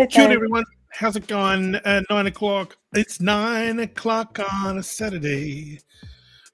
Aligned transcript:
Hey, 0.00 0.22
ora, 0.22 0.32
everyone. 0.32 0.64
How's 0.94 1.16
it 1.16 1.26
going? 1.26 1.74
Uh, 1.74 2.00
nine 2.08 2.26
o'clock. 2.26 2.74
It's 2.94 3.20
nine 3.20 3.80
o'clock 3.80 4.40
on 4.50 4.78
a 4.78 4.82
Saturday. 4.82 5.78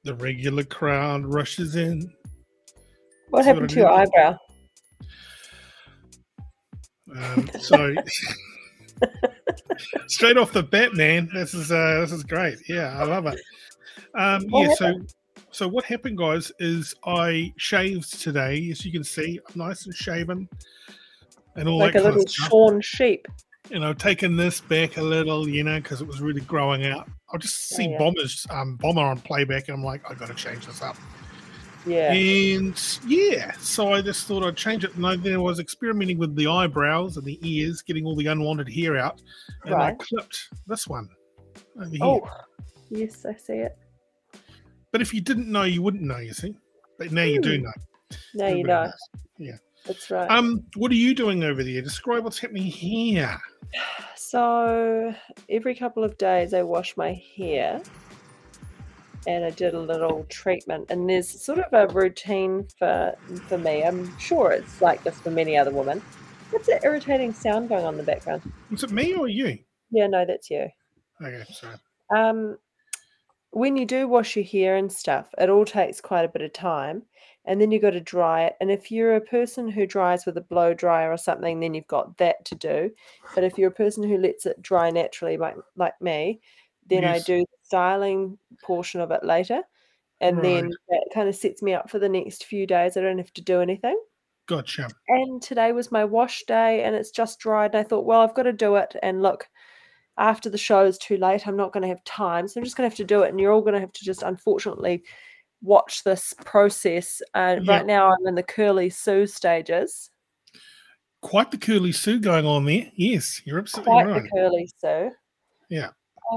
The 0.02 0.16
regular 0.16 0.64
crowd 0.64 1.24
rushes 1.24 1.76
in. 1.76 2.12
What 3.30 3.44
happened 3.44 3.70
to 3.70 3.76
your 3.76 3.88
eyebrow? 3.88 4.36
Um, 7.16 7.48
so 7.61 7.94
straight 10.08 10.38
off 10.38 10.50
the 10.50 10.64
bat, 10.64 10.94
man, 10.94 11.30
this 11.32 11.54
is 11.54 11.71
uh, 11.71 12.00
this 12.00 12.10
is 12.10 12.24
great. 12.24 12.58
Yeah, 12.68 12.99
I 12.99 13.04
love 13.04 13.26
it. 13.26 13.40
Um, 14.16 14.44
yeah. 14.49 14.74
So 14.74 15.00
so 15.52 15.68
what 15.68 15.85
happened, 15.85 16.18
guys, 16.18 16.50
is 16.58 16.96
I 17.04 17.54
shaved 17.58 18.21
today. 18.21 18.71
As 18.72 18.85
you 18.85 18.90
can 18.90 19.04
see, 19.04 19.38
I'm 19.46 19.68
nice 19.68 19.86
and 19.86 19.94
shaven, 19.94 20.49
and 21.56 21.68
all 21.68 21.78
Like 21.78 21.94
that 21.94 22.02
a 22.02 22.04
little 22.04 22.26
shorn 22.26 22.80
sheep. 22.80 23.26
you 23.70 23.78
know, 23.78 23.92
taking 23.92 24.36
this 24.36 24.60
back 24.60 24.96
a 24.96 25.02
little, 25.02 25.48
you 25.48 25.64
know, 25.64 25.76
because 25.80 26.00
it 26.00 26.06
was 26.06 26.20
really 26.20 26.42
growing 26.42 26.86
out. 26.86 27.08
I'll 27.32 27.38
just 27.38 27.68
see 27.70 27.88
Yeah, 27.88 27.98
bombers, 27.98 28.46
um, 28.50 28.76
bomber 28.76 29.00
on 29.02 29.18
playback, 29.20 29.68
and 29.68 29.76
I'm 29.76 29.84
like, 29.84 30.08
I 30.08 30.14
got 30.14 30.29
to 30.29 30.34
change 30.34 30.66
this 30.66 30.82
up. 30.82 30.96
Yeah. 31.84 32.12
And 32.12 32.98
yeah, 33.06 33.52
so 33.58 33.92
I 33.92 34.02
just 34.02 34.27
thought 34.27 34.44
I'd 34.44 34.56
change 34.56 34.84
it. 34.84 34.94
And 34.96 35.06
I, 35.06 35.16
then 35.16 35.34
I 35.34 35.38
was 35.38 35.58
experimenting 35.60 36.19
with 36.19 36.34
the 36.36 36.46
eyebrows 36.48 37.16
and 37.16 37.24
the 37.24 37.38
ears, 37.42 37.82
getting 37.82 38.04
all 38.04 38.16
the 38.16 38.27
unwanted 38.27 38.68
hair 38.72 38.96
out, 38.96 39.22
and 39.64 39.74
I 39.74 39.92
clipped 39.94 40.48
this 40.66 40.86
one 40.88 41.08
over 41.80 41.88
here. 41.91 41.98
Oh, 42.02 42.28
yes, 42.91 43.24
I 43.24 43.34
see 43.34 43.54
it. 43.54 43.76
But 44.92 45.00
if 45.00 45.12
you 45.14 45.20
didn't 45.20 45.50
know, 45.50 45.62
you 45.64 45.82
wouldn't 45.82 46.02
know. 46.02 46.18
You 46.18 46.32
see, 46.32 46.56
but 46.98 47.12
now 47.12 47.22
you 47.24 47.41
do 47.41 47.56
Hmm. 47.58 47.64
know. 47.64 47.72
Now 48.34 48.48
you 48.48 48.62
know. 48.64 48.84
knows. 48.84 48.92
That's 49.86 50.10
right. 50.10 50.30
Um, 50.30 50.64
what 50.74 50.90
are 50.90 50.96
you 50.96 51.14
doing 51.14 51.44
over 51.44 51.62
there? 51.62 51.80
Describe 51.82 52.24
what's 52.24 52.38
happening 52.38 52.64
here. 52.64 53.38
so 54.16 55.14
every 55.48 55.74
couple 55.74 56.04
of 56.04 56.16
days 56.18 56.54
I 56.54 56.62
wash 56.62 56.96
my 56.96 57.20
hair 57.36 57.80
and 59.26 59.44
I 59.44 59.50
did 59.50 59.74
a 59.74 59.80
little 59.80 60.24
treatment 60.28 60.90
and 60.90 61.08
there's 61.08 61.28
sort 61.44 61.58
of 61.58 61.72
a 61.72 61.92
routine 61.92 62.66
for 62.78 63.14
for 63.48 63.58
me. 63.58 63.82
I'm 63.84 64.16
sure 64.18 64.52
it's 64.52 64.80
like 64.80 65.02
this 65.04 65.18
for 65.20 65.30
many 65.30 65.56
other 65.56 65.70
women. 65.70 66.02
What's 66.50 66.66
that 66.68 66.84
irritating 66.84 67.32
sound 67.32 67.68
going 67.68 67.84
on 67.84 67.94
in 67.94 67.98
the 67.98 68.04
background? 68.04 68.42
Is 68.70 68.84
it 68.84 68.90
me 68.90 69.14
or 69.14 69.28
you? 69.28 69.58
Yeah, 69.90 70.06
no, 70.06 70.24
that's 70.24 70.48
you. 70.50 70.68
Okay, 71.22 71.44
sorry. 71.52 71.76
Um, 72.14 72.56
when 73.50 73.76
you 73.76 73.84
do 73.84 74.06
wash 74.06 74.36
your 74.36 74.44
hair 74.44 74.76
and 74.76 74.92
stuff, 74.92 75.26
it 75.38 75.48
all 75.48 75.64
takes 75.64 76.00
quite 76.00 76.24
a 76.24 76.28
bit 76.28 76.42
of 76.42 76.52
time, 76.52 77.02
and 77.47 77.61
then 77.61 77.70
you've 77.70 77.83
got 77.83 77.91
to 77.91 78.00
dry 78.00 78.44
it. 78.44 78.55
And 78.61 78.70
if 78.70 78.91
you're 78.91 79.16
a 79.16 79.20
person 79.20 79.69
who 79.69 79.86
dries 79.86 80.27
with 80.27 80.36
a 80.36 80.42
blow 80.42 80.75
dryer 80.75 81.11
or 81.11 81.16
something, 81.16 81.61
then 81.61 81.75
you've 81.75 81.86
got 81.86 82.19
that 82.19 82.44
to 82.47 82.55
do. 82.55 82.91
But 83.34 83.44
if 83.44 83.56
you're 83.56 83.70
a 83.70 83.75
person 83.75 84.03
who 84.03 84.19
lets 84.19 84.44
it 84.47 84.61
dry 84.61 84.91
naturally, 84.91 85.36
like 85.36 85.56
like 85.77 86.00
me, 86.00 86.41
then 86.88 87.05
I 87.05 87.19
do 87.20 87.38
the 87.38 87.47
styling 87.62 88.38
portion 88.62 89.00
of 89.00 89.11
it 89.11 89.25
later, 89.25 89.62
and 90.20 90.44
then 90.44 90.70
that 90.88 91.06
kind 91.14 91.28
of 91.28 91.34
sets 91.34 91.62
me 91.62 91.75
up 91.75 91.91
for 91.91 91.98
the 91.98 92.08
next 92.08 92.44
few 92.44 92.66
days. 92.66 92.97
I 92.97 93.00
don't 93.00 93.19
have 93.19 93.33
to 93.34 93.42
do 93.42 93.60
anything. 93.60 93.98
Gotcha. 94.47 94.88
And 95.08 95.42
today 95.42 95.72
was 95.72 95.91
my 95.91 96.05
wash 96.05 96.44
day, 96.44 96.84
and 96.84 96.94
it's 96.94 97.10
just 97.10 97.41
dried. 97.41 97.75
And 97.75 97.84
I 97.84 97.88
thought, 97.88 98.05
well, 98.05 98.20
I've 98.20 98.34
got 98.34 98.44
to 98.44 98.53
do 98.53 98.77
it. 98.77 98.94
And 99.03 99.20
look, 99.20 99.48
after 100.19 100.48
the 100.48 100.56
show 100.56 100.84
is 100.84 100.98
too 100.98 101.16
late, 101.16 101.47
I'm 101.48 101.56
not 101.56 101.72
going 101.72 101.83
to 101.83 101.88
have 101.88 102.05
time. 102.05 102.47
So 102.47 102.60
I'm 102.60 102.64
just 102.64 102.77
going 102.77 102.88
to 102.88 102.92
have 102.92 102.98
to 102.98 103.05
do 103.05 103.22
it. 103.22 103.31
And 103.31 103.41
you're 103.41 103.53
all 103.53 103.60
going 103.60 103.75
to 103.75 103.81
have 103.81 103.92
to 103.92 104.05
just, 104.05 104.22
unfortunately, 104.22 105.03
watch 105.66 106.04
this 106.04 106.32
process. 106.44 107.21
Uh, 107.34 107.56
Yeah. 107.60 107.77
Right 107.77 107.87
now, 107.87 108.06
I'm 108.10 108.27
in 108.27 108.34
the 108.34 108.43
curly 108.43 108.88
Sue 108.88 109.27
stages. 109.27 110.10
Quite 111.22 111.50
the 111.50 111.59
curly 111.59 111.93
Sue 111.93 112.21
going 112.21 112.47
on 112.47 112.65
there. 112.65 112.91
Yes, 112.94 113.43
you're 113.44 113.59
absolutely 113.59 113.93
Quite 113.93 114.06
right. 114.06 114.22
the 114.22 114.28
curly 114.31 114.71
Sue. 114.78 115.10
Yeah. 115.69 115.88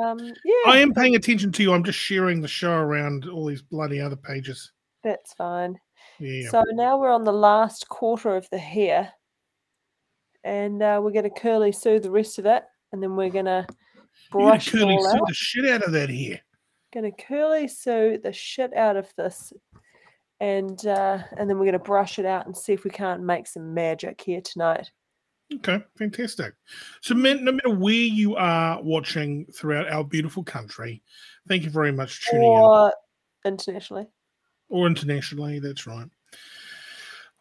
Um, 0.04 0.20
yeah. 0.20 0.72
I 0.72 0.78
am 0.78 0.94
paying 0.94 1.16
attention 1.16 1.52
to 1.54 1.64
you. 1.64 1.74
I'm 1.74 1.84
just 1.84 2.00
sharing 2.00 2.42
the 2.42 2.48
show 2.48 2.74
around 2.74 3.28
all 3.28 3.46
these 3.46 3.62
bloody 3.62 4.02
other 4.02 4.16
pages. 4.16 4.72
That's 5.04 5.34
fine. 5.34 5.80
Yeah. 6.20 6.50
So 6.50 6.64
now 6.72 6.98
we're 6.98 7.12
on 7.14 7.24
the 7.24 7.34
last 7.34 7.88
quarter 7.88 8.36
of 8.36 8.50
the 8.52 8.58
hair. 8.58 9.12
And 10.44 10.82
uh, 10.82 11.00
we're 11.04 11.12
going 11.12 11.30
to 11.30 11.40
curly 11.42 11.72
Sue 11.72 12.00
the 12.00 12.12
rest 12.12 12.40
of 12.40 12.46
it. 12.46 12.64
And 12.92 13.04
then 13.04 13.16
we're 13.16 13.30
going 13.30 13.46
to 13.46 13.68
brush 14.32 14.72
curly 14.72 14.96
all 14.96 15.12
Sue 15.12 15.20
the 15.28 15.34
shit 15.34 15.66
out 15.66 15.84
of 15.84 15.92
that 15.92 16.10
hair. 16.10 16.40
Gonna 16.92 17.12
curly 17.12 17.68
sew 17.68 18.18
the 18.18 18.34
shit 18.34 18.74
out 18.76 18.98
of 18.98 19.14
this, 19.16 19.54
and 20.40 20.86
uh, 20.88 21.20
and 21.38 21.50
then 21.50 21.60
we're 21.60 21.66
gonna 21.66 21.80
brush 21.80 22.20
it 22.20 22.26
out 22.26 22.46
and 22.46 22.58
see 22.58 22.74
if 22.74 22.84
we 22.84 22.90
can't 22.90 23.22
make 23.22 23.48
some 23.48 23.74
magic 23.74 24.22
here 24.22 24.42
tonight. 24.42 24.90
Okay, 25.56 25.84
fantastic. 25.98 26.54
So, 27.02 27.16
man, 27.16 27.44
no 27.44 27.52
matter 27.52 27.72
where 27.72 27.94
you 27.94 28.36
are 28.36 28.82
watching 28.84 29.48
throughout 29.52 29.92
our 29.92 30.04
beautiful 30.04 30.44
country, 30.44 31.02
thank 31.48 31.64
you 31.64 31.72
very 31.72 31.92
much 31.92 32.18
for 32.18 32.32
tuning 32.32 32.52
in. 32.52 32.60
Or 32.60 32.94
internationally. 33.46 34.08
Or 34.70 34.86
internationally, 34.86 35.60
that's 35.60 35.88
right. 35.88 36.08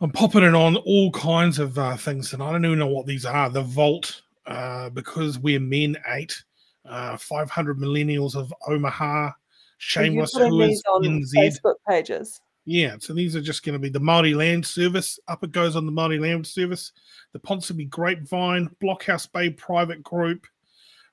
I'm 0.01 0.11
popping 0.11 0.45
it 0.45 0.55
on 0.55 0.77
all 0.77 1.11
kinds 1.11 1.59
of 1.59 1.79
uh, 1.79 1.97
things, 1.97 2.33
and 2.33 2.43
I 2.43 2.51
don't 2.51 2.65
even 2.65 2.79
know 2.79 2.87
what 2.87 3.07
these 3.07 3.27
are. 3.27 3.51
The 3.51 3.63
Vault, 3.63 4.23
uh, 4.47 4.89
because 4.91 5.39
we're 5.39 5.61
men 5.61 5.97
eight, 6.09 6.43
uh, 6.89 7.17
500 7.19 7.79
millennials 7.79 8.35
of 8.35 8.55
Omaha, 8.67 9.33
Shameless 9.79 10.33
putting 10.33 10.51
Who 10.51 10.61
is 10.63 10.83
on 10.93 11.03
NZ. 11.03 11.33
Facebook 11.35 11.75
pages? 11.89 12.41
Yeah, 12.65 12.97
so 12.99 13.15
these 13.15 13.35
are 13.35 13.41
just 13.41 13.65
going 13.65 13.73
to 13.73 13.79
be 13.79 13.89
the 13.89 14.01
Māori 14.01 14.37
Land 14.37 14.67
Service. 14.67 15.19
Up 15.29 15.43
it 15.43 15.53
goes 15.53 15.75
on 15.75 15.87
the 15.87 15.93
Māori 15.93 16.21
Land 16.21 16.47
Service. 16.47 16.93
The 17.33 17.39
Ponsonby 17.39 17.89
Grapevine, 17.89 18.69
Blockhouse 18.83 19.31
Bay 19.33 19.51
Private 19.51 20.03
Group, 20.03 20.47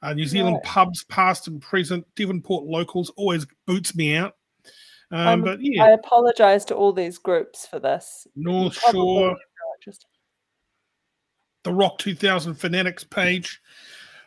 uh, 0.02 0.14
New 0.14 0.26
Zealand 0.26 0.56
Right. 0.56 0.64
pubs, 0.66 1.04
past 1.06 1.48
and 1.48 1.62
present, 1.62 2.06
Devonport 2.16 2.66
locals 2.66 3.10
always 3.16 3.46
boots 3.66 3.96
me 3.96 4.16
out. 4.16 4.36
Um, 5.12 5.28
Um, 5.28 5.42
but 5.44 5.60
yeah, 5.62 5.84
I 5.84 5.90
apologize 5.92 6.66
to 6.66 6.76
all 6.76 6.92
these 6.92 7.18
groups 7.18 7.66
for 7.68 7.80
this. 7.80 8.28
North 8.36 8.78
Shore, 8.92 9.38
the 11.64 11.74
Rock 11.74 11.98
2000 12.00 12.56
Fanatics 12.56 13.04
page. 13.04 13.62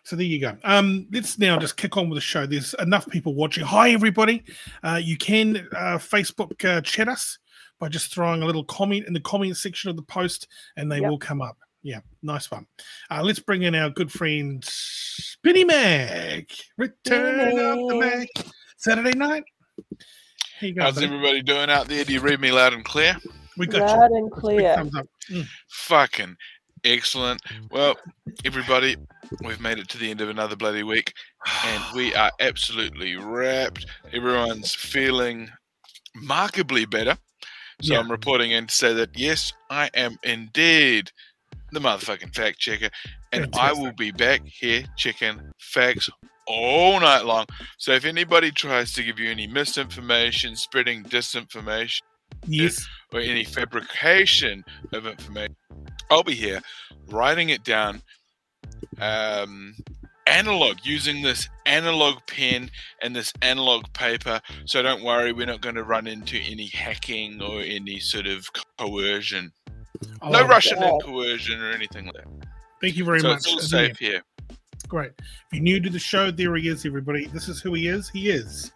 So 0.09 0.17
there 0.17 0.25
you 0.25 0.41
go. 0.41 0.57
Um, 0.65 1.07
let's 1.13 1.39
now 1.39 1.59
just 1.59 1.77
kick 1.77 1.99
on 1.99 2.09
with 2.09 2.17
the 2.17 2.23
show. 2.23 2.47
There's 2.47 2.73
enough 2.79 3.07
people 3.11 3.35
watching. 3.35 3.63
Hi, 3.67 3.91
everybody. 3.91 4.43
Uh, 4.83 4.99
you 5.05 5.19
can 5.19 5.69
uh, 5.77 5.99
Facebook 5.99 6.65
uh, 6.65 6.81
chat 6.81 7.09
us 7.09 7.39
by 7.79 7.91
just 7.91 8.11
throwing 8.15 8.41
a 8.43 8.47
little 8.47 8.65
comment 8.65 9.07
in 9.07 9.13
the 9.13 9.21
comment 9.21 9.55
section 9.59 9.91
of 9.91 9.97
the 9.97 10.03
post, 10.03 10.49
and 10.79 10.91
they 10.91 11.01
Yep. 11.03 11.11
will 11.11 11.19
come 11.19 11.43
up. 11.43 11.59
Yeah, 11.83 12.01
nice 12.23 12.51
one. 12.51 12.67
Uh, 13.11 13.23
let's 13.23 13.39
bring 13.39 13.65
in 13.65 13.75
our 13.75 13.91
good 13.91 14.11
friend 14.11 14.65
Spinny 14.65 15.65
Mac. 15.65 16.47
Return 16.79 17.59
of 17.59 17.77
the 17.91 17.97
Mac. 17.97 18.29
Mac. 18.35 18.47
Saturday 18.79 19.13
night. 19.15 19.45
You 20.63 20.73
go. 20.73 20.85
How's 20.85 20.95
buddy. 20.95 21.07
everybody 21.07 21.43
doing 21.43 21.69
out 21.69 21.87
there? 21.87 22.03
Do 22.07 22.15
you 22.15 22.21
read 22.21 22.41
me 22.41 22.51
loud 22.51 22.73
and 22.73 22.83
clear? 22.83 23.15
We 23.59 23.67
got 23.67 23.83
Loud 23.99 24.11
you. 24.11 24.17
and 24.17 24.33
clear. 24.33 24.77
Mm. 25.31 25.47
Fucking 25.69 26.35
excellent. 26.85 27.43
Well, 27.71 27.97
everybody, 28.45 28.97
we've 29.45 29.61
made 29.61 29.79
it 29.79 29.89
to 29.91 29.99
the 29.99 30.11
end 30.11 30.21
of 30.21 30.29
another 30.29 30.57
bloody 30.57 30.83
week, 30.83 31.13
and 31.65 31.83
we 31.95 32.15
are 32.15 32.31
absolutely 32.41 33.17
wrapped. 33.17 33.87
Everyone's 34.13 34.75
feeling 34.75 35.51
markedly 36.15 36.85
better. 36.87 37.17
So 37.81 37.95
Yeah. 37.95 38.01
I'm 38.01 38.11
reporting 38.11 38.51
in 38.51 38.67
to 38.67 38.75
say 38.75 38.93
that 38.95 39.17
yes, 39.19 39.53
I 39.71 39.91
am 39.95 40.19
indeed 40.23 41.11
the 41.71 41.81
motherfucking 41.81 42.35
fact 42.35 42.59
checker, 42.59 42.91
and 43.33 43.55
I 43.55 43.73
will 43.73 43.93
be 43.93 44.11
back 44.11 44.41
here 44.45 44.85
checking 44.97 45.53
facts 45.61 46.09
all 46.47 46.99
night 46.99 47.25
long. 47.25 47.47
So 47.77 47.93
if 47.93 48.05
anybody 48.05 48.51
tries 48.51 48.93
to 48.95 49.03
give 49.03 49.19
you 49.19 49.31
any 49.31 49.47
misinformation, 49.47 50.57
spreading 50.57 51.05
disinformation, 51.05 52.01
Yes. 52.47 52.87
or 53.13 53.21
any 53.21 53.45
fabrication 53.45 54.65
of 54.93 55.07
information, 55.07 55.57
I'll 56.11 56.23
be 56.23 56.35
here 56.35 56.61
writing 57.09 57.51
it 57.51 57.65
down 57.65 58.03
um, 59.01 59.75
analog, 60.27 60.79
using 60.83 61.23
this 61.23 61.49
analog 61.67 62.19
pen 62.27 62.71
and 63.03 63.15
this 63.15 63.33
analog 63.43 63.85
paper. 63.93 64.41
So 64.65 64.83
don't 64.83 65.03
worry, 65.03 65.33
we're 65.33 65.47
not 65.47 65.61
going 65.61 65.75
to 65.75 65.85
run 65.85 66.07
into 66.07 66.39
any 66.39 66.67
hacking 66.67 67.43
or 67.43 67.61
any 67.61 67.99
sort 67.99 68.27
of 68.27 68.49
coercion. 68.79 69.53
I 70.23 70.31
no. 70.31 70.47
Russian 70.47 70.81
Yeah. 70.81 70.93
coercion 71.03 71.61
or 71.61 71.71
anything 71.71 72.07
like 72.07 72.15
that. 72.15 72.49
Thank 72.81 72.97
you 72.97 73.05
very 73.05 73.21
so 73.21 73.29
much. 73.29 73.39
it's 73.39 73.53
all 73.53 73.59
safe 73.61 73.99
here. 73.99 74.23
Great. 74.87 75.11
If 75.19 75.27
you're 75.53 75.63
new 75.63 75.81
to 75.81 75.91
the 75.91 75.99
show, 75.99 76.31
there 76.31 76.55
he 76.57 76.69
is, 76.69 76.87
everybody. 76.87 77.27
This 77.27 77.49
is 77.49 77.61
who 77.61 77.75
he 77.75 77.89
is. 77.89 78.09
He 78.09 78.31
is. 78.31 78.73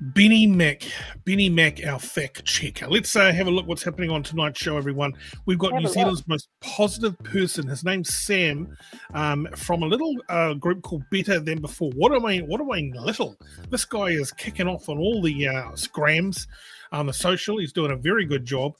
Benny 0.00 0.46
Mack, 0.46 0.82
Benny 1.26 1.50
Mack, 1.50 1.84
our 1.86 1.98
fact 1.98 2.46
checker. 2.46 2.88
Let's 2.88 3.14
uh, 3.16 3.32
have 3.32 3.46
a 3.46 3.50
look 3.50 3.66
what's 3.66 3.82
happening 3.82 4.10
on 4.10 4.22
tonight's 4.22 4.58
show, 4.58 4.78
everyone. 4.78 5.12
We've 5.44 5.58
got 5.58 5.72
Have 5.72 5.82
New. 5.82 5.88
Zealand's 5.88 6.26
most 6.26 6.48
positive 6.62 7.18
person. 7.18 7.66
His 7.66 7.84
name's 7.84 8.14
Sam, 8.14 8.74
um, 9.12 9.46
from 9.56 9.82
a 9.82 9.86
little 9.86 10.14
uh, 10.30 10.54
group 10.54 10.80
called 10.82 11.02
Better 11.10 11.38
Than 11.38 11.60
Before. 11.60 11.90
What 11.96 12.14
am 12.14 12.24
I? 12.24 12.38
What 12.38 12.62
am 12.62 12.70
I? 12.70 12.90
Little. 12.98 13.36
This 13.68 13.84
guy 13.84 14.06
is 14.06 14.32
kicking 14.32 14.66
off 14.66 14.88
on 14.88 14.96
all 14.96 15.20
the 15.20 15.48
uh, 15.48 15.74
scrams. 15.76 16.46
on 16.92 17.06
the 17.06 17.12
social. 17.12 17.58
He's 17.58 17.72
doing 17.72 17.92
a 17.92 17.96
very 17.96 18.24
good 18.24 18.44
job, 18.46 18.76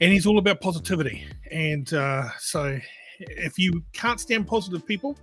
and 0.00 0.12
he's 0.12 0.26
all 0.26 0.38
about 0.38 0.60
positivity. 0.60 1.26
And 1.50 1.92
uh, 1.94 2.28
so, 2.38 2.78
if 3.20 3.56
you 3.56 3.84
can't 3.92 4.18
stand 4.18 4.48
positive 4.48 4.84
people, 4.84 5.16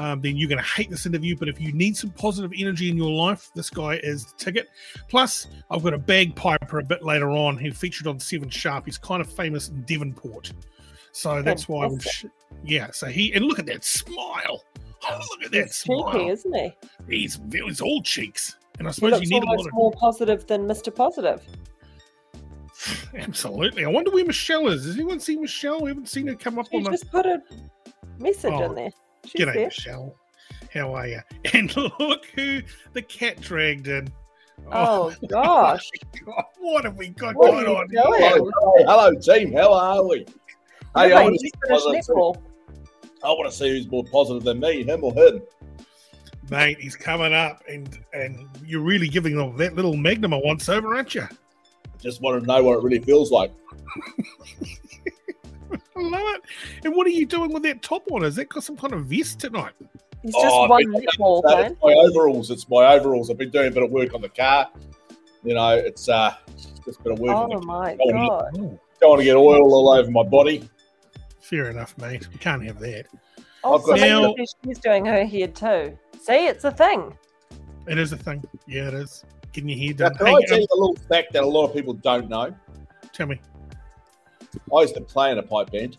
um, 0.00 0.20
then 0.22 0.36
you're 0.36 0.48
going 0.48 0.62
to 0.62 0.64
hate 0.68 0.88
this 0.90 1.04
interview. 1.06 1.36
But 1.36 1.48
if 1.48 1.60
you 1.60 1.72
need 1.72 1.96
some 1.96 2.10
positive 2.10 2.52
energy 2.58 2.88
in 2.88 2.96
your 2.96 3.10
life, 3.10 3.50
this 3.54 3.68
guy 3.70 3.96
is 4.02 4.24
the 4.26 4.36
ticket. 4.36 4.68
Plus, 5.08 5.46
I've 5.70 5.82
got 5.82 5.92
a 5.94 5.98
bagpiper 5.98 6.78
a 6.78 6.84
bit 6.84 7.02
later 7.04 7.30
on 7.30 7.56
who 7.58 7.70
featured 7.72 8.06
on 8.06 8.18
Seven 8.18 8.48
Sharp. 8.48 8.86
He's 8.86 8.98
kind 8.98 9.20
of 9.20 9.30
famous 9.30 9.68
in 9.68 9.82
Devonport. 9.82 10.52
So 11.12 11.42
that's 11.42 11.68
why 11.68 11.86
would. 11.86 12.02
Sh- 12.02 12.24
yeah, 12.64 12.90
so 12.92 13.06
he. 13.08 13.32
And 13.34 13.44
look 13.44 13.58
at 13.58 13.66
that 13.66 13.84
smile. 13.84 14.64
Oh, 15.10 15.18
look 15.30 15.44
at 15.46 15.52
that 15.52 15.62
He's 15.62 15.76
smile. 15.76 16.12
cheeky, 16.12 16.28
isn't 16.28 16.54
he? 16.54 16.72
He's, 17.08 17.40
he's 17.50 17.80
all 17.80 18.02
cheeks. 18.02 18.58
And 18.78 18.86
I 18.86 18.90
He 18.90 18.94
suppose 18.96 19.12
looks 19.12 19.30
you 19.30 19.40
need 19.40 19.44
a 19.44 19.50
lot 19.50 19.60
of. 19.66 19.72
more 19.72 19.90
positive 19.92 20.46
than 20.46 20.66
Mr. 20.68 20.94
Positive. 20.94 21.40
Absolutely. 23.16 23.86
I 23.86 23.88
wonder 23.88 24.10
where 24.10 24.26
Michelle 24.26 24.68
is. 24.68 24.84
Has 24.84 24.96
anyone 24.96 25.18
seen 25.18 25.40
Michelle? 25.40 25.80
We 25.80 25.88
haven't 25.88 26.10
seen 26.10 26.26
her 26.26 26.34
come 26.34 26.58
up 26.58 26.68
She 26.70 26.76
on 26.76 26.82
the. 26.84 26.90
just 26.90 27.10
put 27.10 27.24
a 27.24 27.42
message 28.18 28.52
Oh, 28.52 28.64
in 28.64 28.74
there. 28.74 28.90
She's 29.26 29.42
G'day, 29.44 29.54
there. 29.54 29.64
Michelle. 29.66 30.16
How 30.72 30.94
are 30.94 31.06
you? 31.08 31.20
And 31.54 31.74
look 31.76 32.26
who 32.34 32.62
the 32.92 33.02
cat 33.02 33.40
dragged 33.40 33.88
in. 33.88 34.08
Oh, 34.70 35.10
oh 35.10 35.14
gosh. 35.28 35.88
God, 36.24 36.44
what 36.58 36.84
have 36.84 36.96
we 36.96 37.08
got 37.08 37.34
What 37.34 37.52
going 37.52 37.66
on? 37.66 37.88
here? 37.90 38.02
Hello, 38.02 38.50
hey, 38.76 38.84
hello, 38.84 39.14
team. 39.14 39.52
How 39.52 39.72
are 39.72 40.06
we? 40.06 40.18
Hey, 40.18 40.26
I 40.94 41.08
Mate, 41.08 41.14
want, 41.24 41.34
to 41.34 41.40
see 41.40 41.50
positive- 41.68 42.44
I 43.22 43.28
want 43.28 43.50
to 43.50 43.56
see 43.56 43.68
who's 43.68 43.90
more 43.90 44.04
positive 44.04 44.42
than 44.44 44.60
me, 44.60 44.82
him 44.84 45.04
or 45.04 45.12
him. 45.14 45.42
Mate, 46.50 46.78
he's 46.80 46.96
coming 46.96 47.32
up, 47.32 47.62
and 47.68 47.98
and 48.12 48.48
you're 48.64 48.80
really 48.82 49.08
giving 49.08 49.38
off 49.38 49.56
that 49.58 49.76
little 49.76 49.96
magnum 49.96 50.32
a 50.32 50.38
once 50.38 50.68
over, 50.68 50.96
aren't 50.96 51.14
you? 51.14 51.28
Just 52.02 52.20
want 52.22 52.40
to 52.40 52.46
know 52.46 52.64
what 52.64 52.78
it 52.78 52.82
really 52.82 52.98
feels 52.98 53.30
like. 53.30 53.52
I 55.96 56.00
love 56.00 56.22
it. 56.36 56.42
And 56.84 56.94
what 56.94 57.06
are 57.06 57.10
you 57.10 57.26
doing 57.26 57.52
with 57.52 57.62
that 57.64 57.82
top 57.82 58.10
on? 58.10 58.24
Is 58.24 58.36
that 58.36 58.48
got 58.48 58.64
some 58.64 58.76
kind 58.76 58.92
of 58.92 59.06
vest 59.06 59.40
tonight? 59.40 59.72
It's 60.22 60.34
just 60.34 60.46
Oh, 60.54 60.66
one 60.68 60.82
I've 60.86 60.92
been- 60.92 61.02
netball 61.02 61.42
So 61.48 61.56
man. 61.56 61.72
it's 61.72 61.82
my 61.82 61.92
overalls. 61.94 62.50
It's 62.50 62.68
my 62.68 62.92
overalls. 62.94 63.30
I've 63.30 63.38
been 63.38 63.50
doing 63.50 63.68
a 63.68 63.70
bit 63.70 63.82
of 63.82 63.90
work 63.90 64.14
on 64.14 64.20
the 64.22 64.28
car. 64.28 64.68
You 65.42 65.54
know, 65.54 65.70
it's 65.70 66.08
uh, 66.08 66.34
just 66.84 67.00
a 67.00 67.02
bit 67.02 67.12
of 67.12 67.18
work. 67.18 67.34
on 67.34 67.54
Oh 67.54 67.60
my 67.60 67.96
Oh, 68.00 68.10
god. 68.12 68.50
Oh, 68.58 68.78
Don't 69.00 69.10
want 69.10 69.20
to 69.20 69.24
get 69.24 69.36
oil 69.36 69.72
all 69.72 69.88
over 69.90 70.10
my 70.10 70.22
body. 70.22 70.68
fair 71.40 71.70
enough, 71.70 71.96
mate. 71.98 72.28
We 72.30 72.36
can't 72.38 72.62
have 72.64 72.78
that. 72.80 73.06
Oh, 73.64 73.78
I've 73.78 73.84
got- 73.84 73.98
so 73.98 74.04
Now- 74.06 74.34
she's 74.66 74.78
doing 74.78 75.04
her 75.06 75.24
hair 75.24 75.48
too. 75.48 75.96
See, 76.20 76.46
it's 76.46 76.64
a 76.64 76.70
thing. 76.70 77.16
It 77.88 77.98
is 77.98 78.12
a 78.12 78.16
thing. 78.18 78.44
Yeah, 78.66 78.88
it 78.88 78.94
is. 78.94 79.24
Getting 79.52 79.70
your 79.70 79.78
hair 79.78 80.10
Now, 80.10 80.16
can 80.16 80.26
Hey, 80.26 80.32
I 80.34 80.40
tell 80.46 80.54
um, 80.56 80.60
you 80.60 80.66
a 80.70 80.78
little 80.78 80.96
fact 81.08 81.32
that 81.32 81.42
a 81.42 81.46
lot 81.46 81.64
of 81.66 81.74
people 81.74 81.94
don't 81.94 82.28
know? 82.28 82.54
tell 83.14 83.26
me. 83.26 83.40
I 84.74 84.80
used 84.82 84.94
to 84.94 85.00
play 85.00 85.30
in 85.32 85.38
a 85.38 85.42
pipe 85.42 85.70
band. 85.70 85.98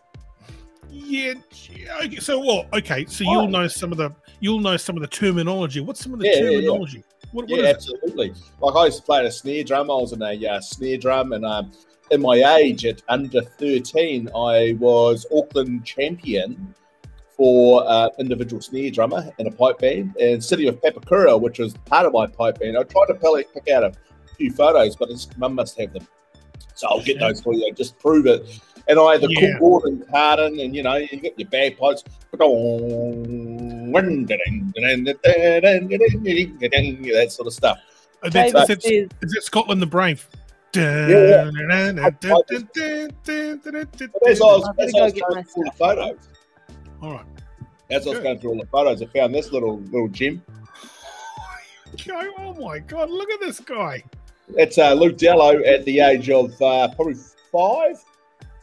Yeah. 0.90 1.34
yeah, 1.70 1.98
Okay, 2.04 2.18
so 2.18 2.40
what? 2.40 2.74
Okay. 2.74 3.06
So 3.06 3.24
you'll 3.24 3.44
Oh. 3.44 3.48
know 3.48 3.68
some 3.68 3.92
of 3.92 3.98
the 3.98 4.12
you'll 4.42 4.60
know 4.60 4.76
some 4.78 4.98
of 4.98 5.02
the 5.02 5.08
terminology. 5.08 5.80
What's 5.80 6.02
some 6.04 6.14
of 6.14 6.20
the 6.20 6.28
Yeah, 6.28 6.34
yeah, 6.36 6.40
yeah. 6.42 6.52
terminology? 6.58 7.04
What, 7.32 7.48
what 7.48 7.50
Yeah, 7.50 7.58
is 7.58 7.70
it? 7.70 7.76
absolutely. 7.76 8.34
Like 8.60 8.76
I 8.76 8.86
used 8.86 8.98
to 8.98 9.04
play 9.04 9.20
in 9.22 9.26
a 9.28 9.32
snare 9.32 9.64
drum. 9.64 9.90
I 9.90 9.96
was 9.96 10.12
in 10.12 10.22
a 10.22 10.48
uh, 10.48 10.60
snare 10.60 10.98
drum, 10.98 11.32
and 11.32 11.46
um, 11.46 11.72
in 12.12 12.22
my 12.22 12.36
age 12.58 12.86
at 12.86 13.02
under 13.08 13.42
thirteen, 13.42 14.30
I 14.36 14.76
was 14.80 15.26
Auckland 15.34 15.86
champion 15.86 16.76
for 17.38 17.84
uh, 17.88 18.10
individual 18.20 18.62
snare 18.62 18.92
drummer 18.92 19.32
in 19.40 19.48
a 19.48 19.52
pipe 19.52 19.80
band. 19.80 20.16
And 20.18 20.44
City 20.44 20.68
of 20.68 20.82
Papakura, 20.82 21.40
which 21.40 21.58
was 21.60 21.74
part 21.86 22.06
of 22.06 22.12
my 22.12 22.28
pipe 22.28 22.60
band, 22.60 22.78
I 22.78 22.84
tried 22.84 23.06
to 23.08 23.14
pick 23.16 23.54
pick 23.54 23.70
out 23.74 23.84
a 23.86 23.94
few 24.36 24.52
photos, 24.52 24.98
but 24.98 25.08
his 25.10 25.30
mum 25.38 25.56
must 25.56 25.80
have 25.80 25.94
them, 25.94 26.06
so 26.82 26.88
I'll 26.90 27.02
get 27.04 27.20
those 27.20 27.40
for 27.42 27.54
you. 27.54 27.72
Just 27.74 27.98
prove 28.00 28.26
it. 28.26 28.44
And 28.88 29.00
I 29.00 29.12
had 29.14 29.22
the 29.22 29.30
Yeah. 29.30 29.58
cool 29.60 29.60
board 29.60 29.84
and 29.86 30.08
Carden, 30.10 30.60
and 30.60 30.76
you 30.76 30.82
know, 30.82 30.96
you 30.96 31.08
get 31.20 31.38
your 31.38 31.48
bagpipes. 31.50 32.04
That 32.34 32.40
sort 37.30 37.48
of 37.48 37.54
stuff. 37.54 37.78
That's, 38.24 38.34
David 38.34 38.54
that's, 38.56 38.68
says, 38.68 38.86
is 38.86 39.34
it 39.36 39.44
Scotland 39.44 39.82
the 39.82 39.86
Brave? 39.86 40.28
yeah. 40.76 41.50
But 44.14 44.28
as 44.28 44.42
I 44.42 44.46
was, 44.46 44.68
I'm 44.68 44.76
gonna 44.76 44.88
as 44.88 44.96
I 44.96 45.02
was 45.02 45.14
going 45.14 45.44
through 45.44 45.64
the 45.66 45.72
photos, 45.78 46.18
All 47.02 47.12
right. 47.12 47.26
as 47.92 48.08
I 48.08 48.10
was 48.10 48.18
Good. 48.20 48.24
going 48.24 48.40
through 48.40 48.50
all 48.52 48.60
the 48.60 48.66
photos, 48.68 49.02
I 49.02 49.06
found 49.08 49.36
this 49.36 49.52
little 49.52 49.80
little 49.92 50.08
gem. 50.08 50.42
Oh 52.10 52.54
my 52.58 52.80
God, 52.80 53.10
look 53.10 53.30
at 53.32 53.42
this 53.42 53.60
guy. 53.60 54.02
It's 54.58 54.78
uh, 54.78 54.94
Luke 54.94 55.18
Dallow 55.18 55.62
at 55.66 55.86
the 55.86 56.00
age 56.00 56.30
of 56.30 56.60
uh, 56.62 56.90
probably 56.96 57.16
five. 57.52 58.04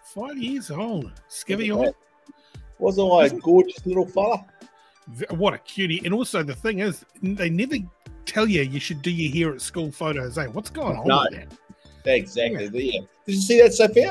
Five 0.04 0.38
years 0.38 0.70
old. 0.70 1.12
Skivvy 1.28 1.70
Wasn't 1.72 1.88
on. 1.88 1.94
Wasn't 2.78 3.12
I 3.12 3.36
a 3.36 3.40
gorgeous 3.40 3.84
little 3.86 4.06
fella? 4.06 4.44
What 5.30 5.54
a 5.54 5.58
cutie. 5.58 6.02
And 6.04 6.12
also, 6.12 6.42
the 6.42 6.54
thing 6.54 6.80
is, 6.80 7.04
they 7.22 7.48
never 7.50 7.76
tell 8.26 8.46
you 8.46 8.62
you 8.62 8.78
should 8.80 9.00
do 9.02 9.10
your 9.10 9.32
hair 9.48 9.54
at 9.54 9.62
school 9.62 9.90
photos, 9.90 10.36
Hey, 10.36 10.46
What's 10.48 10.70
going 10.70 10.98
on 10.98 11.06
No. 11.06 11.24
with 11.30 11.48
that? 12.04 12.14
Exactly. 12.14 12.68
There. 12.68 12.80
Did 12.80 13.06
you 13.26 13.40
see 13.40 13.60
that, 13.62 13.72
Sophia? 13.74 14.10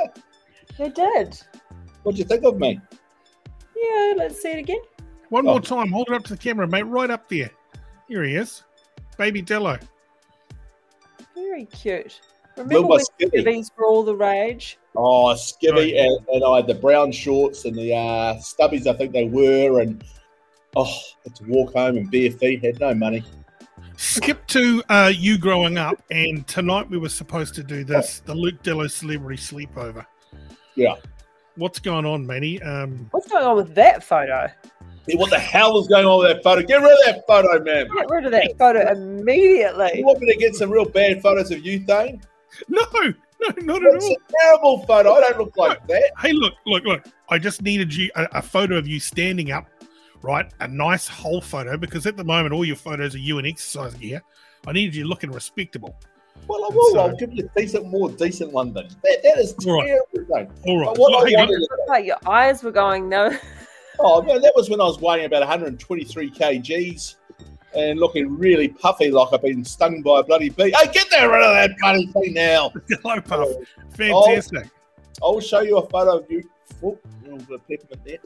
They 0.77 0.89
did. 0.89 1.39
What 2.03 2.15
do 2.15 2.19
you 2.19 2.25
think 2.25 2.43
of 2.43 2.57
me? 2.59 2.79
Yeah, 3.75 4.13
let's 4.17 4.41
see 4.41 4.49
it 4.49 4.59
again. 4.59 4.79
One 5.29 5.47
Oh. 5.47 5.51
more 5.51 5.61
time. 5.61 5.91
Hold 5.91 6.07
it 6.09 6.13
up 6.15 6.23
to 6.25 6.33
the 6.33 6.37
camera, 6.37 6.67
mate. 6.67 6.83
Right 6.83 7.09
up 7.09 7.27
there. 7.29 7.51
Here 8.07 8.23
he 8.23 8.35
is. 8.35 8.63
Baby 9.17 9.41
Dallow. 9.41 9.77
Very 11.37 11.65
cute. 11.65 12.19
Remember 12.57 12.87
when 12.87 12.99
Skivvy. 12.99 13.43
skivvies 13.43 13.69
were 13.77 13.85
all 13.85 14.03
the 14.03 14.15
rage? 14.15 14.79
Oh, 14.95 15.25
Skivvy, 15.35 15.73
Right. 15.75 15.93
and, 15.93 16.27
and 16.29 16.43
I 16.43 16.55
had 16.57 16.67
the 16.67 16.73
brown 16.73 17.11
shorts 17.11 17.65
and 17.65 17.75
the 17.75 17.93
uh, 17.93 18.33
stubbies, 18.35 18.87
I 18.87 18.93
think 18.93 19.11
they 19.11 19.25
were, 19.25 19.81
and 19.81 20.03
oh, 20.75 20.91
had 21.23 21.35
to 21.35 21.43
walk 21.45 21.73
home 21.73 21.97
and 21.97 22.09
bare 22.09 22.31
feet, 22.31 22.63
had 22.63 22.79
no 22.79 22.95
money. 22.95 23.23
Skip 23.95 24.45
to 24.47 24.81
uh, 24.89 25.11
you 25.15 25.37
growing 25.37 25.77
up, 25.77 26.01
and 26.09 26.47
tonight 26.47 26.89
we 26.89 26.97
were 26.97 27.09
supposed 27.09 27.53
to 27.55 27.63
do 27.63 27.83
this 27.83 28.19
the 28.25 28.33
Luke 28.33 28.61
Dallow 28.63 28.87
Celebrity 28.87 29.41
Sleepover. 29.41 30.05
Yeah. 30.75 30.95
What's 31.55 31.79
going 31.79 32.05
on, 32.05 32.25
Manny? 32.25 32.61
Um, 32.61 33.07
What's 33.11 33.27
going 33.27 33.43
on 33.43 33.55
with 33.55 33.73
that 33.75 34.03
photo? 34.03 34.47
Hey, 35.07 35.15
what 35.15 35.29
the 35.29 35.39
hell 35.39 35.79
is 35.79 35.87
going 35.87 36.05
on 36.05 36.19
with 36.19 36.35
that 36.35 36.43
photo? 36.43 36.61
Get 36.61 36.81
rid 36.81 36.91
of 36.91 36.97
that 37.05 37.23
photo, 37.27 37.63
man. 37.63 37.87
Get 37.95 38.09
rid 38.09 38.25
of 38.25 38.31
that 38.31 38.55
photo 38.57 38.91
immediately. 38.91 39.91
You 39.99 40.05
want 40.05 40.19
me 40.19 40.31
to 40.33 40.37
get 40.37 40.55
some 40.55 40.69
real 40.69 40.85
bad 40.85 41.21
photos 41.21 41.51
of 41.51 41.65
you, 41.65 41.79
Thane? 41.79 42.21
no, 42.67 42.81
no, 42.93 43.13
not 43.57 43.85
at 43.85 43.91
That's 43.93 44.05
all. 44.05 44.11
a 44.13 44.31
terrible 44.41 44.85
photo. 44.85 45.13
I 45.13 45.21
don't 45.21 45.37
look 45.37 45.55
like 45.57 45.85
that. 45.87 46.11
Hey, 46.19 46.33
look, 46.33 46.53
look, 46.65 46.83
look. 46.85 47.05
I 47.29 47.37
just 47.39 47.61
needed 47.61 47.93
you 47.95 48.09
a, 48.15 48.27
a 48.33 48.41
photo 48.41 48.77
of 48.77 48.87
you 48.87 48.99
standing 48.99 49.51
up, 49.51 49.67
right? 50.21 50.51
A 50.59 50.67
nice 50.67 51.07
whole 51.07 51.39
photo 51.41 51.77
because 51.77 52.05
at 52.05 52.17
the 52.17 52.23
moment 52.23 52.53
all 52.53 52.65
your 52.65 52.75
photos 52.75 53.15
are 53.15 53.19
you 53.19 53.37
in 53.39 53.45
exercise 53.45 53.93
gear. 53.93 54.21
I 54.65 54.71
needed 54.73 54.95
you 54.95 55.05
looking 55.07 55.31
respectable. 55.31 55.97
Well, 56.47 56.65
I 56.65 56.75
will. 56.75 56.91
So- 56.91 56.99
I'll 56.99 57.15
give 57.15 57.31
you 57.33 57.49
a 57.55 57.59
decent, 57.59 57.87
more 57.87 58.09
decent 58.09 58.51
one 58.51 58.73
then. 58.73 58.87
That, 59.03 59.19
that 59.23 59.37
is 59.39 59.53
All 59.65 59.73
right. 59.79 59.87
terrible, 59.87 60.33
Thane. 60.35 60.51
All 60.65 60.79
right. 60.79 60.85
But 60.95 60.97
what 60.99 61.11
Look, 61.11 61.25
I 61.25 61.29
hey, 61.29 61.35
wanted 61.37 61.53
is- 61.53 61.67
Looked 61.71 61.89
like 61.89 62.05
your 62.05 62.17
eyes 62.27 62.63
were 62.63 62.71
going 62.71 63.07
no. 63.09 63.37
Oh, 63.99 64.21
man, 64.21 64.41
that 64.41 64.53
was 64.55 64.69
when 64.69 64.79
I 64.81 64.85
was 64.85 64.99
weighing 64.99 65.25
about 65.25 65.39
123 65.41 66.29
kgs 66.31 67.15
and 67.75 67.99
looking 67.99 68.37
really 68.37 68.67
puffy 68.69 69.11
like 69.11 69.29
I've 69.33 69.41
been 69.41 69.63
stung 69.63 70.01
by 70.01 70.19
a 70.19 70.23
bloody 70.23 70.49
bee. 70.49 70.73
Hey, 70.77 70.91
get 70.91 71.09
that 71.11 71.25
rid 71.25 71.43
of 71.43 71.53
that 71.53 71.77
bloody 71.79 72.07
thing 72.07 72.33
now. 72.33 72.71
hello, 73.03 73.21
Puff. 73.21 73.49
Fantastic. 73.95 74.69
I'll 75.21 75.39
show 75.39 75.61
you 75.61 75.77
a 75.77 75.89
photo 75.89 76.17
of 76.19 76.29
you. 76.31 76.47
Oh, 76.83 76.97
a 77.25 77.29
little 77.29 77.39
bit 77.39 77.55
of 77.55 77.67
peppermint 77.67 78.05
there. 78.05 78.17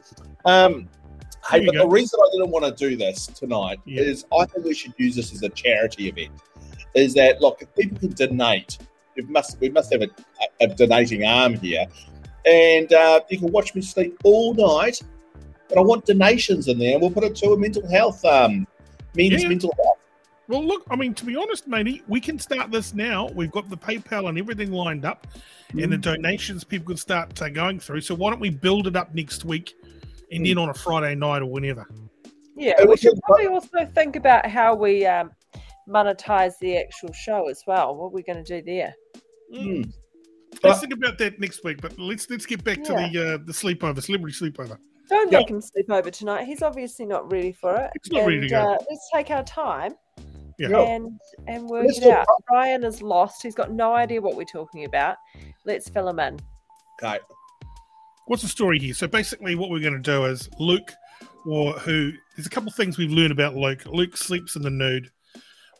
Um, 0.44 0.88
hey, 1.50 1.58
There 1.60 1.66
but 1.66 1.74
go. 1.74 1.78
the 1.82 1.88
reason 1.88 2.20
I 2.22 2.28
didn't 2.36 2.50
want 2.50 2.64
to 2.64 2.72
do 2.90 2.96
this 2.96 3.26
tonight 3.28 3.78
Yeah. 3.86 4.02
is 4.02 4.26
I 4.36 4.44
think 4.46 4.66
we 4.66 4.74
should 4.74 4.92
use 4.98 5.16
this 5.16 5.32
as 5.32 5.42
a 5.42 5.48
charity 5.48 6.08
event. 6.08 6.32
Is 6.94 7.14
that 7.14 7.40
look, 7.40 7.62
if 7.62 7.74
people 7.74 7.98
can 7.98 8.10
donate, 8.10 8.76
it 9.16 9.28
must 9.28 9.58
we 9.60 9.70
must 9.70 9.90
have 9.92 10.02
a, 10.02 10.08
a, 10.60 10.64
a 10.66 10.74
donating 10.74 11.24
arm 11.24 11.54
here, 11.54 11.86
and 12.44 12.92
uh, 12.92 13.20
you 13.30 13.38
can 13.38 13.50
watch 13.52 13.74
me 13.74 13.80
sleep 13.80 14.18
all 14.24 14.52
night. 14.52 15.00
But 15.72 15.80
I 15.80 15.84
want 15.84 16.04
donations 16.04 16.68
in 16.68 16.78
there, 16.78 16.92
and 16.92 17.00
we'll 17.00 17.10
put 17.10 17.24
it 17.24 17.34
to 17.36 17.52
a 17.52 17.56
mental 17.58 17.86
health, 17.88 18.22
um, 18.24 18.66
men's 19.14 19.42
Yeah. 19.42 19.48
mental 19.48 19.72
health. 19.82 19.98
Well, 20.48 20.64
look, 20.64 20.82
I 20.90 20.96
mean, 20.96 21.14
to 21.14 21.24
be 21.24 21.34
honest, 21.34 21.66
matey, 21.66 22.02
we 22.08 22.20
can 22.20 22.38
start 22.38 22.70
this 22.70 22.92
now. 22.92 23.30
We've 23.34 23.50
got 23.50 23.70
the 23.70 23.76
PayPal 23.76 24.28
and 24.28 24.36
everything 24.36 24.70
lined 24.72 25.06
up, 25.06 25.26
and 25.70 25.90
the 25.90 25.96
donations 25.96 26.62
people 26.62 26.88
can 26.88 26.96
start 26.98 27.40
uh, 27.40 27.48
going 27.48 27.80
through. 27.80 28.02
So 28.02 28.14
why 28.14 28.30
don't 28.30 28.40
we 28.40 28.50
build 28.50 28.86
it 28.86 28.96
up 28.96 29.14
next 29.14 29.44
week, 29.46 29.74
and 30.30 30.44
then 30.44 30.58
on 30.58 30.68
a 30.68 30.74
Friday 30.74 31.14
night 31.14 31.40
or 31.40 31.46
whenever? 31.46 31.86
Yeah, 32.54 32.74
we 32.80 32.88
we 32.88 32.96
should 32.98 33.12
should- 33.12 33.22
probably 33.22 33.46
also 33.46 33.86
think 33.94 34.16
about 34.16 34.44
how 34.44 34.74
we 34.74 35.06
um, 35.06 35.30
monetize 35.88 36.58
the 36.60 36.76
actual 36.76 37.12
show 37.14 37.48
as 37.48 37.62
well. 37.66 37.96
What 37.96 38.12
we're 38.12 38.22
going 38.22 38.44
to 38.44 38.60
do 38.60 38.62
there. 38.62 38.94
Hmm. 39.54 39.82
Let's 40.62 40.80
think 40.80 40.92
about 40.92 41.16
that 41.18 41.40
next 41.40 41.64
week. 41.64 41.80
But 41.80 41.98
let's 41.98 42.28
let's 42.28 42.44
get 42.44 42.62
back 42.62 42.82
to 42.84 42.92
the 42.92 43.34
uh, 43.34 43.38
the 43.46 43.52
sleepover, 43.52 44.02
celebrity 44.02 44.36
sleepover. 44.38 44.76
Don't 45.12 45.30
Yeah. 45.30 45.38
make 45.40 45.50
him 45.50 45.60
sleep 45.60 45.90
over 45.90 46.10
tonight. 46.10 46.44
He's 46.44 46.62
obviously 46.62 47.04
not 47.04 47.30
ready 47.30 47.52
for 47.52 47.76
it. 47.76 47.90
He's 48.02 48.10
not 48.12 48.26
ready 48.26 48.40
to 48.40 48.48
go. 48.48 48.72
Uh, 48.72 48.76
let's 48.88 49.10
take 49.12 49.30
our 49.30 49.44
time 49.44 49.94
Yeah. 50.58 50.80
and 50.80 51.20
and 51.46 51.68
work 51.68 51.84
Let's 51.86 51.98
it 51.98 52.04
talk 52.04 52.20
out. 52.20 52.26
Brian 52.48 52.82
is 52.82 53.02
lost. 53.02 53.42
He's 53.42 53.54
got 53.54 53.70
no 53.72 53.94
idea 53.94 54.22
what 54.22 54.36
we're 54.36 54.44
talking 54.44 54.84
about. 54.84 55.16
Let's 55.66 55.88
fill 55.90 56.08
him 56.08 56.18
in. 56.18 56.38
Okay. 57.02 57.18
What's 58.26 58.42
the 58.42 58.48
story 58.48 58.78
here? 58.78 58.94
So 58.94 59.06
basically, 59.06 59.54
what 59.54 59.68
we're 59.68 59.80
going 59.80 59.92
to 59.92 59.98
do 59.98 60.24
is 60.24 60.48
Luke, 60.58 60.92
or 61.44 61.72
who 61.74 62.12
there's 62.36 62.46
a 62.46 62.50
couple 62.50 62.68
of 62.70 62.74
things 62.74 62.96
we've 62.96 63.10
learned 63.10 63.32
about 63.32 63.54
Luke. 63.54 63.84
Luke 63.84 64.16
sleeps 64.16 64.56
in 64.56 64.62
the 64.62 64.70
nude, 64.70 65.10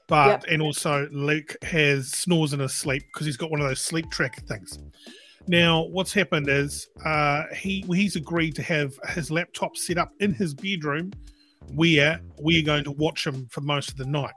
but 0.08 0.46
and 0.48 0.60
also 0.60 1.08
Luke 1.10 1.56
has 1.62 2.08
snores 2.10 2.52
in 2.52 2.60
his 2.60 2.74
sleep 2.74 3.04
because 3.12 3.24
he's 3.26 3.36
got 3.38 3.50
one 3.50 3.60
of 3.60 3.66
those 3.68 3.80
sleep 3.80 4.10
tracker 4.10 4.42
things. 4.42 4.78
Now, 5.48 5.82
what's 5.86 6.12
happened 6.12 6.48
is 6.48 6.88
uh, 7.04 7.44
he 7.54 7.84
he's 7.88 8.16
agreed 8.16 8.54
to 8.56 8.62
have 8.62 8.92
his 9.10 9.30
laptop 9.30 9.76
set 9.76 9.98
up 9.98 10.10
in 10.20 10.32
his 10.32 10.54
bedroom, 10.54 11.12
where 11.74 12.20
we're 12.38 12.62
going 12.64 12.84
to 12.84 12.92
watch 12.92 13.26
him 13.26 13.46
for 13.50 13.60
most 13.60 13.90
of 13.90 13.96
the 13.96 14.06
night. 14.06 14.34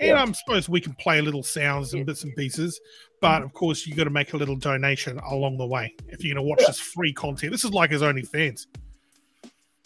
And 0.00 0.08
Yeah. 0.10 0.22
I 0.22 0.32
suppose 0.32 0.68
we 0.68 0.80
can 0.80 0.94
play 0.94 1.20
little 1.20 1.42
sounds 1.42 1.92
and 1.92 2.06
bits 2.06 2.24
and 2.24 2.34
pieces, 2.36 2.80
but 3.20 3.42
of 3.42 3.52
course 3.52 3.86
you 3.86 3.94
got 3.94 4.04
to 4.04 4.10
make 4.10 4.32
a 4.32 4.36
little 4.36 4.56
donation 4.56 5.18
along 5.30 5.58
the 5.58 5.66
way 5.66 5.94
if 6.08 6.24
you're 6.24 6.34
going 6.34 6.44
to 6.44 6.48
watch 6.48 6.64
this 6.66 6.78
free 6.80 7.12
content. 7.12 7.52
This 7.52 7.64
is 7.64 7.72
like 7.72 7.90
his 7.90 8.00
OnlyFans. 8.02 8.66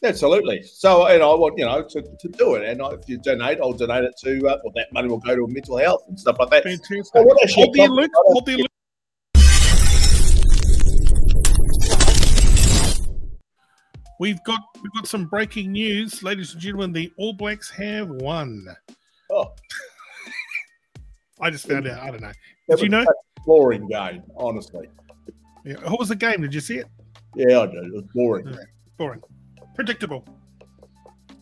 Absolutely. 0.05 0.63
So, 0.65 1.07
and 1.07 1.23
I 1.23 1.27
want 1.27 1.57
you 1.59 1.65
know 1.65 1.83
to, 1.83 2.03
to 2.03 2.29
do 2.29 2.55
it, 2.57 2.69
and 2.69 2.83
I, 2.83 2.91
if 2.91 3.09
you 3.09 3.19
donate, 3.19 3.59
I'll 3.61 3.73
donate 3.73 4.05
it 4.05 4.15
to. 4.25 4.37
Uh, 4.49 4.59
well, 4.65 4.73
that 4.75 4.93
money 4.93 5.09
will 5.09 5.19
go 5.19 5.35
to 5.37 5.47
mental 5.47 5.79
health 5.79 6.03
and 6.09 6.19
stuff 6.19 6.37
like 6.41 6.51
that. 6.51 6.65
Fantastic. 6.65 7.15
Well, 7.15 7.25
what 7.27 7.43
actually 7.43 7.65
Hold 7.65 7.75
there, 7.77 7.87
comes- 7.87 7.99
Luke. 7.99 8.11
Hold 8.15 8.47
there, 8.47 8.57
Luke. 8.59 8.72
We've 14.23 14.45
got 14.45 14.61
we've 14.81 14.93
got 14.93 15.09
some 15.09 15.25
breaking 15.25 15.73
news, 15.73 16.23
ladies 16.23 16.53
and 16.53 16.63
gentlemen. 16.63 16.93
The 16.93 17.13
All 17.19 17.33
Blacks 17.33 17.69
have 17.71 18.09
won. 18.09 18.69
Oh, 19.29 19.53
I 21.41 21.51
just 21.51 21.67
found 21.67 21.89
out. 21.89 22.01
I 22.01 22.13
don't 22.13 22.23
know. 22.23 22.31
Did 22.71 22.83
you 22.83 22.89
know? 22.89 23.05
boring 23.45 23.89
game, 23.89 24.23
honestly. 24.37 24.89
Yeah. 25.65 25.75
What 25.91 25.99
was 25.99 26.11
the 26.11 26.15
game? 26.15 26.41
Did 26.41 26.55
you 26.55 26.61
see 26.61 26.77
it? 26.77 26.87
Yeah, 27.35 27.63
I 27.63 27.67
do. 27.67 27.79
It 27.79 27.93
was 27.93 28.05
boring. 28.15 28.47
Yeah. 28.47 28.59
Boring. 28.97 29.23
Predictable. 29.75 30.25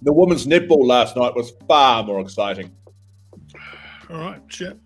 The 0.00 0.14
women's 0.14 0.46
netball 0.46 0.86
last 0.86 1.16
night 1.16 1.34
was 1.36 1.52
far 1.68 2.02
more 2.02 2.20
exciting. 2.20 2.74
All 4.08 4.20
right. 4.20 4.40
Shit. 4.48 4.78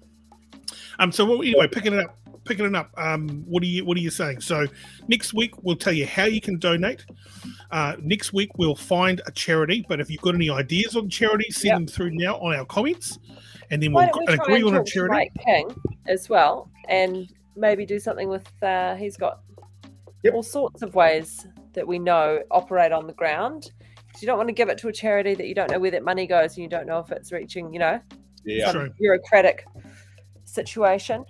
Um. 0.98 1.12
So 1.12 1.24
what, 1.26 1.46
anyway, 1.46 1.68
picking 1.68 1.92
it 1.92 2.00
up. 2.00 2.18
Picking 2.44 2.66
it 2.66 2.74
up. 2.74 2.90
Um. 2.98 3.44
What 3.46 3.62
are 3.62 3.66
you 3.66 3.84
What 3.84 3.96
are 3.96 4.00
you 4.00 4.10
saying? 4.10 4.40
So 4.40 4.66
next 5.08 5.32
week 5.34 5.54
we'll 5.62 5.76
tell 5.76 5.92
you 5.94 6.06
how 6.06 6.24
you 6.24 6.40
can 6.40 6.58
donate. 6.58 7.04
Uh, 7.70 7.96
next 8.00 8.32
week 8.32 8.50
we'll 8.58 8.74
find 8.76 9.22
a 9.26 9.30
charity. 9.32 9.84
But 9.88 10.00
if 10.00 10.10
you've 10.10 10.20
got 10.20 10.34
any 10.34 10.50
ideas 10.50 10.94
on 10.96 11.08
charity, 11.08 11.50
send 11.50 11.64
Yep. 11.70 11.76
them 11.78 11.86
through 11.86 12.10
now 12.12 12.36
on 12.38 12.54
our 12.54 12.64
comments, 12.66 13.18
and 13.70 13.82
then 13.82 13.92
we'll 13.92 14.10
we 14.26 14.34
agree 14.34 14.62
on 14.62 14.76
a 14.76 14.84
charity. 14.84 15.14
Mike 15.14 15.32
King 15.44 15.74
as 16.06 16.28
well, 16.28 16.70
and 16.88 17.32
maybe 17.56 17.86
do 17.86 17.98
something 17.98 18.28
with? 18.28 18.46
Uh, 18.62 18.94
he's 18.96 19.16
got 19.16 19.40
Yep. 20.22 20.34
all 20.34 20.42
sorts 20.42 20.82
of 20.82 20.94
ways 20.94 21.46
that 21.72 21.86
we 21.86 21.98
know 21.98 22.42
operate 22.50 22.92
on 22.92 23.06
the 23.06 23.12
ground. 23.14 23.72
'Cause 24.12 24.22
You 24.22 24.26
don't 24.26 24.36
want 24.38 24.48
to 24.48 24.54
give 24.54 24.68
it 24.68 24.78
to 24.78 24.88
a 24.88 24.92
charity 24.92 25.34
that 25.34 25.48
you 25.48 25.54
don't 25.54 25.70
know 25.70 25.78
where 25.80 25.90
that 25.90 26.04
money 26.04 26.26
goes, 26.26 26.54
and 26.56 26.62
you 26.62 26.68
don't 26.68 26.86
know 26.86 26.98
if 27.00 27.10
it's 27.10 27.32
reaching, 27.32 27.72
you 27.72 27.80
know, 27.80 28.00
Yeah. 28.44 28.70
True. 28.70 28.90
bureaucratic 29.00 29.64
situation. 30.44 31.24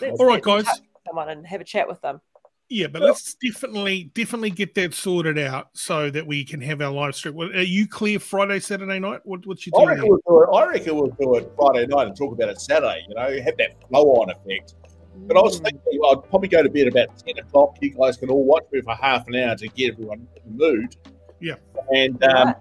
Let's 0.00 0.20
All 0.20 0.26
right, 0.26 0.42
get 0.42 0.44
guys. 0.44 0.64
touch 0.64 0.80
with 0.80 1.02
Someone 1.06 1.28
and 1.28 1.46
have 1.46 1.60
a 1.60 1.64
chat 1.64 1.88
with 1.88 2.00
them. 2.00 2.20
Yeah, 2.68 2.88
but 2.88 3.00
let's 3.00 3.34
definitely 3.34 4.10
definitely 4.12 4.50
get 4.50 4.74
that 4.74 4.92
sorted 4.92 5.38
out 5.38 5.68
so 5.74 6.10
that 6.10 6.26
we 6.26 6.44
can 6.44 6.60
have 6.62 6.80
our 6.80 6.90
live 6.90 7.14
stream. 7.14 7.38
Are 7.38 7.62
you 7.62 7.86
clear 7.86 8.18
Friday, 8.18 8.58
Saturday 8.58 8.98
night? 8.98 9.20
What, 9.22 9.46
what's 9.46 9.64
your 9.68 9.80
I 9.80 9.92
reckon, 9.92 10.08
we'll 10.08 10.18
do 10.26 10.42
it, 10.42 10.56
I 10.56 10.66
reckon 10.66 10.96
we'll 10.96 11.16
do 11.20 11.36
it 11.36 11.52
Friday 11.56 11.86
night 11.86 12.08
and 12.08 12.16
talk 12.16 12.32
about 12.32 12.48
it 12.48 12.60
Saturday, 12.60 13.04
you 13.08 13.14
know, 13.14 13.40
have 13.40 13.56
that 13.58 13.76
flow 13.88 14.02
on 14.14 14.30
effect. 14.30 14.74
But 15.14 15.36
I 15.36 15.42
was 15.42 15.60
thinking 15.60 15.80
I'd 16.10 16.28
probably 16.28 16.48
go 16.48 16.64
to 16.64 16.68
bed 16.68 16.88
about 16.88 17.16
10 17.24 17.38
o'clock. 17.38 17.76
You 17.80 17.90
guys 17.90 18.16
can 18.16 18.30
all 18.30 18.44
watch 18.44 18.64
me 18.72 18.80
for 18.80 18.96
half 18.96 19.28
an 19.28 19.36
hour 19.36 19.54
to 19.54 19.68
get 19.68 19.92
everyone 19.92 20.26
in 20.44 20.58
the 20.58 20.64
mood. 20.64 20.96
Yeah. 21.40 21.54
And 21.90 22.22
um, 22.24 22.54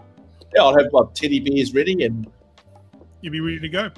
yeah, 0.54 0.62
I'll 0.62 0.78
have 0.78 0.92
my 0.92 1.02
teddy 1.16 1.40
bears 1.40 1.74
ready 1.74 2.06
and 2.06 2.28
You'll 3.26 3.32
be 3.32 3.40
ready 3.40 3.60
to 3.60 3.70
go. 3.70 3.90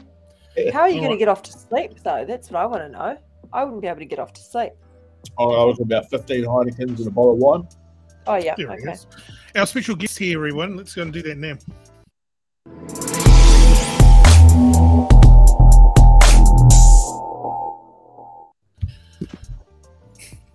How 0.73 0.81
are 0.81 0.89
you 0.89 0.99
going 0.99 1.11
to 1.11 1.17
get 1.17 1.27
off 1.27 1.43
to 1.43 1.51
sleep, 1.51 1.99
though? 2.03 2.25
That's 2.27 2.49
what 2.49 2.61
I 2.61 2.65
want 2.65 2.81
to 2.83 2.89
know. 2.89 3.17
I 3.53 3.63
wouldn't 3.63 3.81
be 3.81 3.87
able 3.87 3.99
to 3.99 4.05
get 4.05 4.19
off 4.19 4.33
to 4.33 4.41
sleep. 4.41 4.73
oh, 5.37 5.61
I 5.61 5.65
was 5.65 5.79
about 5.79 6.09
15 6.09 6.43
Heinekens 6.45 6.97
and 6.97 7.07
a 7.07 7.11
bottle 7.11 7.33
of 7.33 7.37
wine. 7.37 7.67
Oh, 8.25 8.35
yeah. 8.35 8.55
There 8.57 8.71
it 8.71 8.81
okay. 8.81 8.91
is. 8.91 9.07
Our 9.55 9.65
special 9.67 9.95
guest 9.95 10.17
here, 10.17 10.37
everyone. 10.37 10.75
Let's 10.75 10.95
go 10.95 11.03
and 11.03 11.13
do 11.13 11.21
that 11.21 11.37
now. 11.37 11.57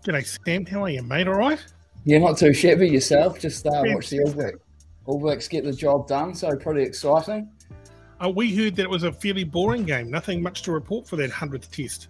G'day, 0.05 0.39
Sam. 0.45 0.67
How 0.67 0.85
are 0.85 0.91
you, 0.91 1.03
mate? 1.03 1.29
All 1.29 1.35
right? 1.35 1.65
You're 2.05 2.21
not 2.21 2.37
too 2.37 2.53
shabby 2.53 2.89
yourself. 2.89 3.39
Just 3.39 3.67
uh, 3.67 3.83
Yeah. 3.85 3.95
watch 3.95 4.11
the 4.11 4.21
All 4.21 4.33
Blacks. 4.33 4.59
All 5.07 5.19
Blacks 5.21 5.49
get 5.49 5.65
the 5.65 5.73
job 5.73 6.09
done, 6.09 6.35
so 6.35 6.57
pretty 6.57 6.83
exciting. 6.83 7.49
Uh, 8.23 8.29
we 8.29 8.55
heard 8.55 8.77
that 8.77 8.83
it 8.83 8.91
was 8.91 9.03
a 9.03 9.13
fairly 9.13 9.45
boring 9.45 9.85
game. 9.85 10.11
Nothing 10.11 10.43
much 10.43 10.63
to 10.63 10.73
report 10.73 11.09
for 11.09 11.17
that 11.17 11.31
100th 11.31 11.71
test. 11.71 12.09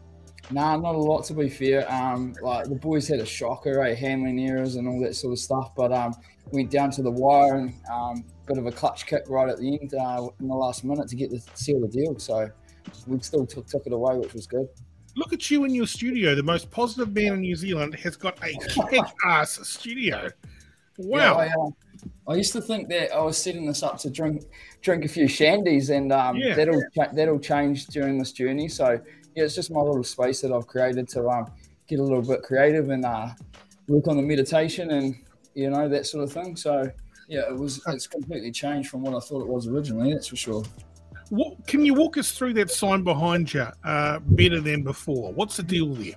Nah, 0.50 0.76
not 0.76 0.94
a 0.94 0.98
lot 0.98 1.24
to 1.26 1.34
be 1.34 1.48
fair. 1.48 1.90
Um, 1.90 2.34
like 2.42 2.68
the 2.68 2.74
boys 2.74 3.08
had 3.08 3.20
a 3.20 3.26
shocker, 3.26 3.82
eh? 3.82 3.94
Handling 3.94 4.40
errors 4.40 4.76
and 4.76 4.86
all 4.86 5.00
that 5.00 5.14
sort 5.14 5.32
of 5.32 5.38
stuff, 5.38 5.72
but 5.74 5.92
um, 5.92 6.14
went 6.50 6.70
down 6.70 6.90
to 6.92 7.02
the 7.02 7.10
wire 7.10 7.56
and 7.56 7.74
um, 7.90 8.24
bit 8.46 8.58
of 8.58 8.66
a 8.66 8.72
clutch 8.72 9.06
kick 9.06 9.22
right 9.28 9.48
at 9.48 9.58
the 9.58 9.78
end 9.80 9.94
uh, 9.94 10.28
in 10.40 10.48
the 10.48 10.54
last 10.54 10.84
minute 10.84 11.08
to 11.08 11.16
get 11.16 11.30
the 11.30 11.42
seal 11.54 11.80
the 11.80 11.88
deal. 11.88 12.18
So 12.18 12.50
we 13.06 13.20
still 13.20 13.46
took, 13.46 13.66
took 13.66 13.86
it 13.86 13.92
away, 13.92 14.18
which 14.18 14.34
was 14.34 14.46
good. 14.46 14.68
Look 15.16 15.32
at 15.32 15.50
you 15.50 15.64
in 15.64 15.74
your 15.74 15.86
studio. 15.86 16.34
The 16.34 16.42
most 16.42 16.70
positive 16.70 17.14
man 17.14 17.34
in 17.34 17.40
New 17.40 17.56
Zealand 17.56 17.94
has 17.94 18.16
got 18.16 18.38
a 18.42 18.52
kick 18.90 19.04
ass 19.24 19.60
studio. 19.66 20.28
Wow. 20.98 21.18
Yeah, 21.18 21.32
I, 21.34 21.46
uh, 21.46 21.70
I 22.28 22.34
used 22.34 22.52
to 22.52 22.60
think 22.60 22.88
that 22.88 23.12
I 23.12 23.20
was 23.20 23.36
setting 23.36 23.66
this 23.66 23.82
up 23.82 23.98
to 23.98 24.10
drink 24.10 24.44
drink 24.80 25.04
a 25.04 25.08
few 25.08 25.26
shandies, 25.26 25.90
and 25.90 26.12
um, 26.12 26.36
Yeah. 26.36 26.54
that'll 26.54 26.82
that'll 27.12 27.38
change 27.38 27.86
during 27.86 28.18
this 28.18 28.32
journey. 28.32 28.68
So 28.68 29.00
yeah, 29.34 29.44
it's 29.44 29.54
just 29.54 29.70
my 29.70 29.80
little 29.80 30.04
space 30.04 30.40
that 30.42 30.52
I've 30.52 30.66
created 30.66 31.08
to 31.10 31.28
um, 31.28 31.46
get 31.86 31.98
a 31.98 32.02
little 32.02 32.22
bit 32.22 32.42
creative 32.42 32.90
and 32.90 33.04
uh, 33.04 33.28
work 33.88 34.08
on 34.08 34.16
the 34.16 34.22
meditation 34.22 34.90
and 34.90 35.16
you 35.54 35.70
know 35.70 35.88
that 35.88 36.06
sort 36.06 36.24
of 36.24 36.32
thing. 36.32 36.56
So 36.56 36.90
yeah, 37.28 37.48
it 37.48 37.56
was 37.56 37.80
it's 37.88 38.06
completely 38.06 38.50
changed 38.50 38.88
from 38.90 39.02
what 39.02 39.14
I 39.14 39.20
thought 39.20 39.42
it 39.42 39.48
was 39.48 39.66
originally. 39.66 40.12
That's 40.12 40.28
for 40.28 40.36
sure. 40.36 40.64
What, 41.30 41.66
can 41.66 41.82
you 41.84 41.94
walk 41.94 42.18
us 42.18 42.32
through 42.32 42.52
that 42.54 42.70
sign 42.70 43.04
behind 43.04 43.54
you? 43.54 43.66
Uh, 43.84 44.18
better 44.20 44.60
than 44.60 44.82
before. 44.82 45.32
What's 45.32 45.56
the 45.56 45.62
deal 45.62 45.94
there? 45.94 46.12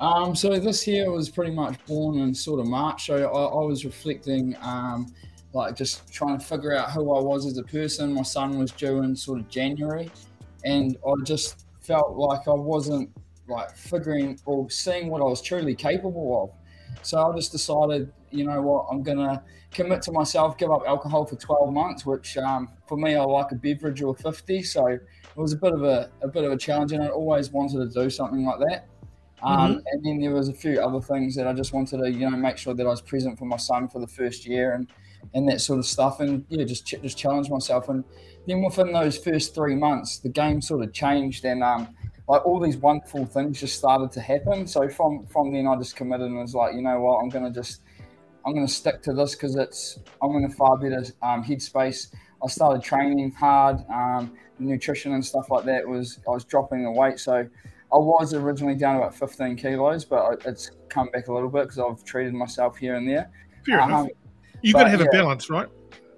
Um, 0.00 0.34
so 0.34 0.58
this 0.58 0.86
year 0.86 1.10
was 1.12 1.28
pretty 1.28 1.52
much 1.52 1.76
born 1.84 2.18
in 2.18 2.34
sort 2.34 2.58
of 2.58 2.66
March. 2.66 3.06
So 3.06 3.16
I, 3.16 3.60
I 3.60 3.64
was 3.66 3.84
reflecting, 3.84 4.56
um, 4.62 5.14
like 5.52 5.76
just 5.76 6.10
trying 6.10 6.38
to 6.38 6.44
figure 6.44 6.74
out 6.74 6.90
who 6.90 7.14
I 7.14 7.20
was 7.20 7.44
as 7.44 7.58
a 7.58 7.62
person. 7.62 8.14
My 8.14 8.22
son 8.22 8.58
was 8.58 8.72
due 8.72 9.02
in 9.02 9.14
sort 9.14 9.40
of 9.40 9.48
January, 9.48 10.10
and 10.64 10.96
I 11.06 11.12
just 11.24 11.66
felt 11.82 12.16
like 12.16 12.48
I 12.48 12.54
wasn't 12.54 13.10
like 13.46 13.76
figuring 13.76 14.38
or 14.46 14.70
seeing 14.70 15.10
what 15.10 15.20
I 15.20 15.24
was 15.24 15.42
truly 15.42 15.74
capable 15.74 16.44
of. 16.44 17.02
So 17.02 17.20
I 17.20 17.36
just 17.36 17.52
decided, 17.52 18.10
you 18.30 18.44
know 18.44 18.62
what, 18.62 18.86
I'm 18.90 19.02
gonna 19.02 19.42
commit 19.70 20.02
to 20.02 20.12
myself, 20.12 20.56
give 20.56 20.70
up 20.70 20.82
alcohol 20.86 21.26
for 21.26 21.36
12 21.36 21.72
months, 21.72 22.06
which 22.06 22.38
um, 22.38 22.68
for 22.86 22.96
me 22.96 23.16
I 23.16 23.24
like 23.24 23.52
a 23.52 23.54
beverage 23.54 24.00
or 24.02 24.14
50. 24.14 24.62
So 24.62 24.86
it 24.86 25.02
was 25.36 25.52
a 25.52 25.56
bit 25.56 25.72
of 25.72 25.82
a, 25.82 26.10
a 26.22 26.28
bit 26.28 26.44
of 26.44 26.52
a 26.52 26.56
challenge, 26.56 26.92
and 26.92 27.02
I 27.02 27.08
always 27.08 27.50
wanted 27.50 27.92
to 27.92 28.02
do 28.02 28.08
something 28.08 28.44
like 28.44 28.60
that. 28.60 28.89
Um, 29.42 29.82
And 29.92 30.04
then 30.04 30.20
there 30.20 30.32
was 30.32 30.48
a 30.48 30.52
few 30.52 30.80
other 30.80 31.00
things 31.00 31.34
that 31.36 31.46
I 31.46 31.52
just 31.52 31.72
wanted 31.72 31.98
to, 31.98 32.10
you 32.10 32.30
know, 32.30 32.36
make 32.36 32.58
sure 32.58 32.74
that 32.74 32.86
I 32.86 32.90
was 32.90 33.00
present 33.00 33.38
for 33.38 33.44
my 33.44 33.56
son 33.56 33.88
for 33.88 34.00
the 34.00 34.06
first 34.06 34.46
year 34.46 34.72
and, 34.72 34.88
and 35.34 35.48
that 35.48 35.60
sort 35.60 35.78
of 35.78 35.86
stuff, 35.86 36.20
and 36.20 36.44
yeah, 36.48 36.64
just 36.64 36.86
ch- 36.86 37.00
just 37.02 37.16
challenge 37.16 37.50
myself. 37.50 37.88
And 37.88 38.04
then 38.46 38.62
within 38.62 38.92
those 38.92 39.18
first 39.18 39.54
three 39.54 39.74
months, 39.74 40.18
the 40.18 40.28
game 40.28 40.60
sort 40.60 40.82
of 40.82 40.92
changed, 40.92 41.44
and 41.44 41.62
um, 41.62 41.94
like 42.28 42.44
all 42.46 42.60
these 42.60 42.76
wonderful 42.76 43.26
things 43.26 43.60
just 43.60 43.76
started 43.76 44.10
to 44.12 44.20
happen. 44.20 44.66
So 44.66 44.88
from 44.88 45.26
from 45.26 45.52
then, 45.52 45.66
I 45.66 45.76
just 45.76 45.96
committed 45.96 46.26
and 46.26 46.38
was 46.38 46.54
like, 46.54 46.74
you 46.74 46.82
know 46.82 47.00
what, 47.00 47.18
I'm 47.20 47.28
gonna 47.28 47.50
just 47.50 47.82
I'm 48.46 48.54
gonna 48.54 48.68
stick 48.68 49.02
to 49.02 49.12
this 49.12 49.34
because 49.34 49.56
it's 49.56 49.98
I'm 50.22 50.34
in 50.36 50.44
a 50.44 50.50
far 50.50 50.78
better 50.78 51.04
um, 51.22 51.44
headspace. 51.44 52.12
I 52.42 52.48
started 52.48 52.82
training 52.82 53.32
hard, 53.32 53.84
um, 53.90 54.32
nutrition 54.58 55.12
and 55.12 55.24
stuff 55.24 55.50
like 55.50 55.64
that 55.66 55.86
was 55.86 56.18
I 56.26 56.30
was 56.30 56.44
dropping 56.44 56.82
the 56.84 56.90
weight, 56.90 57.18
so 57.18 57.46
I 57.92 57.98
was 57.98 58.34
originally 58.34 58.76
down 58.76 58.96
about 58.96 59.14
15 59.14 59.56
kilos, 59.56 60.04
but 60.04 60.42
it's 60.46 60.70
come 60.88 61.08
back 61.12 61.28
a 61.28 61.32
little 61.32 61.48
bit 61.48 61.62
because 61.62 61.78
I've 61.78 62.04
treated 62.04 62.34
myself 62.34 62.76
here 62.76 62.94
and 62.94 63.08
there. 63.08 63.30
Fair 63.66 63.80
enough. 63.80 64.00
Um, 64.02 64.08
You've 64.62 64.74
got 64.76 64.84
to 64.84 64.90
have 64.90 65.00
a 65.00 65.06
balance, 65.06 65.50
right? 65.50 65.66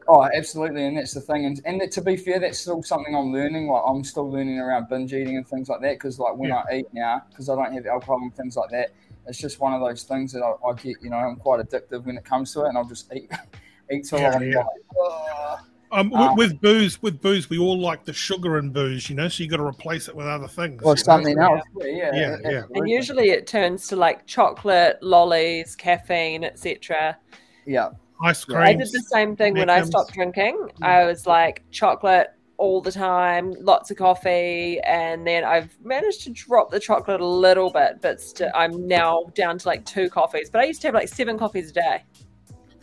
Oh, 0.09 0.29
absolutely, 0.35 0.85
and 0.85 0.97
that's 0.97 1.15
the 1.15 1.21
thing. 1.21 1.47
And, 1.47 1.61
and 1.65 1.91
to 1.93 2.01
be 2.03 2.17
fair, 2.17 2.41
that's 2.41 2.59
still 2.59 2.83
something 2.83 3.15
I'm 3.15 3.33
learning. 3.33 3.69
Like 3.69 3.83
I'm 3.87 4.03
still 4.03 4.29
learning 4.31 4.59
around 4.59 4.89
binge 4.89 5.15
eating 5.15 5.37
and 5.37 5.47
things 5.47 5.69
like 5.69 5.81
that. 5.81 5.95
Because 5.95 6.19
like 6.19 6.37
when 6.37 6.51
Yeah. 6.51 6.65
I 6.71 6.79
eat 6.79 6.87
now, 6.93 7.23
because 7.31 7.49
I 7.49 7.55
don't 7.55 7.73
have 7.73 7.87
alcohol 7.87 8.19
and 8.21 8.35
things 8.35 8.57
like 8.57 8.71
that, 8.71 8.91
it's 9.29 9.39
just 9.39 9.61
one 9.61 9.73
of 9.73 9.81
those 9.81 10.03
things 10.03 10.33
that 10.33 10.43
I, 10.43 10.69
I 10.69 10.73
get. 10.75 10.97
You 11.01 11.11
know, 11.11 11.17
I'm 11.17 11.37
quite 11.37 11.61
addictive 11.61 12.05
when 12.05 12.17
it 12.19 12.25
comes 12.25 12.53
to 12.55 12.65
it, 12.65 12.69
and 12.71 12.77
I'll 12.79 12.85
just 12.85 13.13
eat 13.15 13.31
eat 13.93 14.05
till 14.05 14.19
Yeah, 14.21 14.33
I'm 14.35 14.51
yeah. 14.51 14.59
like, 14.59 14.67
"Ugh." 15.01 15.59
Um, 15.93 16.11
with, 16.11 16.21
Um, 16.21 16.37
with 16.37 16.61
booze, 16.61 17.03
with 17.03 17.21
booze, 17.21 17.51
we 17.51 17.59
all 17.59 17.79
like 17.79 18.05
the 18.07 18.15
sugar 18.15 18.59
in 18.59 18.71
booze, 18.71 19.11
you 19.11 19.15
know. 19.15 19.29
So 19.29 19.43
you 19.43 19.51
got 19.51 19.59
to 19.59 19.67
replace 19.67 20.09
it 20.09 20.17
with 20.17 20.27
other 20.27 20.49
things. 20.49 20.83
or 20.83 20.93
you 20.93 20.95
know? 20.95 20.95
something 20.95 21.39
else. 21.39 21.61
Yeah, 21.77 21.87
yeah, 21.87 22.11
Yeah, 22.15 22.51
yeah. 22.51 22.63
And 22.75 22.89
usually 22.89 23.31
it 23.31 23.47
turns 23.47 23.87
to 23.89 23.97
like 23.97 24.27
chocolate, 24.27 24.99
lollies, 25.03 25.77
caffeine, 25.77 26.45
etc. 26.45 27.19
yeah, 27.67 27.91
Ice 28.23 28.45
cream. 28.45 28.59
I 28.59 28.73
did 28.73 28.89
the 28.91 29.05
same 29.13 29.37
thing 29.37 29.55
when 29.55 29.69
I 29.69 29.83
stopped 29.83 30.15
drinking. 30.15 30.69
I 30.81 31.05
was 31.05 31.27
like 31.27 31.63
chocolate 31.71 32.31
all 32.57 32.81
the 32.81 32.93
time, 32.93 33.55
lots 33.61 33.91
of 33.91 33.97
coffee, 33.97 34.79
and 34.85 35.27
then 35.27 35.45
I've 35.45 35.77
managed 35.85 36.23
to 36.23 36.31
drop 36.31 36.71
the 36.71 36.79
chocolate 36.79 37.21
a 37.21 37.27
little 37.27 37.71
bit, 37.71 38.01
but 38.01 38.21
st- 38.21 38.53
I'm 38.55 38.87
now 38.87 39.25
down 39.35 39.59
to 39.59 39.69
like 39.69 39.85
two 39.85 40.09
coffees. 40.09 40.49
But 40.49 40.61
I 40.61 40.65
used 40.65 40.81
to 40.83 40.89
have 40.89 40.95
like 40.95 41.09
seven 41.09 41.37
coffees 41.39 41.71
a 41.71 41.75
day. 41.75 42.05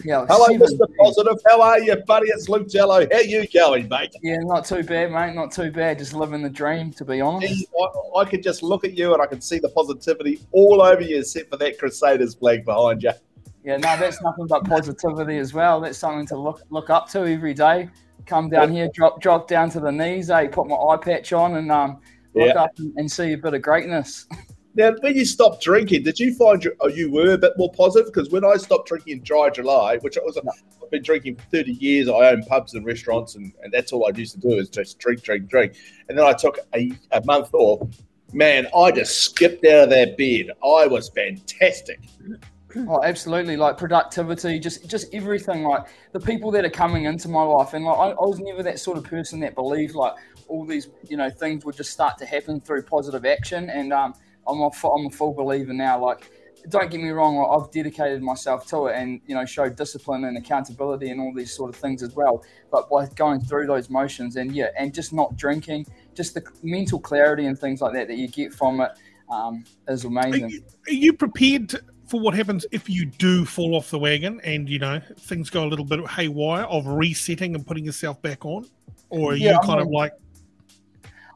Yeah. 0.04 0.26
Hello, 0.30 0.48
Mr. 0.48 0.88
Positive. 0.98 1.38
How 1.48 1.62
are 1.62 1.80
you, 1.80 1.96
buddy? 2.08 2.28
It's 2.30 2.48
Luke 2.50 2.70
Jello. 2.70 3.06
How 3.12 3.20
you 3.20 3.48
going, 3.48 3.88
mate? 3.90 4.14
Yeah, 4.22 4.38
not 4.42 4.66
too 4.66 4.84
bad, 4.84 5.12
mate. 5.12 5.36
Not 5.36 5.52
too 5.52 5.72
bad. 5.72 6.00
Just 6.00 6.14
living 6.14 6.42
the 6.42 6.50
dream, 6.50 6.92
to 6.94 7.06
be 7.06 7.22
honest. 7.22 7.54
Gee, 7.54 7.68
I, 7.80 8.20
I 8.20 8.26
could 8.26 8.44
just 8.44 8.64
look 8.64 8.84
at 8.84 8.94
you 8.98 9.14
and 9.14 9.22
I 9.22 9.26
can 9.26 9.42
see 9.42 9.60
the 9.60 9.70
positivity 9.70 10.40
all 10.52 10.82
over 10.82 11.02
you, 11.02 11.20
except 11.20 11.50
for 11.50 11.58
that 11.58 11.78
Crusaders 11.80 12.36
flag 12.36 12.66
behind 12.66 13.04
you. 13.04 13.12
Yeah, 13.64 13.78
no, 13.78 13.98
that's 13.98 14.22
nothing 14.22 14.48
but 14.48 14.64
positivity 14.66 15.38
as 15.38 15.54
well. 15.54 15.82
That's 15.82 15.98
something 15.98 16.26
to 16.28 16.38
look 16.38 16.62
look 16.70 16.90
up 16.90 17.10
to 17.10 17.26
every 17.26 17.54
day. 17.54 17.90
Come 18.26 18.50
down 18.50 18.72
here, 18.72 18.90
drop 18.94 19.22
drop 19.22 19.48
down 19.48 19.70
to 19.72 19.80
the 19.80 19.92
knees, 19.92 20.30
eh? 20.30 20.48
Put 20.48 20.68
my 20.68 20.76
eye 20.76 20.98
patch 20.98 21.34
on 21.34 21.58
and 21.58 21.72
um 21.72 22.00
look 22.36 22.54
Yeah. 22.56 22.64
up 22.64 22.72
and, 22.78 22.94
and 22.98 23.12
see 23.12 23.34
a 23.34 23.38
bit 23.38 23.54
of 23.54 23.62
greatness. 23.62 24.28
Now, 24.76 24.94
when 25.02 25.16
you 25.16 25.26
stopped 25.26 25.64
drinking, 25.64 26.04
did 26.04 26.20
you 26.20 26.34
find 26.36 26.64
you, 26.64 26.74
oh, 26.80 26.88
you 26.88 27.12
were 27.12 27.34
a 27.34 27.38
bit 27.38 27.54
more 27.58 27.72
positive? 27.72 28.14
Because 28.14 28.30
when 28.30 28.46
I 28.46 28.56
stopped 28.58 28.88
drinking 28.88 29.18
in 29.18 29.24
dry 29.24 29.50
July, 29.50 29.98
which 29.98 30.18
I 30.18 30.22
was, 30.22 30.38
I've 30.38 30.92
been 30.92 31.02
drinking 31.02 31.38
for 31.38 31.44
30 31.46 31.72
years, 31.74 32.08
I 32.08 32.30
own 32.30 32.44
pubs 32.44 32.76
and 32.76 32.86
restaurants, 32.86 33.36
and, 33.36 33.52
and 33.64 33.74
that's 33.74 33.92
all 33.92 34.06
I 34.06 34.16
used 34.16 34.34
to 34.34 34.40
do 34.40 34.54
is 34.54 34.70
just 34.70 35.00
drink, 35.00 35.24
drink, 35.24 35.50
drink. 35.50 35.76
And 36.08 36.18
then 36.18 36.26
I 36.26 36.34
took 36.34 36.60
a, 36.76 36.92
a 37.12 37.24
month 37.26 37.54
off. 37.54 37.88
Man, 38.32 38.68
I 38.76 38.92
just 38.92 39.22
skipped 39.22 39.66
out 39.66 39.86
of 39.86 39.90
that 39.90 40.16
bed. 40.18 40.52
I 40.64 40.86
was 40.86 41.10
fantastic. 41.10 42.00
Oh, 42.76 43.02
absolutely! 43.04 43.58
Like 43.58 43.80
productivity, 43.80 44.60
just 44.60 44.88
just 44.88 45.12
everything. 45.12 45.64
Like 45.64 45.88
the 46.12 46.20
people 46.20 46.52
that 46.52 46.64
are 46.64 46.70
coming 46.70 47.06
into 47.06 47.28
my 47.28 47.42
life, 47.42 47.74
and 47.74 47.84
like 47.84 47.98
I, 47.98 48.10
I 48.12 48.22
was 48.22 48.40
never 48.40 48.62
that 48.62 48.80
sort 48.80 49.00
of 49.00 49.04
person 49.06 49.40
that 49.40 49.56
believed 49.56 49.96
like 49.96 50.14
all 50.48 50.64
these 50.64 50.90
you 51.08 51.18
know 51.18 51.32
things 51.32 51.66
would 51.66 51.76
just 51.76 51.92
start 51.92 52.20
to 52.20 52.28
happen 52.28 52.62
through 52.62 52.84
positive 52.84 53.26
action. 53.26 53.72
And 53.72 53.92
um, 53.92 54.14
I'm 54.50 54.60
a 54.62 54.88
I'm 54.88 55.06
a 55.06 55.10
full 55.10 55.34
believer 55.34 55.74
now. 55.74 56.04
Like, 56.04 56.32
don't 56.70 56.92
get 56.92 57.00
me 57.02 57.10
wrong, 57.10 57.38
I've 57.52 57.72
dedicated 57.72 58.22
myself 58.22 58.66
to 58.68 58.88
it, 58.88 58.96
and 58.96 59.22
you 59.28 59.36
know 59.36 59.46
showed 59.46 59.76
discipline 59.76 60.26
and 60.26 60.38
accountability 60.38 61.10
and 61.12 61.22
all 61.22 61.34
these 61.34 61.54
sort 61.56 61.70
of 61.70 61.76
things 61.76 62.04
as 62.04 62.16
well. 62.16 62.44
But 62.72 62.90
by 62.90 63.08
going 63.16 63.42
through 63.42 63.68
those 63.68 63.90
motions, 63.90 64.36
and 64.36 64.52
yeah, 64.54 64.68
and 64.78 64.94
just 64.94 65.14
not 65.14 65.38
drinking, 65.38 65.86
just 66.16 66.34
the 66.34 66.44
mental 66.64 67.00
clarity 67.00 67.46
and 67.46 67.58
things 67.58 67.82
like 67.82 67.94
that 67.94 68.08
that 68.10 68.18
you 68.18 68.28
get 68.28 68.54
from 68.54 68.82
it 68.82 68.92
um, 69.32 69.64
is 69.88 70.04
Are 70.04 70.10
amazing. 70.10 70.50
you, 70.50 70.64
are 70.88 70.94
you 70.94 71.14
prepared 71.14 71.70
to- 71.70 71.84
for 72.08 72.20
what 72.20 72.34
happens 72.34 72.66
if 72.72 72.90
you 72.90 73.06
do 73.06 73.46
fall 73.46 73.76
off 73.76 73.92
the 73.92 74.00
wagon 74.00 74.42
and 74.44 74.68
you 74.68 74.80
know 74.80 75.00
things 75.20 75.52
go 75.52 75.64
a 75.64 75.68
little 75.68 75.86
bit 75.86 76.00
haywire 76.10 76.64
of 76.64 76.88
resetting 76.88 77.54
and 77.54 77.68
putting 77.68 77.86
yourself 77.86 78.20
back 78.24 78.44
on, 78.46 78.68
or 79.12 79.34
are 79.34 79.36
Yeah, 79.36 79.54
you 79.54 79.60
kind 79.60 79.80
of 79.80 79.88
like- 79.90 80.12
like 80.14 80.20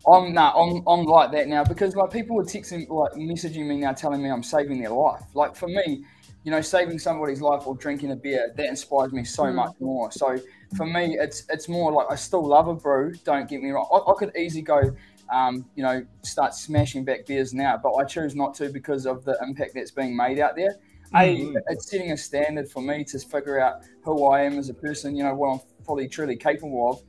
I'm 0.08 0.34
nah, 0.34 0.52
I'm 0.52 0.84
I'm 0.88 1.06
like 1.06 1.32
that 1.32 1.48
now 1.48 1.64
because 1.64 1.96
like 1.96 2.12
people 2.12 2.40
are 2.40 2.44
texting 2.44 2.88
like 2.90 3.14
messaging 3.14 3.68
me 3.68 3.78
now 3.78 3.94
telling 3.94 4.22
me 4.22 4.30
I'm 4.30 4.44
saving 4.44 4.82
their 4.82 4.90
life. 4.92 5.22
Like 5.34 5.56
for 5.56 5.68
me, 5.68 6.04
you 6.44 6.52
know, 6.52 6.60
saving 6.62 7.00
somebody's 7.00 7.42
life 7.42 7.66
or 7.66 7.76
drinking 7.78 8.12
a 8.12 8.16
beer 8.16 8.52
that 8.58 8.66
inspires 8.68 9.14
me 9.14 9.24
so 9.24 9.44
Mm. 9.44 9.56
much 9.56 9.74
more. 9.80 10.12
So 10.12 10.42
for 10.76 10.86
me, 10.86 11.18
it's 11.20 11.46
it's 11.50 11.70
more 11.70 11.92
like 11.94 12.08
I 12.10 12.16
still 12.16 12.46
love 12.46 12.68
a 12.68 12.76
brew. 12.76 13.14
Don't 13.24 13.48
get 13.48 13.62
me 13.62 13.70
wrong. 13.72 13.88
I, 13.94 14.12
I 14.12 14.14
could 14.18 14.36
easily 14.36 14.62
go, 14.64 14.92
um, 15.32 15.66
you 15.76 15.84
know, 15.84 16.06
start 16.24 16.54
smashing 16.54 17.06
back 17.06 17.26
beers 17.26 17.54
now, 17.54 17.78
but 17.82 17.94
I 17.94 18.04
choose 18.04 18.36
not 18.36 18.54
to 18.56 18.70
because 18.70 19.06
of 19.06 19.24
the 19.24 19.38
impact 19.42 19.72
that's 19.74 19.92
being 19.92 20.16
made 20.18 20.40
out 20.40 20.56
there. 20.58 20.76
A, 21.16 21.46
Mm. 21.46 21.62
it's 21.68 21.90
setting 21.90 22.12
a 22.12 22.18
standard 22.18 22.70
for 22.70 22.82
me 22.82 23.04
to 23.06 23.20
figure 23.20 23.60
out 23.60 23.76
who 24.02 24.26
I 24.26 24.42
am 24.42 24.58
as 24.58 24.70
a 24.70 24.74
person. 24.74 25.16
You 25.16 25.24
know 25.24 25.36
what 25.36 25.54
I'm 25.54 25.60
fully 25.86 26.08
truly 26.10 26.36
capable 26.36 26.90
of. 26.92 27.02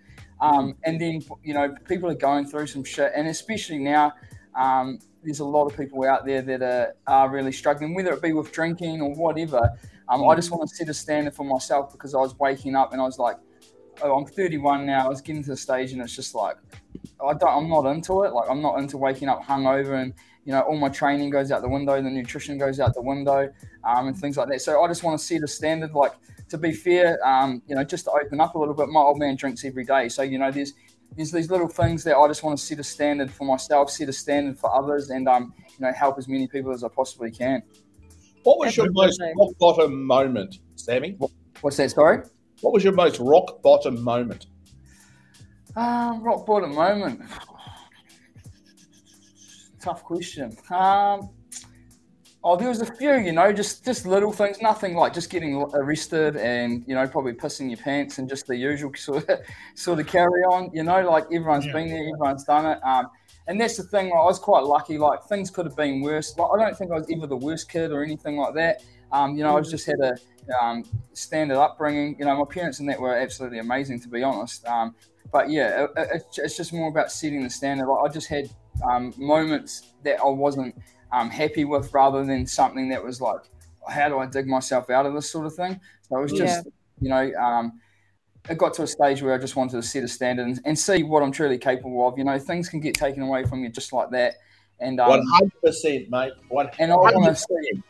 Um, 0.45 0.77
and 0.85 1.01
then 1.01 1.23
you 1.43 1.55
know 1.55 1.75
people 1.89 2.11
are 2.11 2.15
going 2.15 2.45
through 2.45 2.67
some 2.67 2.85
shit, 2.85 3.13
and 3.17 3.29
especially 3.29 3.79
now, 3.79 4.13
um, 4.55 4.99
there's 5.23 5.41
a 5.41 5.45
lot 5.45 5.65
of 5.65 5.75
people 5.75 6.05
out 6.05 6.27
there 6.27 6.43
that 6.43 6.63
are, 6.63 6.95
are 7.07 7.31
really 7.31 7.51
struggling, 7.51 7.95
whether 7.95 8.13
it 8.13 8.21
be 8.21 8.35
with 8.35 8.53
drinking 8.53 9.01
or 9.01 9.15
whatever. 9.15 9.71
Um, 10.11 10.29
I 10.29 10.35
just 10.35 10.51
want 10.51 10.69
to 10.69 10.77
set 10.77 10.91
a 10.91 10.95
standard 10.95 11.35
for 11.35 11.45
myself 11.45 11.93
because 11.93 12.15
I 12.15 12.19
was 12.19 12.39
waking 12.39 12.77
up 12.77 12.93
and 12.93 13.01
I 13.01 13.07
was 13.07 13.19
like, 13.19 13.37
oh, 14.03 14.19
I'm 14.19 14.27
31 14.27 14.85
now. 14.85 15.07
I 15.07 15.09
was 15.09 15.23
getting 15.23 15.43
to 15.45 15.51
the 15.51 15.57
stage, 15.57 15.93
and 15.93 16.03
it's 16.03 16.15
just 16.15 16.35
like, 16.35 16.57
I 17.27 17.33
don't, 17.33 17.49
I'm 17.49 17.71
not 17.71 17.87
into 17.87 18.25
it. 18.25 18.35
Like 18.35 18.51
I'm 18.51 18.61
not 18.61 18.79
into 18.79 18.99
waking 18.99 19.31
up 19.31 19.43
hungover, 19.43 20.03
and 20.03 20.13
you 20.45 20.53
know 20.53 20.61
all 20.61 20.77
my 20.77 20.91
training 20.91 21.31
goes 21.31 21.53
out 21.53 21.63
the 21.63 21.71
window, 21.71 21.95
the 22.03 22.11
nutrition 22.11 22.59
goes 22.59 22.81
out 22.81 22.93
the 22.93 23.01
window, 23.01 23.51
um, 23.83 24.09
and 24.09 24.19
things 24.19 24.37
like 24.37 24.49
that. 24.49 24.61
So 24.61 24.83
I 24.83 24.89
just 24.89 25.05
want 25.05 25.19
to 25.19 25.25
set 25.25 25.43
a 25.43 25.49
standard, 25.49 25.95
like 25.95 26.13
to 26.49 26.59
be 26.59 26.73
fair, 26.73 27.25
um, 27.27 27.63
you 27.67 27.75
know, 27.75 27.85
just 27.85 28.05
to 28.05 28.11
open 28.11 28.41
up 28.41 28.55
a 28.55 28.59
little 28.59 28.75
bit. 28.75 28.89
My 28.89 29.01
old 29.01 29.19
man 29.19 29.37
drinks 29.37 29.65
every 29.65 29.85
day, 29.85 30.09
so 30.09 30.23
you 30.23 30.39
know, 30.39 30.51
there's 30.51 30.73
there's 31.17 31.31
these 31.31 31.51
little 31.51 31.69
things 31.69 32.03
that 32.05 32.17
I 32.17 32.27
just 32.27 32.43
want 32.43 32.59
to 32.59 32.65
set 32.65 32.79
a 32.79 32.85
standard 32.85 33.31
for 33.31 33.45
myself, 33.45 33.91
set 33.91 34.09
a 34.09 34.13
standard 34.13 34.59
for 34.59 34.75
others, 34.75 35.11
and 35.11 35.29
um, 35.29 35.55
you 35.69 35.87
know, 35.87 35.93
help 35.93 36.19
as 36.19 36.29
many 36.29 36.49
people 36.49 36.73
as 36.73 36.85
I 36.85 36.89
possibly 36.89 37.31
can. 37.31 37.63
What 38.43 38.59
was 38.59 38.77
your 38.77 38.91
most 38.93 39.21
Absolutely. 39.21 39.35
rock 39.39 39.59
bottom 39.59 40.05
moment, 40.05 40.59
Sammy? 40.77 41.17
What's 41.61 41.77
that? 41.79 41.91
Sorry. 41.91 42.23
What 42.61 42.73
was 42.73 42.85
your 42.85 42.93
most 42.93 43.19
rock 43.21 43.63
bottom 43.63 44.03
moment? 44.03 44.47
Um, 45.77 46.23
rock 46.23 46.47
bottom 46.47 46.75
moment. 46.75 47.23
Tough 49.81 50.03
question. 50.05 50.57
Um, 50.71 51.31
oh, 52.45 52.57
there 52.57 52.69
was 52.69 52.83
a 52.83 52.95
few, 52.97 53.15
you 53.15 53.33
know, 53.33 53.53
just 53.53 53.85
just 53.85 54.07
little 54.07 54.31
things, 54.31 54.61
nothing 54.61 54.95
like 54.95 55.15
just 55.15 55.31
getting 55.31 55.63
arrested 55.75 56.37
and 56.37 56.85
you 56.87 56.95
know 56.95 57.07
probably 57.09 57.33
pissing 57.33 57.69
your 57.71 57.79
pants 57.79 58.19
and 58.19 58.29
just 58.29 58.47
the 58.47 58.57
usual 58.57 58.93
sort 58.97 59.29
of 59.29 59.41
sort 59.75 59.99
of 59.99 60.07
carry 60.07 60.43
on. 60.45 60.71
You 60.73 60.85
know, 60.85 61.09
like 61.09 61.25
everyone's 61.33 61.67
Yeah. 61.67 61.73
been 61.73 61.89
there, 61.89 62.01
everyone's 62.03 62.45
done 62.45 62.67
it. 62.67 62.79
Um, 62.85 63.09
and 63.47 63.61
that's 63.61 63.77
the 63.77 63.83
thing. 63.83 64.11
Like, 64.11 64.21
I 64.21 64.25
was 64.25 64.39
quite 64.39 64.65
lucky. 64.65 64.99
Like 64.99 65.25
things 65.25 65.51
could 65.51 65.67
have 65.67 65.77
been 65.77 66.03
worse. 66.03 66.37
Like 66.37 66.51
I 66.55 66.65
don't 66.65 66.77
think 66.77 66.91
I 66.93 66.95
was 66.95 67.07
ever 67.11 67.27
the 67.27 67.37
worst 67.37 67.69
kid 67.71 67.91
or 67.91 68.03
anything 68.03 68.37
like 68.37 68.55
that. 68.55 68.83
Um, 69.13 69.37
you 69.37 69.45
know, 69.45 69.57
I 69.57 69.61
just 69.61 69.87
had 69.87 70.01
a 70.01 70.15
um, 70.63 70.85
standard 71.13 71.57
upbringing. 71.59 72.17
You 72.19 72.27
know, 72.27 72.37
my 72.37 72.45
parents 72.51 72.81
and 72.81 72.89
that 72.89 73.01
were 73.01 73.17
absolutely 73.17 73.59
amazing, 73.59 74.01
to 74.01 74.09
be 74.09 74.23
honest. 74.23 74.67
Um, 74.67 74.95
but 75.33 75.51
yeah, 75.51 75.85
it, 75.85 75.91
it, 75.97 76.23
it's 76.39 76.57
just 76.57 76.73
more 76.73 76.89
about 76.89 77.11
setting 77.11 77.43
the 77.43 77.51
standard. 77.51 77.87
Like, 77.87 78.11
I 78.11 78.13
just 78.13 78.29
had 78.29 78.51
um, 78.89 79.15
moments 79.17 79.93
that 80.03 80.21
I 80.21 80.29
wasn't 80.29 80.75
um, 81.15 81.31
happy 81.31 81.65
with, 81.65 81.95
rather 81.95 82.25
than 82.25 82.47
something 82.47 82.89
that 82.91 83.03
was 83.03 83.21
like, 83.21 83.43
how 83.89 84.09
do 84.09 84.19
I 84.19 84.27
dig 84.27 84.47
myself 84.47 84.91
out 84.91 85.07
of 85.07 85.15
this 85.15 85.31
sort 85.31 85.47
of 85.47 85.55
thing? 85.55 85.81
So 86.03 86.19
it 86.19 86.23
was 86.23 86.33
just, 86.33 86.67
you 87.01 87.09
know, 87.09 87.33
um, 87.35 87.81
it 88.49 88.59
got 88.59 88.75
to 88.75 88.83
a 88.83 88.87
stage 88.87 89.23
where 89.23 89.35
I 89.35 89.39
just 89.39 89.57
wanted 89.57 89.77
to 89.77 89.83
set 89.83 90.05
a 90.05 90.09
standard 90.09 90.47
and, 90.47 90.61
and 90.65 90.79
see 90.79 91.03
what 91.03 91.23
I'm 91.23 91.33
truly 91.33 91.59
capable 91.59 92.07
of. 92.09 92.19
You 92.19 92.25
know, 92.25 92.39
things 92.39 92.69
can 92.69 92.81
get 92.81 92.95
taken 92.95 93.23
away 93.23 93.45
from 93.45 93.63
you 93.63 93.71
just 93.71 93.93
like 93.93 94.11
that, 94.11 94.35
and 94.81 95.01
um, 95.01 95.09
One 95.09 95.27
hundred 95.33 95.61
percent, 95.63 96.11
mate. 96.11 96.33
One 96.49 96.69
and 96.79 96.93
I 96.93 96.97
want 96.97 97.25
to 97.25 97.37
see, 97.37 97.83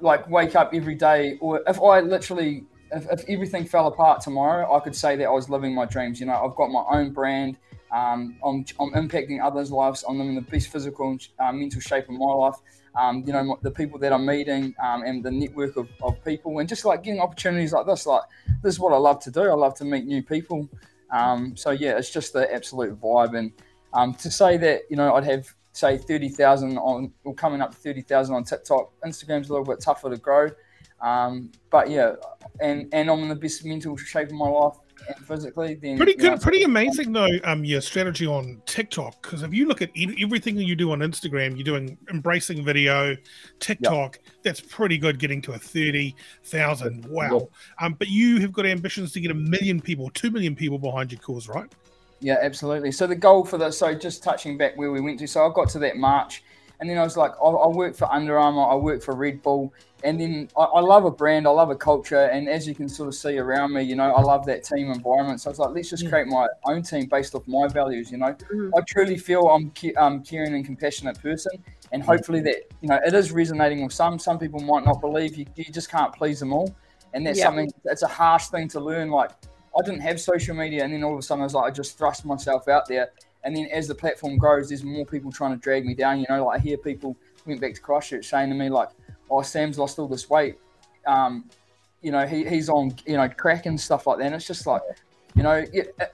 like, 0.00 0.28
wake 0.30 0.56
up 0.56 0.72
every 0.72 0.94
day, 0.94 1.38
or 1.40 1.62
if 1.66 1.80
I 1.80 2.00
literally, 2.00 2.64
if, 2.92 3.06
if 3.10 3.24
everything 3.28 3.66
fell 3.66 3.86
apart 3.86 4.20
tomorrow, 4.20 4.74
I 4.74 4.80
could 4.80 4.96
say 4.96 5.16
that 5.16 5.24
I 5.24 5.30
was 5.30 5.48
living 5.48 5.74
my 5.74 5.84
dreams. 5.84 6.18
You 6.20 6.26
know, 6.26 6.38
I've 6.44 6.56
got 6.56 6.70
my 6.70 6.84
own 6.90 7.12
brand. 7.12 7.56
Um, 7.90 8.36
I'm, 8.44 8.64
I'm 8.78 8.92
impacting 8.92 9.42
others' 9.42 9.70
lives. 9.70 10.04
I'm 10.08 10.20
in 10.20 10.34
the 10.34 10.42
best 10.42 10.68
physical 10.68 11.10
and 11.10 11.28
uh, 11.38 11.52
mental 11.52 11.80
shape 11.80 12.04
of 12.08 12.14
my 12.14 12.26
life. 12.26 12.56
Um, 12.98 13.22
you 13.26 13.32
know, 13.32 13.58
the 13.62 13.70
people 13.70 13.98
that 14.00 14.12
I'm 14.12 14.26
meeting 14.26 14.74
um, 14.82 15.02
and 15.02 15.22
the 15.22 15.30
network 15.30 15.76
of, 15.76 15.88
of 16.02 16.22
people, 16.24 16.58
and 16.58 16.68
just 16.68 16.84
like 16.84 17.02
getting 17.02 17.20
opportunities 17.20 17.72
like 17.72 17.86
this. 17.86 18.06
Like, 18.06 18.22
this 18.62 18.74
is 18.74 18.80
what 18.80 18.92
I 18.92 18.96
love 18.96 19.20
to 19.20 19.30
do. 19.30 19.42
I 19.42 19.54
love 19.54 19.74
to 19.76 19.84
meet 19.84 20.04
new 20.04 20.22
people. 20.22 20.68
Um, 21.10 21.56
so 21.56 21.70
yeah, 21.70 21.96
it's 21.96 22.10
just 22.10 22.32
the 22.32 22.52
absolute 22.52 23.00
vibe. 23.00 23.38
And 23.38 23.52
um, 23.92 24.14
to 24.14 24.30
say 24.30 24.56
that 24.58 24.82
you 24.90 24.96
know 24.96 25.14
I'd 25.14 25.24
have 25.24 25.52
say 25.72 25.96
thirty 25.96 26.28
thousand 26.28 26.76
on 26.78 27.12
or 27.24 27.34
coming 27.34 27.60
up 27.60 27.70
to 27.70 27.76
thirty 27.76 28.02
thousand 28.02 28.34
on 28.34 28.44
TikTok, 28.44 28.92
Instagram's 29.04 29.48
a 29.48 29.52
little 29.52 29.64
bit 29.64 29.80
tougher 29.80 30.10
to 30.10 30.16
grow. 30.16 30.50
Um, 31.00 31.52
but 31.70 31.88
yeah, 31.88 32.16
and 32.60 32.88
and 32.92 33.10
I'm 33.10 33.20
in 33.20 33.28
the 33.28 33.36
best 33.36 33.64
mental 33.64 33.96
shape 33.96 34.28
of 34.28 34.34
my 34.34 34.48
life 34.48 34.74
and 35.08 35.26
physically. 35.26 35.74
Then 35.74 35.96
Pretty 35.96 36.12
you 36.12 36.18
know, 36.18 36.30
good, 36.30 36.42
pretty 36.42 36.62
amazing 36.62 37.12
though. 37.12 37.28
Um, 37.44 37.64
your 37.64 37.80
strategy 37.80 38.26
on 38.26 38.62
TikTok 38.66 39.20
because 39.22 39.42
if 39.42 39.52
you 39.52 39.66
look 39.66 39.82
at 39.82 39.90
everything 39.96 40.54
that 40.56 40.64
you 40.64 40.76
do 40.76 40.92
on 40.92 41.00
Instagram, 41.00 41.56
you're 41.56 41.64
doing 41.64 41.98
embracing 42.10 42.64
video, 42.64 43.16
TikTok. 43.60 44.18
That's 44.42 44.60
pretty 44.60 44.98
good, 44.98 45.18
getting 45.18 45.42
to 45.42 45.52
a 45.52 45.58
thirty 45.58 46.14
thousand. 46.44 47.06
Wow. 47.06 47.48
Um, 47.80 47.94
but 47.94 48.08
you 48.08 48.38
have 48.40 48.52
got 48.52 48.66
ambitions 48.66 49.12
to 49.12 49.20
get 49.20 49.30
a 49.30 49.34
million 49.34 49.80
people, 49.80 50.10
two 50.10 50.30
million 50.30 50.54
people 50.54 50.78
behind 50.78 51.12
your 51.12 51.20
cause, 51.20 51.48
right? 51.48 51.70
Yeah, 52.20 52.38
absolutely. 52.40 52.92
So 52.92 53.06
the 53.06 53.14
goal 53.14 53.44
for 53.44 53.58
the 53.58 53.70
so 53.70 53.94
just 53.94 54.22
touching 54.22 54.58
back 54.58 54.76
where 54.76 54.90
we 54.90 55.00
went 55.00 55.18
to, 55.20 55.26
so 55.28 55.48
I 55.48 55.52
got 55.54 55.68
to 55.70 55.78
that 55.80 55.96
March 55.96 56.42
And 56.80 56.88
then 56.88 56.98
I 56.98 57.02
was 57.02 57.16
like, 57.16 57.32
I, 57.42 57.46
I 57.46 57.68
work 57.68 57.96
for 57.96 58.10
Under 58.12 58.38
Armour, 58.38 58.62
I 58.62 58.74
work 58.74 59.02
for 59.02 59.14
Red 59.14 59.42
Bull, 59.42 59.72
and 60.04 60.20
then 60.20 60.48
I, 60.56 60.62
I, 60.62 60.80
love 60.80 61.04
a 61.04 61.10
brand, 61.10 61.46
I 61.46 61.50
love 61.50 61.70
a 61.70 61.74
culture, 61.74 62.24
and 62.26 62.48
as 62.48 62.68
you 62.68 62.74
can 62.74 62.88
sort 62.88 63.08
of 63.08 63.14
see 63.14 63.38
around 63.38 63.72
me, 63.72 63.82
you 63.82 63.96
know, 63.96 64.12
I 64.12 64.20
love 64.20 64.46
that 64.46 64.62
team 64.62 64.90
environment. 64.90 65.40
So 65.40 65.48
I 65.48 65.52
was 65.52 65.58
like, 65.58 65.70
let's 65.74 65.90
just 65.90 66.08
create 66.08 66.28
my 66.28 66.46
own 66.66 66.82
team 66.82 67.06
based 67.06 67.34
off 67.34 67.46
my 67.46 67.68
values. 67.68 68.10
You 68.10 68.18
know, 68.18 68.32
Mhm. 68.52 68.70
I 68.76 68.80
truly 68.82 69.16
feel 69.16 69.46
I'm 69.48 69.72
um, 69.96 70.22
caring 70.22 70.54
and 70.54 70.64
compassionate 70.64 71.20
person, 71.20 71.52
and 71.92 72.02
hopefully 72.02 72.40
that 72.40 72.56
you 72.80 72.88
know 72.88 73.00
it 73.04 73.14
is 73.14 73.32
resonating 73.32 73.82
with 73.82 73.92
some. 73.92 74.18
Some 74.18 74.38
people 74.38 74.60
might 74.60 74.84
not 74.84 75.00
believe 75.00 75.36
you. 75.36 75.46
You 75.56 75.64
just 75.64 75.90
can't 75.90 76.12
please 76.12 76.40
them 76.40 76.52
all, 76.52 76.74
and 77.12 77.26
that's 77.26 77.38
Yeah. 77.38 77.46
something. 77.46 77.70
It's 77.84 78.02
a 78.02 78.08
harsh 78.08 78.46
thing 78.48 78.68
to 78.68 78.80
learn. 78.80 79.10
Like 79.10 79.30
I 79.78 79.84
didn't 79.84 80.00
have 80.00 80.20
social 80.20 80.54
media, 80.54 80.84
and 80.84 80.92
then 80.92 81.02
all 81.02 81.12
of 81.14 81.18
a 81.18 81.22
sudden 81.22 81.42
I 81.42 81.44
was 81.44 81.54
like, 81.54 81.64
I 81.64 81.70
just 81.70 81.98
thrust 81.98 82.24
myself 82.24 82.68
out 82.68 82.86
there. 82.86 83.10
And 83.44 83.56
then 83.56 83.66
as 83.66 83.88
the 83.88 83.94
platform 83.94 84.36
grows, 84.36 84.68
there's 84.68 84.84
more 84.84 85.06
people 85.06 85.30
trying 85.30 85.52
to 85.52 85.56
drag 85.56 85.86
me 85.86 85.94
down. 85.94 86.20
You 86.20 86.26
know, 86.28 86.46
like 86.46 86.60
I 86.60 86.62
hear 86.62 86.76
people 86.76 87.16
went 87.46 87.60
back 87.60 87.74
to 87.74 87.80
Christchurch 87.80 88.28
saying 88.28 88.50
to 88.50 88.54
me 88.54 88.68
like, 88.68 88.88
"Oh, 89.30 89.42
Sam's 89.42 89.78
lost 89.78 89.98
all 89.98 90.08
this 90.08 90.28
weight." 90.30 90.56
Um, 91.06 91.44
you 92.02 92.12
know, 92.12 92.26
he, 92.26 92.44
he's 92.44 92.68
on 92.68 92.94
you 93.06 93.16
know 93.16 93.28
crack 93.28 93.66
and 93.66 93.80
stuff 93.80 94.06
like 94.06 94.18
that. 94.18 94.26
And 94.26 94.34
it's 94.34 94.46
just 94.46 94.66
like, 94.66 94.82
you 95.34 95.42
know, 95.42 95.64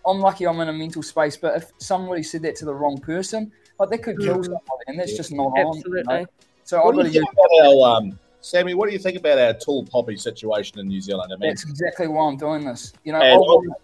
I'm 0.07 0.19
lucky 0.21 0.47
I'm 0.47 0.61
in 0.61 0.69
a 0.69 0.73
mental 0.73 1.03
space, 1.03 1.37
but 1.37 1.57
if 1.57 1.73
somebody 1.79 2.23
said 2.23 2.43
that 2.43 2.57
to 2.57 2.65
the 2.65 2.75
wrong 2.75 2.99
person, 2.99 3.53
like 3.79 3.91
that 3.91 3.99
could 4.03 4.19
kill 4.19 4.39
Mm. 4.39 4.45
somebody, 4.45 4.85
and 4.87 4.99
that's 4.99 5.17
just 5.17 5.33
not 5.33 5.47
on. 5.49 5.55
you 5.57 5.63
know? 5.63 5.79
Absolutely. 5.79 6.27
So 6.65 6.79
I've 6.79 6.85
What 6.87 6.97
got 6.97 7.03
do 7.03 7.09
to 7.09 7.15
you 7.15 7.21
use. 7.21 7.29
think 7.37 7.83
our, 7.85 7.97
um, 7.97 8.19
Sammy? 8.41 8.75
What 8.75 8.87
do 8.89 8.93
you 8.93 8.99
think 8.99 9.19
about 9.19 9.39
our 9.39 9.53
tall 9.55 9.85
poppy 9.87 10.17
situation 10.17 10.79
in 10.79 10.89
New 10.89 11.01
Zealand? 11.01 11.33
I 11.33 11.37
mean, 11.37 11.49
That's 11.51 11.65
exactly 11.65 12.07
why 12.09 12.29
I'm 12.29 12.37
doing 12.37 12.65
this. 12.65 12.93
You 13.05 13.13
know, 13.13 13.21
I 13.21 13.35
want, 13.37 13.75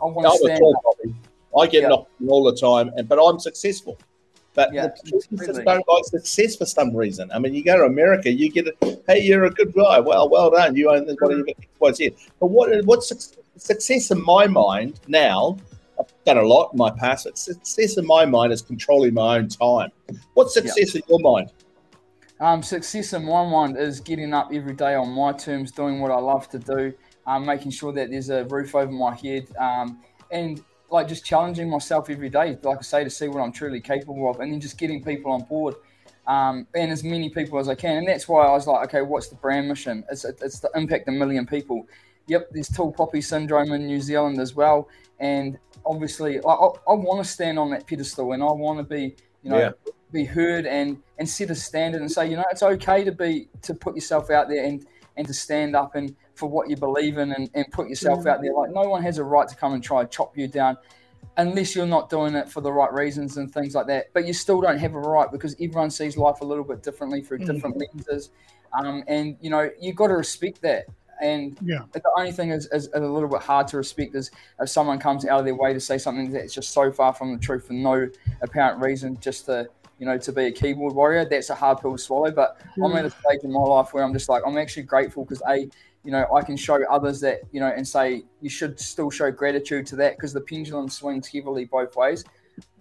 I 0.00 0.04
want 0.04 0.32
to 0.32 0.38
stand 0.38 0.64
up. 0.64 0.82
poppy. 0.82 1.14
I 1.56 1.66
get 1.66 1.82
Yeah. 1.82 1.88
knocked 1.88 2.10
all 2.28 2.44
the 2.44 2.56
time, 2.56 2.92
and 2.96 3.08
but 3.08 3.18
I'm 3.24 3.38
successful. 3.40 3.98
But 4.58 4.74
Yeah, 4.74 4.88
the 4.88 5.20
just 5.20 5.64
don't 5.64 5.66
like 5.66 6.04
success 6.06 6.56
for 6.56 6.66
some 6.66 6.92
reason. 6.92 7.30
I 7.30 7.38
mean, 7.38 7.54
you 7.54 7.62
go 7.62 7.76
to 7.76 7.84
America, 7.84 8.28
you 8.28 8.50
get 8.50 8.66
a 8.66 8.98
hey, 9.06 9.20
you're 9.20 9.44
a 9.44 9.50
good 9.50 9.72
guy. 9.72 10.00
Well, 10.00 10.28
well 10.28 10.50
done. 10.50 10.74
You 10.74 10.90
own 10.90 11.06
what 11.06 11.30
you 11.30 11.54
what's 11.78 12.00
it. 12.00 12.18
But 12.40 12.46
what 12.46 12.84
what's 12.84 13.06
success 13.56 14.10
in 14.10 14.20
my 14.24 14.48
mind 14.48 14.98
now? 15.06 15.58
I've 15.96 16.12
done 16.24 16.38
a 16.38 16.42
lot 16.42 16.70
in 16.72 16.78
my 16.78 16.90
past. 16.90 17.26
But 17.26 17.38
success 17.38 17.98
in 17.98 18.04
my 18.04 18.24
mind 18.24 18.52
is 18.52 18.60
controlling 18.60 19.14
my 19.14 19.38
own 19.38 19.46
time. 19.46 19.92
What's 20.34 20.54
success 20.54 20.96
in 20.96 21.02
your 21.08 21.20
mind? 21.20 21.52
Um, 22.40 22.60
success 22.60 23.12
in 23.12 23.26
my 23.26 23.48
mind 23.48 23.76
is 23.76 24.00
getting 24.00 24.34
up 24.34 24.50
every 24.52 24.74
day 24.74 24.96
on 24.96 25.08
my 25.12 25.34
terms, 25.34 25.70
doing 25.70 26.00
what 26.00 26.10
I 26.10 26.18
love 26.18 26.48
to 26.48 26.58
do, 26.58 26.92
um, 27.28 27.46
making 27.46 27.70
sure 27.70 27.92
that 27.92 28.10
there's 28.10 28.30
a 28.30 28.44
roof 28.46 28.74
over 28.74 28.90
my 28.90 29.14
head, 29.14 29.46
um, 29.56 30.00
and 30.32 30.64
like 30.90 31.08
just 31.08 31.24
challenging 31.24 31.68
myself 31.68 32.10
every 32.10 32.28
day, 32.30 32.58
like 32.62 32.78
I 32.78 32.82
say, 32.82 33.04
to 33.04 33.10
see 33.10 33.28
what 33.28 33.40
I'm 33.40 33.52
truly 33.52 33.80
capable 33.80 34.30
of, 34.30 34.40
and 34.40 34.52
then 34.52 34.60
just 34.60 34.78
getting 34.78 35.02
people 35.02 35.32
on 35.32 35.42
board, 35.42 35.74
um, 36.26 36.66
and 36.74 36.90
as 36.90 37.04
many 37.04 37.28
people 37.30 37.58
as 37.58 37.68
I 37.68 37.74
can. 37.74 37.98
And 37.98 38.08
that's 38.08 38.28
why 38.28 38.46
I 38.46 38.52
was 38.52 38.66
like, 38.66 38.88
okay, 38.88 39.02
what's 39.02 39.28
the 39.28 39.36
brand 39.36 39.68
mission? 39.68 40.04
It's, 40.10 40.24
it's 40.24 40.60
to 40.60 40.70
impact 40.74 41.08
a 41.08 41.12
million 41.12 41.46
people. 41.46 41.86
Yep, 42.26 42.48
there's 42.52 42.68
tall 42.68 42.92
poppy 42.92 43.20
syndrome 43.20 43.72
in 43.72 43.86
New 43.86 44.00
Zealand 44.00 44.38
as 44.40 44.54
well, 44.54 44.88
and 45.18 45.58
obviously, 45.86 46.38
I, 46.40 46.50
I, 46.50 46.66
I 46.88 46.94
want 46.94 47.24
to 47.24 47.30
stand 47.30 47.58
on 47.58 47.70
that 47.70 47.86
pedestal, 47.86 48.32
and 48.32 48.42
I 48.42 48.52
want 48.52 48.78
to 48.78 48.84
be, 48.84 49.16
you 49.42 49.50
know, 49.50 49.58
Yeah. 49.58 49.70
be 50.12 50.24
heard 50.24 50.66
and 50.66 51.02
and 51.18 51.28
set 51.28 51.50
a 51.50 51.54
standard 51.54 52.00
and 52.00 52.10
say, 52.10 52.30
you 52.30 52.36
know, 52.36 52.44
it's 52.50 52.62
okay 52.62 53.04
to 53.04 53.12
be 53.12 53.48
to 53.62 53.74
put 53.74 53.94
yourself 53.94 54.30
out 54.30 54.48
there 54.48 54.64
and 54.64 54.86
and 55.16 55.26
to 55.26 55.34
stand 55.34 55.74
up 55.76 55.94
and 55.96 56.14
for 56.38 56.46
what 56.48 56.70
you 56.70 56.76
believe 56.76 57.18
in 57.18 57.32
and, 57.32 57.50
and 57.54 57.66
put 57.72 57.88
yourself 57.88 58.20
Mm. 58.20 58.26
out 58.30 58.40
there. 58.40 58.54
Like 58.54 58.70
no 58.70 58.82
one 58.88 59.02
has 59.02 59.18
a 59.18 59.24
right 59.24 59.48
to 59.48 59.56
come 59.56 59.72
and 59.72 59.82
try 59.82 60.02
and 60.02 60.10
chop 60.10 60.38
you 60.38 60.46
down 60.46 60.78
unless 61.36 61.74
you're 61.74 61.86
not 61.86 62.08
doing 62.08 62.34
it 62.34 62.48
for 62.48 62.60
the 62.60 62.72
right 62.72 62.92
reasons 62.92 63.36
and 63.36 63.52
things 63.52 63.74
like 63.74 63.86
that. 63.88 64.06
But 64.12 64.24
you 64.24 64.32
still 64.32 64.60
don't 64.60 64.78
have 64.78 64.94
a 64.94 65.00
right 65.00 65.30
because 65.30 65.54
everyone 65.54 65.90
sees 65.90 66.16
life 66.16 66.40
a 66.40 66.44
little 66.44 66.64
bit 66.64 66.82
differently 66.84 67.22
through 67.22 67.40
Mm. 67.40 67.46
different 67.46 67.76
lenses. 67.76 68.30
Um, 68.72 69.02
and 69.08 69.36
you 69.40 69.50
know, 69.50 69.68
you've 69.80 69.96
got 69.96 70.08
to 70.08 70.14
respect 70.14 70.62
that. 70.62 70.86
And 71.20 71.58
Yeah. 71.64 71.80
the 71.92 72.00
only 72.16 72.30
thing 72.30 72.50
is, 72.50 72.66
is 72.66 72.88
a 72.94 73.00
little 73.00 73.28
bit 73.28 73.40
hard 73.40 73.66
to 73.68 73.76
respect 73.78 74.14
is 74.14 74.30
if 74.60 74.68
someone 74.68 75.00
comes 75.00 75.26
out 75.26 75.40
of 75.40 75.44
their 75.44 75.56
way 75.56 75.72
to 75.72 75.80
say 75.80 75.98
something 75.98 76.30
that's 76.30 76.54
just 76.54 76.70
so 76.70 76.92
far 76.92 77.12
from 77.12 77.32
the 77.32 77.38
truth 77.40 77.66
for 77.66 77.72
no 77.72 78.08
apparent 78.42 78.80
reason, 78.80 79.18
just 79.20 79.46
to 79.46 79.68
you 79.98 80.06
know 80.06 80.16
to 80.16 80.30
be 80.30 80.44
a 80.44 80.52
keyboard 80.52 80.94
warrior. 80.94 81.24
That's 81.24 81.50
a 81.50 81.56
hard 81.56 81.80
pill 81.80 81.90
to 81.92 81.98
swallow. 81.98 82.30
But 82.30 82.58
I'm 82.80 82.94
at 82.94 83.04
a 83.04 83.10
stage 83.10 83.40
in 83.42 83.50
my 83.50 83.58
life 83.58 83.92
where 83.92 84.04
I'm 84.04 84.12
just 84.12 84.28
like 84.28 84.44
I'm 84.46 84.56
actually 84.56 84.84
grateful 84.84 85.24
because 85.24 85.42
a 85.48 85.68
you 86.04 86.12
know 86.12 86.26
I 86.34 86.42
can 86.42 86.56
show 86.56 86.78
others 86.90 87.20
that 87.20 87.40
you 87.52 87.60
know 87.60 87.68
and 87.68 87.86
say 87.86 88.22
you 88.40 88.48
should 88.50 88.78
still 88.80 89.10
show 89.10 89.30
gratitude 89.30 89.86
to 89.88 89.96
that 89.96 90.16
because 90.16 90.32
the 90.32 90.40
pendulum 90.40 90.88
swings 90.88 91.26
heavily 91.28 91.64
both 91.64 91.96
ways. 91.96 92.24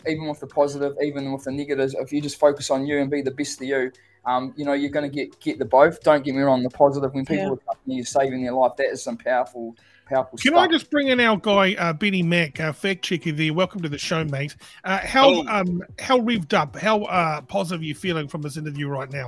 Even 0.08 0.28
with 0.28 0.40
the 0.40 0.48
positive, 0.48 0.96
even 1.02 1.32
with 1.34 1.44
the 1.44 1.52
negatives, 1.52 1.94
if 1.96 2.14
you 2.14 2.22
just 2.22 2.40
focus 2.40 2.70
on 2.72 2.86
you 2.86 3.00
and 3.00 3.10
be 3.12 3.22
the 3.22 3.32
best 3.32 3.60
of 3.62 3.68
you, 3.68 3.92
um, 4.26 4.54
you 4.56 4.64
know 4.64 4.74
you're 4.74 4.92
going 4.92 5.10
to 5.10 5.14
get 5.14 5.38
get 5.40 5.60
the 5.60 5.66
both. 5.66 6.02
Don't 6.02 6.24
get 6.24 6.34
me 6.36 6.42
wrong, 6.42 6.64
the 6.64 6.70
positive 6.70 7.14
when 7.14 7.26
people 7.26 7.44
Yeah. 7.44 7.52
are 7.52 7.58
coming 7.58 7.80
to 7.88 7.94
you 7.94 8.04
saving 8.04 8.44
their 8.44 8.54
life, 8.54 8.74
that 8.78 8.88
is 8.92 9.04
some 9.04 9.18
powerful, 9.18 9.76
powerful 10.08 10.38
Can 10.38 10.52
stuff. 10.54 10.62
I 10.62 10.68
just 10.68 10.90
bring 10.92 11.08
in 11.10 11.20
our 11.20 11.36
guy 11.38 11.74
uh, 11.76 11.94
Benny 11.94 12.24
Mack, 12.24 12.60
uh, 12.60 12.72
fact 12.72 13.04
checker 13.04 13.32
there? 13.32 13.54
Welcome 13.54 13.82
to 13.82 13.90
the 13.90 13.98
show, 13.98 14.24
mate. 14.24 14.56
Uh, 14.84 15.00
how 15.00 15.30
Oh. 15.30 15.48
um 15.48 15.82
how 16.00 16.20
revved 16.20 16.54
up, 16.54 16.76
how 16.78 17.04
uh, 17.04 17.42
positive 17.42 17.82
are 17.82 17.86
you 17.86 17.96
feeling 17.96 18.28
from 18.28 18.42
this 18.44 18.56
interview 18.56 18.88
right 18.88 19.12
now? 19.12 19.28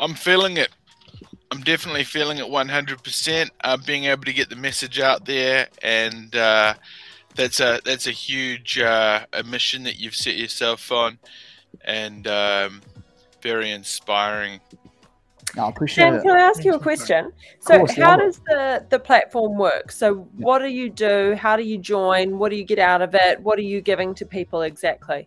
I'm 0.00 0.14
feeling 0.14 0.56
it. 0.56 0.70
I'm 1.50 1.62
definitely 1.62 2.04
feeling 2.04 2.38
it 2.38 2.46
100%. 2.46 3.50
Uh, 3.62 3.76
being 3.84 4.04
able 4.04 4.24
to 4.24 4.32
get 4.32 4.50
the 4.50 4.56
message 4.56 5.00
out 5.00 5.24
there, 5.24 5.68
and 5.82 6.34
uh, 6.36 6.74
that's 7.34 7.60
a 7.60 7.80
that's 7.84 8.06
a 8.06 8.12
huge 8.12 8.78
uh, 8.78 9.24
a 9.32 9.42
mission 9.42 9.82
that 9.84 9.98
you've 9.98 10.14
set 10.14 10.36
yourself 10.36 10.92
on, 10.92 11.18
and 11.84 12.26
um, 12.28 12.82
very 13.42 13.70
inspiring. 13.70 14.60
No, 15.56 15.64
I 15.64 15.68
appreciate 15.70 16.04
Sam, 16.04 16.14
it. 16.14 16.22
can 16.22 16.30
I 16.30 16.40
ask 16.42 16.64
you 16.64 16.74
a 16.74 16.78
question? 16.78 17.32
So, 17.60 17.78
course, 17.78 17.96
how 17.96 18.10
love 18.10 18.20
it. 18.20 18.22
does 18.24 18.40
the 18.46 18.86
the 18.90 18.98
platform 19.00 19.58
work? 19.58 19.90
So, 19.90 20.28
what 20.36 20.60
do 20.60 20.68
you 20.68 20.88
do? 20.88 21.34
How 21.36 21.56
do 21.56 21.64
you 21.64 21.78
join? 21.78 22.38
What 22.38 22.50
do 22.50 22.56
you 22.56 22.64
get 22.64 22.78
out 22.78 23.02
of 23.02 23.14
it? 23.14 23.40
What 23.40 23.58
are 23.58 23.62
you 23.62 23.80
giving 23.80 24.14
to 24.14 24.26
people 24.26 24.62
exactly? 24.62 25.26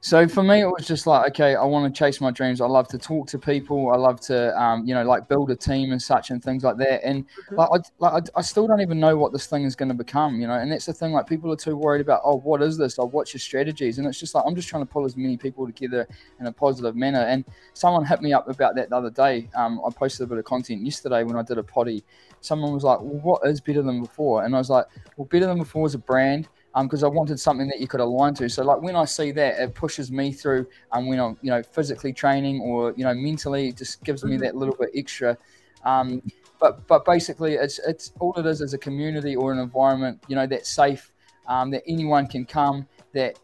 So 0.00 0.28
for 0.28 0.44
me, 0.44 0.60
it 0.60 0.66
was 0.66 0.86
just 0.86 1.08
like, 1.08 1.28
okay, 1.30 1.56
I 1.56 1.64
want 1.64 1.92
to 1.92 1.98
chase 1.98 2.20
my 2.20 2.30
dreams. 2.30 2.60
I 2.60 2.66
love 2.66 2.86
to 2.88 2.98
talk 2.98 3.26
to 3.28 3.38
people. 3.38 3.90
I 3.90 3.96
love 3.96 4.20
to, 4.22 4.56
um, 4.56 4.86
you 4.86 4.94
know, 4.94 5.02
like 5.02 5.26
build 5.26 5.50
a 5.50 5.56
team 5.56 5.90
and 5.90 6.00
such 6.00 6.30
and 6.30 6.42
things 6.42 6.62
like 6.62 6.76
that. 6.76 7.04
And 7.04 7.24
Mhm. 7.50 7.56
like, 7.56 7.68
I, 7.72 7.78
like, 7.98 8.30
I, 8.36 8.38
I 8.38 8.42
still 8.42 8.68
don't 8.68 8.80
even 8.80 9.00
know 9.00 9.16
what 9.16 9.32
this 9.32 9.46
thing 9.46 9.64
is 9.64 9.74
going 9.74 9.88
to 9.88 9.96
become, 9.96 10.40
you 10.40 10.46
know. 10.46 10.54
And 10.54 10.70
that's 10.70 10.86
the 10.86 10.92
thing. 10.92 11.10
Like, 11.10 11.26
people 11.26 11.52
are 11.52 11.56
too 11.56 11.76
worried 11.76 12.00
about, 12.00 12.20
oh, 12.24 12.36
what 12.38 12.62
is 12.62 12.78
this? 12.78 12.96
Or 12.96 13.08
what's 13.08 13.34
your 13.34 13.40
strategies? 13.40 13.98
And 13.98 14.06
it's 14.06 14.20
just 14.20 14.36
like 14.36 14.44
I'm 14.46 14.54
just 14.54 14.68
trying 14.68 14.86
to 14.86 14.90
pull 14.90 15.04
as 15.04 15.16
many 15.16 15.36
people 15.36 15.66
together 15.66 16.06
in 16.38 16.46
a 16.46 16.52
positive 16.52 16.94
manner. 16.94 17.22
And 17.22 17.44
someone 17.74 18.04
hit 18.06 18.22
me 18.22 18.32
up 18.32 18.48
about 18.48 18.76
that 18.76 18.90
the 18.90 18.96
other 18.96 19.10
day. 19.10 19.50
Um, 19.56 19.80
I 19.84 19.90
posted 19.90 20.22
a 20.24 20.28
bit 20.28 20.38
of 20.38 20.44
content 20.44 20.80
yesterday 20.84 21.24
when 21.24 21.34
I 21.36 21.42
did 21.42 21.58
a 21.58 21.64
potty. 21.64 22.04
Someone 22.40 22.72
was 22.72 22.84
like, 22.84 23.00
well, 23.00 23.20
what 23.20 23.46
is 23.48 23.60
better 23.60 23.82
than 23.82 24.00
before? 24.02 24.44
And 24.44 24.54
I 24.54 24.58
was 24.58 24.70
like, 24.70 24.86
well, 25.16 25.26
better 25.26 25.46
than 25.46 25.58
before 25.58 25.88
is 25.88 25.94
a 25.94 25.98
brand 25.98 26.48
because 26.86 27.02
I 27.02 27.08
wanted 27.08 27.40
something 27.40 27.66
that 27.68 27.80
you 27.80 27.88
could 27.88 28.00
align 28.00 28.34
to. 28.34 28.48
So 28.48 28.62
like 28.64 28.82
when 28.82 28.96
I 28.96 29.04
see 29.04 29.30
that, 29.32 29.58
it 29.58 29.74
pushes 29.74 30.10
me 30.12 30.32
through. 30.32 30.66
Um, 30.92 31.06
when 31.08 31.18
I'm 31.18 31.38
you 31.42 31.50
know 31.50 31.62
physically 31.62 32.12
training 32.12 32.60
or 32.60 32.92
you 32.96 33.04
know 33.04 33.14
mentally, 33.14 33.68
it 33.68 33.76
just 33.78 34.04
gives 34.04 34.24
me 34.24 34.36
Mhm. 34.36 34.42
that 34.42 34.56
little 34.56 34.76
bit 34.78 34.90
extra. 34.94 35.36
Um, 35.84 36.22
but 36.60 36.86
but 36.86 37.04
basically, 37.04 37.54
it's 37.54 37.78
it's 37.80 38.12
all 38.18 38.34
it 38.36 38.46
is 38.46 38.60
is 38.60 38.74
a 38.74 38.78
community 38.78 39.36
or 39.36 39.52
an 39.52 39.58
environment 39.58 40.20
you 40.26 40.36
know 40.36 40.46
that's 40.46 40.68
safe, 40.68 41.12
um, 41.46 41.70
that 41.70 41.82
anyone 41.86 42.26
can 42.26 42.44
come 42.44 42.86
that 43.14 43.36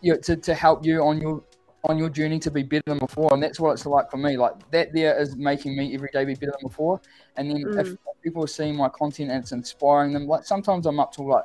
you 0.00 0.12
know, 0.12 0.18
to 0.20 0.36
to 0.36 0.54
help 0.54 0.84
you 0.84 1.02
on 1.02 1.20
your 1.20 1.42
on 1.84 1.96
your 1.98 2.10
journey 2.10 2.38
to 2.40 2.50
be 2.50 2.62
better 2.62 2.82
than 2.86 2.98
before, 2.98 3.32
and 3.32 3.42
that's 3.42 3.60
what 3.60 3.72
it's 3.72 3.86
like 3.86 4.10
for 4.10 4.16
me. 4.16 4.36
Like 4.36 4.52
that, 4.70 4.92
there 4.92 5.18
is 5.20 5.36
making 5.36 5.76
me 5.76 5.94
every 5.94 6.08
day 6.12 6.24
be 6.24 6.34
better 6.34 6.52
than 6.52 6.68
before. 6.68 7.00
And 7.36 7.50
then 7.50 7.70
if 7.76 7.94
Mm. 7.94 7.98
people 8.22 8.44
are 8.44 8.48
seeing 8.48 8.76
my 8.76 8.88
content 8.88 9.30
and 9.30 9.42
it's 9.42 9.52
inspiring 9.52 10.12
them, 10.12 10.26
like 10.26 10.44
sometimes 10.44 10.86
I'm 10.86 11.00
up 11.00 11.12
to 11.12 11.22
like 11.22 11.44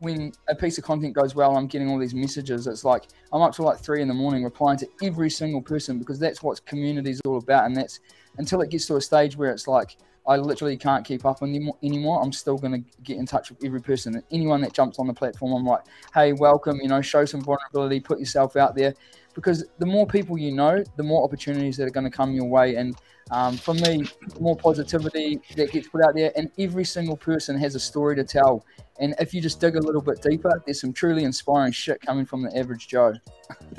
when 0.00 0.32
a 0.48 0.54
piece 0.54 0.78
of 0.78 0.84
content 0.84 1.14
goes 1.14 1.34
well, 1.34 1.56
I'm 1.56 1.66
getting 1.66 1.90
all 1.90 1.98
these 1.98 2.14
messages. 2.14 2.66
It's 2.66 2.84
like 2.84 3.04
I'm 3.32 3.42
up 3.42 3.54
to 3.54 3.62
like 3.62 3.78
three 3.78 4.02
in 4.02 4.08
the 4.08 4.14
morning 4.14 4.44
replying 4.44 4.78
to 4.78 4.88
every 5.02 5.30
single 5.30 5.62
person 5.62 5.98
because 5.98 6.18
that's 6.18 6.42
what 6.42 6.64
community 6.66 7.10
is 7.10 7.20
all 7.24 7.38
about. 7.38 7.66
And 7.66 7.76
that's 7.76 8.00
until 8.38 8.60
it 8.60 8.70
gets 8.70 8.86
to 8.86 8.96
a 8.96 9.00
stage 9.00 9.36
where 9.36 9.50
it's 9.50 9.66
like 9.66 9.96
I 10.26 10.36
literally 10.36 10.76
can't 10.76 11.04
keep 11.04 11.24
up 11.24 11.42
anymore. 11.42 11.76
anymore 11.82 12.22
I'm 12.22 12.32
still 12.32 12.58
going 12.58 12.72
to 12.72 12.90
get 13.02 13.16
in 13.16 13.26
touch 13.26 13.50
with 13.50 13.64
every 13.64 13.80
person. 13.80 14.14
and 14.14 14.24
Anyone 14.30 14.60
that 14.62 14.72
jumps 14.72 14.98
on 14.98 15.06
the 15.06 15.14
platform, 15.14 15.52
I'm 15.52 15.64
like, 15.64 15.82
hey, 16.12 16.32
welcome. 16.32 16.80
You 16.82 16.88
know, 16.88 17.00
show 17.00 17.24
some 17.24 17.42
vulnerability, 17.42 18.00
put 18.00 18.18
yourself 18.18 18.56
out 18.56 18.74
there, 18.74 18.94
because 19.34 19.64
the 19.78 19.86
more 19.86 20.06
people 20.06 20.36
you 20.36 20.52
know, 20.52 20.82
the 20.96 21.02
more 21.02 21.22
opportunities 21.22 21.76
that 21.76 21.84
are 21.84 21.90
going 21.90 22.10
to 22.10 22.16
come 22.16 22.32
your 22.32 22.48
way. 22.48 22.74
And 22.74 22.96
um, 23.30 23.56
for 23.56 23.74
me, 23.74 24.04
more 24.40 24.56
positivity 24.56 25.40
that 25.56 25.72
gets 25.72 25.88
put 25.88 26.02
out 26.02 26.14
there, 26.14 26.32
and 26.36 26.50
every 26.58 26.84
single 26.84 27.16
person 27.16 27.58
has 27.58 27.74
a 27.74 27.80
story 27.80 28.14
to 28.16 28.24
tell. 28.24 28.64
And 28.98 29.14
if 29.18 29.34
you 29.34 29.40
just 29.40 29.60
dig 29.60 29.76
a 29.76 29.80
little 29.80 30.00
bit 30.00 30.22
deeper, 30.22 30.62
there's 30.64 30.80
some 30.80 30.92
truly 30.92 31.24
inspiring 31.24 31.72
shit 31.72 32.00
coming 32.00 32.24
from 32.24 32.42
the 32.42 32.56
average 32.56 32.88
Joe. 32.88 33.14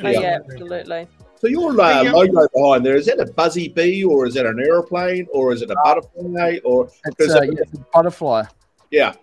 Oh, 0.04 0.10
Yeah. 0.10 0.20
yeah, 0.22 0.40
absolutely. 0.46 1.08
So 1.42 1.48
your 1.48 1.78
uh, 1.80 2.04
Hey, 2.04 2.10
logo 2.12 2.48
behind 2.54 2.86
there 2.86 2.96
is 2.96 3.08
that 3.08 3.20
a 3.20 3.26
buzzy 3.26 3.68
bee 3.68 4.04
or 4.04 4.26
is 4.28 4.36
that 4.36 4.46
an 4.46 4.60
aeroplane 4.60 5.28
or 5.34 5.52
is 5.52 5.62
it 5.62 5.70
a 5.70 5.76
butterfly 5.84 6.60
or 6.64 6.86
It's, 6.86 7.02
Because 7.06 7.36
uh, 7.36 7.40
of- 7.40 7.46
yeah, 7.46 7.52
it's 7.62 7.74
a 7.74 7.86
butterfly. 7.94 8.44
yeah 8.92 9.14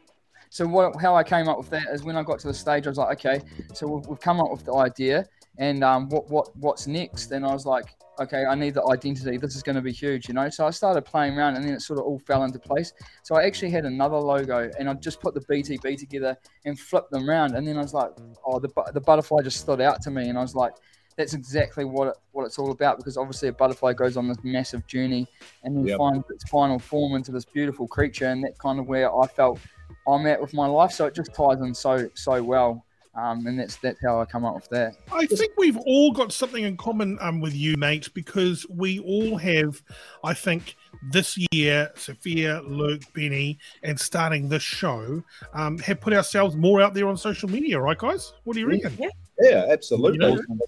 So 0.51 0.67
what, 0.67 1.01
how 1.01 1.15
I 1.17 1.23
came 1.23 1.49
up 1.49 1.57
with 1.59 1.71
that 1.71 1.87
is 1.93 2.03
when 2.05 2.17
I 2.17 2.23
got 2.23 2.41
to 2.41 2.49
the 2.49 2.55
stage, 2.55 2.87
I 2.87 2.91
was 2.91 2.99
like, 2.99 3.25
okay, 3.25 3.41
so 3.73 3.87
we've, 3.87 4.07
we've 4.07 4.21
come 4.21 4.39
up 4.41 4.51
with 4.51 4.65
the 4.65 4.75
idea. 4.75 5.27
And 5.59 5.85
um, 5.85 6.09
what 6.09 6.29
what 6.31 6.57
what's 6.57 6.87
next? 6.87 7.31
And 7.31 7.45
I 7.47 7.53
was 7.53 7.65
like, 7.67 7.95
okay, 8.21 8.45
I 8.45 8.55
need 8.55 8.75
the 8.75 8.85
identity. 8.87 9.37
This 9.37 9.55
is 9.55 9.63
going 9.63 9.77
to 9.77 9.83
be 9.83 9.93
huge, 9.93 10.29
you 10.29 10.35
know. 10.35 10.49
So 10.49 10.67
I 10.67 10.71
started 10.71 11.03
playing 11.05 11.37
around, 11.39 11.57
and 11.57 11.65
then 11.65 11.75
it 11.75 11.81
sort 11.83 11.99
of 11.99 12.07
all 12.07 12.19
fell 12.19 12.45
into 12.45 12.59
place. 12.59 12.93
So 13.23 13.37
I 13.37 13.45
actually 13.45 13.71
had 13.71 13.85
another 13.85 14.17
logo, 14.17 14.71
and 14.79 14.89
I 14.89 14.95
just 14.95 15.21
put 15.21 15.35
the 15.35 15.41
BTB 15.41 15.99
together 15.99 16.37
and 16.65 16.79
flipped 16.79 17.11
them 17.11 17.29
around, 17.29 17.55
and 17.55 17.67
then 17.67 17.77
I 17.77 17.83
was 17.83 17.95
like, 17.95 18.11
oh, 18.45 18.59
the 18.59 18.69
the 18.93 19.01
butterfly 19.01 19.43
just 19.43 19.61
stood 19.61 19.81
out 19.81 20.03
to 20.03 20.11
me, 20.11 20.29
and 20.29 20.39
I 20.39 20.43
was 20.43 20.55
like. 20.55 20.73
That's 21.17 21.33
exactly 21.33 21.85
what 21.85 22.09
it, 22.09 22.15
what 22.33 22.45
it's 22.45 22.59
all 22.59 22.73
about 22.73 22.97
because 22.97 23.17
obviously 23.17 23.47
a 23.47 23.53
butterfly 23.53 23.93
goes 23.93 24.17
on 24.17 24.27
this 24.27 24.39
massive 24.43 24.85
journey 24.89 25.29
and 25.63 25.77
then 25.77 25.87
Yep. 25.87 25.97
finds 25.97 26.29
its 26.29 26.43
final 26.51 26.81
form 26.81 27.15
into 27.15 27.31
this 27.31 27.45
beautiful 27.45 27.87
creature, 27.87 28.27
and 28.27 28.43
that's 28.43 28.59
kind 28.59 28.81
of 28.81 28.89
where 28.89 29.17
I 29.17 29.29
felt 29.29 29.61
I'm 30.09 30.27
at 30.27 30.41
with 30.41 30.53
my 30.55 30.67
life. 30.67 30.91
So 30.91 31.07
it 31.07 31.15
just 31.15 31.33
ties 31.33 31.61
in 31.61 31.73
so 31.73 32.09
so 32.15 32.43
well, 32.43 32.85
um, 33.17 33.47
and 33.47 33.59
that's 33.59 33.77
that's 33.77 33.99
how 34.03 34.21
I 34.21 34.25
come 34.25 34.45
up 34.45 34.55
with 34.55 34.69
that. 34.71 34.97
I 35.13 35.27
think 35.27 35.53
we've 35.57 35.77
all 35.79 36.13
got 36.13 36.33
something 36.33 36.65
in 36.65 36.77
common 36.77 37.19
um, 37.21 37.41
with 37.41 37.55
you, 37.55 37.77
mate, 37.77 38.09
because 38.15 38.67
we 38.69 38.99
all 39.01 39.37
have, 39.37 39.83
I 40.23 40.35
think, 40.35 40.77
this 41.11 41.39
year, 41.53 41.91
Sophia, 41.97 42.61
Luke, 42.67 43.03
Benny, 43.15 43.59
and 43.83 43.99
starting 43.99 44.49
this 44.49 44.63
show, 44.63 45.23
um, 45.53 45.79
have 45.79 46.01
put 46.01 46.13
ourselves 46.13 46.57
more 46.57 46.81
out 46.81 46.95
there 46.95 47.09
on 47.09 47.17
social 47.17 47.49
media, 47.49 47.79
right, 47.81 47.99
guys? 47.99 48.33
What 48.45 48.55
do 48.55 48.61
you 48.61 48.67
reckon? 48.67 48.97
Yeah, 49.41 49.67
absolutely. 49.69 50.27
You 50.27 50.61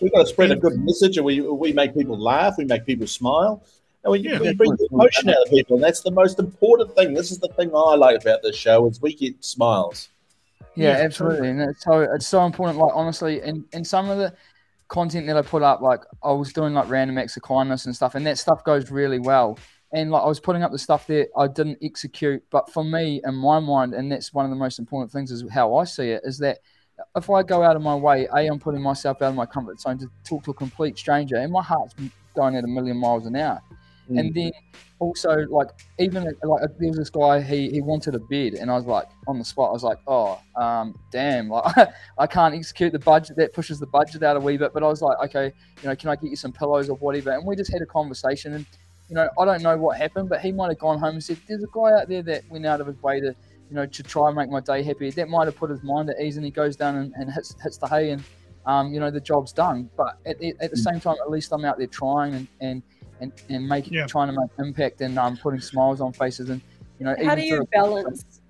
We've 0.00 0.12
got 0.12 0.22
to 0.22 0.26
spread 0.26 0.50
a 0.50 0.56
good 0.56 0.78
message, 0.78 1.16
and 1.16 1.26
we 1.26 1.40
we 1.40 1.72
make 1.72 1.94
people 1.94 2.18
laugh, 2.18 2.54
we 2.58 2.64
make 2.64 2.86
people 2.86 3.06
smile, 3.06 3.64
and 4.04 4.12
we, 4.12 4.20
Yeah. 4.20 4.40
we 4.40 4.54
bring 4.54 4.70
the 4.72 4.88
emotion 4.90 5.28
out 5.28 5.36
of 5.44 5.50
people, 5.50 5.76
and 5.76 5.84
that's 5.84 6.00
the 6.00 6.10
most 6.10 6.38
important 6.38 6.94
thing. 6.94 7.12
This 7.14 7.30
is 7.30 7.38
the 7.38 7.48
thing 7.48 7.70
I 7.74 7.94
like 7.96 8.20
about 8.20 8.42
this 8.42 8.56
show 8.56 8.86
is 8.86 9.00
we 9.02 9.14
get 9.14 9.44
smiles. 9.44 10.08
Yeah, 10.78 10.98
Yeah, 10.98 11.04
absolutely, 11.04 11.48
and 11.50 11.60
it's 11.60 11.84
so 11.84 12.00
it's 12.00 12.26
so 12.26 12.44
important. 12.44 12.78
Like 12.78 12.92
honestly, 12.94 13.40
in 13.42 13.64
in 13.72 13.84
some 13.84 14.08
of 14.10 14.18
the 14.18 14.34
content 14.88 15.26
that 15.26 15.36
I 15.36 15.42
put 15.42 15.62
up, 15.62 15.80
like 15.80 16.00
I 16.22 16.32
was 16.32 16.52
doing 16.52 16.74
like 16.74 16.88
random 16.88 17.18
acts 17.18 17.36
of 17.36 17.42
kindness 17.42 17.86
and 17.86 17.94
stuff, 17.94 18.14
and 18.14 18.26
that 18.26 18.38
stuff 18.38 18.64
goes 18.64 18.90
really 18.90 19.18
well. 19.18 19.58
And 19.92 20.10
like 20.10 20.22
I 20.22 20.26
was 20.26 20.40
putting 20.40 20.62
up 20.62 20.70
the 20.70 20.78
stuff 20.78 21.06
that 21.06 21.28
I 21.36 21.46
didn't 21.48 21.78
execute, 21.82 22.42
but 22.50 22.70
for 22.70 22.84
me, 22.84 23.22
in 23.24 23.34
my 23.34 23.58
mind, 23.58 23.94
and 23.94 24.12
that's 24.12 24.34
one 24.34 24.44
of 24.44 24.50
the 24.50 24.56
most 24.56 24.78
important 24.78 25.10
things 25.10 25.30
is 25.30 25.44
how 25.50 25.76
I 25.76 25.84
see 25.84 26.10
it, 26.10 26.22
is 26.24 26.38
that 26.38 26.58
if 27.16 27.30
I 27.30 27.42
go 27.42 27.62
out 27.62 27.76
of 27.76 27.82
my 27.82 27.94
way, 27.94 28.28
a 28.34 28.46
I'm 28.46 28.58
putting 28.58 28.82
myself 28.82 29.22
out 29.22 29.30
of 29.30 29.34
my 29.34 29.46
comfort 29.46 29.80
zone 29.80 29.98
to 29.98 30.10
talk 30.24 30.44
to 30.44 30.50
a 30.50 30.54
complete 30.54 30.98
stranger, 30.98 31.36
and 31.36 31.52
my 31.52 31.62
heart's 31.62 31.94
going 32.34 32.56
at 32.56 32.64
a 32.64 32.68
million 32.68 32.96
miles 32.96 33.26
an 33.26 33.36
hour. 33.36 33.62
And 34.08 34.32
mm. 34.32 34.34
then 34.34 34.52
also 35.00 35.46
like 35.50 35.68
even 35.98 36.24
like 36.24 36.60
there 36.78 36.88
was 36.88 36.96
this 36.96 37.10
guy 37.10 37.40
he 37.40 37.70
he 37.70 37.80
wanted 37.80 38.14
a 38.14 38.18
bid 38.18 38.54
and 38.54 38.70
I 38.70 38.74
was 38.74 38.84
like 38.84 39.06
on 39.26 39.38
the 39.38 39.44
spot 39.44 39.70
I 39.70 39.72
was 39.72 39.84
like 39.84 39.98
oh 40.06 40.40
um 40.56 40.98
damn 41.12 41.48
like 41.48 41.88
I 42.18 42.26
can't 42.26 42.54
execute 42.54 42.92
the 42.92 42.98
budget 42.98 43.36
that 43.36 43.52
pushes 43.52 43.78
the 43.78 43.86
budget 43.86 44.22
out 44.22 44.36
a 44.36 44.40
wee 44.40 44.56
bit 44.56 44.72
but 44.74 44.82
I 44.82 44.86
was 44.86 45.00
like 45.02 45.18
okay 45.26 45.52
you 45.82 45.88
know 45.88 45.94
can 45.94 46.10
I 46.10 46.16
get 46.16 46.30
you 46.30 46.36
some 46.36 46.52
pillows 46.52 46.88
or 46.88 46.96
whatever? 46.96 47.30
And 47.30 47.46
we 47.46 47.54
just 47.54 47.72
had 47.72 47.80
a 47.82 47.86
conversation 47.86 48.54
and 48.54 48.66
you 49.08 49.14
know 49.14 49.28
I 49.38 49.44
don't 49.44 49.62
know 49.62 49.76
what 49.76 49.96
happened 49.96 50.28
but 50.28 50.40
he 50.40 50.50
might 50.52 50.68
have 50.70 50.78
gone 50.78 50.98
home 50.98 51.14
and 51.14 51.22
said 51.24 51.38
there's 51.46 51.62
a 51.62 51.68
guy 51.72 51.92
out 52.00 52.08
there 52.08 52.22
that 52.22 52.42
went 52.50 52.66
out 52.66 52.80
of 52.80 52.86
his 52.88 53.00
way 53.02 53.20
to 53.20 53.34
you 53.68 53.74
know 53.76 53.86
to 53.86 54.02
try 54.02 54.26
and 54.28 54.36
make 54.36 54.50
my 54.50 54.60
day 54.60 54.82
happy 54.82 55.10
that 55.10 55.28
might 55.28 55.46
have 55.46 55.56
put 55.56 55.70
his 55.70 55.82
mind 55.82 56.10
at 56.10 56.20
ease 56.20 56.36
and 56.36 56.44
he 56.44 56.50
goes 56.50 56.74
down 56.74 56.96
and, 56.96 57.12
and 57.16 57.32
hits 57.32 57.54
hits 57.62 57.76
the 57.78 57.86
hay 57.86 58.10
and 58.10 58.24
um, 58.66 58.92
you 58.92 59.00
know 59.00 59.10
the 59.10 59.20
job's 59.20 59.52
done. 59.52 59.88
But 59.96 60.18
at, 60.26 60.38
the- 60.40 60.54
at 60.60 60.70
the 60.70 60.76
same 60.76 61.00
time 61.00 61.16
at 61.24 61.30
least 61.30 61.52
I'm 61.52 61.64
out 61.64 61.78
there 61.78 61.86
trying 61.86 62.34
and 62.34 62.48
and 62.60 62.82
and, 63.20 63.32
and 63.48 63.68
making 63.68 63.94
Yeah. 63.94 64.06
trying 64.06 64.28
to 64.32 64.40
make 64.40 64.50
impact 64.58 65.00
and 65.00 65.18
um, 65.18 65.36
putting 65.36 65.60
smiles 65.60 66.00
on 66.00 66.12
faces 66.12 66.50
and 66.50 66.60
you 66.98 67.04
know 67.04 67.14
how 67.16 67.22
even 67.22 67.36
do 67.38 67.42
you 67.44 67.56
through- 67.56 67.66
balance 67.72 68.40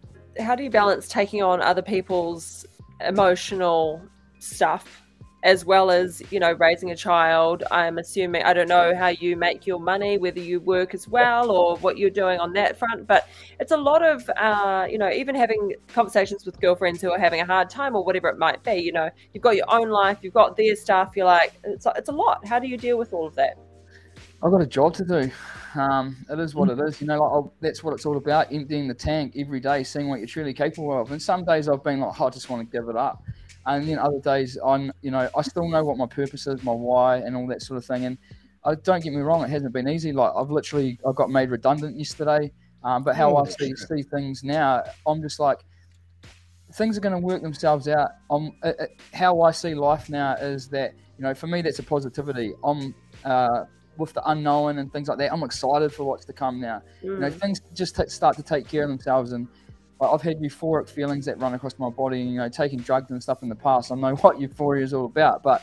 how 0.40 0.54
do 0.54 0.62
you 0.62 0.70
balance 0.70 1.08
taking 1.08 1.42
on 1.42 1.60
other 1.60 1.82
people's 1.82 2.64
emotional 3.00 4.02
stuff 4.38 5.02
as 5.44 5.64
well 5.64 5.88
as 5.90 6.20
you 6.32 6.40
know 6.40 6.52
raising 6.54 6.90
a 6.90 6.96
child? 6.96 7.62
I'm 7.70 7.98
assuming 7.98 8.42
i 8.42 8.52
don't 8.52 8.68
know 8.68 8.94
how 8.94 9.08
you 9.08 9.36
make 9.36 9.68
your 9.68 9.78
money 9.78 10.18
whether 10.18 10.40
you 10.40 10.58
work 10.60 10.94
as 10.94 11.06
well 11.06 11.52
or 11.52 11.76
what 11.76 11.96
you're 11.96 12.10
doing 12.10 12.40
on 12.40 12.52
that 12.54 12.76
front 12.76 13.06
but 13.06 13.28
it's 13.60 13.70
a 13.70 13.76
lot 13.76 14.02
of 14.04 14.28
uh, 14.36 14.86
you 14.90 14.98
know 14.98 15.10
even 15.10 15.34
having 15.36 15.74
conversations 15.86 16.44
with 16.44 16.60
girlfriends 16.60 17.00
who 17.00 17.12
are 17.12 17.18
having 17.20 17.40
a 17.40 17.46
hard 17.46 17.70
time 17.70 17.94
or 17.94 18.04
whatever 18.04 18.28
it 18.28 18.36
might 18.38 18.62
be 18.64 18.74
you 18.74 18.92
know 18.92 19.08
you've 19.32 19.42
got 19.42 19.54
your 19.54 19.66
own 19.72 19.88
life 19.90 20.18
you've 20.22 20.34
got 20.34 20.56
their 20.56 20.74
stuff 20.74 21.12
you're 21.14 21.26
like 21.26 21.52
it's, 21.64 21.86
it's 21.96 22.08
a 22.08 22.12
lot. 22.12 22.44
How 22.46 22.58
do 22.58 22.66
you 22.66 22.76
deal 22.76 22.98
with 22.98 23.12
all 23.12 23.26
of 23.26 23.36
that 23.36 23.56
I've 24.42 24.52
got 24.52 24.60
a 24.62 24.66
job 24.66 24.94
to 24.94 25.04
do. 25.04 25.30
Um, 25.74 26.16
it 26.30 26.38
is 26.38 26.54
what 26.54 26.70
it 26.70 26.78
is. 26.78 27.00
You 27.00 27.08
know, 27.08 27.20
like 27.20 27.32
I'll, 27.32 27.54
that's 27.60 27.82
what 27.82 27.94
it's 27.94 28.06
all 28.06 28.16
about: 28.16 28.52
emptying 28.52 28.88
the 28.88 28.94
tank 28.94 29.34
every 29.36 29.60
day, 29.60 29.82
seeing 29.82 30.08
what 30.08 30.20
you're 30.20 30.28
truly 30.28 30.54
capable 30.54 31.00
of. 31.00 31.10
And 31.10 31.20
some 31.20 31.44
days 31.44 31.68
I've 31.68 31.82
been 31.82 32.00
like, 32.00 32.20
oh, 32.20 32.26
I 32.26 32.30
just 32.30 32.48
want 32.48 32.68
to 32.68 32.78
give 32.78 32.88
it 32.88 32.96
up, 32.96 33.22
and 33.66 33.88
then 33.88 33.98
other 33.98 34.20
days 34.20 34.56
I'm, 34.64 34.92
you 35.02 35.10
know, 35.10 35.28
I 35.36 35.42
still 35.42 35.68
know 35.68 35.84
what 35.84 35.96
my 35.96 36.06
purpose 36.06 36.46
is, 36.46 36.62
my 36.62 36.72
why, 36.72 37.16
and 37.16 37.36
all 37.36 37.46
that 37.48 37.62
sort 37.62 37.78
of 37.78 37.84
thing. 37.84 38.04
And 38.04 38.18
I, 38.64 38.74
don't 38.76 39.02
get 39.02 39.12
me 39.12 39.20
wrong, 39.20 39.42
it 39.44 39.50
hasn't 39.50 39.72
been 39.72 39.88
easy. 39.88 40.12
Like 40.12 40.32
I've 40.36 40.50
literally, 40.50 40.98
I 41.06 41.12
got 41.14 41.30
made 41.30 41.50
redundant 41.50 41.98
yesterday. 41.98 42.52
Um, 42.84 43.02
but 43.02 43.16
how 43.16 43.36
Oh, 43.36 43.44
I 43.44 43.48
see, 43.48 43.74
see 43.74 44.02
things 44.02 44.44
now, 44.44 44.84
I'm 45.06 45.20
just 45.20 45.40
like, 45.40 45.58
things 46.74 46.96
are 46.96 47.00
going 47.00 47.12
to 47.14 47.18
work 47.18 47.42
themselves 47.42 47.88
out. 47.88 48.10
Um, 48.30 48.52
it, 48.62 49.00
how 49.12 49.42
I 49.42 49.50
see 49.50 49.74
life 49.74 50.08
now 50.08 50.34
is 50.34 50.68
that 50.68 50.94
you 51.18 51.24
know, 51.24 51.34
for 51.34 51.48
me, 51.48 51.60
that's 51.62 51.80
a 51.80 51.82
positivity. 51.82 52.54
I'm 52.62 52.94
uh, 53.24 53.64
with 53.98 54.12
the 54.14 54.22
unknown 54.30 54.78
and 54.78 54.92
things 54.92 55.08
like 55.08 55.18
that. 55.18 55.32
I'm 55.32 55.42
excited 55.42 55.92
for 55.92 56.04
what's 56.04 56.24
to 56.26 56.32
come 56.32 56.60
now. 56.60 56.82
You 57.02 57.18
know, 57.18 57.28
Mm. 57.28 57.40
things 57.40 57.60
just 57.74 57.96
t- 57.96 58.06
start 58.08 58.36
to 58.36 58.42
take 58.42 58.66
care 58.68 58.84
of 58.84 58.88
themselves, 58.88 59.32
and 59.32 59.46
like, 60.00 60.10
I've 60.12 60.22
had 60.22 60.38
euphoric 60.40 60.88
feelings 60.88 61.24
that 61.26 61.40
run 61.40 61.54
across 61.54 61.78
my 61.78 61.90
body. 61.90 62.20
And, 62.22 62.30
You 62.30 62.38
know, 62.38 62.48
taking 62.48 62.78
drugs 62.78 63.10
and 63.10 63.20
stuff 63.22 63.42
in 63.42 63.48
the 63.48 63.56
past, 63.56 63.90
I 63.92 63.96
know 63.96 64.14
what 64.24 64.40
euphoria 64.40 64.84
is 64.84 64.94
all 64.94 65.06
about. 65.06 65.42
But 65.42 65.62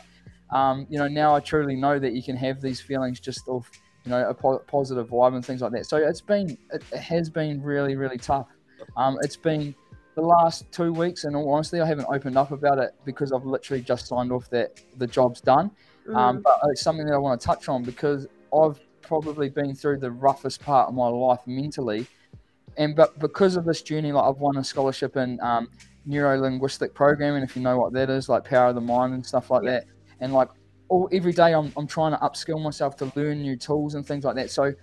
um, 0.52 0.86
you 0.89 1.00
know, 1.00 1.08
now 1.08 1.34
I 1.36 1.39
truly 1.39 1.76
know 1.76 1.98
that 1.98 2.13
you 2.13 2.21
can 2.21 2.36
have 2.36 2.62
these 2.62 2.80
feelings 2.80 3.19
just 3.19 3.48
of 3.50 3.69
you 4.04 4.12
know 4.12 4.30
a 4.30 4.34
po- 4.34 4.60
positive 4.67 5.08
vibe 5.10 5.34
and 5.34 5.43
things 5.43 5.62
like 5.62 5.71
that. 5.71 5.86
So 5.88 5.98
it's 5.98 6.21
been, 6.21 6.52
it, 6.71 6.84
it 6.91 7.00
has 7.00 7.30
been 7.32 7.62
really, 7.63 7.95
really 7.95 8.17
tough. 8.19 8.48
Um, 8.98 9.17
it's 9.24 9.38
been 9.38 9.74
the 10.15 10.21
last 10.21 10.71
two 10.71 10.93
weeks, 10.93 11.24
and 11.24 11.36
honestly, 11.36 11.82
I 11.82 11.86
haven't 11.88 12.08
opened 12.13 12.38
up 12.38 12.52
about 12.52 12.78
it 12.78 12.91
because 13.06 13.32
I've 13.32 13.45
literally 13.45 13.82
just 13.82 14.08
signed 14.08 14.32
off 14.32 14.50
that 14.52 14.80
the 14.98 15.08
job's 15.08 15.41
done. 15.41 15.71
Mm. 16.08 16.15
Um, 16.15 16.41
but 16.41 16.60
it's 16.65 16.82
something 16.82 17.06
that 17.08 17.13
I 17.13 17.18
want 17.18 17.39
to 17.39 17.46
touch 17.46 17.68
on 17.68 17.84
because 17.84 18.28
I've 18.54 18.80
probably 19.02 19.50
been 19.50 19.74
through 19.74 20.00
the 20.00 20.12
roughest 20.12 20.62
part 20.62 20.88
of 20.88 20.96
my 20.96 21.08
life 21.08 21.41
mentally, 21.46 22.08
and 22.78 22.96
but 22.96 23.18
because 23.20 23.56
of 23.56 23.65
this 23.65 23.82
journey, 23.82 24.12
like 24.12 24.24
I've 24.24 24.38
won 24.38 24.58
a 24.58 24.63
scholarship 24.63 25.18
in 25.18 25.39
um, 25.41 25.70
neuro 26.06 26.39
linguistic 26.39 26.94
programming, 26.94 27.44
if 27.44 27.56
you 27.56 27.62
know 27.62 27.78
what 27.78 27.94
that 27.94 28.10
is, 28.10 28.30
like 28.30 28.44
power 28.44 28.68
of 28.70 28.76
the 28.76 28.82
mind 28.82 29.13
and 29.13 29.26
stuff 29.26 29.50
like 29.50 29.63
that, 29.63 29.86
and 30.20 30.34
like 30.34 30.50
all 30.89 31.10
every 31.12 31.34
day 31.34 31.54
I'm 31.54 31.74
I'm 31.76 31.88
trying 31.88 32.12
to 32.12 32.18
upskill 32.20 32.62
myself 32.62 32.96
to 32.98 33.12
learn 33.15 33.41
new 33.41 33.56
tools 33.56 33.96
and 33.96 34.06
things 34.06 34.24
like 34.24 34.36
that. 34.36 34.52
So. 34.52 34.74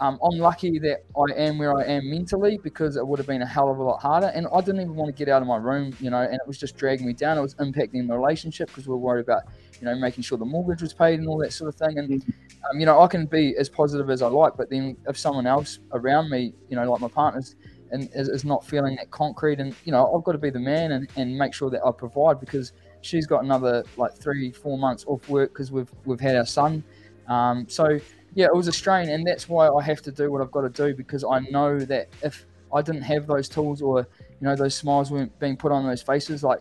Um, 0.00 0.16
I'm 0.22 0.38
lucky 0.38 0.78
that 0.78 0.98
I 1.16 1.34
am 1.36 1.58
where 1.58 1.76
I 1.76 1.82
am 1.82 2.08
mentally 2.08 2.56
because 2.62 2.94
it 2.94 3.04
would 3.04 3.18
have 3.18 3.26
been 3.26 3.42
a 3.42 3.46
hell 3.46 3.68
of 3.68 3.78
a 3.78 3.82
lot 3.82 4.00
harder. 4.00 4.28
And 4.28 4.46
I 4.54 4.60
didn't 4.60 4.82
even 4.82 4.94
want 4.94 5.08
to 5.08 5.12
get 5.12 5.28
out 5.28 5.42
of 5.42 5.48
my 5.48 5.56
room, 5.56 5.92
you 5.98 6.08
know, 6.08 6.20
and 6.20 6.34
it 6.34 6.46
was 6.46 6.56
just 6.56 6.76
dragging 6.76 7.04
me 7.04 7.14
down. 7.14 7.36
It 7.36 7.40
was 7.40 7.56
impacting 7.56 8.06
the 8.06 8.16
relationship 8.16 8.68
because 8.68 8.86
we 8.86 8.92
were 8.92 8.98
worried 8.98 9.22
about 9.22 9.42
you 9.80 9.86
know, 9.86 9.94
making 9.94 10.22
sure 10.22 10.38
the 10.38 10.44
mortgage 10.44 10.82
was 10.82 10.92
paid 10.92 11.18
and 11.18 11.28
all 11.28 11.38
that 11.38 11.52
sort 11.52 11.68
of 11.68 11.74
thing. 11.74 11.98
And, 11.98 12.22
um, 12.70 12.80
you 12.80 12.86
know, 12.86 13.00
I 13.00 13.06
can 13.06 13.26
be 13.26 13.56
as 13.56 13.68
positive 13.68 14.10
as 14.10 14.22
I 14.22 14.28
like, 14.28 14.56
but 14.56 14.70
then 14.70 14.96
if 15.08 15.18
someone 15.18 15.46
else 15.46 15.78
around 15.92 16.30
me, 16.30 16.52
you 16.68 16.76
know, 16.76 16.90
like 16.90 17.00
my 17.00 17.08
partner's, 17.08 17.56
and 17.90 18.10
is, 18.14 18.28
is 18.28 18.44
not 18.44 18.64
feeling 18.66 18.96
that 18.96 19.10
concrete, 19.10 19.60
and, 19.60 19.74
you 19.84 19.92
know, 19.92 20.14
I've 20.14 20.24
got 20.24 20.32
to 20.32 20.38
be 20.38 20.50
the 20.50 20.58
man 20.58 20.92
and, 20.92 21.08
and 21.16 21.36
make 21.36 21.54
sure 21.54 21.70
that 21.70 21.84
I 21.84 21.90
provide 21.90 22.38
because 22.40 22.72
she's 23.00 23.26
got 23.26 23.44
another 23.44 23.84
like 23.96 24.14
three, 24.14 24.52
four 24.52 24.76
months 24.76 25.04
off 25.06 25.26
work 25.28 25.52
because 25.52 25.72
we've, 25.72 25.90
we've 26.04 26.20
had 26.20 26.36
our 26.36 26.46
son. 26.46 26.84
Um, 27.28 27.66
so, 27.68 27.98
yeah, 28.34 28.46
it 28.46 28.54
was 28.54 28.68
a 28.68 28.72
strain, 28.72 29.08
and 29.08 29.26
that's 29.26 29.48
why 29.48 29.68
I 29.68 29.82
have 29.82 30.02
to 30.02 30.12
do 30.12 30.30
what 30.30 30.42
I've 30.42 30.50
got 30.50 30.62
to 30.62 30.68
do 30.68 30.94
because 30.94 31.24
I 31.24 31.40
know 31.50 31.78
that 31.78 32.08
if 32.22 32.44
I 32.72 32.82
didn't 32.82 33.02
have 33.02 33.26
those 33.26 33.48
tools 33.48 33.80
or, 33.80 34.00
you 34.20 34.46
know, 34.46 34.54
those 34.54 34.74
smiles 34.74 35.10
weren't 35.10 35.36
being 35.38 35.56
put 35.56 35.72
on 35.72 35.86
those 35.86 36.02
faces, 36.02 36.42
like, 36.42 36.60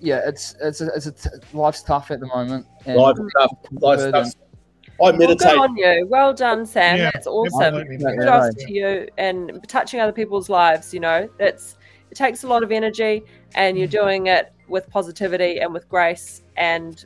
yeah, 0.00 0.20
it's 0.26 0.54
it's 0.60 0.80
a, 0.80 0.86
it's 0.94 1.06
a 1.06 1.12
t- 1.12 1.28
life's 1.52 1.82
tough 1.82 2.10
at 2.10 2.20
the 2.20 2.26
moment. 2.26 2.66
and- 2.86 2.96
Life's 2.96 3.20
tough. 3.38 3.50
Life's 3.72 4.10
tough. 4.10 4.26
I 4.34 4.94
Well, 4.98 5.12
good 5.12 5.18
meditate. 5.20 5.56
on 5.58 5.76
you. 5.76 6.06
Well 6.10 6.32
done, 6.34 6.66
Sam. 6.66 6.96
Yeah, 6.98 7.10
That's 7.14 7.26
awesome. 7.28 7.62
absolutely. 7.62 7.96
Yeah, 8.00 8.10
Kudos 8.16 8.28
right. 8.28 8.56
to 8.66 8.72
you 8.72 9.08
and 9.16 9.64
touching 9.68 10.00
other 10.00 10.12
people's 10.12 10.48
lives. 10.48 10.92
You 10.92 11.00
know, 11.00 11.28
that's 11.38 11.76
it 12.10 12.16
takes 12.16 12.42
a 12.42 12.48
lot 12.48 12.62
of 12.64 12.72
energy, 12.72 13.22
and 13.54 13.78
you're 13.78 13.86
doing 13.86 14.26
it 14.26 14.52
with 14.68 14.88
positivity 14.90 15.60
and 15.60 15.72
with 15.72 15.88
grace, 15.88 16.42
and 16.56 17.04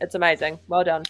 it's 0.00 0.14
amazing. 0.14 0.58
Well 0.68 0.84
done. 0.84 1.02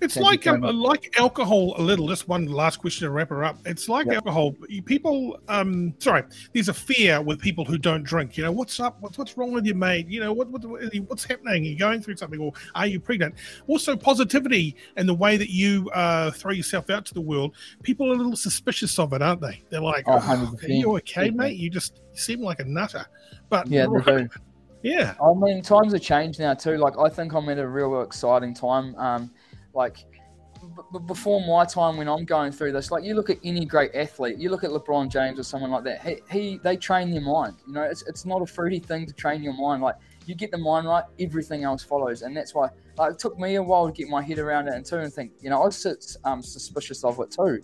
It's 0.00 0.14
Thank 0.14 0.26
like 0.26 0.46
um, 0.46 0.60
like 0.62 1.14
alcohol 1.18 1.74
a 1.78 1.82
little. 1.82 2.08
Just 2.08 2.28
one 2.28 2.46
last 2.46 2.78
question 2.78 3.06
to 3.06 3.10
wrap 3.10 3.30
her 3.30 3.44
up. 3.44 3.58
It's 3.64 3.88
like 3.88 4.06
Yep. 4.06 4.14
alcohol. 4.16 4.54
People, 4.84 5.38
um, 5.48 5.94
sorry, 5.98 6.24
there's 6.52 6.68
a 6.68 6.74
fear 6.74 7.20
with 7.22 7.40
people 7.40 7.64
who 7.64 7.78
don't 7.78 8.02
drink. 8.02 8.36
You 8.36 8.44
know, 8.44 8.52
what's 8.52 8.80
up? 8.80 8.96
What's 9.00 9.18
what's 9.18 9.36
wrong 9.36 9.52
with 9.52 9.66
you, 9.66 9.74
mate? 9.74 10.08
You 10.08 10.20
know, 10.20 10.32
what, 10.32 10.48
what 10.48 10.62
what's 11.08 11.24
happening? 11.24 11.64
Are 11.64 11.66
you 11.66 11.78
going 11.78 12.00
through 12.00 12.16
something, 12.16 12.40
or 12.40 12.52
are 12.74 12.86
you 12.86 13.00
pregnant? 13.00 13.34
Also, 13.66 13.96
positivity 13.96 14.76
and 14.96 15.08
the 15.08 15.14
way 15.14 15.36
that 15.36 15.50
you 15.50 15.90
uh, 15.94 16.30
throw 16.30 16.52
yourself 16.52 16.90
out 16.90 17.04
to 17.06 17.14
the 17.14 17.20
world. 17.20 17.54
People 17.82 18.10
are 18.10 18.14
a 18.14 18.16
little 18.16 18.36
suspicious 18.36 18.98
of 18.98 19.12
it, 19.12 19.22
aren't 19.22 19.40
they? 19.40 19.62
They're 19.70 19.80
like, 19.80 20.04
oh, 20.06 20.20
oh, 20.22 20.56
"Are 20.62 20.68
you 20.68 20.96
okay, 20.98 21.30
mate? 21.30 21.56
You 21.56 21.70
just 21.70 22.00
seem 22.12 22.40
like 22.40 22.60
a 22.60 22.64
nutter." 22.64 23.06
But 23.48 23.68
Yeah. 23.68 23.86
Yeah. 24.84 25.14
I 25.18 25.32
mean, 25.32 25.62
times 25.62 25.94
have 25.94 26.02
changed 26.02 26.38
now 26.38 26.52
too. 26.52 26.76
Like, 26.76 26.98
I 26.98 27.08
think 27.08 27.32
I'm 27.32 27.48
at 27.48 27.58
a 27.58 27.66
real 27.66 28.02
exciting 28.02 28.52
time. 28.52 28.94
Um, 28.96 29.30
like, 29.74 29.98
b- 30.92 30.98
before 31.06 31.40
my 31.46 31.64
time 31.64 31.96
when 31.96 32.08
I'm 32.08 32.24
going 32.24 32.52
through 32.52 32.72
this, 32.72 32.90
like 32.90 33.04
you 33.04 33.14
look 33.14 33.30
at 33.30 33.38
any 33.44 33.64
great 33.64 33.94
athlete, 33.94 34.38
you 34.38 34.50
look 34.50 34.64
at 34.64 34.70
LeBron 34.70 35.10
James 35.10 35.38
or 35.38 35.42
someone 35.42 35.70
like 35.70 35.84
that. 35.84 36.02
He, 36.06 36.16
he 36.30 36.60
they 36.62 36.76
train 36.76 37.10
their 37.10 37.20
mind. 37.20 37.56
You 37.66 37.72
know, 37.74 37.82
it's 37.82 38.02
it's 38.02 38.24
not 38.24 38.42
a 38.42 38.46
fruity 38.46 38.78
thing 38.78 39.06
to 39.06 39.12
train 39.12 39.42
your 39.42 39.54
mind. 39.54 39.82
Like 39.82 39.96
you 40.26 40.34
get 40.34 40.50
the 40.50 40.58
mind 40.58 40.86
right, 40.86 41.04
everything 41.20 41.64
else 41.64 41.82
follows, 41.82 42.22
and 42.22 42.36
that's 42.36 42.54
why. 42.54 42.68
Like, 42.96 43.12
it 43.14 43.18
took 43.18 43.36
me 43.38 43.56
a 43.56 43.62
while 43.62 43.86
to 43.86 43.92
get 43.92 44.08
my 44.08 44.22
head 44.22 44.38
around 44.38 44.68
it 44.68 44.74
and 44.74 44.86
too, 44.86 44.98
and 44.98 45.12
think. 45.12 45.32
You 45.40 45.50
know, 45.50 45.60
I 45.62 45.66
was 45.66 46.16
um, 46.24 46.42
suspicious 46.42 47.02
of 47.04 47.18
it 47.20 47.32
too. 47.32 47.60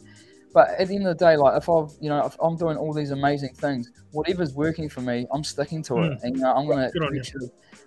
But 0.52 0.70
at 0.70 0.88
the 0.88 0.96
end 0.96 1.06
of 1.06 1.16
the 1.16 1.24
day, 1.24 1.36
like 1.36 1.56
if 1.56 1.68
I've, 1.68 1.92
you 2.00 2.08
know, 2.08 2.26
if 2.26 2.36
I'm 2.42 2.56
doing 2.56 2.76
all 2.76 2.92
these 2.92 3.12
amazing 3.12 3.54
things, 3.54 3.92
whatever's 4.10 4.52
working 4.54 4.88
for 4.88 5.00
me, 5.00 5.28
I'm 5.32 5.44
sticking 5.44 5.80
to 5.84 5.98
it, 5.98 6.10
Mm. 6.10 6.22
and 6.24 6.36
you 6.36 6.42
know, 6.42 6.52
I'm 6.52 6.66
going 6.66 6.78
to 6.84 6.90
Good 6.90 7.02
on 7.04 7.14
you. 7.14 7.20
reach 7.20 7.32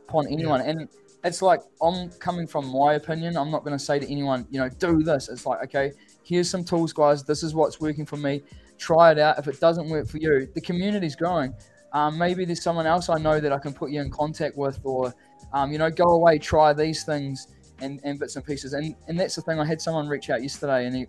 upon 0.07 0.27
anyone. 0.27 0.62
And 0.62 0.88
it's 1.23 1.41
like 1.41 1.62
I'm 1.81 2.09
coming 2.12 2.47
from 2.47 2.67
my 2.67 2.93
opinion. 2.95 3.38
I'm 3.38 3.49
not 3.51 3.63
going 3.63 3.77
to 3.77 3.83
say 3.83 3.99
to 3.99 4.12
anyone, 4.12 4.45
you 4.49 4.59
know, 4.59 4.69
do 4.69 5.03
this. 5.03 5.29
It's 5.29 5.45
like, 5.45 5.63
okay, 5.63 5.93
here's 6.23 6.49
some 6.49 6.63
tools, 6.63 6.91
guys. 6.91 7.23
This 7.23 7.43
is 7.43 7.53
what's 7.55 7.79
working 7.79 8.05
for 8.05 8.17
me. 8.17 8.43
Try 8.77 9.12
it 9.12 9.19
out. 9.19 9.39
If 9.39 9.47
it 9.47 9.59
doesn't 9.59 9.88
work 9.89 10.07
for 10.07 10.17
you, 10.17 10.49
the 10.53 10.62
community's 10.62 11.15
growing. 11.15 11.53
Um, 11.93 12.17
maybe 12.17 12.43
there's 12.43 12.62
someone 12.62 12.88
else 12.88 13.07
I 13.07 13.19
know 13.19 13.39
that 13.39 13.53
I 13.53 13.59
can 13.59 13.71
put 13.73 13.91
you 13.91 14.01
in 14.01 14.09
contact 14.09 14.57
with, 14.57 14.79
or 14.83 15.13
um, 15.53 15.71
you 15.71 15.77
know, 15.77 15.89
go 15.89 16.05
away, 16.05 16.39
try 16.39 16.73
these 16.73 17.03
things 17.03 17.47
and, 17.79 18.01
and 18.03 18.19
bits 18.19 18.36
and 18.36 18.45
pieces. 18.45 18.73
And 18.73 18.95
and 19.07 19.17
that's 19.17 19.36
the 19.36 19.41
thing. 19.41 19.59
I 19.59 19.65
had 19.65 19.79
someone 19.79 20.07
reach 20.07 20.29
out 20.29 20.41
yesterday, 20.41 20.88
and 20.88 20.95
he, 20.95 21.05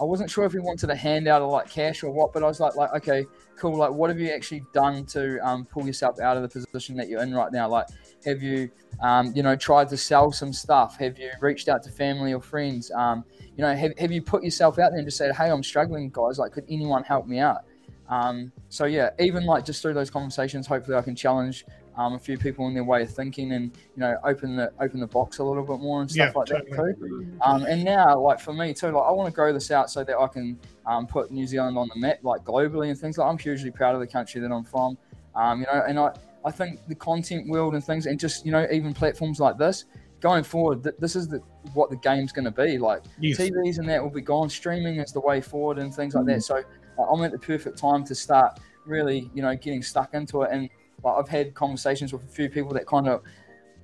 I 0.00 0.04
wasn't 0.04 0.30
sure 0.30 0.44
if 0.44 0.52
he 0.52 0.58
wanted 0.58 0.90
a 0.90 0.94
handout 0.94 1.42
or 1.42 1.50
like 1.50 1.68
cash 1.68 2.02
or 2.04 2.10
what, 2.10 2.32
but 2.32 2.44
I 2.44 2.46
was 2.46 2.60
like, 2.60 2.76
like 2.76 2.92
okay, 2.94 3.24
cool. 3.58 3.76
Like, 3.76 3.90
what 3.90 4.10
have 4.10 4.18
you 4.18 4.30
actually 4.30 4.64
done 4.72 5.04
to 5.06 5.38
um, 5.46 5.64
pull 5.64 5.86
yourself 5.86 6.20
out 6.20 6.36
of 6.36 6.42
the 6.42 6.48
position 6.48 6.96
that 6.96 7.08
you're 7.08 7.22
in 7.22 7.34
right 7.34 7.52
now? 7.52 7.68
Like, 7.68 7.86
have 8.24 8.42
you, 8.42 8.70
um, 9.00 9.32
you 9.34 9.42
know, 9.42 9.56
tried 9.56 9.88
to 9.90 9.96
sell 9.96 10.32
some 10.32 10.52
stuff? 10.52 10.98
Have 10.98 11.18
you 11.18 11.30
reached 11.40 11.68
out 11.68 11.82
to 11.84 11.90
family 11.90 12.32
or 12.32 12.40
friends? 12.40 12.90
Um, 12.90 13.24
you 13.56 13.62
know, 13.62 13.74
have, 13.74 13.98
have 13.98 14.12
you 14.12 14.22
put 14.22 14.42
yourself 14.42 14.78
out 14.78 14.90
there 14.90 14.98
and 14.98 15.06
just 15.06 15.16
said, 15.16 15.34
hey, 15.34 15.50
I'm 15.50 15.62
struggling, 15.62 16.10
guys. 16.10 16.38
Like, 16.38 16.52
could 16.52 16.64
anyone 16.68 17.04
help 17.04 17.26
me 17.26 17.38
out? 17.38 17.64
Um, 18.08 18.52
so 18.68 18.86
yeah, 18.86 19.10
even 19.18 19.44
like 19.44 19.64
just 19.64 19.82
through 19.82 19.94
those 19.94 20.10
conversations, 20.10 20.66
hopefully 20.66 20.96
I 20.96 21.02
can 21.02 21.14
challenge 21.14 21.66
um, 21.98 22.14
a 22.14 22.18
few 22.18 22.38
people 22.38 22.66
in 22.68 22.74
their 22.74 22.84
way 22.84 23.02
of 23.02 23.10
thinking 23.12 23.52
and 23.52 23.64
you 23.96 24.00
know 24.00 24.16
open 24.24 24.56
the 24.56 24.72
open 24.80 25.00
the 25.00 25.06
box 25.06 25.38
a 25.38 25.44
little 25.44 25.64
bit 25.64 25.80
more 25.80 26.00
and 26.00 26.10
stuff 26.10 26.32
Yeah, 26.32 26.38
like 26.38 26.46
totally. 26.48 26.70
that 26.70 26.96
too. 26.98 27.32
Um, 27.42 27.64
and 27.64 27.84
now, 27.84 28.18
like 28.18 28.40
for 28.40 28.52
me 28.54 28.72
too, 28.72 28.86
like 28.92 29.04
I 29.06 29.10
want 29.10 29.26
to 29.28 29.34
grow 29.34 29.52
this 29.52 29.70
out 29.70 29.90
so 29.90 30.04
that 30.04 30.16
I 30.16 30.26
can 30.28 30.58
um, 30.86 31.06
put 31.06 31.30
New 31.30 31.46
Zealand 31.46 31.76
on 31.76 31.90
the 31.92 32.00
map, 32.00 32.20
like 32.22 32.42
globally 32.44 32.88
and 32.88 32.98
things. 32.98 33.18
Like 33.18 33.28
I'm 33.28 33.36
hugely 33.36 33.70
proud 33.70 33.94
of 33.94 34.00
the 34.00 34.06
country 34.06 34.40
that 34.40 34.50
I'm 34.50 34.64
from. 34.64 34.96
Um, 35.34 35.60
you 35.60 35.66
know, 35.66 35.82
and 35.86 35.98
I 35.98 36.12
I 36.44 36.50
think 36.52 36.86
the 36.88 36.94
content 36.94 37.48
world 37.48 37.74
and 37.74 37.82
things, 37.84 38.06
and 38.06 38.18
just 38.18 38.46
you 38.46 38.52
know 38.52 38.66
even 38.70 38.94
platforms 38.94 39.40
like 39.40 39.58
this. 39.58 39.84
Going 40.20 40.42
forward, 40.42 40.82
th- 40.82 40.96
this 40.98 41.14
is 41.14 41.28
the, 41.28 41.38
what 41.74 41.90
the 41.90 41.96
game's 41.96 42.32
going 42.32 42.44
to 42.44 42.50
be. 42.50 42.76
Like 42.76 43.02
Yes. 43.20 43.38
TVs 43.38 43.78
and 43.78 43.88
that 43.88 44.02
will 44.02 44.10
be 44.10 44.20
gone. 44.20 44.48
Streaming 44.50 44.96
is 44.96 45.12
the 45.12 45.20
way 45.20 45.40
forward 45.40 45.78
and 45.78 45.94
things 45.94 46.14
like 46.16 46.26
that. 46.26 46.42
So 46.42 46.56
uh, 46.98 47.02
I'm 47.02 47.22
at 47.22 47.30
the 47.30 47.38
perfect 47.38 47.78
time 47.78 48.02
to 48.04 48.16
start 48.16 48.58
really, 48.84 49.30
you 49.32 49.42
know, 49.42 49.54
getting 49.54 49.80
stuck 49.80 50.14
into 50.14 50.42
it. 50.42 50.50
And 50.50 50.68
like, 51.02 51.14
I've 51.18 51.28
had 51.28 51.54
conversations 51.54 52.12
with 52.12 52.24
a 52.24 52.28
few 52.28 52.48
people 52.48 52.72
that 52.74 52.86
kind 52.86 53.08
of, 53.08 53.22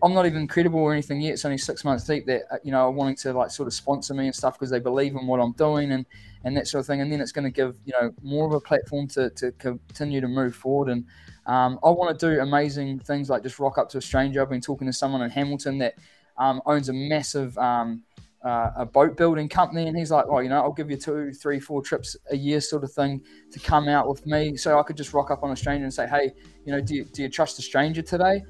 I'm 0.02 0.12
not 0.12 0.26
even 0.26 0.46
credible 0.46 0.80
or 0.80 0.92
anything 0.92 1.20
yet. 1.20 1.32
It's 1.32 1.44
only 1.46 1.56
six 1.56 1.82
months 1.84 2.04
deep 2.04 2.26
that 2.26 2.42
uh, 2.50 2.58
you 2.62 2.72
know 2.72 2.80
are 2.80 2.90
wanting 2.90 3.16
to 3.16 3.32
like 3.32 3.50
sort 3.50 3.66
of 3.66 3.72
sponsor 3.72 4.12
me 4.12 4.26
and 4.26 4.34
stuff 4.34 4.58
because 4.58 4.68
they 4.68 4.78
believe 4.78 5.14
in 5.14 5.26
what 5.26 5.40
I'm 5.40 5.52
doing 5.52 5.92
and 5.92 6.04
and 6.44 6.54
that 6.58 6.68
sort 6.68 6.80
of 6.80 6.86
thing. 6.86 7.00
And 7.00 7.10
then 7.10 7.22
it's 7.22 7.32
going 7.32 7.44
to 7.44 7.50
give 7.50 7.76
you 7.86 7.94
know 7.98 8.12
more 8.22 8.46
of 8.46 8.52
a 8.52 8.60
platform 8.60 9.08
to 9.08 9.30
to 9.30 9.52
continue 9.52 10.20
to 10.20 10.28
move 10.28 10.54
forward. 10.54 10.90
And 10.90 11.06
um, 11.46 11.78
I 11.82 11.88
want 11.88 12.18
to 12.18 12.26
do 12.26 12.40
amazing 12.40 12.98
things 12.98 13.30
like 13.30 13.42
just 13.42 13.58
rock 13.58 13.78
up 13.78 13.88
to 13.90 13.98
a 13.98 14.02
stranger. 14.02 14.42
I've 14.42 14.50
been 14.50 14.60
talking 14.60 14.86
to 14.86 14.92
someone 14.92 15.22
in 15.22 15.30
Hamilton 15.30 15.78
that 15.78 15.94
um, 16.36 16.60
owns 16.66 16.90
a 16.90 16.92
massive 16.92 17.56
um, 17.56 18.02
uh, 18.44 18.70
a 18.76 18.84
boat 18.86 19.16
building 19.16 19.48
company, 19.48 19.88
and 19.88 19.96
he's 19.96 20.10
like, 20.10 20.26
"Oh, 20.28 20.40
you 20.40 20.48
know, 20.50 20.60
I'll 20.60 20.72
give 20.72 20.90
you 20.90 20.96
two, 20.96 21.32
three, 21.32 21.58
four 21.58 21.82
trips 21.82 22.16
a 22.30 22.36
year, 22.36 22.60
sort 22.60 22.84
of 22.84 22.92
thing, 22.92 23.22
to 23.52 23.58
come 23.58 23.88
out 23.88 24.08
with 24.08 24.26
me." 24.26 24.56
So 24.56 24.78
I 24.78 24.82
could 24.82 24.96
just 24.96 25.12
rock 25.14 25.30
up 25.30 25.42
on 25.42 25.50
a 25.50 25.56
stranger 25.56 25.84
and 25.84 25.92
say, 25.94 26.06
"Hey, 26.06 26.32
you 26.64 26.72
know, 26.72 26.80
do 26.80 26.94
you, 26.94 27.04
do 27.04 27.22
you 27.22 27.28
trust 27.28 27.58
a 27.58 27.62
stranger 27.62 28.02
today?" 28.02 28.42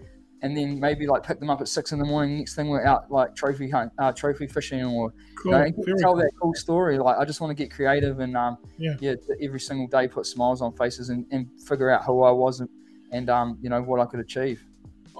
And 0.42 0.54
then 0.54 0.78
maybe 0.78 1.06
like 1.06 1.22
pick 1.22 1.40
them 1.40 1.48
up 1.48 1.62
at 1.62 1.68
six 1.68 1.92
in 1.92 1.98
the 1.98 2.04
morning. 2.04 2.36
Next 2.38 2.54
thing 2.54 2.68
we're 2.68 2.84
out 2.84 3.10
like 3.10 3.34
trophy 3.34 3.70
hunt, 3.70 3.92
uh, 3.98 4.12
trophy 4.12 4.46
fishing, 4.46 4.84
or 4.84 5.14
Cool. 5.42 5.52
you 5.52 5.72
know, 5.86 5.94
tell 5.98 6.14
that 6.16 6.30
cool 6.42 6.52
story. 6.54 6.98
Like 6.98 7.16
I 7.16 7.24
just 7.24 7.40
want 7.40 7.50
to 7.50 7.54
get 7.54 7.72
creative 7.72 8.20
and 8.20 8.36
um, 8.36 8.58
Yeah. 8.76 8.96
yeah, 9.00 9.14
every 9.40 9.60
single 9.60 9.86
day 9.86 10.06
put 10.06 10.26
smiles 10.26 10.60
on 10.60 10.76
faces 10.76 11.08
and, 11.08 11.24
and 11.30 11.46
figure 11.66 11.88
out 11.88 12.04
who 12.04 12.24
I 12.24 12.30
was 12.30 12.60
and, 12.60 12.68
and 13.10 13.30
um, 13.30 13.58
you 13.62 13.70
know 13.70 13.80
what 13.80 14.00
I 14.00 14.04
could 14.06 14.20
achieve. 14.20 14.62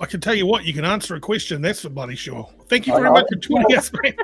I 0.01 0.07
can 0.07 0.21
tell 0.21 0.35
you 0.35 0.47
what, 0.47 0.65
you 0.65 0.73
can 0.73 0.85
answer 0.85 1.15
a 1.15 1.21
question. 1.21 1.63
That's 1.63 1.81
for 1.83 1.89
bloody 1.89 2.17
sure. 2.17 2.49
Thank 2.69 2.87
you 2.87 2.95
very 2.97 3.11
much 3.11 3.27
for 3.31 3.37
joining 3.39 3.77
us, 3.77 3.91
mate. 4.03 4.19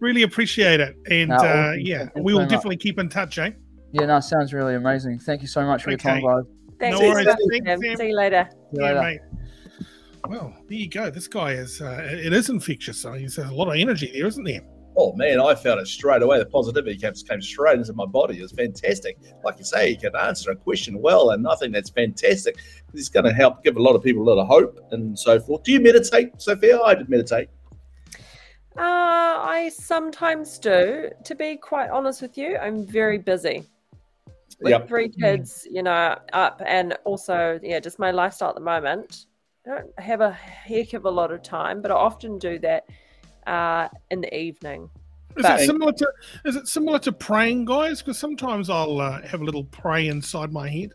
Really 0.00 0.22
appreciate 0.22 0.80
it. 0.80 0.96
And 1.10 1.30
No, 1.30 1.36
uh, 1.36 1.72
yeah, 1.78 2.08
we 2.16 2.32
will 2.32 2.40
very 2.40 2.44
much. 2.44 2.48
definitely 2.50 2.76
keep 2.76 2.98
in 2.98 3.08
touch, 3.08 3.38
eh? 3.38 3.50
yeah, 3.92 4.06
no, 4.06 4.20
sounds 4.20 4.52
really 4.52 4.74
amazing. 4.74 5.18
Thank 5.18 5.42
you 5.42 5.48
so 5.48 5.64
much 5.64 5.82
for 5.84 5.90
your 5.90 5.98
time, 5.98 6.24
Okay. 6.24 6.26
guys. 6.26 6.44
Thanks, 6.80 6.98
No 7.00 7.08
worries. 7.08 7.26
Sam. 7.26 7.36
Thanks, 7.50 7.66
Sam. 7.86 7.96
See 7.96 8.08
you 8.08 8.16
later. 8.16 8.48
See 8.50 8.56
you 8.72 8.84
Yeah, 8.84 8.92
later. 8.92 9.02
mate. 9.02 9.20
Well, 10.28 10.54
there 10.68 10.78
you 10.78 10.88
go. 10.88 11.10
This 11.10 11.26
guy 11.28 11.52
is, 11.52 11.80
uh, 11.80 12.00
it 12.10 12.32
is 12.32 12.48
infectious. 12.48 12.98
So 13.02 13.12
he's 13.14 13.38
a 13.38 13.50
lot 13.50 13.68
of 13.68 13.74
energy 13.76 14.10
there, 14.12 14.26
isn't 14.26 14.44
there? 14.44 14.60
Oh 14.96 15.14
man, 15.14 15.40
I 15.40 15.54
felt 15.54 15.78
it 15.78 15.86
straight 15.86 16.22
away. 16.22 16.38
The 16.38 16.46
positivity 16.46 16.98
came, 16.98 17.14
came 17.14 17.40
straight 17.40 17.78
into 17.78 17.94
my 17.94 18.04
body. 18.04 18.38
It 18.38 18.42
was 18.42 18.52
fantastic. 18.52 19.18
Like 19.42 19.58
you 19.58 19.64
say, 19.64 19.90
you 19.90 19.96
can 19.96 20.14
answer 20.14 20.50
a 20.50 20.56
question 20.56 21.00
well, 21.00 21.30
and 21.30 21.48
I 21.48 21.54
think 21.54 21.72
that's 21.72 21.88
fantastic. 21.90 22.58
He's 22.92 23.08
going 23.08 23.24
to 23.24 23.32
help 23.32 23.64
give 23.64 23.76
a 23.76 23.82
lot 23.82 23.94
of 23.94 24.02
people 24.02 24.22
a 24.22 24.28
lot 24.28 24.40
of 24.40 24.48
hope 24.48 24.78
and 24.90 25.18
so 25.18 25.40
forth. 25.40 25.62
Do 25.62 25.72
you 25.72 25.80
meditate, 25.80 26.40
Sophia? 26.40 26.78
I 26.80 26.94
did 26.94 27.08
meditate. 27.08 27.48
Uh, 28.76 28.80
I 29.40 29.70
sometimes 29.74 30.58
do. 30.58 31.10
To 31.24 31.34
be 31.34 31.56
quite 31.56 31.90
honest 31.90 32.20
with 32.20 32.36
you, 32.36 32.56
I'm 32.58 32.86
very 32.86 33.18
busy. 33.18 33.64
With 34.60 34.70
Yep. 34.70 34.88
three 34.88 35.08
kids, 35.08 35.66
you 35.70 35.82
know, 35.82 36.16
up 36.34 36.62
and 36.64 36.96
also, 37.04 37.58
yeah, 37.62 37.80
just 37.80 37.98
my 37.98 38.10
lifestyle 38.10 38.50
at 38.50 38.54
the 38.54 38.60
moment. 38.60 39.26
I 39.66 39.70
don't 39.70 40.00
have 40.00 40.20
a 40.20 40.32
heck 40.32 40.92
of 40.92 41.04
a 41.04 41.10
lot 41.10 41.32
of 41.32 41.42
time, 41.42 41.82
but 41.82 41.90
I 41.90 41.94
often 41.94 42.38
do 42.38 42.58
that 42.60 42.84
uh, 43.46 43.88
in 44.10 44.20
the 44.20 44.34
evening. 44.36 44.88
Is 45.36 45.42
But- 45.42 45.60
it 45.60 45.66
similar 45.66 45.92
to 45.92 46.06
is 46.44 46.56
it 46.56 46.68
similar 46.68 46.98
to 47.00 47.12
praying, 47.12 47.64
guys? 47.64 48.00
Because 48.02 48.18
sometimes 48.18 48.68
I'll 48.68 49.00
uh, 49.00 49.22
have 49.22 49.40
a 49.40 49.44
little 49.44 49.64
pray 49.64 50.08
inside 50.08 50.52
my 50.52 50.68
head. 50.68 50.92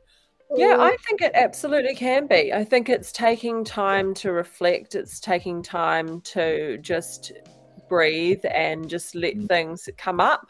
Yeah, 0.56 0.78
I 0.80 0.96
think 1.08 1.22
it 1.22 1.32
absolutely 1.34 1.94
can 1.96 2.26
be. 2.28 2.54
I 2.54 2.64
think 2.64 2.88
it's 2.88 3.12
taking 3.12 3.66
time 3.66 4.14
to 4.16 4.32
reflect, 4.32 4.96
it's 4.96 5.20
taking 5.20 5.62
time 5.62 6.22
to 6.22 6.78
just 6.78 7.34
breathe 7.90 8.46
and 8.50 8.90
just 8.90 9.14
let 9.16 9.36
Mm. 9.36 9.48
things 9.50 9.90
come 9.98 10.22
up 10.22 10.48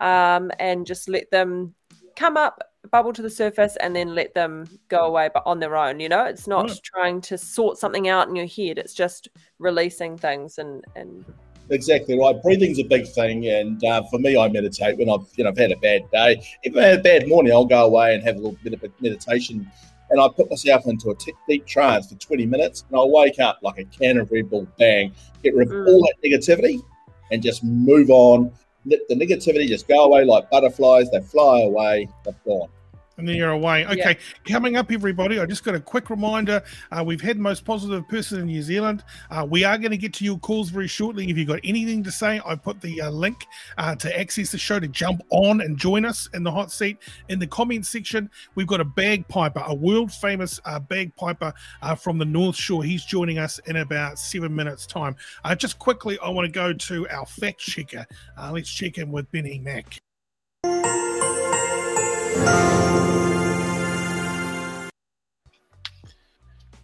um, 0.00 0.50
and 0.58 0.86
just 0.86 1.08
let 1.08 1.30
them 1.30 1.74
come 2.16 2.36
up, 2.36 2.60
bubble 2.90 3.12
to 3.12 3.22
the 3.22 3.30
surface, 3.30 3.76
and 3.76 3.94
then 3.94 4.14
let 4.14 4.34
them 4.34 4.66
go 4.88 5.04
away 5.06 5.28
but 5.32 5.42
on 5.46 5.60
their 5.60 5.76
own. 5.76 6.00
You 6.00 6.08
know, 6.08 6.24
it's 6.24 6.46
not 6.46 6.68
Right. 6.68 6.80
trying 6.82 7.20
to 7.22 7.38
sort 7.38 7.78
something 7.78 8.08
out 8.08 8.28
in 8.28 8.36
your 8.36 8.46
head, 8.46 8.78
it's 8.78 8.94
just 8.94 9.28
releasing 9.58 10.16
things 10.16 10.58
and, 10.58 10.84
and 10.96 11.24
Exactly 11.72 12.18
right. 12.18 12.34
Breathing's 12.42 12.80
a 12.80 12.84
big 12.84 13.06
thing, 13.06 13.46
and 13.46 13.84
uh, 13.84 14.02
for 14.10 14.18
me, 14.18 14.36
I 14.36 14.48
meditate 14.48 14.98
when 14.98 15.08
I've 15.08 15.24
you 15.36 15.44
know 15.44 15.50
I've 15.50 15.58
had 15.58 15.70
a 15.70 15.76
bad 15.76 16.10
day. 16.10 16.42
If 16.64 16.76
I 16.76 16.82
had 16.82 16.98
a 16.98 17.02
bad 17.02 17.28
morning, 17.28 17.52
I'll 17.52 17.64
go 17.64 17.84
away 17.86 18.12
and 18.12 18.24
have 18.24 18.34
a 18.34 18.38
little 18.40 18.58
bit 18.64 18.72
of 18.72 18.82
meditation, 19.00 19.70
and 20.10 20.20
I 20.20 20.26
put 20.34 20.50
myself 20.50 20.86
into 20.86 21.10
a 21.10 21.14
t- 21.14 21.32
deep 21.48 21.66
trance 21.66 22.08
for 22.08 22.16
twenty 22.16 22.44
minutes, 22.44 22.84
and 22.88 22.98
I'll 22.98 23.12
wake 23.12 23.38
up 23.38 23.60
like 23.62 23.78
a 23.78 23.84
can 23.84 24.18
of 24.18 24.32
Red 24.32 24.50
Bull, 24.50 24.66
bang, 24.80 25.12
get 25.44 25.54
rid 25.54 25.68
of 25.68 25.74
Mm. 25.74 25.86
all 25.86 26.00
that 26.08 26.28
negativity, 26.28 26.82
and 27.30 27.40
just 27.40 27.62
move 27.62 28.10
on. 28.10 28.50
Let 28.86 29.00
the 29.08 29.14
negativity 29.14 29.66
just 29.66 29.86
go 29.86 30.04
away 30.04 30.24
like 30.24 30.50
butterflies. 30.50 31.10
They 31.10 31.20
fly 31.20 31.62
away. 31.62 32.08
They're 32.24 32.34
gone. 32.44 32.68
And 33.20 33.28
then 33.28 33.36
you're 33.36 33.50
away. 33.50 33.82
Yeah. 33.82 33.92
Okay, 33.92 34.18
coming 34.48 34.76
up, 34.76 34.90
everybody. 34.90 35.38
I 35.38 35.44
just 35.44 35.62
got 35.62 35.74
a 35.74 35.80
quick 35.80 36.08
reminder. 36.08 36.62
Uh, 36.90 37.04
we've 37.04 37.20
had 37.20 37.38
most 37.38 37.66
positive 37.66 38.08
person 38.08 38.40
in 38.40 38.46
New 38.46 38.62
Zealand. 38.62 39.04
Uh, 39.30 39.46
we 39.48 39.62
are 39.62 39.76
going 39.76 39.90
to 39.90 39.98
get 39.98 40.14
to 40.14 40.24
your 40.24 40.38
calls 40.38 40.70
very 40.70 40.88
shortly. 40.88 41.28
If 41.28 41.36
you've 41.36 41.46
got 41.46 41.60
anything 41.62 42.02
to 42.04 42.10
say, 42.10 42.40
I 42.46 42.54
put 42.54 42.80
the 42.80 43.02
uh, 43.02 43.10
link 43.10 43.44
uh, 43.76 43.94
to 43.96 44.18
access 44.18 44.52
the 44.52 44.58
show 44.58 44.80
to 44.80 44.88
jump 44.88 45.22
on 45.28 45.60
and 45.60 45.76
join 45.76 46.06
us 46.06 46.30
in 46.32 46.42
the 46.42 46.50
hot 46.50 46.72
seat 46.72 46.96
in 47.28 47.38
the 47.38 47.46
comments 47.46 47.90
section. 47.90 48.30
We've 48.54 48.66
got 48.66 48.80
a 48.80 48.86
bagpiper, 48.86 49.62
a 49.66 49.74
world 49.74 50.10
famous 50.10 50.58
uh, 50.64 50.80
bagpiper 50.80 51.52
uh, 51.82 51.94
from 51.94 52.16
the 52.16 52.24
North 52.24 52.56
Shore. 52.56 52.82
He's 52.82 53.04
joining 53.04 53.38
us 53.38 53.60
in 53.66 53.76
about 53.76 54.18
seven 54.18 54.54
minutes' 54.54 54.86
time. 54.86 55.14
Uh, 55.44 55.54
just 55.54 55.78
quickly, 55.78 56.18
I 56.20 56.30
want 56.30 56.46
to 56.46 56.52
go 56.52 56.72
to 56.72 57.08
our 57.10 57.26
fact 57.26 57.58
checker. 57.60 58.06
Uh, 58.38 58.50
let's 58.52 58.70
check 58.70 58.96
in 58.96 59.12
with 59.12 59.30
Benny 59.30 59.58
Mack. 59.58 60.00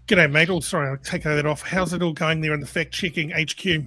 G'day, 0.06 0.30
mate. 0.30 0.50
Oh, 0.50 0.60
sorry, 0.60 0.88
I'll 0.88 0.96
take 0.98 1.24
that 1.24 1.46
off. 1.46 1.62
How's 1.62 1.92
it 1.92 2.00
all 2.00 2.12
going 2.12 2.40
there 2.40 2.54
in 2.54 2.60
the 2.60 2.66
fact 2.66 2.92
checking 2.92 3.30
HQ? 3.30 3.84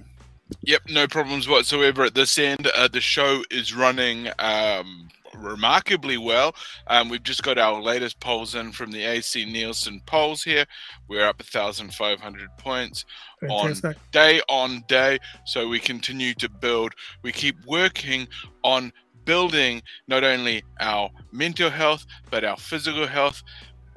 Yep, 0.62 0.82
no 0.90 1.08
problems 1.08 1.48
whatsoever 1.48 2.04
at 2.04 2.14
this 2.14 2.36
end. 2.36 2.66
Uh, 2.76 2.88
the 2.88 3.00
show 3.00 3.42
is 3.50 3.74
running 3.74 4.28
um, 4.38 5.08
remarkably 5.34 6.18
well. 6.18 6.54
Um, 6.88 7.08
we've 7.08 7.22
just 7.22 7.42
got 7.42 7.56
our 7.56 7.80
latest 7.80 8.20
polls 8.20 8.54
in 8.54 8.72
from 8.72 8.90
the 8.90 9.02
AC 9.02 9.46
Nielsen 9.46 10.02
polls 10.04 10.42
here. 10.42 10.66
We're 11.08 11.24
up 11.24 11.38
1,500 11.38 12.48
points 12.58 13.06
Fantastic. 13.40 13.84
on 13.84 13.94
day 14.12 14.42
on 14.46 14.84
day. 14.88 15.20
So 15.46 15.68
we 15.68 15.80
continue 15.80 16.34
to 16.34 16.50
build. 16.50 16.92
We 17.22 17.32
keep 17.32 17.56
working 17.64 18.28
on 18.62 18.92
building 19.24 19.80
not 20.06 20.22
only 20.22 20.64
our 20.80 21.08
mental 21.32 21.70
health, 21.70 22.04
but 22.30 22.44
our 22.44 22.58
physical 22.58 23.06
health, 23.06 23.42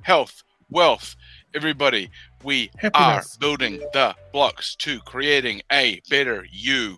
health, 0.03 0.43
wealth. 0.69 1.17
Everybody, 1.55 2.09
we 2.43 2.71
Happiness. 2.79 3.35
are 3.35 3.39
building 3.39 3.79
the 3.93 4.15
blocks 4.31 4.75
to 4.77 4.99
creating 5.01 5.61
a 5.71 6.01
better 6.09 6.47
you. 6.51 6.97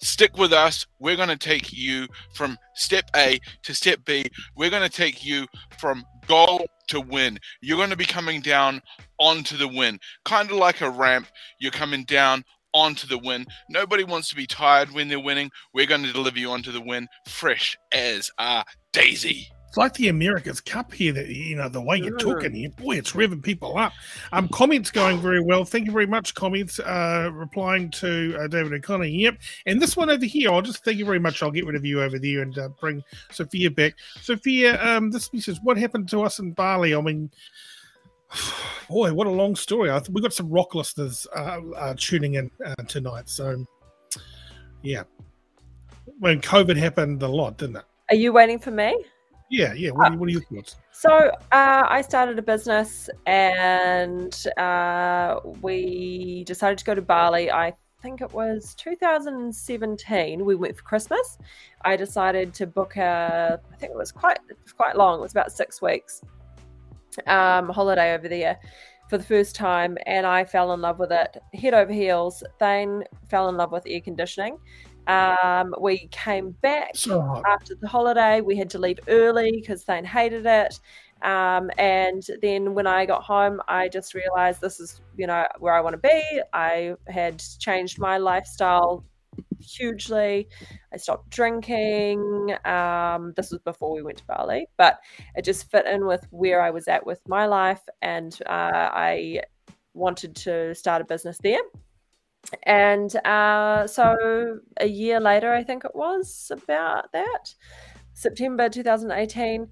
Stick 0.00 0.36
with 0.38 0.52
us. 0.52 0.86
We're 1.00 1.16
going 1.16 1.30
to 1.30 1.36
take 1.36 1.72
you 1.72 2.06
from 2.32 2.56
step 2.74 3.10
A 3.16 3.40
to 3.64 3.74
step 3.74 4.04
B. 4.04 4.24
We're 4.54 4.70
going 4.70 4.88
to 4.88 4.96
take 4.96 5.24
you 5.24 5.48
from 5.80 6.04
goal 6.28 6.68
to 6.90 7.00
win. 7.00 7.40
You're 7.60 7.76
going 7.76 7.90
to 7.90 7.96
be 7.96 8.04
coming 8.04 8.40
down 8.40 8.82
onto 9.18 9.56
the 9.56 9.66
win, 9.66 9.98
kind 10.24 10.48
of 10.48 10.56
like 10.58 10.80
a 10.80 10.90
ramp. 10.90 11.26
You're 11.58 11.72
coming 11.72 12.04
down 12.04 12.44
onto 12.72 13.08
the 13.08 13.18
win. 13.18 13.46
Nobody 13.68 14.04
wants 14.04 14.28
to 14.28 14.36
be 14.36 14.46
tired 14.46 14.92
when 14.92 15.08
they're 15.08 15.18
winning. 15.18 15.50
We're 15.74 15.86
going 15.86 16.04
to 16.04 16.12
deliver 16.12 16.38
you 16.38 16.50
onto 16.52 16.70
the 16.70 16.80
win, 16.80 17.08
fresh 17.26 17.76
as 17.92 18.30
a 18.38 18.64
daisy. 18.92 19.48
It's 19.68 19.76
like 19.76 19.92
the 19.94 20.08
America's 20.08 20.62
Cup 20.62 20.94
here. 20.94 21.12
That 21.12 21.28
you 21.28 21.54
know 21.54 21.68
the 21.68 21.80
way 21.80 21.98
you're 21.98 22.16
talking 22.16 22.54
here, 22.54 22.70
boy, 22.70 22.96
it's 22.96 23.12
revving 23.12 23.42
people 23.42 23.76
up. 23.76 23.92
Um, 24.32 24.48
comments 24.48 24.90
going 24.90 25.20
very 25.20 25.42
well. 25.42 25.62
Thank 25.62 25.84
you 25.84 25.92
very 25.92 26.06
much. 26.06 26.34
Comments 26.34 26.80
uh, 26.80 27.28
replying 27.34 27.90
to 27.90 28.34
uh, 28.40 28.46
David 28.46 28.72
O'Connor. 28.72 29.04
Yep, 29.04 29.38
and 29.66 29.80
this 29.80 29.94
one 29.94 30.08
over 30.08 30.24
here, 30.24 30.50
I'll 30.50 30.62
just 30.62 30.84
thank 30.84 30.96
you 30.96 31.04
very 31.04 31.18
much. 31.18 31.42
I'll 31.42 31.50
get 31.50 31.66
rid 31.66 31.76
of 31.76 31.84
you 31.84 32.00
over 32.00 32.18
there 32.18 32.40
and 32.40 32.56
uh, 32.56 32.70
bring 32.80 33.04
Sophia 33.30 33.70
back. 33.70 33.92
Sophia, 34.22 34.82
um, 34.82 35.10
this 35.10 35.30
says, 35.38 35.60
what 35.62 35.76
happened 35.76 36.08
to 36.10 36.22
us 36.22 36.38
in 36.38 36.52
Bali? 36.52 36.94
I 36.94 37.00
mean. 37.00 37.30
Boy, 38.88 39.12
what 39.12 39.26
a 39.26 39.30
long 39.30 39.54
story! 39.54 39.90
I 39.90 39.98
th- 39.98 40.08
we 40.08 40.22
got 40.22 40.32
some 40.32 40.48
rock 40.48 40.74
listeners 40.74 41.26
uh, 41.36 41.60
uh, 41.76 41.94
tuning 41.98 42.34
in 42.34 42.50
uh, 42.64 42.74
tonight. 42.84 43.28
So, 43.28 43.66
yeah, 44.82 45.02
when 46.18 46.40
COVID 46.40 46.76
happened 46.76 47.22
a 47.22 47.28
lot, 47.28 47.58
didn't 47.58 47.76
it? 47.76 47.84
Are 48.10 48.16
you 48.16 48.32
waiting 48.32 48.58
for 48.58 48.70
me? 48.70 48.96
Yeah, 49.50 49.72
yeah. 49.72 49.90
What, 49.90 50.12
are, 50.12 50.16
what 50.16 50.28
are 50.28 50.32
your 50.32 50.42
thoughts? 50.42 50.76
So 50.92 51.10
uh, 51.52 51.84
I 51.88 52.02
started 52.02 52.38
a 52.38 52.42
business, 52.42 53.08
and 53.26 54.34
uh, 54.58 55.40
we 55.62 56.44
decided 56.44 56.78
to 56.78 56.84
go 56.84 56.94
to 56.94 57.02
Bali. 57.02 57.50
I 57.50 57.74
think 58.02 58.20
it 58.20 58.32
was 58.32 58.74
2017. 58.74 60.44
We 60.44 60.54
went 60.54 60.76
for 60.76 60.82
Christmas. 60.82 61.38
I 61.84 61.96
decided 61.96 62.52
to 62.54 62.66
book 62.66 62.96
a. 62.96 63.60
I 63.72 63.76
think 63.76 63.92
it 63.92 63.96
was 63.96 64.12
quite 64.12 64.38
quite 64.76 64.96
long. 64.96 65.18
It 65.18 65.22
was 65.22 65.32
about 65.32 65.52
six 65.52 65.80
weeks. 65.80 66.22
Um, 67.26 67.68
holiday 67.70 68.14
over 68.14 68.28
there 68.28 68.58
for 69.08 69.18
the 69.18 69.24
first 69.24 69.56
time, 69.56 69.96
and 70.06 70.26
I 70.26 70.44
fell 70.44 70.72
in 70.74 70.80
love 70.82 70.98
with 70.98 71.10
it 71.10 71.38
head 71.54 71.74
over 71.74 71.92
heels. 71.92 72.44
Thane 72.58 73.04
fell 73.28 73.48
in 73.48 73.56
love 73.56 73.72
with 73.72 73.84
air 73.86 74.00
conditioning. 74.00 74.58
Um, 75.08 75.74
we 75.80 76.08
came 76.08 76.50
back 76.60 76.90
So 76.94 77.42
after 77.46 77.74
the 77.74 77.88
holiday. 77.88 78.40
We 78.40 78.56
had 78.56 78.70
to 78.70 78.78
leave 78.78 79.00
early 79.08 79.50
because 79.52 79.82
Thane 79.82 80.04
hated 80.04 80.46
it. 80.46 80.78
Um, 81.22 81.70
and 81.78 82.22
then 82.42 82.74
when 82.74 82.86
I 82.86 83.06
got 83.06 83.24
home, 83.24 83.60
I 83.66 83.88
just 83.88 84.14
realized 84.14 84.60
this 84.60 84.78
is, 84.78 85.00
you 85.16 85.26
know, 85.26 85.44
where 85.58 85.74
I 85.74 85.80
want 85.80 85.94
to 85.94 86.08
be. 86.08 86.42
I 86.52 86.94
had 87.08 87.42
changed 87.58 87.98
my 87.98 88.18
lifestyle 88.18 89.04
hugely. 89.60 90.48
I 90.92 90.96
stopped 90.96 91.30
drinking. 91.30 92.54
Um, 92.64 93.32
this 93.36 93.50
was 93.50 93.60
before 93.64 93.92
we 93.94 94.02
went 94.02 94.18
to 94.18 94.26
Bali, 94.26 94.66
but 94.76 95.00
it 95.34 95.44
just 95.44 95.70
fit 95.70 95.86
in 95.86 96.06
with 96.06 96.26
where 96.30 96.60
I 96.62 96.70
was 96.70 96.86
at 96.86 97.04
with 97.04 97.20
my 97.26 97.46
life. 97.46 97.82
And 98.02 98.38
uh, 98.46 98.90
I 98.92 99.42
wanted 99.94 100.36
to 100.36 100.74
start 100.74 101.02
a 101.02 101.04
business 101.04 101.38
there. 101.42 101.60
And 102.62 103.14
uh, 103.26 103.86
so 103.86 104.60
a 104.80 104.86
year 104.86 105.20
later, 105.20 105.52
I 105.52 105.62
think 105.62 105.84
it 105.84 105.94
was 105.94 106.50
about 106.50 107.12
that, 107.12 107.54
September 108.14 108.68
2018, 108.68 109.62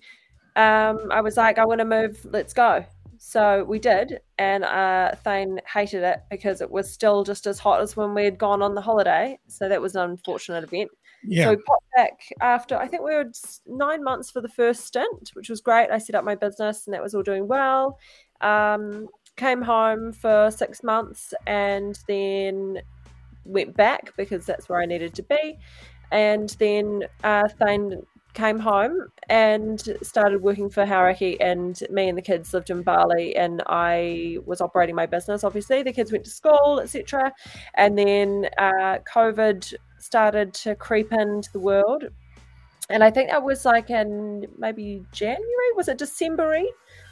um, 0.56 0.98
I 1.10 1.20
was 1.20 1.36
like, 1.36 1.58
I 1.58 1.64
want 1.64 1.80
to 1.80 1.84
move, 1.84 2.24
let's 2.30 2.52
go. 2.52 2.84
So 3.18 3.64
we 3.64 3.78
did, 3.78 4.20
and 4.38 4.62
uh, 4.62 5.16
Thane 5.24 5.60
hated 5.72 6.04
it 6.04 6.20
because 6.30 6.60
it 6.60 6.70
was 6.70 6.90
still 6.90 7.24
just 7.24 7.46
as 7.46 7.58
hot 7.58 7.80
as 7.80 7.96
when 7.96 8.14
we 8.14 8.24
had 8.24 8.38
gone 8.38 8.62
on 8.62 8.74
the 8.74 8.80
holiday. 8.80 9.38
So 9.48 9.68
that 9.68 9.80
was 9.80 9.96
an 9.96 10.10
unfortunate 10.10 10.64
event. 10.64 10.90
Yeah. 11.24 11.44
So 11.44 11.50
we 11.50 11.56
popped 11.56 11.86
back 11.96 12.20
after 12.40 12.76
I 12.76 12.86
think 12.86 13.02
we 13.02 13.14
were 13.14 13.30
nine 13.66 14.04
months 14.04 14.30
for 14.30 14.40
the 14.40 14.48
first 14.48 14.86
stint, 14.86 15.30
which 15.34 15.48
was 15.48 15.60
great. 15.60 15.90
I 15.90 15.98
set 15.98 16.14
up 16.14 16.24
my 16.24 16.36
business 16.36 16.86
and 16.86 16.94
that 16.94 17.02
was 17.02 17.14
all 17.14 17.22
doing 17.22 17.48
well. 17.48 17.98
Um, 18.40 19.08
came 19.36 19.62
home 19.62 20.12
for 20.12 20.50
six 20.50 20.82
months 20.82 21.34
and 21.46 21.98
then 22.08 22.80
went 23.44 23.76
back 23.76 24.16
because 24.16 24.44
that's 24.44 24.68
where 24.68 24.80
I 24.80 24.86
needed 24.86 25.14
to 25.14 25.22
be. 25.22 25.58
And 26.10 26.50
then 26.58 27.04
uh, 27.24 27.48
Thane 27.48 28.02
came 28.34 28.58
home 28.58 29.08
and 29.30 29.80
started 30.02 30.42
working 30.42 30.68
for 30.68 30.84
Hauraki 30.84 31.38
and 31.40 31.82
me 31.90 32.08
and 32.08 32.18
the 32.18 32.22
kids 32.22 32.52
lived 32.52 32.68
in 32.68 32.82
Bali 32.82 33.34
and 33.34 33.62
I 33.66 34.38
was 34.44 34.60
operating 34.60 34.94
my 34.94 35.06
business 35.06 35.42
obviously. 35.42 35.82
The 35.82 35.92
kids 35.92 36.12
went 36.12 36.24
to 36.24 36.30
school 36.30 36.80
etc 36.82 37.32
and 37.74 37.96
then 37.96 38.48
uh, 38.58 38.98
COVID 39.12 39.74
started 39.98 40.52
to 40.54 40.74
creep 40.74 41.12
into 41.12 41.50
the 41.52 41.60
world. 41.60 42.04
And 42.90 43.02
I 43.02 43.10
think 43.10 43.30
that 43.30 43.42
was 43.42 43.64
like 43.64 43.90
in 43.90 44.46
maybe 44.58 45.02
January? 45.12 45.72
Was 45.74 45.88
it 45.88 45.98
December 45.98 46.62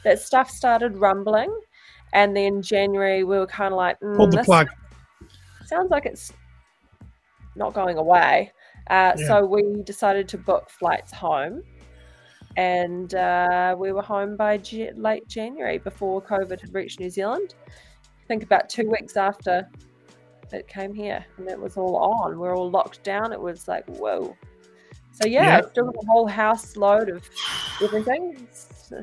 that 0.03 0.19
stuff 0.19 0.49
started 0.49 0.97
rumbling 0.97 1.53
and 2.15 2.35
then 2.35 2.61
January 2.61 3.23
we 3.23 3.37
were 3.37 3.45
kind 3.45 3.73
of 3.73 3.77
like 3.77 3.99
mm, 3.99 4.15
Pulled 4.15 4.31
the 4.31 4.43
plug. 4.43 4.69
sounds 5.65 5.91
like 5.91 6.05
it's 6.07 6.31
not 7.55 7.73
going 7.73 7.97
away. 7.97 8.51
Uh, 8.89 9.13
Yeah. 9.17 9.27
So 9.27 9.45
we 9.45 9.83
decided 9.83 10.27
to 10.29 10.37
book 10.37 10.69
flights 10.69 11.11
home, 11.11 11.61
and 12.55 13.13
uh, 13.13 13.75
we 13.77 13.91
were 13.91 14.01
home 14.01 14.35
by 14.37 14.57
J- 14.57 14.93
late 14.93 15.27
January 15.27 15.77
before 15.77 16.21
COVID 16.21 16.59
had 16.61 16.73
reached 16.73 16.99
New 16.99 17.09
Zealand. 17.09 17.53
I 17.67 18.27
think 18.27 18.43
about 18.43 18.69
two 18.69 18.89
weeks 18.89 19.17
after 19.17 19.67
it 20.53 20.67
came 20.67 20.93
here, 20.93 21.23
and 21.37 21.47
it 21.49 21.59
was 21.59 21.75
all 21.75 21.97
on. 21.97 22.39
We 22.39 22.47
are 22.47 22.55
all 22.55 22.71
locked 22.71 23.03
down. 23.03 23.33
It 23.33 23.41
was 23.41 23.67
like 23.67 23.85
whoa. 23.87 24.35
So 25.11 25.27
yeah. 25.27 25.61
I 25.63 25.69
still 25.69 25.89
a 25.89 26.05
whole 26.07 26.27
house 26.27 26.75
load 26.77 27.09
of 27.09 27.29
everything 27.81 28.47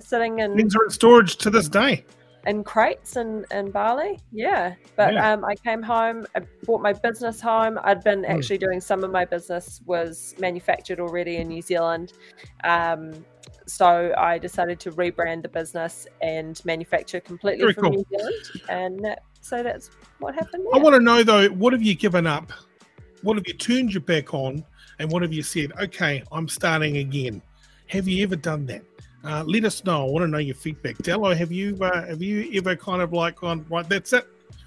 sitting 0.00 0.38
in 0.40 0.56
Things 0.56 0.76
are 0.76 0.84
in 0.84 0.90
storage 0.90 1.36
to 1.36 1.50
this 1.50 1.68
day. 1.68 2.04
In 2.47 2.64
crates 2.64 3.16
in, 3.16 3.45
in 3.51 3.70
Bali. 3.70 4.18
Yeah. 4.32 4.74
But 4.97 5.14
Yeah. 5.14 5.32
um, 5.32 5.45
I 5.45 5.55
came 5.55 5.82
home, 5.82 6.26
I 6.34 6.40
bought 6.64 6.82
my 6.82 6.93
business 6.93 7.40
home. 7.40 7.78
I'd 7.84 8.03
been 8.03 8.24
Hmm. 8.24 8.30
actually 8.30 8.59
doing 8.59 8.80
some 8.80 9.05
of 9.05 9.11
my 9.11 9.24
business 9.24 9.80
was 9.86 10.34
manufactured 10.38 11.01
already 11.01 11.36
in 11.36 11.49
New 11.49 11.62
Zealand. 11.62 12.12
Um, 12.64 13.24
so 13.66 14.12
I 14.18 14.38
decided 14.38 14.80
to 14.80 14.90
rebrand 14.93 15.43
the 15.43 15.49
business 15.49 16.07
and 16.20 16.61
manufacture 16.64 17.20
completely 17.20 17.61
Very 17.62 17.74
from 17.74 17.84
cool. 17.84 17.93
New 17.93 18.05
Zealand. 18.11 18.34
And 18.68 19.05
that, 19.05 19.22
so 19.40 19.62
that's 19.62 19.90
what 20.18 20.34
happened 20.34 20.66
I 20.74 20.78
want 20.78 20.95
to 20.97 21.01
know 21.01 21.22
though, 21.22 21.49
what 21.49 21.72
have 21.72 21.82
you 21.82 21.95
given 21.95 22.26
up? 22.26 22.53
What 23.22 23.36
have 23.36 23.47
you 23.47 23.55
turned 23.55 23.93
your 23.95 24.01
back 24.03 24.34
on? 24.34 24.64
And 24.99 25.11
what 25.11 25.22
have 25.22 25.32
you 25.32 25.43
said? 25.43 25.72
Okay, 25.80 26.22
I'm 26.32 26.49
starting 26.49 26.99
again. 26.99 27.40
Have 27.86 28.07
you 28.09 28.22
ever 28.24 28.36
done 28.36 28.66
that? 28.66 28.82
Uh, 29.25 29.45
let 29.47 29.64
us 29.64 29.85
know. 29.85 30.07
I 30.07 30.11
want 30.11 30.25
to 30.25 30.29
know 30.29 30.39
your 30.39 30.55
feedback. 30.55 30.99
Dallow, 30.99 31.35
have 31.35 31.53
you 31.53 31.79
uh, 31.81 32.07
have 32.07 32.23
you 32.23 32.51
ever 32.55 32.75
kind 32.75 33.03
of 33.03 33.12
like 33.12 33.37
gone 33.37 33.64
right? 33.70 33.89
That's 33.89 34.12
it. 34.12 34.27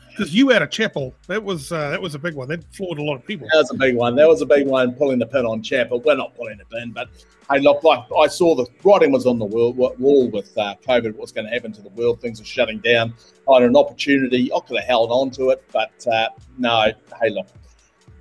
Because 0.10 0.34
you 0.34 0.48
had 0.48 0.62
a 0.62 0.68
chapel. 0.68 1.14
That 1.28 1.44
was 1.44 1.74
uh, 1.74 1.90
that 1.90 2.02
was 2.02 2.16
a 2.16 2.20
big 2.20 2.36
one. 2.36 2.48
That 2.48 2.64
floored 2.74 3.00
a 3.00 3.04
lot 3.04 3.16
of 3.16 3.26
people. 3.26 3.50
That 3.52 3.60
was 3.60 3.72
a 3.72 3.78
big 3.78 3.98
one. 3.98 4.16
That 4.16 4.30
was 4.30 4.42
a 4.42 4.46
big 4.46 4.66
one, 4.66 4.94
pulling 4.94 5.20
the 5.20 5.26
pin 5.26 5.46
on 5.46 5.62
Chapel. 5.62 6.00
We're 6.00 6.16
not 6.16 6.36
pulling 6.38 6.58
the 6.58 6.64
pin, 6.66 6.92
but 6.92 7.10
hey, 7.52 7.60
look, 7.60 7.84
like 7.84 8.06
I 8.18 8.28
saw 8.28 8.56
the 8.56 8.66
writing 8.82 9.12
was 9.12 9.26
on 9.26 9.40
the 9.40 9.46
world, 9.46 9.76
wall 9.76 10.30
with 10.30 10.58
uh, 10.58 10.76
COVID. 10.88 11.16
What's 11.16 11.34
going 11.34 11.48
to 11.48 11.52
happen 11.52 11.74
to 11.74 11.82
the 11.82 11.90
world? 11.90 12.22
Things 12.22 12.40
are 12.40 12.46
shutting 12.46 12.80
down. 12.80 13.14
I 13.50 13.56
had 13.56 13.64
an 13.64 13.76
opportunity. 13.76 14.54
I 14.54 14.60
could 14.62 14.78
have 14.78 14.88
held 14.88 15.12
on 15.12 15.32
to 15.32 15.50
it, 15.50 15.64
but 15.74 16.08
uh, 16.08 16.30
no. 16.58 16.94
Hey, 17.22 17.30
look, 17.30 17.48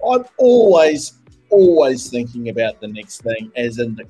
I'm 0.05 0.25
always, 0.39 1.13
always 1.51 2.11
thinking 2.11 2.49
about 2.49 2.81
the 2.81 2.89
next 2.89 3.23
thing, 3.23 3.53
as 3.55 3.79
in 3.79 3.95
the, 3.95 4.05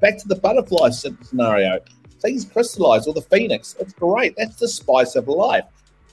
back 0.00 0.18
to 0.18 0.28
the 0.28 0.36
butterfly 0.36 0.90
scenario. 0.90 1.78
Things 2.20 2.44
crystallize 2.44 3.06
or 3.06 3.14
the 3.14 3.22
phoenix. 3.22 3.76
It's 3.80 3.92
great. 3.94 4.34
That's 4.36 4.56
the 4.56 4.68
spice 4.68 5.14
of 5.16 5.28
life. 5.28 5.64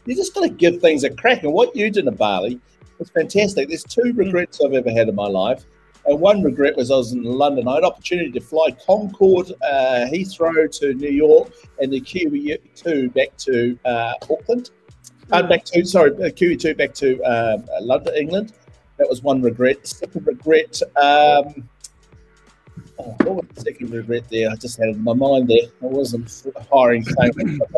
You 0.05 0.15
just 0.15 0.33
got 0.33 0.41
to 0.41 0.49
give 0.49 0.79
things 0.79 1.03
a 1.03 1.09
crack. 1.09 1.43
And 1.43 1.53
what 1.53 1.75
you 1.75 1.89
did 1.91 2.07
in 2.07 2.15
Bali 2.15 2.59
was 2.97 3.09
fantastic. 3.09 3.67
There's 3.67 3.83
two 3.83 4.13
regrets 4.15 4.61
I've 4.63 4.73
ever 4.73 4.89
had 4.89 5.09
in 5.09 5.15
my 5.15 5.27
life. 5.27 5.65
And 6.05 6.21
one 6.21 6.41
regret 6.41 6.77
was 6.77 6.89
I 6.89 6.95
was 6.95 7.11
in 7.11 7.23
London. 7.23 7.67
I 7.67 7.75
had 7.75 7.83
opportunity 7.83 8.31
to 8.31 8.39
fly 8.39 8.71
Concorde, 8.85 9.51
uh, 9.61 10.07
Heathrow 10.09 10.71
to 10.79 10.93
New 10.93 11.11
York, 11.11 11.51
and 11.81 11.91
the 11.91 11.99
QE2 11.99 13.13
back 13.13 13.35
to 13.38 13.77
uh, 13.83 14.13
Auckland. 14.21 14.71
Uh, 15.29 15.43
back 15.43 15.65
to 15.65 15.85
sorry, 15.85 16.11
uh, 16.11 16.29
QE2 16.29 16.77
back 16.77 16.93
to 16.93 17.21
um, 17.23 17.65
London, 17.81 18.15
England. 18.15 18.53
That 18.97 19.09
was 19.09 19.21
one 19.21 19.41
regret. 19.41 19.85
Second 19.85 20.25
regret. 20.25 20.81
Um, 20.95 21.67
Oh, 23.00 23.16
what 23.24 23.36
was 23.36 23.45
the 23.54 23.62
second 23.62 23.91
regret 23.91 24.24
there? 24.30 24.50
I 24.50 24.56
just 24.56 24.78
had 24.78 24.89
it 24.89 24.95
in 24.95 25.04
my 25.04 25.14
mind 25.14 25.48
there. 25.48 25.68
I 25.82 25.86
wasn't 25.86 26.43
hiring 26.72 27.06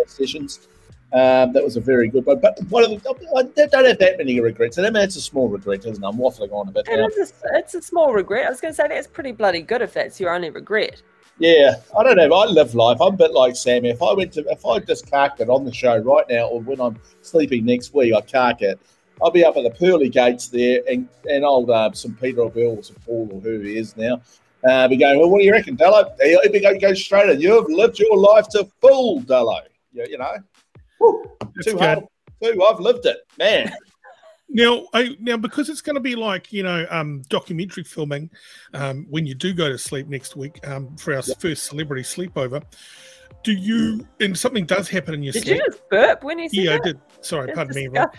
sessions. 0.08 0.68
Um, 1.12 1.54
that 1.54 1.64
was 1.64 1.76
a 1.76 1.82
very 1.82 2.08
good 2.08 2.26
one. 2.26 2.40
But 2.40 2.60
one 2.70 2.84
of 2.84 2.92
the, 2.92 3.10
I 3.36 3.66
don't 3.66 3.86
have 3.86 3.98
that 3.98 4.18
many 4.18 4.40
regrets. 4.40 4.78
And 4.78 4.86
I 4.86 4.92
mean, 4.92 5.04
it's 5.04 5.16
a 5.16 5.22
small 5.22 5.50
regret, 5.50 5.80
isn't 5.80 6.04
it? 6.04 6.08
I'm 6.08 6.18
waffling 6.18 6.52
on 6.52 6.68
a 6.68 6.72
bit 6.72 6.88
It 6.88 6.98
now. 6.98 7.08
is 7.08 7.32
a, 7.32 7.58
it's 7.58 7.74
a 7.74 7.82
small 7.82 8.14
regret. 8.14 8.46
I 8.46 8.50
was 8.50 8.62
going 8.62 8.72
to 8.74 8.76
say 8.76 8.88
that's 8.88 9.08
pretty 9.08 9.32
bloody 9.32 9.62
good 9.62 9.82
if 9.82 9.94
that's 9.94 10.20
your 10.20 10.34
only 10.34 10.52
regret. 10.52 11.02
Yeah, 11.40 11.76
I 11.98 12.04
don't 12.04 12.18
know. 12.18 12.34
I 12.36 12.46
live 12.46 12.76
life. 12.76 13.00
I'm 13.02 13.14
a 13.14 13.18
bit 13.18 13.32
like 13.32 13.56
Sammy. 13.56 13.90
If 13.90 14.04
I 14.04 14.14
went 14.14 14.34
to, 14.34 14.42
if 14.50 14.66
I 14.66 14.80
just 14.80 15.10
carked 15.10 15.40
it 15.40 15.50
on 15.50 15.64
the 15.66 15.74
show 15.74 15.98
right 15.98 16.26
now, 16.30 16.48
or 16.48 16.60
when 16.60 16.80
I'm 16.82 17.00
sleeping 17.22 17.66
next 17.66 17.94
week, 17.94 18.14
I 18.14 18.22
cark 18.22 18.62
it. 18.62 18.80
I'll 19.22 19.32
be 19.32 19.44
up 19.46 19.56
at 19.58 19.64
the 19.64 19.70
pearly 19.72 20.10
gates 20.10 20.50
there, 20.50 20.82
and 20.90 21.08
and 21.30 21.46
old 21.46 21.70
uh, 21.70 21.92
St 21.94 22.20
Peter 22.20 22.42
or 22.42 22.50
Bill 22.52 22.78
or 22.78 22.84
St 22.84 23.04
Paul 23.06 23.30
or 23.34 23.40
who 23.40 23.60
he 23.62 23.78
is 23.78 23.96
now. 23.96 24.22
Uh, 24.68 24.88
be 24.88 24.98
going. 24.98 25.20
Well, 25.20 25.30
what 25.30 25.40
do 25.40 25.46
you 25.46 25.52
reckon, 25.52 25.76
Dallow? 25.76 26.14
He'll 26.22 26.52
be 26.52 26.60
going 26.60 26.80
go 26.80 26.94
straight 26.94 27.30
in. 27.30 27.40
You've 27.40 27.70
lived 27.70 28.00
your 28.00 28.18
life 28.18 28.48
to 28.50 28.68
full, 28.82 29.22
Dallow. 29.22 29.62
You, 29.94 30.06
you 30.10 30.18
know, 30.18 30.38
Woo, 31.00 31.24
too 31.64 31.74
good. 31.74 31.82
hard. 31.82 32.00
Too. 32.44 32.64
I've 32.64 32.80
lived 32.80 33.06
it, 33.06 33.18
man. 33.38 33.74
Now, 34.52 34.88
I, 34.96 35.16
now 35.20 35.38
because 35.38 35.70
it's 35.70 35.82
going 35.82 35.94
to 35.94 36.02
be 36.02 36.16
like 36.16 36.52
you 36.52 36.64
know 36.64 36.88
um, 36.90 37.22
documentary 37.30 37.84
filming 37.84 38.32
um, 38.74 39.06
when 39.08 39.28
you 39.28 39.36
do 39.36 39.54
go 39.54 39.70
to 39.70 39.78
sleep 39.78 40.08
next 40.08 40.36
week 40.36 40.68
um, 40.68 40.96
for 40.98 41.14
our 41.14 41.22
first 41.22 41.66
celebrity 41.66 42.02
sleepover. 42.02 42.64
Do 43.44 43.52
you 43.54 44.08
and 44.20 44.36
something 44.36 44.66
does 44.66 44.90
happen 44.90 45.14
in 45.14 45.22
your 45.22 45.34
sleep? 45.34 45.46
Did 45.46 45.58
you 45.58 45.66
just 45.68 45.90
burp 45.90 46.24
when 46.24 46.40
you 46.40 46.50
said 46.50 46.64
yeah, 46.64 46.76
I 46.76 46.80
did. 46.80 47.00
Sorry, 47.22 47.46
That's 47.46 47.58
pardon 47.58 47.76
me. 47.76 47.88
Rob. 47.90 48.12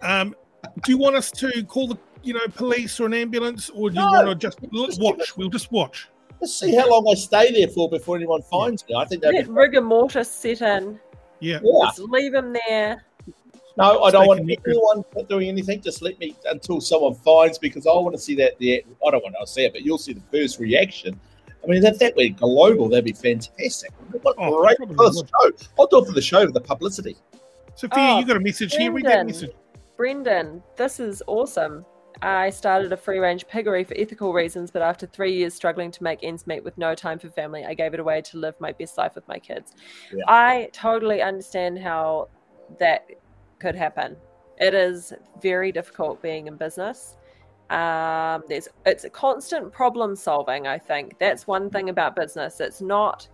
Um, 0.00 0.34
do 0.82 0.92
you 0.92 0.98
want 0.98 1.14
us 1.14 1.30
to 1.32 1.62
call 1.64 1.88
the 1.88 1.98
you 2.26 2.34
know 2.34 2.46
police 2.54 2.98
or 3.00 3.06
an 3.06 3.14
ambulance, 3.14 3.70
or 3.70 3.90
do 3.90 3.96
you 3.96 4.04
No. 4.04 4.10
want 4.12 4.28
to 4.28 4.34
just 4.34 4.58
l- 4.74 4.86
Just 4.86 5.00
watch? 5.00 5.36
We'll 5.36 5.48
just 5.48 5.70
watch. 5.72 6.08
Let's 6.40 6.54
see 6.58 6.74
how 6.74 6.90
long 6.90 7.06
I 7.10 7.14
stay 7.14 7.50
there 7.52 7.68
for 7.68 7.88
before 7.88 8.16
anyone 8.16 8.42
finds 8.42 8.86
me. 8.86 8.94
I 8.94 9.04
think 9.06 9.22
that'd 9.22 9.46
Let 9.46 9.48
rigor 9.48 9.80
mortis 9.80 10.30
set 10.30 10.60
in. 10.60 10.98
Yeah. 11.40 11.60
Yeah. 11.62 11.84
Just 11.86 12.00
leave 12.00 12.34
him 12.34 12.54
there. 12.68 13.04
No, 13.78 14.02
I 14.02 14.10
don't 14.10 14.26
want 14.26 14.40
connected. 14.40 14.70
anyone 14.70 15.04
doing 15.28 15.48
anything. 15.48 15.80
Just 15.82 16.00
let 16.02 16.18
me 16.18 16.34
until 16.46 16.80
someone 16.80 17.14
finds 17.14 17.58
because 17.58 17.86
I 17.86 17.90
want 17.92 18.14
to 18.14 18.20
see 18.20 18.34
that. 18.36 18.58
The 18.58 18.84
I 19.06 19.10
don't 19.10 19.22
want 19.22 19.34
to 19.40 19.46
see 19.46 19.64
it, 19.64 19.72
but 19.72 19.82
you'll 19.82 19.98
see 19.98 20.12
the 20.14 20.22
first 20.32 20.58
reaction. 20.58 21.18
I 21.62 21.66
mean, 21.68 21.84
if 21.84 21.98
that 21.98 22.14
went 22.16 22.36
global, 22.38 22.88
that'd 22.88 23.04
be 23.04 23.12
fantastic. 23.12 23.90
What 24.22 24.36
a 24.36 24.40
Oh, 24.40 24.60
great 24.62 24.76
probably 24.78 24.96
for 24.96 25.10
the 25.10 25.26
show. 25.26 25.66
I'll 25.78 25.86
do 25.88 25.98
it 25.98 26.06
for 26.06 26.12
the 26.12 26.22
show 26.22 26.46
for 26.46 26.52
the 26.52 26.60
publicity. 26.60 27.16
Sophia, 27.74 27.98
Oh, 27.98 28.18
you 28.18 28.26
got 28.26 28.36
a 28.36 28.40
message 28.40 28.74
here. 28.74 28.90
Read 28.92 29.04
that 29.04 29.08
Brendan. 29.08 29.26
message. 29.26 29.50
Brendan, 29.96 30.62
this 30.76 31.00
is 31.00 31.22
awesome. 31.26 31.84
I 32.22 32.50
started 32.50 32.92
a 32.92 32.96
free 32.96 33.18
range 33.18 33.46
piggery 33.46 33.84
for 33.84 33.94
ethical 33.96 34.32
reasons, 34.32 34.70
but 34.70 34.82
after 34.82 35.06
three 35.06 35.34
years 35.34 35.54
struggling 35.54 35.90
to 35.92 36.02
make 36.02 36.20
ends 36.22 36.46
meet 36.46 36.64
with 36.64 36.78
no 36.78 36.94
time 36.94 37.18
for 37.18 37.28
family, 37.28 37.64
I 37.64 37.74
gave 37.74 37.94
it 37.94 38.00
away 38.00 38.22
to 38.22 38.38
live 38.38 38.54
my 38.58 38.72
best 38.72 38.96
life 38.96 39.14
with 39.14 39.26
my 39.28 39.38
kids. 39.38 39.74
Yeah. 40.12 40.24
I 40.26 40.70
totally 40.72 41.20
understand 41.20 41.78
how 41.78 42.28
that 42.78 43.06
could 43.58 43.74
happen. 43.74 44.16
It 44.58 44.72
is 44.72 45.12
very 45.42 45.72
difficult 45.72 46.22
being 46.22 46.46
in 46.46 46.56
business. 46.56 47.16
Um, 47.68 48.44
there's 48.48 48.68
it's 48.86 49.04
a 49.04 49.10
constant 49.10 49.72
problem 49.72 50.14
solving. 50.16 50.66
I 50.66 50.78
think 50.78 51.18
that's 51.18 51.46
one 51.46 51.68
thing 51.68 51.90
about 51.90 52.16
business. 52.16 52.60
It's 52.60 52.80
not 52.80 53.28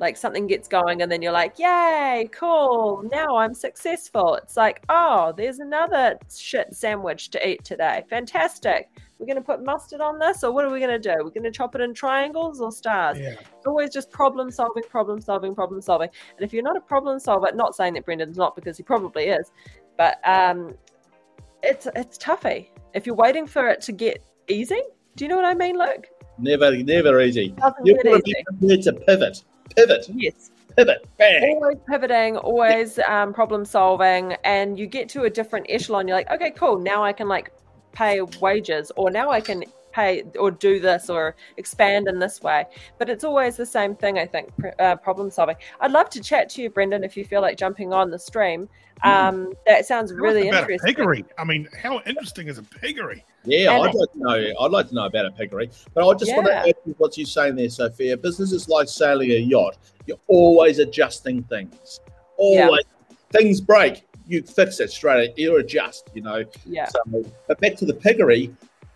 like 0.00 0.16
something 0.16 0.46
gets 0.46 0.68
going 0.68 1.02
and 1.02 1.10
then 1.10 1.22
you're 1.22 1.32
like, 1.32 1.58
yay, 1.58 2.28
cool, 2.32 3.02
now 3.10 3.36
I'm 3.36 3.54
successful. 3.54 4.34
It's 4.36 4.56
like, 4.56 4.82
oh, 4.88 5.32
there's 5.36 5.58
another 5.58 6.18
shit 6.34 6.74
sandwich 6.74 7.30
to 7.30 7.48
eat 7.48 7.64
today. 7.64 8.04
Fantastic. 8.08 8.90
We're 9.18 9.26
going 9.26 9.36
to 9.36 9.42
put 9.42 9.64
mustard 9.64 10.00
on 10.00 10.20
this, 10.20 10.44
or 10.44 10.52
what 10.52 10.64
are 10.64 10.70
we 10.70 10.78
going 10.78 11.00
to 11.00 11.14
do? 11.14 11.24
We're 11.24 11.30
going 11.30 11.42
to 11.42 11.50
chop 11.50 11.74
it 11.74 11.80
in 11.80 11.92
triangles 11.92 12.60
or 12.60 12.70
stars. 12.70 13.18
Yeah. 13.18 13.30
It's 13.30 13.66
always 13.66 13.90
just 13.90 14.12
problem 14.12 14.48
solving, 14.50 14.84
problem 14.84 15.20
solving, 15.20 15.56
problem 15.56 15.82
solving. 15.82 16.08
And 16.36 16.44
if 16.44 16.52
you're 16.52 16.62
not 16.62 16.76
a 16.76 16.80
problem 16.80 17.18
solver, 17.18 17.50
not 17.52 17.74
saying 17.74 17.94
that 17.94 18.04
Brendan's 18.04 18.36
not 18.36 18.54
because 18.54 18.76
he 18.76 18.84
probably 18.84 19.24
is, 19.24 19.50
but 19.96 20.20
um, 20.24 20.74
it's 21.64 21.88
it's 21.96 22.16
toughy. 22.16 22.70
If 22.94 23.06
you're 23.06 23.16
waiting 23.16 23.46
for 23.46 23.68
it 23.68 23.80
to 23.82 23.92
get 23.92 24.24
easy, 24.46 24.80
do 25.16 25.24
you 25.24 25.28
know 25.28 25.36
what 25.36 25.46
I 25.46 25.54
mean, 25.54 25.76
Luke? 25.76 26.06
Never, 26.38 26.76
never 26.76 27.20
easy. 27.20 27.48
Doesn't 27.48 27.84
You've 27.84 27.96
get 27.96 28.12
got 28.12 28.16
to 28.18 28.22
be 28.22 28.44
prepared 28.46 28.82
to 28.82 28.92
pivot, 28.92 29.42
pivot, 29.74 30.06
Yes. 30.14 30.50
pivot, 30.76 31.06
bang. 31.16 31.54
always 31.54 31.78
pivoting, 31.88 32.36
always 32.36 32.98
um, 33.00 33.32
problem 33.32 33.64
solving, 33.64 34.34
and 34.44 34.78
you 34.78 34.86
get 34.86 35.08
to 35.10 35.22
a 35.22 35.30
different 35.30 35.66
echelon. 35.68 36.06
You're 36.08 36.16
like, 36.16 36.30
okay, 36.30 36.50
cool. 36.50 36.78
Now 36.78 37.02
I 37.04 37.12
can 37.12 37.28
like 37.28 37.52
pay 37.92 38.20
wages, 38.40 38.92
or 38.96 39.10
now 39.10 39.30
I 39.30 39.40
can 39.40 39.64
pay 39.98 40.24
or 40.38 40.50
do 40.50 40.78
this 40.80 41.10
or 41.10 41.34
expand 41.56 42.08
in 42.08 42.18
this 42.18 42.40
way. 42.42 42.64
But 42.98 43.08
it's 43.10 43.24
always 43.24 43.56
the 43.56 43.66
same 43.66 43.94
thing. 43.94 44.18
I 44.18 44.26
think 44.26 44.56
pr- 44.56 44.68
uh, 44.78 44.96
problem 44.96 45.30
solving. 45.30 45.56
I'd 45.80 45.90
love 45.92 46.08
to 46.10 46.20
chat 46.20 46.48
to 46.50 46.62
you, 46.62 46.70
Brendan, 46.70 47.02
if 47.04 47.16
you 47.16 47.24
feel 47.24 47.40
like 47.40 47.56
jumping 47.58 47.92
on 47.92 48.10
the 48.10 48.18
stream. 48.18 48.68
Um, 49.04 49.52
that 49.66 49.86
sounds 49.86 50.10
Tell 50.10 50.18
us 50.18 50.22
really 50.22 50.48
about 50.48 50.62
interesting. 50.62 50.90
a 50.90 50.94
piggery. 50.94 51.24
I 51.38 51.44
mean, 51.44 51.68
how 51.80 52.00
interesting 52.06 52.48
is 52.48 52.58
a 52.58 52.64
piggery? 52.64 53.24
Yeah, 53.44 53.72
And- 53.76 53.88
I'd 53.88 53.94
like 53.94 54.12
to 54.12 54.18
know. 54.18 54.52
I'd 54.60 54.70
like 54.72 54.88
to 54.88 54.94
know 54.94 55.06
about 55.06 55.26
a 55.26 55.30
piggery, 55.30 55.70
but 55.94 56.08
I 56.08 56.14
just 56.14 56.34
want 56.34 56.46
to 56.46 56.52
Yeah. 56.52 56.64
add 56.68 56.74
to 56.84 56.90
what 56.98 57.16
you're 57.16 57.26
saying 57.26 57.54
there, 57.56 57.68
Sophia. 57.68 58.16
Business 58.16 58.50
is 58.52 58.68
like 58.68 58.88
sailing 58.88 59.30
a 59.30 59.38
yacht. 59.38 59.76
You're 60.06 60.18
always 60.26 60.78
adjusting 60.80 61.44
things. 61.44 62.00
Yeah. 62.38 62.66
Always 62.66 62.84
things 63.30 63.60
break, 63.60 64.04
you 64.26 64.42
fix 64.42 64.80
it 64.80 64.90
straight. 64.90 65.36
You 65.38 65.56
adjust. 65.58 66.10
You 66.14 66.22
know. 66.22 66.44
Yeah. 66.66 66.88
So, 66.88 67.00
but 67.46 67.60
back 67.60 67.76
to 67.76 67.84
the 67.86 67.94
piggery. 67.94 68.54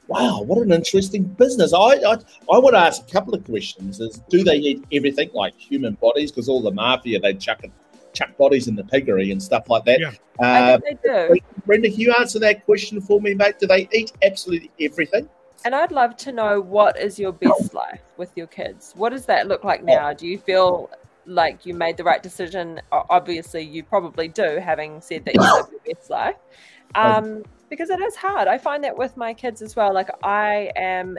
Wow, 0.08 0.42
what 0.42 0.58
an 0.58 0.72
interesting 0.72 1.24
business. 1.24 1.72
I 1.72 1.78
I, 1.78 2.14
I 2.52 2.58
want 2.58 2.74
to 2.74 2.80
ask 2.80 3.02
a 3.08 3.10
couple 3.10 3.34
of 3.34 3.44
questions. 3.44 4.00
Is 4.00 4.20
do 4.28 4.42
they 4.42 4.56
eat 4.56 4.84
everything 4.92 5.30
like 5.32 5.54
human 5.56 5.94
bodies? 5.94 6.30
Because 6.30 6.48
all 6.48 6.60
the 6.60 6.72
mafia 6.72 7.20
they 7.20 7.34
chuck 7.34 7.64
it, 7.64 7.70
chuck 8.12 8.36
bodies 8.36 8.68
in 8.68 8.74
the 8.74 8.84
piggery 8.84 9.30
and 9.30 9.42
stuff 9.42 9.68
like 9.70 9.84
that. 9.84 10.00
Yeah. 10.00 10.12
I 10.40 10.72
Uh, 10.72 10.78
think 10.78 11.02
they 11.02 11.08
do. 11.08 11.40
Brenda, 11.66 11.88
can 11.88 12.00
you 12.00 12.14
answer 12.18 12.38
that 12.40 12.64
question 12.64 13.00
for 13.00 13.20
me, 13.20 13.34
mate? 13.34 13.58
Do 13.58 13.66
they 13.66 13.88
eat 13.92 14.12
absolutely 14.22 14.70
everything? 14.80 15.28
And 15.64 15.74
I'd 15.74 15.92
love 15.92 16.16
to 16.18 16.32
know 16.32 16.60
what 16.60 16.98
is 16.98 17.18
your 17.18 17.32
best 17.32 17.72
life 17.72 18.00
with 18.16 18.32
your 18.34 18.48
kids? 18.48 18.94
What 18.96 19.10
does 19.10 19.26
that 19.26 19.46
look 19.46 19.62
like 19.62 19.84
now? 19.84 20.12
Do 20.12 20.26
you 20.26 20.36
feel 20.36 20.90
like 21.24 21.64
you 21.64 21.72
made 21.72 21.96
the 21.96 22.02
right 22.02 22.20
decision? 22.20 22.80
Obviously, 22.90 23.62
you 23.62 23.84
probably 23.84 24.26
do, 24.26 24.58
having 24.60 25.00
said 25.00 25.24
that 25.24 25.34
you 25.34 25.40
live 25.40 25.68
your 25.70 25.94
best 25.94 26.10
life. 26.10 26.34
Um, 26.96 27.44
because 27.72 27.88
it 27.88 28.02
is 28.02 28.14
hard. 28.14 28.48
I 28.48 28.58
find 28.58 28.84
that 28.84 28.94
with 28.94 29.16
my 29.16 29.32
kids 29.32 29.62
as 29.62 29.74
well. 29.74 29.94
Like, 29.94 30.10
I 30.22 30.70
am 30.76 31.18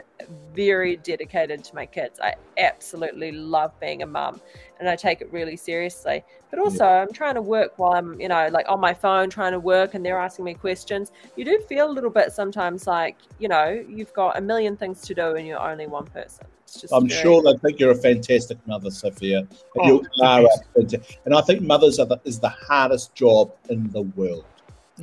very 0.54 0.96
dedicated 0.98 1.64
to 1.64 1.74
my 1.74 1.84
kids. 1.84 2.20
I 2.22 2.34
absolutely 2.58 3.32
love 3.32 3.72
being 3.80 4.02
a 4.04 4.06
mum 4.06 4.40
and 4.78 4.88
I 4.88 4.94
take 4.94 5.20
it 5.20 5.32
really 5.32 5.56
seriously. 5.56 6.22
But 6.50 6.60
also, 6.60 6.84
I'm 6.84 7.12
trying 7.12 7.34
to 7.34 7.42
work 7.42 7.76
while 7.80 7.94
I'm, 7.94 8.20
you 8.20 8.28
know, 8.28 8.48
like 8.52 8.66
on 8.68 8.78
my 8.78 8.94
phone 8.94 9.30
trying 9.30 9.50
to 9.50 9.58
work 9.58 9.94
and 9.94 10.06
they're 10.06 10.20
asking 10.20 10.44
me 10.44 10.54
questions 10.54 11.10
you 11.34 11.44
do 11.44 11.58
feel 11.68 11.90
a 11.90 11.92
little 11.92 12.08
bit 12.10 12.30
sometimes 12.32 12.86
like 12.86 13.16
you 13.40 13.48
know 13.48 13.84
you've 13.88 14.12
got 14.12 14.38
a 14.38 14.40
million 14.40 14.76
things 14.76 15.00
to 15.00 15.14
do 15.14 15.34
and 15.34 15.46
you're 15.46 15.60
only 15.60 15.86
one 15.86 16.04
person 16.06 16.46
it's 16.62 16.80
just 16.80 16.92
I'm 16.94 17.08
very- 17.08 17.20
sure 17.20 17.42
they 17.42 17.56
think 17.58 17.80
you're 17.80 17.90
a 17.90 17.94
fantastic 17.96 18.58
mother, 18.66 18.90
Sophia. 18.90 19.38
And 19.38 19.48
Oh, 19.78 19.86
you 19.86 20.06
are 20.22 20.42
a 20.44 20.48
fantastic- 20.74 21.18
and 21.24 21.34
I 21.34 21.40
think 21.40 21.62
mothers 21.62 21.98
are 21.98 22.06
the, 22.06 22.18
is 22.24 22.38
the 22.38 22.48
hardest 22.48 23.14
job 23.14 23.52
in 23.68 23.90
the 23.90 24.02
world. 24.02 24.44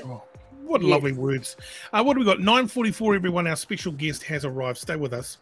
Oh, 0.06 0.24
what 0.72 0.82
Yes. 0.82 0.90
lovely 0.90 1.12
words. 1.12 1.58
Uh, 1.92 2.04
what 2.04 2.14
do 2.14 2.20
we 2.20 2.26
got? 2.26 2.40
9.44, 2.40 3.16
everyone. 3.16 3.46
Our 3.46 3.56
special 3.56 3.92
guest 3.92 4.24
has 4.24 4.46
arrived. 4.46 4.78
Stay 4.80 4.96
with 4.96 5.14
us. 5.14 5.38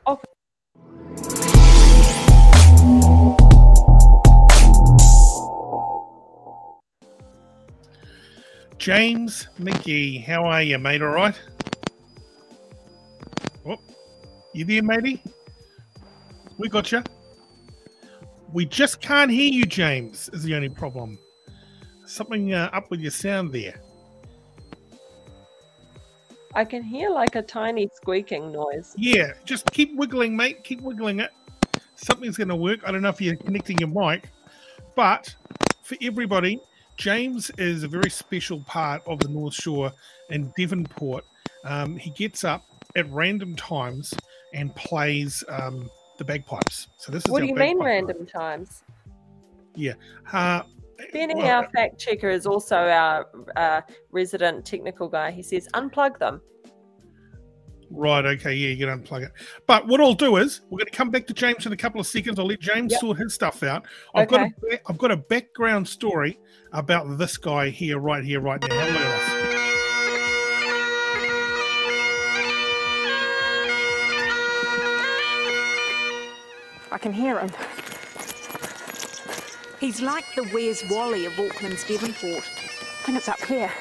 James 8.78 9.48
McGee, 9.60 10.24
how 10.24 10.46
are 10.46 10.62
you, 10.64 10.78
mate? 10.80 11.02
All 11.02 11.10
right? 11.10 11.40
Oh, 13.66 13.78
you 14.54 14.64
there, 14.66 14.82
matey? 14.84 15.22
We 16.58 16.70
got 16.70 16.92
you. 16.92 17.04
We 18.54 18.66
just 18.66 19.02
can't 19.02 19.30
hear 19.30 19.52
you, 19.52 19.66
James, 19.66 20.30
is 20.34 20.44
the 20.44 20.56
only 20.56 20.70
problem. 20.70 21.20
Something 22.06 22.54
uh, 22.54 22.70
up 22.74 22.90
with 22.90 23.02
your 23.02 23.12
sound 23.12 23.52
there. 23.52 23.80
I 26.56 26.66
can 26.66 26.84
hear 26.84 27.10
like 27.10 27.36
a 27.36 27.42
tiny 27.42 27.90
squeaking 27.94 28.52
noise 28.52 28.94
Yeah, 28.98 29.34
just 29.46 29.72
keep 29.72 29.96
wiggling, 29.96 30.36
mate. 30.36 30.64
Keep 30.64 30.82
wiggling 30.82 31.20
it. 31.20 31.32
Something's 31.96 32.38
going 32.38 32.48
to 32.50 32.56
work. 32.56 32.80
I 32.86 32.92
don't 32.92 33.02
know 33.02 33.10
if 33.10 33.22
you're 33.22 33.36
connecting 33.36 33.78
your 33.78 33.90
mic, 33.90 34.30
but 34.96 35.36
for 35.84 35.98
everybody, 36.02 36.60
James 36.98 37.52
is 37.58 37.84
a 37.84 37.88
very 37.88 38.10
special 38.10 38.62
part 38.62 39.02
of 39.06 39.20
the 39.20 39.30
North 39.30 39.54
Shore 39.54 39.92
in 40.30 40.52
Devonport. 40.58 41.26
Um, 41.66 41.98
he 41.98 42.10
gets 42.12 42.44
up 42.44 42.64
at 42.96 43.10
random 43.12 43.56
times 43.56 44.14
and 44.54 44.74
plays 44.76 45.44
um, 45.50 45.90
the 46.18 46.26
bagpipes. 46.26 46.88
So 46.98 47.12
this 47.12 47.26
is 47.26 47.32
what 47.32 47.42
do 47.42 47.48
you 47.48 47.56
mean 47.56 47.80
random 47.80 48.26
times 48.26 48.84
Yeah, 49.76 49.94
Uh, 50.32 50.64
benny 51.14 51.36
well, 51.36 51.64
our 51.64 51.70
fact 51.72 52.00
checker 52.00 52.30
is 52.30 52.46
also 52.46 52.76
our 52.76 53.26
uh, 53.56 53.82
resident 54.12 54.66
technical 54.66 55.08
guy 55.10 55.32
he 55.32 55.42
says 55.44 55.68
unplug 55.74 56.18
them 56.20 56.42
Right. 57.92 58.24
Okay. 58.24 58.54
Yeah, 58.54 58.68
you 58.70 58.86
can 58.86 59.02
unplug 59.02 59.24
it. 59.26 59.32
But 59.66 59.88
what 59.88 60.00
I'll 60.00 60.14
do 60.14 60.38
is 60.38 60.62
we're 60.70 60.78
going 60.78 60.86
to 60.92 60.96
come 60.96 61.10
back 61.10 61.26
to 61.26 61.34
James 61.34 61.66
in 61.66 61.74
a 61.74 61.76
couple 61.76 62.00
of 62.00 62.06
seconds. 62.06 62.38
I'll 62.38 62.46
let 62.46 62.60
James 62.60 62.92
Yep. 62.92 63.02
sort 63.02 63.18
his 63.18 63.34
stuff 63.34 63.64
out. 63.64 63.84
I've 64.14 64.28
got 64.28 64.42
Okay. 64.42 64.52
a, 64.56 64.70
ba- 64.78 64.80
I've 64.90 64.98
got 65.00 65.10
a 65.10 65.18
background 65.18 65.88
story 65.88 66.40
about 66.72 67.18
this 67.18 67.36
guy 67.38 67.70
here, 67.70 67.98
right 67.98 68.24
here, 68.24 68.42
right 68.42 68.62
now. 68.62 68.76
Have 68.78 68.94
look 68.94 69.02
at 69.02 69.50
this. 69.56 69.60
I 76.92 76.98
can 76.98 77.14
hear 77.14 77.40
him. 77.40 77.50
He's 79.80 80.02
like 80.02 80.26
the 80.36 80.44
Where's 80.46 80.84
Wally 80.90 81.26
of 81.26 81.40
Auckland's 81.40 81.86
Devonport. 81.86 82.44
I 82.44 83.02
think 83.06 83.18
it's 83.18 83.30
up 83.30 83.40
here. 83.46 83.72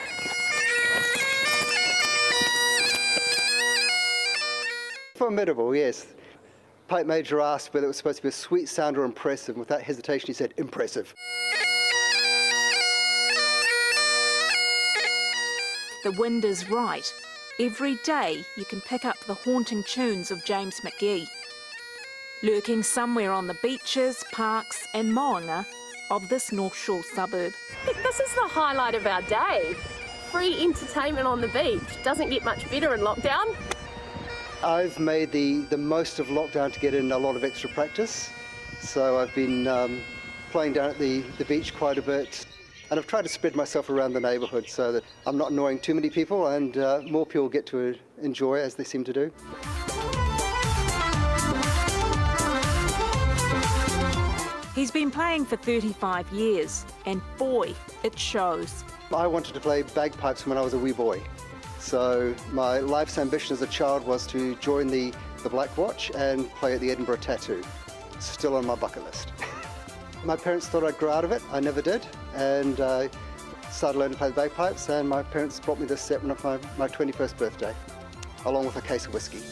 Formidable, 5.16 5.74
yes. 5.74 6.06
Pipe 6.86 7.04
Major 7.06 7.40
asked 7.40 7.74
whether 7.74 7.86
it 7.86 7.88
was 7.88 7.96
supposed 7.96 8.18
to 8.18 8.22
be 8.22 8.28
a 8.28 8.32
sweet 8.32 8.68
sound 8.68 8.96
or 8.96 9.04
impressive, 9.04 9.56
and 9.56 9.60
without 9.60 9.82
hesitation 9.82 10.28
he 10.28 10.32
said 10.32 10.54
impressive. 10.56 11.12
The 16.04 16.12
wind 16.12 16.44
is 16.44 16.70
right. 16.70 17.12
Every 17.58 17.96
day 18.04 18.44
you 18.56 18.64
can 18.66 18.80
pick 18.82 19.04
up 19.04 19.18
the 19.26 19.34
haunting 19.34 19.82
tunes 19.82 20.30
of 20.30 20.44
James 20.44 20.78
McGee. 20.80 21.26
Lurking 22.44 22.84
somewhere 22.84 23.32
on 23.32 23.48
the 23.48 23.58
beaches, 23.62 24.24
parks, 24.30 24.86
and 24.94 25.12
maunga 25.12 25.66
of 26.10 26.28
this 26.28 26.52
North 26.52 26.76
Shore 26.76 27.02
suburb. 27.02 27.52
This 27.84 28.20
is 28.20 28.34
the 28.34 28.48
highlight 28.48 28.94
of 28.94 29.06
our 29.06 29.22
day. 29.22 29.74
Free 30.30 30.62
entertainment 30.62 31.26
on 31.26 31.40
the 31.40 31.48
beach. 31.48 32.02
Doesn't 32.02 32.30
get 32.30 32.44
much 32.44 32.68
better 32.70 32.94
in 32.94 33.00
lockdown. 33.00 33.56
I've 34.62 34.98
made 34.98 35.30
the, 35.32 35.60
the 35.70 35.78
most 35.78 36.18
of 36.18 36.26
lockdown 36.28 36.72
to 36.72 36.80
get 36.80 36.94
in 36.94 37.12
a 37.12 37.18
lot 37.18 37.36
of 37.36 37.44
extra 37.44 37.70
practice. 37.70 38.30
So 38.80 39.18
I've 39.18 39.34
been 39.34 39.66
um, 39.66 40.00
playing 40.50 40.74
down 40.74 40.90
at 40.90 40.98
the, 40.98 41.20
the 41.38 41.44
beach 41.44 41.74
quite 41.74 41.98
a 41.98 42.02
bit. 42.02 42.46
And 42.90 42.98
I've 42.98 43.06
tried 43.06 43.22
to 43.22 43.28
spread 43.28 43.54
myself 43.54 43.90
around 43.90 44.14
the 44.14 44.20
neighbourhood 44.20 44.68
so 44.68 44.92
that 44.92 45.04
I'm 45.26 45.36
not 45.36 45.50
annoying 45.50 45.78
too 45.78 45.94
many 45.94 46.08
people 46.08 46.48
and 46.48 46.78
uh, 46.78 47.02
more 47.08 47.26
people 47.26 47.48
get 47.48 47.66
to 47.66 47.94
enjoy 48.22 48.56
as 48.56 48.74
they 48.74 48.84
seem 48.84 49.04
to 49.04 49.12
do. 49.12 49.30
He's 54.88 55.02
been 55.02 55.10
playing 55.10 55.44
for 55.44 55.56
35 55.56 56.32
years, 56.32 56.86
and 57.04 57.20
boy, 57.36 57.74
it 58.02 58.18
shows. 58.18 58.84
I 59.14 59.26
wanted 59.26 59.52
to 59.52 59.60
play 59.60 59.82
bagpipes 59.82 60.46
when 60.46 60.56
I 60.56 60.62
was 60.62 60.72
a 60.72 60.78
wee 60.78 60.92
boy. 60.92 61.20
So 61.78 62.34
my 62.52 62.78
life's 62.78 63.18
ambition 63.18 63.52
as 63.52 63.60
a 63.60 63.66
child 63.66 64.06
was 64.06 64.26
to 64.28 64.54
join 64.54 64.86
the, 64.86 65.12
the 65.42 65.50
Black 65.50 65.76
Watch 65.76 66.10
and 66.16 66.48
play 66.52 66.72
at 66.72 66.80
the 66.80 66.90
Edinburgh 66.90 67.18
Tattoo. 67.18 67.62
Still 68.18 68.56
on 68.56 68.64
my 68.64 68.76
bucket 68.76 69.04
list. 69.04 69.30
my 70.24 70.36
parents 70.36 70.68
thought 70.68 70.84
I'd 70.84 70.96
grow 70.96 71.12
out 71.12 71.24
of 71.26 71.32
it. 71.32 71.42
I 71.52 71.60
never 71.60 71.82
did. 71.82 72.06
And 72.34 72.80
I 72.80 73.10
started 73.70 73.98
learning 73.98 74.14
to 74.14 74.18
play 74.20 74.28
the 74.30 74.36
bagpipes 74.36 74.88
and 74.88 75.06
my 75.06 75.22
parents 75.22 75.60
brought 75.60 75.78
me 75.78 75.84
this 75.84 76.00
set 76.00 76.22
on 76.22 76.28
my, 76.28 76.58
my 76.78 76.88
21st 76.88 77.36
birthday, 77.36 77.74
along 78.46 78.64
with 78.64 78.76
a 78.76 78.80
case 78.80 79.04
of 79.04 79.12
whiskey. 79.12 79.42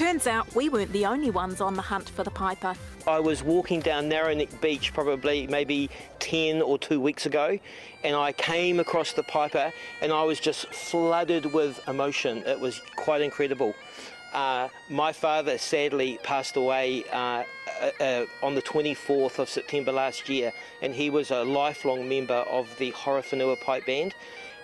Turns 0.00 0.26
out 0.26 0.54
we 0.54 0.70
weren't 0.70 0.92
the 0.92 1.04
only 1.04 1.30
ones 1.30 1.60
on 1.60 1.74
the 1.74 1.82
hunt 1.82 2.08
for 2.08 2.24
the 2.24 2.30
piper. 2.30 2.74
I 3.06 3.20
was 3.20 3.42
walking 3.42 3.80
down 3.80 4.08
Narrowneck 4.08 4.58
Beach 4.62 4.94
probably 4.94 5.46
maybe 5.46 5.90
10 6.20 6.62
or 6.62 6.78
2 6.78 6.98
weeks 6.98 7.26
ago 7.26 7.58
and 8.02 8.16
I 8.16 8.32
came 8.32 8.80
across 8.80 9.12
the 9.12 9.22
piper 9.22 9.70
and 10.00 10.10
I 10.10 10.22
was 10.22 10.40
just 10.40 10.72
flooded 10.72 11.52
with 11.52 11.86
emotion. 11.86 12.38
It 12.46 12.58
was 12.58 12.80
quite 12.96 13.20
incredible. 13.20 13.74
Uh, 14.32 14.68
my 14.88 15.12
father 15.12 15.58
sadly 15.58 16.18
passed 16.22 16.56
away 16.56 17.04
uh, 17.12 17.44
uh, 17.82 17.90
uh, 18.00 18.26
on 18.42 18.54
the 18.54 18.62
24th 18.62 19.38
of 19.38 19.50
September 19.50 19.92
last 19.92 20.30
year 20.30 20.50
and 20.80 20.94
he 20.94 21.10
was 21.10 21.30
a 21.30 21.44
lifelong 21.44 22.08
member 22.08 22.42
of 22.48 22.74
the 22.78 22.90
Horowhenua 22.92 23.60
Pipe 23.60 23.84
Band 23.84 24.14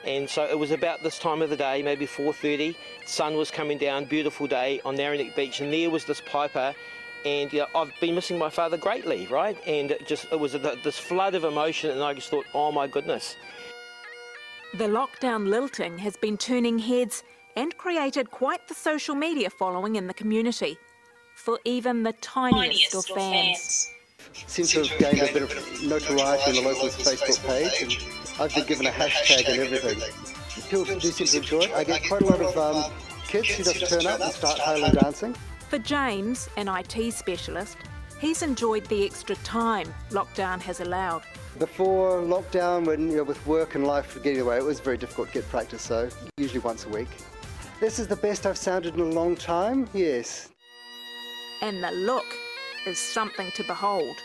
and 0.07 0.29
so 0.29 0.45
it 0.45 0.59
was 0.59 0.71
about 0.71 1.03
this 1.03 1.19
time 1.19 1.43
of 1.43 1.51
the 1.51 1.57
day, 1.57 1.83
maybe 1.83 2.07
4.30, 2.07 2.75
sun 3.05 3.37
was 3.37 3.51
coming 3.51 3.77
down, 3.77 4.05
beautiful 4.05 4.47
day 4.47 4.81
on 4.85 4.97
Narrowneck 4.97 5.35
Beach 5.35 5.61
and 5.61 5.73
there 5.73 5.91
was 5.91 6.05
this 6.05 6.23
piper 6.27 6.75
and 7.27 7.53
you 7.53 7.59
know, 7.59 7.67
I've 7.75 7.93
been 8.01 8.15
missing 8.15 8.39
my 8.39 8.49
father 8.49 8.77
greatly, 8.77 9.27
right? 9.27 9.59
And 9.67 9.91
it 9.91 10.07
just 10.07 10.27
it 10.31 10.39
was 10.39 10.55
a, 10.55 10.59
this 10.59 10.99
flood 10.99 11.35
of 11.35 11.43
emotion, 11.43 11.91
and 11.91 12.03
I 12.03 12.15
just 12.15 12.31
thought, 12.31 12.47
oh 12.55 12.71
my 12.71 12.87
goodness. 12.87 13.37
The 14.75 14.85
lockdown 14.85 15.49
lilting 15.49 15.99
has 15.99 16.17
been 16.17 16.37
turning 16.37 16.79
heads 16.79 17.25
and 17.57 17.77
created 17.79 18.31
quite 18.31 18.69
the 18.69 18.75
social 18.75 19.15
media 19.15 19.51
following 19.51 19.97
in 19.97 20.07
the 20.07 20.15
community 20.15 20.79
for 21.35 21.59
even 21.65 22.03
the 22.03 22.13
tiniest, 22.15 22.95
of 22.95 23.07
fans. 23.07 23.91
Seems 24.47 24.73
to 24.73 24.85
have 24.85 24.99
gained 24.99 25.29
a 25.29 25.33
bit 25.33 25.43
of 25.43 25.83
notoriety 25.83 26.51
on 26.51 26.65
the 26.65 26.71
local 26.71 26.89
Facebook 26.89 27.47
page 27.47 27.83
and 27.83 28.41
I've 28.41 28.55
been 28.55 28.67
given 28.67 28.87
a 28.87 28.91
hashtag 28.91 29.49
and 29.49 29.63
everything. 29.63 30.01
People 30.69 30.85
do 30.85 31.11
seem 31.11 31.27
to 31.27 31.37
enjoy 31.39 31.61
it. 31.61 31.73
I 31.73 31.85
get 31.85 32.03
quite 32.07 32.23
a 32.23 32.27
lot 32.27 32.41
of 32.41 32.57
um, 32.57 32.93
kids 33.27 33.49
who 33.49 33.65
just 33.65 33.89
turn 33.89 34.07
up 34.07 34.21
and 34.21 34.33
start 34.33 34.59
Highland 34.59 34.99
dancing. 34.99 35.35
For 35.69 35.79
James, 35.79 36.49
an 36.57 36.69
IT 36.69 37.13
specialist, 37.13 37.77
he's 38.21 38.43
enjoyed 38.43 38.87
the 38.87 39.05
extra 39.05 39.37
time 39.37 39.93
lockdown 40.11 40.61
has 40.61 40.81
allowed. 40.81 41.23
Before 41.59 42.21
lockdown, 42.21 42.87
when 42.87 43.11
you 43.11 43.19
know, 43.19 43.25
with 43.25 43.45
work 43.47 43.75
and 43.75 43.87
life 43.87 44.23
getting 44.23 44.41
away, 44.41 44.59
it 44.59 44.65
was 44.65 44.81
very 44.81 44.99
difficult 44.99 45.29
to 45.29 45.35
get 45.35 45.49
practice, 45.49 45.83
so 45.83 46.09
usually 46.37 46.61
once 46.61 46.85
a 46.85 46.89
week. 46.91 47.09
This 47.81 47.99
is 47.99 48.07
the 48.07 48.17
best 48.17 48.47
I've 48.47 48.59
sounded 48.59 48.95
in 48.95 49.01
a 49.01 49.05
long 49.05 49.37
time, 49.37 49.89
yes. 49.93 50.51
And 51.63 51.83
the 51.83 51.91
look 51.91 52.27
is 52.87 52.99
something 52.99 53.51
to 53.53 53.65
behold. 53.65 54.17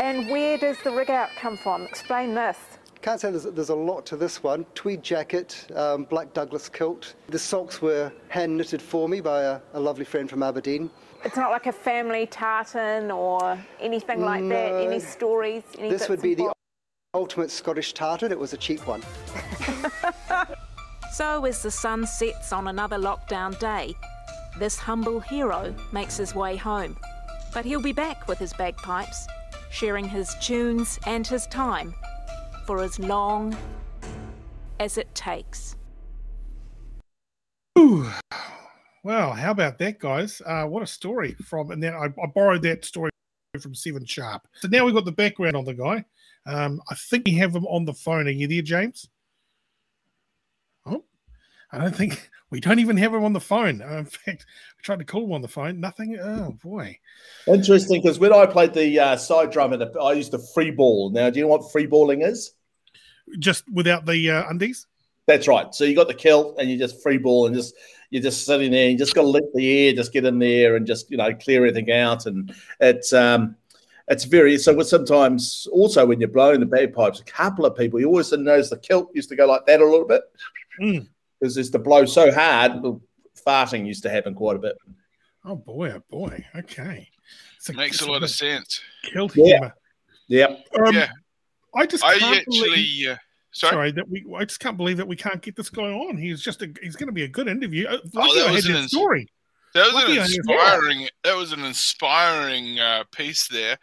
And 0.00 0.28
where 0.30 0.58
does 0.58 0.76
the 0.82 0.90
rig 0.90 1.10
out 1.10 1.30
come 1.36 1.56
from? 1.56 1.82
Explain 1.82 2.34
this. 2.34 2.58
Can't 3.02 3.20
say 3.20 3.30
there's, 3.30 3.44
there's 3.44 3.68
a 3.68 3.74
lot 3.74 4.04
to 4.06 4.16
this 4.16 4.42
one. 4.42 4.64
Tweed 4.74 5.02
jacket, 5.02 5.66
um, 5.74 6.04
black 6.04 6.32
Douglas 6.32 6.68
kilt. 6.68 7.14
The 7.28 7.38
socks 7.38 7.80
were 7.80 8.12
hand 8.28 8.56
knitted 8.56 8.82
for 8.82 9.08
me 9.08 9.20
by 9.20 9.42
a, 9.42 9.60
a 9.74 9.80
lovely 9.80 10.04
friend 10.04 10.28
from 10.28 10.42
Aberdeen. 10.42 10.90
It's 11.24 11.36
not 11.36 11.50
like 11.50 11.66
a 11.66 11.72
family 11.72 12.26
tartan 12.26 13.10
or 13.10 13.58
anything 13.80 14.20
like 14.22 14.48
that. 14.48 14.72
Any 14.84 15.00
stories? 15.00 15.62
Any 15.78 15.90
This 15.90 16.08
would 16.08 16.22
be 16.22 16.34
the 16.34 16.52
ultimate 17.14 17.50
Scottish 17.50 17.94
tartan. 17.94 18.32
It 18.32 18.38
was 18.38 18.52
a 18.52 18.56
cheap 18.56 18.86
one. 18.86 19.02
So, 21.16 21.46
as 21.46 21.62
the 21.62 21.70
sun 21.70 22.06
sets 22.06 22.52
on 22.52 22.68
another 22.68 22.98
lockdown 22.98 23.58
day, 23.58 23.94
this 24.58 24.76
humble 24.76 25.18
hero 25.18 25.74
makes 25.90 26.18
his 26.18 26.34
way 26.34 26.56
home. 26.56 26.94
But 27.56 27.64
he'll 27.64 27.80
be 27.80 27.94
back 27.94 28.28
with 28.28 28.38
his 28.38 28.52
bagpipes, 28.52 29.26
sharing 29.70 30.06
his 30.06 30.34
tunes 30.42 30.98
and 31.06 31.26
his 31.26 31.46
time 31.46 31.94
for 32.66 32.82
as 32.82 32.98
long 32.98 33.56
as 34.78 34.98
it 34.98 35.14
takes. 35.14 35.74
Ooh. 37.78 38.10
Well, 39.02 39.32
how 39.32 39.52
about 39.52 39.78
that, 39.78 39.98
guys? 39.98 40.42
Uh, 40.44 40.64
what 40.64 40.82
a 40.82 40.86
story 40.86 41.34
from, 41.46 41.70
and 41.70 41.82
then 41.82 41.94
I, 41.94 42.08
I 42.22 42.26
borrowed 42.26 42.60
that 42.60 42.84
story 42.84 43.10
from 43.58 43.74
Seven 43.74 44.04
Sharp. 44.04 44.46
So 44.56 44.68
now 44.68 44.84
we've 44.84 44.94
got 44.94 45.06
the 45.06 45.12
background 45.12 45.56
on 45.56 45.64
the 45.64 45.72
guy. 45.72 46.04
Um, 46.44 46.82
I 46.90 46.94
think 46.94 47.24
we 47.24 47.36
have 47.36 47.56
him 47.56 47.66
on 47.68 47.86
the 47.86 47.94
phone. 47.94 48.26
Are 48.26 48.32
you 48.32 48.48
there, 48.48 48.60
James? 48.60 49.08
I 51.72 51.78
don't 51.78 51.94
think 51.94 52.30
we 52.50 52.60
don't 52.60 52.78
even 52.78 52.96
have 52.96 53.14
him 53.14 53.24
on 53.24 53.32
the 53.32 53.40
phone. 53.40 53.82
Uh, 53.82 53.98
in 53.98 54.04
fact, 54.04 54.46
I 54.78 54.82
tried 54.82 54.98
to 55.00 55.04
call 55.04 55.24
him 55.24 55.32
on 55.32 55.42
the 55.42 55.48
phone. 55.48 55.80
Nothing. 55.80 56.18
Oh 56.20 56.52
boy. 56.62 56.98
Interesting, 57.46 58.02
because 58.02 58.18
when 58.18 58.32
I 58.32 58.46
played 58.46 58.72
the 58.72 58.98
uh, 58.98 59.16
side 59.16 59.50
drum, 59.50 59.72
and 59.72 59.84
I 60.00 60.12
used 60.12 60.32
to 60.32 60.38
free 60.38 60.70
ball. 60.70 61.10
Now, 61.10 61.30
do 61.30 61.38
you 61.38 61.44
know 61.44 61.50
what 61.50 61.70
free 61.72 61.86
balling 61.86 62.22
is? 62.22 62.52
Just 63.38 63.68
without 63.72 64.06
the 64.06 64.30
uh, 64.30 64.48
undies. 64.48 64.86
That's 65.26 65.48
right. 65.48 65.74
So 65.74 65.84
you 65.84 65.96
got 65.96 66.08
the 66.08 66.14
kilt, 66.14 66.56
and 66.58 66.70
you 66.70 66.78
just 66.78 67.02
free 67.02 67.18
ball, 67.18 67.46
and 67.46 67.54
just 67.54 67.74
you're 68.10 68.22
just 68.22 68.46
sitting 68.46 68.70
there. 68.70 68.90
You 68.90 68.96
just 68.96 69.14
got 69.14 69.22
to 69.22 69.28
let 69.28 69.42
the 69.54 69.86
air 69.86 69.92
just 69.92 70.12
get 70.12 70.24
in 70.24 70.38
there, 70.38 70.76
and 70.76 70.86
just 70.86 71.10
you 71.10 71.16
know 71.16 71.34
clear 71.34 71.66
everything 71.66 71.90
out. 71.90 72.26
And 72.26 72.54
it's 72.80 73.12
um, 73.12 73.56
it's 74.06 74.24
very 74.24 74.56
so. 74.58 74.80
Sometimes 74.82 75.66
also 75.72 76.06
when 76.06 76.20
you're 76.20 76.28
blowing 76.28 76.60
the 76.60 76.66
bagpipes, 76.66 77.18
a 77.18 77.24
couple 77.24 77.66
of 77.66 77.76
people 77.76 77.98
you 77.98 78.06
always 78.06 78.30
notice 78.30 78.70
the 78.70 78.76
kilt 78.76 79.10
used 79.12 79.28
to 79.30 79.36
go 79.36 79.46
like 79.46 79.66
that 79.66 79.80
a 79.80 79.84
little 79.84 80.06
bit 80.06 80.22
Mm. 80.80 81.08
Because 81.40 81.56
it's 81.56 81.70
to 81.70 81.78
blow 81.78 82.04
so 82.04 82.32
hard. 82.32 82.72
Farting 83.46 83.86
used 83.86 84.02
to 84.04 84.10
happen 84.10 84.34
quite 84.34 84.56
a 84.56 84.58
bit. 84.58 84.76
Oh 85.44 85.56
boy, 85.56 85.90
oh 85.92 86.02
boy. 86.10 86.44
Okay. 86.56 87.08
So, 87.60 87.72
Makes 87.72 88.00
a 88.00 88.06
lot 88.10 88.20
the 88.20 88.24
of 88.24 88.30
sense. 88.30 88.80
Kilt 89.04 89.34
Yeah. 89.36 89.44
humor. 89.44 89.74
Yep. 90.28 90.66
Um, 90.86 90.94
Yeah. 90.94 91.08
I 91.74 91.86
just 91.86 92.04
I 92.04 92.18
can't 92.18 92.38
actually, 92.38 92.60
believe- 92.70 93.08
uh, 93.08 93.16
sorry. 93.52 93.72
sorry 93.72 93.90
that 93.92 94.08
we. 94.08 94.24
I 94.36 94.44
just 94.44 94.60
can't 94.60 94.76
believe 94.76 94.96
that 94.96 95.06
we 95.08 95.16
can't 95.16 95.42
get 95.42 95.54
this 95.56 95.68
guy 95.68 95.90
on. 95.92 96.16
He's 96.16 96.40
just 96.42 96.62
a. 96.62 96.72
He's 96.82 96.96
going 96.96 97.08
to 97.08 97.12
be 97.12 97.24
a 97.24 97.28
good 97.28 97.48
interview. 97.48 97.86
Uh, 97.86 97.98
Lucky 98.14 98.30
Oh, 98.32 98.34
that 98.40 98.48
I 98.48 98.52
was 98.52 98.66
an 98.66 98.76
ins- 98.76 98.90
story. 98.92 99.28
That 99.74 99.84
was 99.86 99.94
Lucky 99.94 100.12
an 100.16 100.24
inspiring. 100.24 101.08
That 101.24 101.36
was 101.36 101.52
an 101.52 101.64
inspiring 101.64 102.78
uh, 102.78 103.04
piece 103.12 103.46
there, 103.48 103.76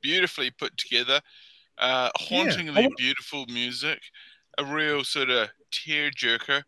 beautifully 0.00 0.50
put 0.52 0.74
together, 0.78 1.20
uh, 1.78 2.10
hauntingly 2.16 2.82
want- 2.82 2.96
beautiful 2.96 3.44
music. 3.48 4.00
a 4.56 4.64
real 4.64 5.02
sort 5.04 5.30
of 5.30 5.48
tearjerker. 5.72 6.62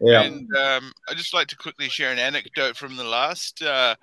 Yeah. 0.00 0.22
And 0.22 0.48
um, 0.56 0.92
I'd 1.08 1.16
just 1.16 1.34
like 1.34 1.48
to 1.48 1.56
quickly 1.56 1.88
share 1.88 2.10
an 2.10 2.18
anecdote 2.18 2.76
from 2.76 2.96
the 2.96 3.04
last 3.04 3.62
uh, 3.62 3.94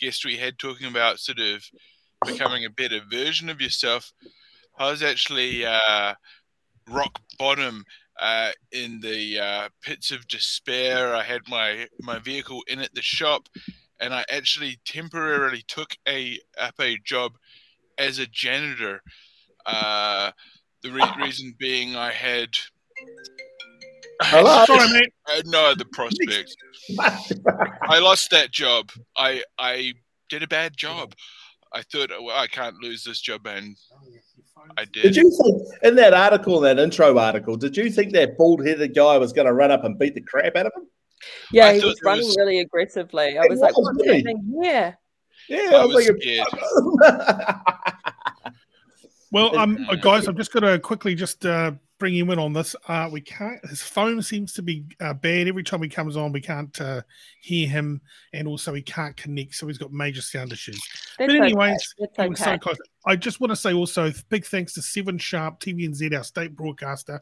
guest 0.00 0.24
we 0.24 0.36
had 0.36 0.58
talking 0.58 0.88
about 0.88 1.20
sort 1.20 1.38
of 1.38 1.64
becoming 2.26 2.64
a 2.64 2.70
better 2.70 3.00
version 3.10 3.48
of 3.48 3.60
yourself. 3.60 4.12
I 4.78 4.90
was 4.90 5.02
actually 5.02 5.64
uh, 5.64 6.14
rock 6.88 7.20
bottom 7.38 7.84
uh, 8.20 8.50
in 8.72 9.00
the 9.00 9.38
uh, 9.38 9.68
pits 9.80 10.10
of 10.10 10.26
despair. 10.26 11.14
I 11.14 11.22
had 11.22 11.42
my, 11.48 11.86
my 12.00 12.18
vehicle 12.18 12.62
in 12.66 12.80
at 12.80 12.94
the 12.94 13.02
shop, 13.02 13.48
and 14.00 14.12
I 14.12 14.24
actually 14.30 14.78
temporarily 14.84 15.62
took 15.68 15.96
a 16.08 16.38
up 16.58 16.74
a 16.80 16.98
job 17.04 17.32
as 17.98 18.18
a 18.18 18.26
janitor. 18.26 19.02
Uh, 19.66 20.32
the 20.82 20.90
re- 20.90 21.14
reason 21.18 21.54
being 21.58 21.96
I 21.96 22.10
had 22.10 22.50
Hello? 24.22 24.64
Sorry, 24.66 24.92
mate. 24.92 25.12
I 25.26 25.32
had 25.36 25.46
no 25.46 25.66
other 25.66 25.84
prospect. 25.92 26.54
I 27.88 27.98
lost 27.98 28.30
that 28.30 28.50
job. 28.50 28.90
I 29.16 29.42
I 29.58 29.94
did 30.28 30.42
a 30.42 30.48
bad 30.48 30.76
job. 30.76 31.14
I 31.72 31.82
thought 31.82 32.10
well, 32.10 32.36
I 32.36 32.46
can't 32.46 32.76
lose 32.76 33.04
this 33.04 33.20
job, 33.20 33.46
and 33.46 33.76
I 34.78 34.84
did. 34.84 35.02
Did 35.02 35.16
you 35.16 35.30
think 35.30 35.62
in 35.82 35.96
that 35.96 36.14
article, 36.14 36.60
that 36.60 36.78
intro 36.78 37.18
article, 37.18 37.56
did 37.56 37.76
you 37.76 37.90
think 37.90 38.12
that 38.12 38.38
bald-headed 38.38 38.94
guy 38.94 39.18
was 39.18 39.32
going 39.32 39.46
to 39.46 39.52
run 39.52 39.70
up 39.70 39.84
and 39.84 39.98
beat 39.98 40.14
the 40.14 40.20
crap 40.20 40.56
out 40.56 40.66
of 40.66 40.72
him? 40.76 40.86
Yeah, 41.50 41.66
I 41.66 41.78
he 41.78 41.84
was 41.84 42.00
running 42.04 42.26
was- 42.26 42.36
really 42.36 42.60
aggressively. 42.60 43.38
I 43.38 43.42
He 43.42 43.48
was 43.48 43.60
like, 43.60 43.76
was, 43.76 43.86
what's 43.86 43.98
wasn't 43.98 44.16
happening 44.28 44.60
here? 44.62 44.98
Yeah, 45.48 45.70
I 45.72 45.76
I 45.76 45.84
was, 45.84 45.94
was 45.96 46.06
thinking. 46.06 46.44
Well, 49.32 49.58
um, 49.58 49.88
guys, 50.00 50.28
I'm 50.28 50.36
just 50.36 50.52
going 50.52 50.62
to 50.62 50.78
quickly 50.78 51.16
just 51.16 51.44
uh, 51.44 51.72
bring 52.04 52.12
you 52.12 52.30
in 52.30 52.38
on 52.38 52.52
this. 52.52 52.76
Uh, 52.86 53.08
we 53.10 53.22
can't. 53.22 53.64
His 53.66 53.82
phone 53.82 54.20
seems 54.20 54.52
to 54.52 54.60
be 54.62 54.84
uh, 55.00 55.14
bad 55.14 55.48
every 55.48 55.62
time 55.64 55.82
he 55.82 55.88
comes 55.88 56.18
on. 56.18 56.32
We 56.32 56.40
can't 56.42 56.78
uh, 56.78 57.00
hear 57.40 57.66
him, 57.66 58.02
and 58.34 58.46
also 58.46 58.74
he 58.74 58.82
can't 58.82 59.16
connect, 59.16 59.54
so 59.54 59.66
he's 59.66 59.78
got 59.78 59.90
major 59.90 60.20
sound 60.20 60.52
issues. 60.52 60.78
That's 61.18 61.32
but 61.32 61.40
anyways, 61.40 61.94
okay. 61.98 62.10
he 62.24 62.28
That's 62.28 62.28
was 62.28 62.38
so 62.40 62.58
close. 62.58 62.76
I 63.06 63.16
just 63.16 63.40
want 63.40 63.52
to 63.52 63.56
say 63.56 63.72
also 63.72 64.12
big 64.28 64.44
thanks 64.44 64.74
to 64.74 64.82
Seven 64.82 65.16
Sharp 65.16 65.60
TVNZ, 65.60 66.14
our 66.14 66.24
state 66.24 66.54
broadcaster, 66.54 67.18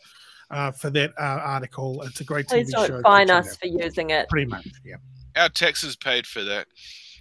uh, 0.50 0.72
for 0.72 0.90
that 0.90 1.12
uh, 1.16 1.22
article. 1.44 2.02
It's 2.02 2.20
a 2.20 2.24
great 2.24 2.48
Please 2.48 2.74
TV 2.74 2.80
show. 2.80 2.88
don't 2.88 3.02
Go 3.04 3.08
fine 3.08 3.30
us 3.30 3.56
for 3.56 3.68
using 3.68 4.10
it. 4.10 4.28
Pretty 4.30 4.46
much, 4.46 4.66
yeah. 4.84 4.96
Our 5.36 5.48
taxes 5.48 5.94
paid 5.94 6.26
for 6.26 6.42
that. 6.42 6.66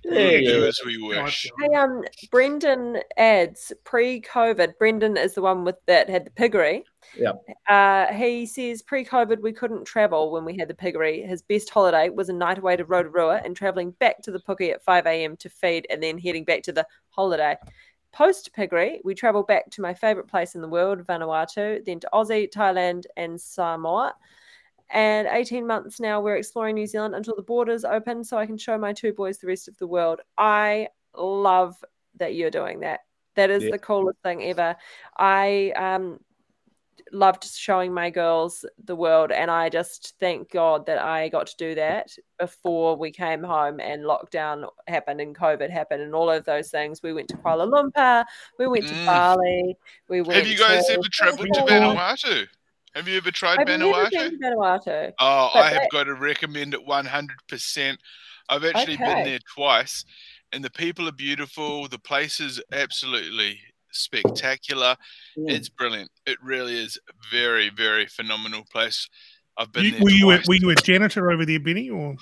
Yeah, 0.04 0.39
do 0.39 0.66
as 0.66 0.80
we 0.86 0.97
wish. 0.97 1.49
Hey, 1.60 1.76
um, 1.76 2.04
Brendan 2.32 2.99
adds 3.18 3.72
pre-COVID. 3.84 4.78
Brendan 4.78 5.18
is 5.18 5.36
the 5.36 5.41
one 5.41 5.64
with 5.64 5.76
that 5.86 6.10
had 6.10 6.26
the 6.26 6.32
piggery. 6.32 6.84
Yep. 7.18 7.43
Uh, 7.68 8.08
he 8.08 8.45
says 8.45 8.82
pre-COVID 8.82 9.41
we 9.41 9.54
couldn't 9.54 9.86
travel 9.86 10.32
when 10.32 10.45
we 10.45 10.58
had 10.58 10.68
the 10.68 10.74
piggery. 10.74 11.22
His 11.22 11.41
best 11.41 11.70
holiday 11.70 12.10
was 12.10 12.30
a 12.30 12.34
night 12.34 12.58
away 12.58 12.78
to 12.78 12.86
Rotorua 12.86 13.41
and 13.43 13.56
traveling 13.56 13.91
back 13.91 14.22
to 14.24 14.32
the 14.32 14.39
Puki 14.39 14.72
at 14.72 14.84
5 14.84 15.06
a.m. 15.06 15.38
to 15.38 15.49
feed 15.49 15.86
and 15.89 16.02
then 16.02 16.18
heading 16.18 16.45
back 16.45 16.64
to 16.64 16.72
the 16.72 16.88
holiday. 17.10 17.56
Post 18.12 18.52
piggery, 18.54 19.02
we 19.04 19.16
travelled 19.16 19.47
back 19.47 19.70
to 19.72 19.82
my 19.82 19.93
favourite 19.93 20.28
place 20.28 20.56
in 20.56 20.62
the 20.62 20.68
world, 20.68 21.06
Vanuatu, 21.08 21.84
then 21.86 21.99
to 22.02 22.10
Aussie, 22.14 22.52
Thailand, 22.52 23.06
and 23.16 23.39
Samoa. 23.39 24.14
And 24.94 25.28
18 25.32 25.66
months 25.66 26.00
now, 26.00 26.20
we're 26.20 26.36
exploring 26.36 26.76
New 26.76 26.86
Zealand 26.88 27.16
until 27.16 27.36
the 27.36 27.42
borders 27.42 27.86
open 27.86 28.24
so 28.24 28.38
I 28.38 28.46
can 28.46 28.58
show 28.58 28.78
my 28.78 28.92
two 28.94 29.14
boys 29.14 29.38
the 29.38 29.48
rest 29.48 29.68
of 29.68 29.78
the 29.78 29.88
world. 29.88 30.20
I 30.38 30.89
love 31.16 31.84
that 32.18 32.36
you're 32.36 32.52
doing 32.52 32.82
that. 32.82 33.02
That 33.36 33.50
is 33.50 33.64
Yeah. 33.64 33.72
the 33.72 33.80
coolest 33.80 34.20
thing 34.22 34.44
ever. 34.44 34.76
I 35.18 35.72
um, 35.78 36.20
loved 37.14 37.46
showing 37.46 37.94
my 37.94 38.10
girls 38.10 38.66
the 38.84 38.96
world, 38.96 39.32
and 39.32 39.50
I 39.50 39.70
just 39.70 40.16
thank 40.20 40.52
God 40.52 40.86
that 40.88 40.98
I 40.98 41.30
got 41.30 41.48
to 41.48 41.56
do 41.58 41.76
that 41.76 42.14
before 42.38 42.98
we 42.98 43.12
came 43.12 43.44
home 43.44 43.80
and 43.80 44.04
lockdown 44.04 44.68
happened 44.88 45.22
and 45.22 45.34
COVID 45.34 45.70
happened 45.70 46.02
and 46.02 46.14
all 46.14 46.30
of 46.30 46.44
those 46.44 46.70
things. 46.70 47.02
We 47.02 47.14
went 47.14 47.30
to 47.30 47.38
Kuala 47.38 47.66
Lumpur, 47.70 48.26
we 48.60 48.68
went 48.68 48.88
to 48.89 48.94
Mm. 48.94 49.06
Bali, 49.06 49.78
we 50.10 50.22
went. 50.22 50.36
Have 50.38 50.48
you 50.48 50.58
guys 50.58 50.88
to 50.88 50.94
ever 50.94 51.04
travelled 51.10 51.48
to 51.54 51.62
Vanuatu? 51.62 52.48
Have 52.96 53.08
you 53.08 53.18
ever 53.18 53.32
tried 53.32 53.60
I've 53.60 53.68
never 53.68 53.86
Vanuatu? 53.86 54.12
been 54.12 54.39
to 54.39 54.48
Vanuatu. 54.48 55.12
Oh, 55.20 55.50
But 55.54 55.60
I 55.60 55.70
have 55.70 55.82
that- 55.84 55.89
got 55.92 56.04
to 56.06 56.14
recommend 56.16 56.74
it 56.74 56.86
100%. 56.86 57.98
I've 58.50 58.66
actually 58.66 58.96
Okay. 58.96 59.06
been 59.06 59.24
there 59.24 59.39
twice, 59.56 60.04
and 60.52 60.64
the 60.64 60.70
people 60.72 61.08
are 61.08 61.14
beautiful. 61.14 61.88
The 61.88 62.00
place 62.00 62.39
is 62.42 62.62
absolutely 62.74 63.62
spectacular. 63.94 64.98
Mm. 65.38 65.52
It's 65.52 65.70
brilliant. 65.70 66.12
It 66.26 66.38
really 66.44 66.78
is 66.78 66.98
a 67.10 67.14
very, 67.32 67.70
very 67.70 68.08
phenomenal 68.08 68.64
place. 68.70 69.08
I've 69.58 69.72
been 69.72 69.86
You, 69.86 69.92
there 69.92 70.02
were 70.02 70.10
you 70.12 70.32
a, 70.32 70.42
were 70.48 70.56
you 70.56 70.70
a 70.72 70.76
janitor 70.76 71.32
over 71.32 71.46
there, 71.46 71.60
Benny? 71.60 71.89
Or 71.89 72.16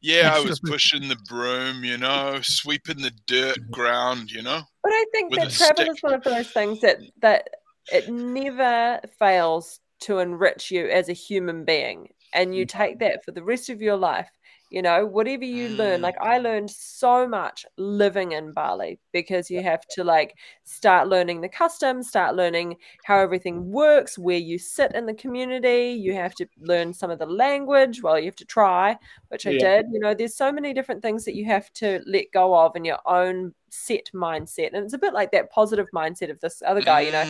yeah, 0.00 0.32
I 0.34 0.40
was 0.40 0.60
pushing 0.60 1.08
the 1.08 1.16
broom, 1.28 1.84
you 1.84 1.98
know, 1.98 2.38
sweeping 2.42 2.98
the 3.00 3.12
dirt 3.26 3.70
ground, 3.70 4.30
you 4.30 4.42
know. 4.42 4.62
But 4.82 4.92
I 4.92 5.04
think 5.12 5.34
that 5.34 5.50
travel 5.50 5.76
stick. 5.76 5.88
is 5.88 6.02
one 6.02 6.14
of 6.14 6.22
those 6.24 6.50
things 6.50 6.80
that 6.80 6.98
that 7.20 7.48
it 7.92 8.08
never 8.08 9.00
fails 9.18 9.78
to 10.00 10.18
enrich 10.18 10.70
you 10.70 10.88
as 10.88 11.08
a 11.08 11.14
human 11.14 11.64
being, 11.64 12.08
and 12.32 12.54
you 12.54 12.66
mm. 12.66 12.68
take 12.68 12.98
that 12.98 13.24
for 13.24 13.32
the 13.32 13.42
rest 13.42 13.70
of 13.70 13.82
your 13.82 13.96
life. 13.96 14.30
You 14.74 14.82
know, 14.82 15.06
whatever 15.06 15.44
you 15.44 15.68
learn, 15.68 16.00
Mm. 16.00 16.02
like 16.02 16.16
I 16.20 16.38
learned 16.38 16.68
so 16.68 17.28
much 17.28 17.64
living 17.76 18.32
in 18.32 18.52
Bali 18.52 18.98
because 19.12 19.48
you 19.48 19.62
have 19.62 19.86
to 19.90 20.02
like 20.02 20.34
start 20.64 21.06
learning 21.06 21.42
the 21.42 21.48
customs, 21.48 22.08
start 22.08 22.34
learning 22.34 22.76
how 23.04 23.18
everything 23.18 23.70
works, 23.70 24.18
where 24.18 24.36
you 24.36 24.58
sit 24.58 24.92
in 24.96 25.06
the 25.06 25.14
community. 25.14 25.92
You 25.92 26.14
have 26.14 26.34
to 26.34 26.46
learn 26.58 26.92
some 26.92 27.12
of 27.12 27.20
the 27.20 27.26
language. 27.26 28.02
Well, 28.02 28.18
you 28.18 28.24
have 28.24 28.34
to 28.34 28.44
try, 28.44 28.98
which 29.28 29.46
I 29.46 29.52
Yeah. 29.52 29.76
did. 29.76 29.86
You 29.92 30.00
know, 30.00 30.12
there's 30.12 30.34
so 30.34 30.50
many 30.50 30.74
different 30.74 31.02
things 31.02 31.24
that 31.24 31.36
you 31.36 31.44
have 31.44 31.72
to 31.74 32.02
let 32.04 32.32
go 32.32 32.52
of 32.58 32.74
in 32.74 32.84
your 32.84 32.98
own 33.06 33.54
set 33.70 34.10
mindset. 34.12 34.70
And 34.72 34.84
it's 34.84 34.92
a 34.94 34.98
bit 34.98 35.14
like 35.14 35.30
that 35.30 35.52
positive 35.52 35.86
mindset 35.94 36.32
of 36.32 36.40
this 36.40 36.62
other 36.66 36.82
guy, 36.82 37.02
you 37.02 37.12
know. 37.12 37.26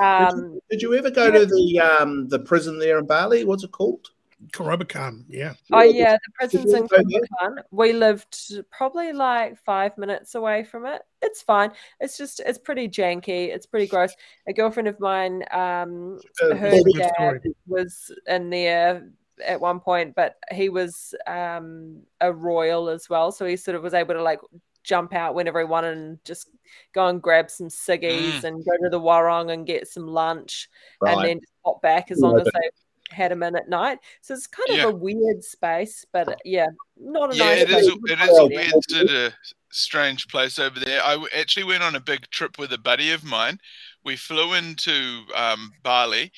Mm. 0.00 0.30
Um, 0.30 0.60
Did 0.70 0.82
you 0.82 0.94
ever 0.94 1.10
go 1.10 1.32
to 1.32 1.46
the 1.46 1.80
um 1.80 2.28
the 2.28 2.38
prison 2.38 2.78
there 2.78 2.98
in 3.00 3.06
Bali? 3.06 3.44
What's 3.44 3.64
it 3.64 3.72
called? 3.72 4.10
Kerobokan, 4.52 5.24
yeah. 5.28 5.54
oh 5.72 5.82
yeah, 5.82 6.12
the 6.14 6.32
prisons 6.34 6.72
in 6.72 6.84
ever 6.84 6.88
go 6.88 6.96
there? 7.08 7.20
Kerobokan. 7.42 7.62
We 7.70 7.92
lived 7.94 8.52
probably 8.70 9.12
like 9.12 9.56
five 9.64 9.96
minutes 9.96 10.34
away 10.34 10.62
from 10.64 10.84
it. 10.86 11.02
It's 11.22 11.40
fine. 11.42 11.72
It's 12.00 12.18
just 12.18 12.40
it's 12.40 12.58
pretty 12.58 12.88
janky. 12.88 13.48
It's 13.48 13.66
pretty 13.66 13.86
gross. 13.86 14.14
A 14.46 14.52
girlfriend 14.52 14.88
of 14.88 15.00
mine, 15.00 15.42
um, 15.52 16.20
Uh, 16.42 16.54
her 16.54 16.70
that's 16.70 16.80
a 16.80 16.84
good 16.84 16.98
dad 16.98 17.12
story. 17.14 17.40
was 17.66 18.12
in 18.26 18.50
there 18.50 19.08
at 19.44 19.60
one 19.60 19.80
point, 19.80 20.14
but 20.14 20.36
he 20.52 20.68
was 20.68 21.14
um 21.26 22.02
a 22.20 22.30
royal 22.32 22.88
as 22.90 23.08
well, 23.08 23.32
so 23.32 23.46
he 23.46 23.56
sort 23.56 23.74
of 23.74 23.82
was 23.82 23.94
able 23.94 24.14
to 24.14 24.22
like 24.22 24.40
jump 24.82 25.14
out 25.14 25.34
whenever 25.34 25.58
he 25.58 25.64
wanted 25.64 25.96
and 25.96 26.18
just 26.24 26.48
go 26.92 27.08
and 27.08 27.20
grab 27.22 27.50
some 27.50 27.68
ciggies 27.68 28.40
Mm. 28.40 28.44
and 28.44 28.64
go 28.64 28.72
to 28.84 28.88
the 28.90 29.00
warung 29.00 29.50
and 29.52 29.66
get 29.66 29.88
some 29.88 30.06
lunch 30.06 30.68
and 31.00 31.24
then 31.24 31.40
just 31.40 31.52
pop 31.64 31.82
back 31.82 32.10
as 32.12 32.20
Yeah, 32.20 32.26
long 32.28 32.38
as 32.40 32.44
but- 32.44 32.52
they 32.54 32.70
had 33.10 33.32
him 33.32 33.42
in 33.42 33.56
at 33.56 33.68
night. 33.68 33.98
So 34.20 34.34
it's 34.34 34.46
kind 34.46 34.68
Yeah. 34.70 34.86
of 34.86 34.94
a 34.94 34.96
weird 34.96 35.42
space, 35.42 36.04
but 36.12 36.28
uh, 36.28 36.34
yeah, 36.44 36.66
not 36.96 37.32
a 37.32 37.36
Yeah, 37.36 37.44
nice 37.50 37.62
it 37.62 37.70
is. 37.70 37.74
place. 37.74 37.88
A, 37.88 37.90
to 37.92 38.12
it 38.12 38.18
go 38.18 38.32
is 38.32 38.38
a 38.38 38.46
weird 38.46 38.74
sort 38.90 39.10
of 39.10 39.32
strange 39.70 40.28
place 40.28 40.58
over 40.58 40.80
there. 40.80 41.00
I 41.02 41.24
actually 41.36 41.64
went 41.64 41.82
on 41.82 41.94
a 41.94 42.00
big 42.00 42.28
trip 42.30 42.58
with 42.58 42.72
a 42.72 42.78
buddy 42.78 43.12
of 43.12 43.24
mine. 43.24 43.58
We 44.04 44.16
flew 44.16 44.54
into 44.54 45.22
um, 45.34 45.72
Bali, 45.82 46.32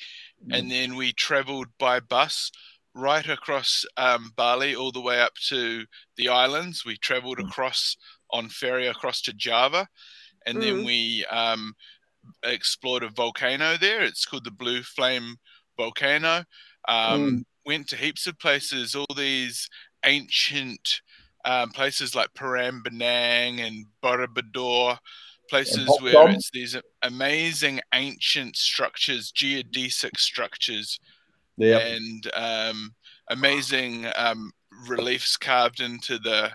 and 0.51 0.71
then 0.71 0.95
we 0.95 1.13
travelled 1.13 1.67
by 1.77 1.99
bus 1.99 2.51
right 2.95 3.27
across 3.27 3.85
um, 3.97 4.31
Bali 4.35 4.75
all 4.75 4.91
the 4.91 5.01
way 5.01 5.21
up 5.21 5.33
to 5.49 5.85
the 6.17 6.29
islands. 6.29 6.83
We 6.85 6.97
travelled 6.97 7.39
across 7.39 7.95
on 8.31 8.49
ferry 8.49 8.87
across 8.87 9.21
to 9.23 9.33
Java, 9.33 9.87
and 10.45 10.61
then 10.61 10.77
Mm. 10.77 10.85
we 10.85 11.25
um, 11.29 11.73
explored 12.43 13.03
a 13.03 13.09
volcano 13.09 13.77
there. 13.77 14.01
It's 14.01 14.25
called 14.25 14.45
the 14.45 14.51
Blue 14.51 14.81
Flame 14.83 15.37
Volcano. 15.79 16.43
Um, 16.87 17.45
Went 17.65 17.87
to 17.89 17.95
heaps 17.95 18.25
of 18.27 18.37
places, 18.39 18.95
all 18.95 19.05
these 19.15 19.69
ancient 20.05 21.01
um, 21.45 21.69
places 21.69 22.15
like 22.15 22.33
Prambanan 22.33 23.59
and 23.65 23.85
Borobudur, 24.03 24.97
places 25.49 25.85
Hop 25.87 26.01
where 26.01 26.13
Dom. 26.13 26.31
it's 26.31 26.49
these 26.51 26.75
amazing 27.03 27.79
ancient 27.93 28.55
structures, 28.55 29.31
geodesic 29.31 30.17
structures, 30.17 30.99
Yeah. 31.57 31.77
and 31.79 32.31
um, 32.33 32.95
amazing 33.29 34.07
um, 34.15 34.51
reliefs 34.87 35.37
carved 35.37 35.79
into 35.79 36.17
the 36.19 36.51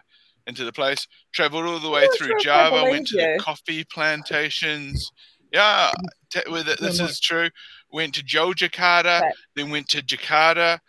into 0.47 0.65
the 0.65 0.73
place. 0.73 1.07
Traveled 1.33 1.65
all 1.67 1.79
the 1.79 1.91
way 1.91 2.03
not 2.03 2.17
through 2.19 2.27
sure 2.29 2.37
if 2.39 2.47
I 2.49 2.71
Java, 2.71 2.91
went 2.91 3.07
to 3.09 3.17
the 3.17 3.39
coffee 3.41 3.85
plantations. 3.85 5.11
Yeah, 5.53 5.93
t- 6.31 6.41
with 6.49 6.69
it, 6.69 6.81
this 6.81 6.99
is 6.99 7.21
true. 7.21 7.49
Went 7.95 8.15
to 8.17 8.25
Yogyakarta, 8.25 9.21
Right. 9.21 9.33
then 9.55 9.71
went 9.71 9.89
to 9.91 10.03
Jakarta, 10.03 10.81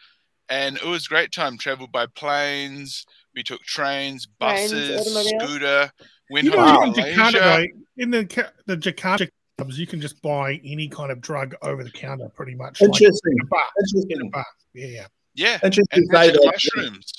and 0.50 0.78
it 0.78 0.84
was 0.86 1.06
a 1.06 1.10
great 1.10 1.32
time. 1.32 1.56
Traveled 1.56 1.92
by 1.92 2.08
planes. 2.08 3.06
We 3.36 3.44
took 3.44 3.62
trains, 3.62 4.28
Trains, 4.42 4.72
buses, 4.72 5.02
automobiles. 5.08 5.44
scooter. 5.44 5.92
Went 6.32 6.46
You 6.46 6.52
know, 6.52 6.66
home 6.66 6.84
in 6.86 6.94
Jakarta, 6.96 7.32
though, 7.34 7.66
in 7.98 8.10
the 8.10 8.50
the 8.66 8.76
Jakarta 8.76 9.30
clubs, 9.60 9.78
you 9.78 9.86
can 9.86 10.02
just 10.02 10.20
buy 10.24 10.60
any 10.66 10.88
kind 10.90 11.12
of 11.12 11.22
drug 11.22 11.54
over 11.62 11.84
the 11.84 11.92
counter, 11.92 12.28
pretty 12.30 12.56
much. 12.56 12.82
like 12.82 12.88
Interesting. 12.90 13.34
in 13.34 13.42
a 13.42 13.46
bar. 13.46 13.66
Interesting. 13.82 14.20
In 14.22 14.28
a 14.28 14.30
bar. 14.32 14.46
Yeah, 14.74 14.88
yeah. 14.88 15.08
Yeah. 15.36 15.60
Interesting 15.64 15.86
And 15.92 16.10
to 16.10 16.18
say 16.18 16.28
magic 16.28 16.42
that. 16.42 16.52
mushrooms. 16.54 17.14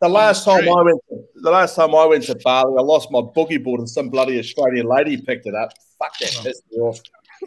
The 0.00 0.08
last 0.08 0.44
time. 0.44 0.68
I 0.68 0.82
went, 0.82 1.00
the 1.34 1.50
last 1.50 1.74
time 1.74 1.94
I 1.96 2.04
went 2.06 2.22
to 2.24 2.36
Bali, 2.44 2.74
I 2.78 2.82
lost 2.82 3.10
my 3.10 3.20
boogie 3.20 3.62
board, 3.62 3.80
and 3.80 3.88
some 3.90 4.08
bloody 4.08 4.38
Australian 4.38 4.86
lady 4.86 5.20
picked 5.20 5.46
it 5.46 5.54
up. 5.56 5.72
Fuck 5.98 6.16
that 6.20 6.36
oh. 6.38 6.42
pissed 6.44 6.62
me 6.70 6.78
off. 6.78 7.00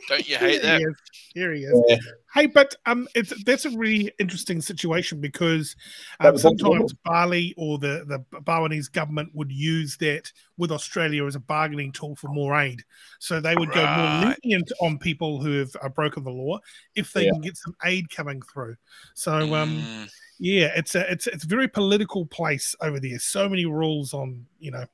Don't 0.07 0.27
you 0.27 0.37
hate 0.39 0.61
Here 0.61 0.79
that? 0.79 0.79
he. 0.79 0.85
Here 1.33 1.53
he 1.53 1.61
is. 1.63 1.83
Yeah. 1.87 1.97
Hey, 2.33 2.47
but 2.47 2.75
um, 2.85 3.07
it's 3.15 3.33
that's 3.43 3.65
a 3.65 3.69
really 3.71 4.11
interesting 4.19 4.61
situation 4.61 5.21
because 5.21 5.75
um, 6.19 6.37
sometimes 6.37 6.93
Bali 7.05 7.53
or 7.57 7.77
the 7.77 8.05
the 8.07 8.41
Balinese 8.41 8.89
government 8.89 9.29
would 9.33 9.51
use 9.51 9.95
that 9.97 10.31
with 10.57 10.71
Australia 10.71 11.25
as 11.25 11.35
a 11.35 11.39
bargaining 11.39 11.91
tool 11.91 12.15
for 12.15 12.27
more 12.29 12.59
aid. 12.59 12.83
So 13.19 13.39
they 13.39 13.55
would 13.55 13.71
go 13.71 13.87
more 13.87 14.09
lenient 14.43 14.71
on 14.81 14.97
people 14.97 15.41
who 15.41 15.59
have 15.59 15.75
uh, 15.81 15.89
broken 15.89 16.23
the 16.23 16.29
law 16.31 16.59
if 16.95 17.13
they 17.13 17.25
Yeah. 17.25 17.31
can 17.31 17.41
get 17.41 17.57
some 17.57 17.75
aid 17.85 18.09
coming 18.09 18.41
through. 18.41 18.75
So 19.13 19.53
um, 19.55 19.69
Mm, 19.69 20.09
yeah, 20.39 20.71
it's 20.75 20.95
a 20.95 21.09
it's 21.11 21.27
it's 21.27 21.45
a 21.45 21.47
very 21.47 21.67
political 21.67 22.25
place 22.25 22.75
over 22.81 22.99
there. 22.99 23.19
So 23.19 23.47
many 23.47 23.65
rules 23.65 24.13
on 24.13 24.45
you 24.59 24.71
know. 24.71 24.85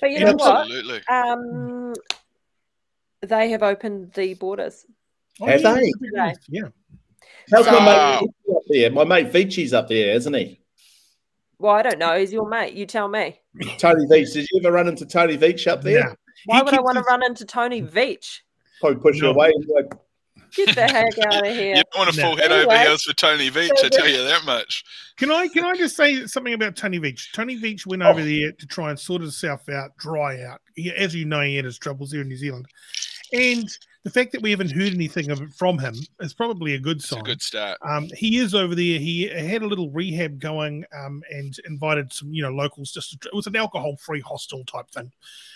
But 0.00 0.10
you 0.10 0.20
Yeah, 0.20 0.26
know 0.26 0.34
what? 0.34 0.60
absolutely. 0.60 1.00
Um, 1.08 1.70
they 3.22 3.50
have 3.50 3.62
opened 3.62 4.12
the 4.12 4.34
borders. 4.34 4.84
Oh, 5.40 5.46
Have 5.46 5.60
yeah, 5.62 5.74
they? 5.74 5.92
Today. 5.92 6.34
Yeah. 6.48 6.62
How's 7.52 7.64
So- 7.66 7.72
my 7.72 8.20
mate 8.20 8.20
Vici 8.20 8.56
up 8.56 8.62
there? 8.68 8.90
My 8.90 9.04
mate 9.04 9.32
Vinci's 9.32 9.72
up 9.72 9.88
there, 9.88 10.14
isn't 10.14 10.34
he? 10.34 10.60
Well, 11.58 11.74
I 11.74 11.82
don't 11.82 11.98
know. 11.98 12.18
He's 12.18 12.32
your 12.32 12.48
mate. 12.48 12.74
You 12.74 12.86
tell 12.86 13.08
me. 13.08 13.40
Tony 13.78 14.06
Veitch. 14.06 14.32
Did 14.34 14.46
you 14.52 14.60
ever 14.60 14.72
run 14.72 14.88
into 14.88 15.06
Tony 15.06 15.38
Veitch 15.38 15.66
up 15.66 15.82
there? 15.82 15.98
Yeah. 16.00 16.14
Why 16.44 16.56
He 16.58 16.62
would 16.62 16.74
I 16.74 16.76
keeps 16.76 16.84
want 16.84 16.94
to 16.96 17.00
his- 17.00 17.06
run 17.08 17.24
into 17.24 17.44
Tony 17.46 17.82
Veitch? 17.82 18.40
Probably 18.80 19.00
push 19.00 19.20
No. 19.20 19.30
away. 19.30 19.52
and 19.54 19.64
like, 19.74 19.92
Get 20.54 20.74
the 20.74 20.82
heck 20.86 21.18
out 21.26 21.44
of 21.46 21.52
here! 21.52 21.74
You 21.76 21.82
don't 21.92 21.96
want 21.96 22.14
to 22.14 22.20
No. 22.20 22.28
fall 22.28 22.36
head 22.36 22.52
over 22.52 22.78
heels 22.78 23.02
for 23.02 23.12
Tony 23.14 23.50
Veitch, 23.50 23.70
I 23.84 23.88
tell 23.88 24.08
you 24.08 24.22
that 24.24 24.44
much. 24.44 24.84
Can 25.18 25.30
I 25.30 25.48
can 25.48 25.64
I 25.64 25.74
just 25.76 25.96
say 25.96 26.24
something 26.26 26.54
about 26.54 26.76
Tony 26.76 26.98
Veitch? 27.00 27.32
Tony 27.34 27.58
Veitch 27.60 27.84
went 27.84 28.02
Oh. 28.02 28.10
over 28.10 28.22
there 28.22 28.52
to 28.52 28.66
try 28.66 28.90
and 28.90 28.98
sort 28.98 29.22
himself 29.22 29.68
out, 29.68 29.96
dry 29.98 30.42
out. 30.44 30.60
He, 30.74 30.90
as 30.92 31.14
you 31.14 31.24
know, 31.24 31.40
he 31.40 31.56
had 31.56 31.64
his 31.64 31.78
troubles 31.78 32.12
here 32.12 32.20
in 32.22 32.28
New 32.28 32.36
Zealand, 32.36 32.66
and 33.32 33.68
the 34.04 34.10
fact 34.10 34.30
that 34.32 34.40
we 34.40 34.52
haven't 34.52 34.70
heard 34.70 34.94
anything 34.94 35.30
of, 35.32 35.40
it 35.42 35.52
from 35.52 35.78
him 35.78 35.94
is 36.20 36.32
probably 36.32 36.74
a 36.74 36.78
good 36.78 36.98
It's 36.98 37.06
a 37.06 37.14
sign. 37.16 37.24
good 37.24 37.42
start. 37.42 37.76
Um, 37.82 38.08
he 38.16 38.38
is 38.38 38.54
over 38.54 38.76
there. 38.76 39.00
He 39.00 39.26
had 39.28 39.62
a 39.62 39.66
little 39.66 39.90
rehab 39.90 40.38
going 40.38 40.84
um, 40.96 41.22
and 41.30 41.58
invited 41.66 42.12
some, 42.12 42.32
you 42.32 42.42
know, 42.42 42.50
locals. 42.50 42.92
Just 42.92 43.20
to, 43.20 43.28
it 43.28 43.34
was 43.34 43.48
an 43.48 43.56
alcohol-free 43.56 44.20
hostel 44.20 44.64
type 44.64 44.88
thing, 44.90 45.10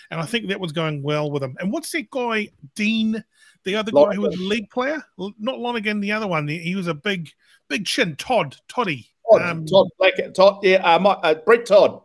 and 0.09 0.19
I 0.19 0.25
think 0.25 0.47
that 0.49 0.59
was 0.59 0.73
going 0.73 1.01
well 1.01 1.31
with 1.31 1.41
him. 1.43 1.55
And 1.59 1.71
what's 1.71 1.91
that 1.91 2.09
guy, 2.09 2.49
Dean, 2.75 3.23
the 3.63 3.75
other 3.75 3.91
guy 3.91 4.13
who 4.15 4.21
was 4.21 4.35
a 4.35 4.43
league 4.43 4.69
player? 4.69 5.01
L- 5.19 5.33
Not 5.39 5.59
Lonergan, 5.59 6.01
the 6.01 6.11
other 6.11 6.27
one. 6.27 6.47
He 6.47 6.75
was 6.75 6.87
a 6.87 6.93
big, 6.93 7.29
big 7.69 7.85
chin. 7.85 8.15
Todd, 8.17 8.57
Toddy. 8.67 9.07
Todd, 9.31 9.41
Um, 9.43 9.65
Todd, 9.65 9.87
Black, 9.97 10.13
Todd, 10.35 10.59
yeah, 10.61 10.77
uh, 10.83 10.99
my, 10.99 11.11
uh, 11.11 11.35
Brett 11.35 11.65
Todd. 11.65 12.01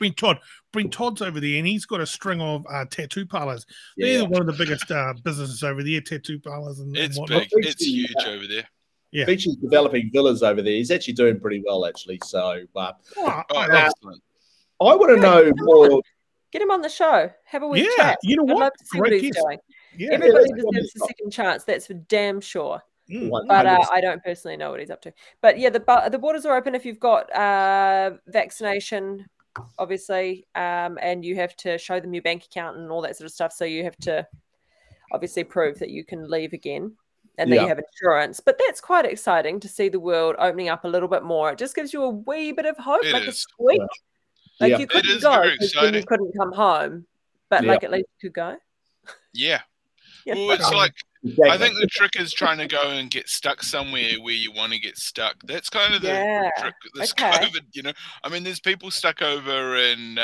Brent 0.00 0.16
Todd. 0.16 0.38
Brent 0.72 0.92
Todd's 0.92 1.22
over 1.22 1.38
there, 1.38 1.58
and 1.58 1.66
he's 1.66 1.84
got 1.86 2.00
a 2.00 2.06
string 2.06 2.40
of 2.40 2.64
uh, 2.68 2.86
tattoo 2.90 3.26
parlors. 3.26 3.64
Yeah. 3.96 4.18
They're 4.18 4.28
one 4.28 4.40
of 4.40 4.46
the 4.48 4.54
biggest 4.64 4.90
uh, 4.90 5.14
businesses 5.22 5.62
over 5.62 5.84
there, 5.84 6.00
tattoo 6.00 6.40
parlors 6.40 6.80
and, 6.80 6.96
and 6.96 7.04
It's 7.06 7.18
whatnot. 7.18 7.42
big. 7.42 7.66
It's 7.66 7.74
Vici, 7.84 7.90
huge 8.06 8.26
over 8.26 8.46
there. 8.48 8.64
Yeah. 9.12 9.26
Vinci's 9.26 9.56
developing 9.56 10.10
villas 10.12 10.42
over 10.42 10.62
there. 10.62 10.72
He's 10.72 10.90
actually 10.90 11.14
doing 11.14 11.38
pretty 11.38 11.62
well, 11.66 11.84
actually. 11.86 12.18
So, 12.24 12.62
uh, 12.74 12.92
Oh, 13.18 13.42
Oh, 13.50 13.56
I- 13.58 13.84
excellent. 13.86 14.22
I 14.80 14.94
want 14.96 15.14
to 15.14 15.20
know 15.20 15.52
more. 15.56 16.00
Get 16.52 16.62
him 16.62 16.70
on 16.70 16.80
the 16.80 16.88
show. 16.88 17.30
Have 17.44 17.62
a 17.62 17.68
wee 17.68 17.82
yeah, 17.82 17.88
chat. 17.96 18.18
you 18.24 18.36
know 18.36 18.44
I'd 18.44 18.54
what? 18.54 18.60
love 18.60 18.72
to 18.78 18.84
see 18.86 18.98
what 19.00 19.12
he's 19.12 19.22
guess. 19.32 19.42
doing. 19.44 19.58
Yeah. 19.98 20.08
Everybody 20.14 20.32
let's 20.50 20.62
go 20.62 20.68
on 20.68 20.74
deserves 20.74 20.92
a 20.96 20.98
second 21.06 21.30
chance. 21.32 21.64
That's 21.64 21.86
for 21.86 21.94
damn 21.94 22.40
sure. 22.40 22.80
Mm. 23.12 23.30
But 23.46 23.66
uh, 23.66 23.84
I 23.92 24.00
don't 24.00 24.22
personally 24.24 24.56
know 24.56 24.70
what 24.70 24.80
he's 24.80 24.90
up 24.90 25.02
to. 25.02 25.12
But 25.42 25.58
yeah, 25.58 25.68
the 25.70 25.82
the 26.10 26.18
borders 26.18 26.46
are 26.46 26.56
open 26.56 26.74
if 26.74 26.84
you've 26.86 26.98
got 27.00 27.32
uh, 27.36 28.12
vaccination, 28.28 29.26
obviously, 29.78 30.46
um, 30.54 30.98
and 31.02 31.24
you 31.24 31.36
have 31.36 31.56
to 31.56 31.78
show 31.78 32.00
them 32.00 32.14
your 32.14 32.22
bank 32.22 32.44
account 32.44 32.76
and 32.76 32.90
all 32.90 33.02
that 33.02 33.16
sort 33.16 33.26
of 33.26 33.32
stuff. 33.32 33.52
So 33.52 33.64
you 33.64 33.84
have 33.84 33.96
to 33.98 34.26
obviously 35.12 35.44
prove 35.44 35.78
that 35.80 35.90
you 35.90 36.04
can 36.04 36.28
leave 36.30 36.52
again 36.52 36.96
and 37.38 37.50
that 37.50 37.56
Yeah. 37.56 37.62
you 37.62 37.68
have 37.68 37.80
insurance. 37.80 38.40
But 38.40 38.58
that's 38.64 38.80
quite 38.80 39.04
exciting 39.04 39.60
to 39.60 39.68
see 39.68 39.88
the 39.88 39.98
world 40.00 40.36
opening 40.38 40.68
up 40.68 40.84
a 40.84 40.88
little 40.88 41.08
bit 41.08 41.22
more. 41.24 41.50
It 41.52 41.58
just 41.58 41.74
gives 41.74 41.92
you 41.92 42.02
a 42.04 42.10
wee 42.10 42.52
bit 42.52 42.66
of 42.66 42.76
hope, 42.76 43.04
It 43.04 43.12
like 43.12 43.24
a 43.24 43.28
is. 43.28 43.40
squeak. 43.40 43.80
Like 44.60 44.70
Yeah. 44.72 44.78
you 44.78 44.86
couldn't 44.86 45.22
go 45.22 45.32
very 45.32 45.56
'cause 45.58 45.72
then 45.80 45.94
you 45.94 46.04
couldn't 46.04 46.32
come 46.36 46.52
home, 46.52 47.06
but 47.48 47.64
Yeah. 47.64 47.70
like 47.72 47.82
at 47.84 47.90
least 47.90 48.08
you 48.20 48.28
could 48.30 48.34
go. 48.34 48.56
Yeah. 49.32 49.62
Yeah. 50.26 50.34
Well, 50.34 50.50
it's 50.50 50.70
like. 50.70 50.94
I 51.44 51.58
think 51.58 51.74
the 51.78 51.86
trick 51.90 52.12
is 52.18 52.32
trying 52.32 52.56
to 52.58 52.66
go 52.66 52.80
and 52.90 53.10
get 53.10 53.28
stuck 53.28 53.62
somewhere 53.62 54.12
where 54.22 54.32
you 54.34 54.52
want 54.52 54.72
to 54.72 54.78
get 54.78 54.96
stuck. 54.96 55.34
That's 55.44 55.68
kind 55.68 55.94
of 55.94 56.00
the 56.00 56.08
Yeah, 56.08 56.50
trick. 56.58 56.74
This 56.94 57.12
okay. 57.12 57.30
COVID, 57.30 57.60
you 57.74 57.82
know. 57.82 57.92
I 58.24 58.30
mean, 58.30 58.42
there's 58.42 58.60
people 58.60 58.90
stuck 58.90 59.20
over 59.20 59.76
in 59.76 60.16
uh, 60.18 60.22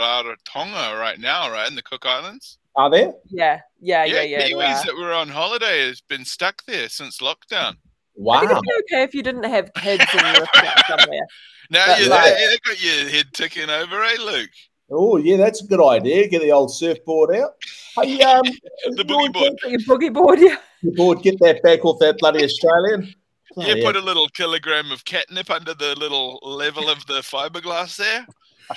Rarotonga 0.00 0.98
right 0.98 1.18
now, 1.20 1.50
right 1.50 1.68
in 1.68 1.76
the 1.76 1.82
Cook 1.82 2.06
Islands. 2.06 2.58
Are 2.76 2.90
there? 2.90 3.12
Yeah, 3.28 3.60
yeah, 3.80 4.04
yeah, 4.04 4.22
yeah. 4.22 4.38
there 4.38 4.48
Kiwis 4.50 4.80
are. 4.80 4.86
that 4.86 4.96
were 4.96 5.12
on 5.12 5.28
holiday 5.28 5.86
has 5.86 6.00
been 6.00 6.24
stuck 6.24 6.64
there 6.66 6.88
since 6.88 7.18
lockdown. 7.18 7.74
I 7.74 7.76
Wow. 8.16 8.40
think 8.40 8.50
it'd 8.52 8.62
be 8.62 8.72
okay 8.94 9.02
if 9.04 9.14
you 9.14 9.22
didn't 9.22 9.44
have 9.44 9.72
kids 9.74 10.04
and 10.12 10.36
you 10.36 10.40
were 10.40 10.46
stuck 10.54 10.86
somewhere. 11.00 11.26
Now 11.70 11.86
But 11.86 12.00
you're 12.00 12.08
like- 12.10 12.34
got 12.64 12.82
your 12.82 13.08
head 13.08 13.26
ticking 13.32 13.70
over, 13.70 14.02
eh, 14.02 14.16
Luke? 14.20 14.50
Oh, 14.90 15.16
yeah, 15.16 15.36
that's 15.36 15.62
a 15.62 15.66
good 15.66 15.84
idea. 15.84 16.28
Get 16.28 16.42
the 16.42 16.52
old 16.52 16.74
surfboard 16.74 17.34
out. 17.36 17.54
Hey, 17.96 18.20
um, 18.22 18.42
The 18.96 19.04
boogie 19.04 19.32
board. 19.32 19.58
Your 19.66 19.80
boogie 19.80 20.12
board, 20.12 20.40
yeah. 20.40 20.56
Your 20.82 20.94
board, 20.94 21.22
get 21.22 21.38
that 21.40 21.62
back 21.62 21.84
off 21.84 21.98
that 22.00 22.18
bloody 22.18 22.44
Australian. 22.44 23.14
Yeah, 23.56 23.74
Bloody 23.74 23.82
put 23.82 23.96
a 23.96 24.00
little 24.00 24.28
kilogram 24.28 24.92
of 24.92 25.04
catnip 25.04 25.50
under 25.50 25.74
the 25.74 25.94
little 25.98 26.38
level 26.42 26.88
of 26.88 27.04
the 27.06 27.20
fiberglass 27.20 27.96
there. 27.96 28.26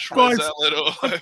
Guys, 0.09 0.37
Drizzle 0.37 1.03
it. 1.03 1.21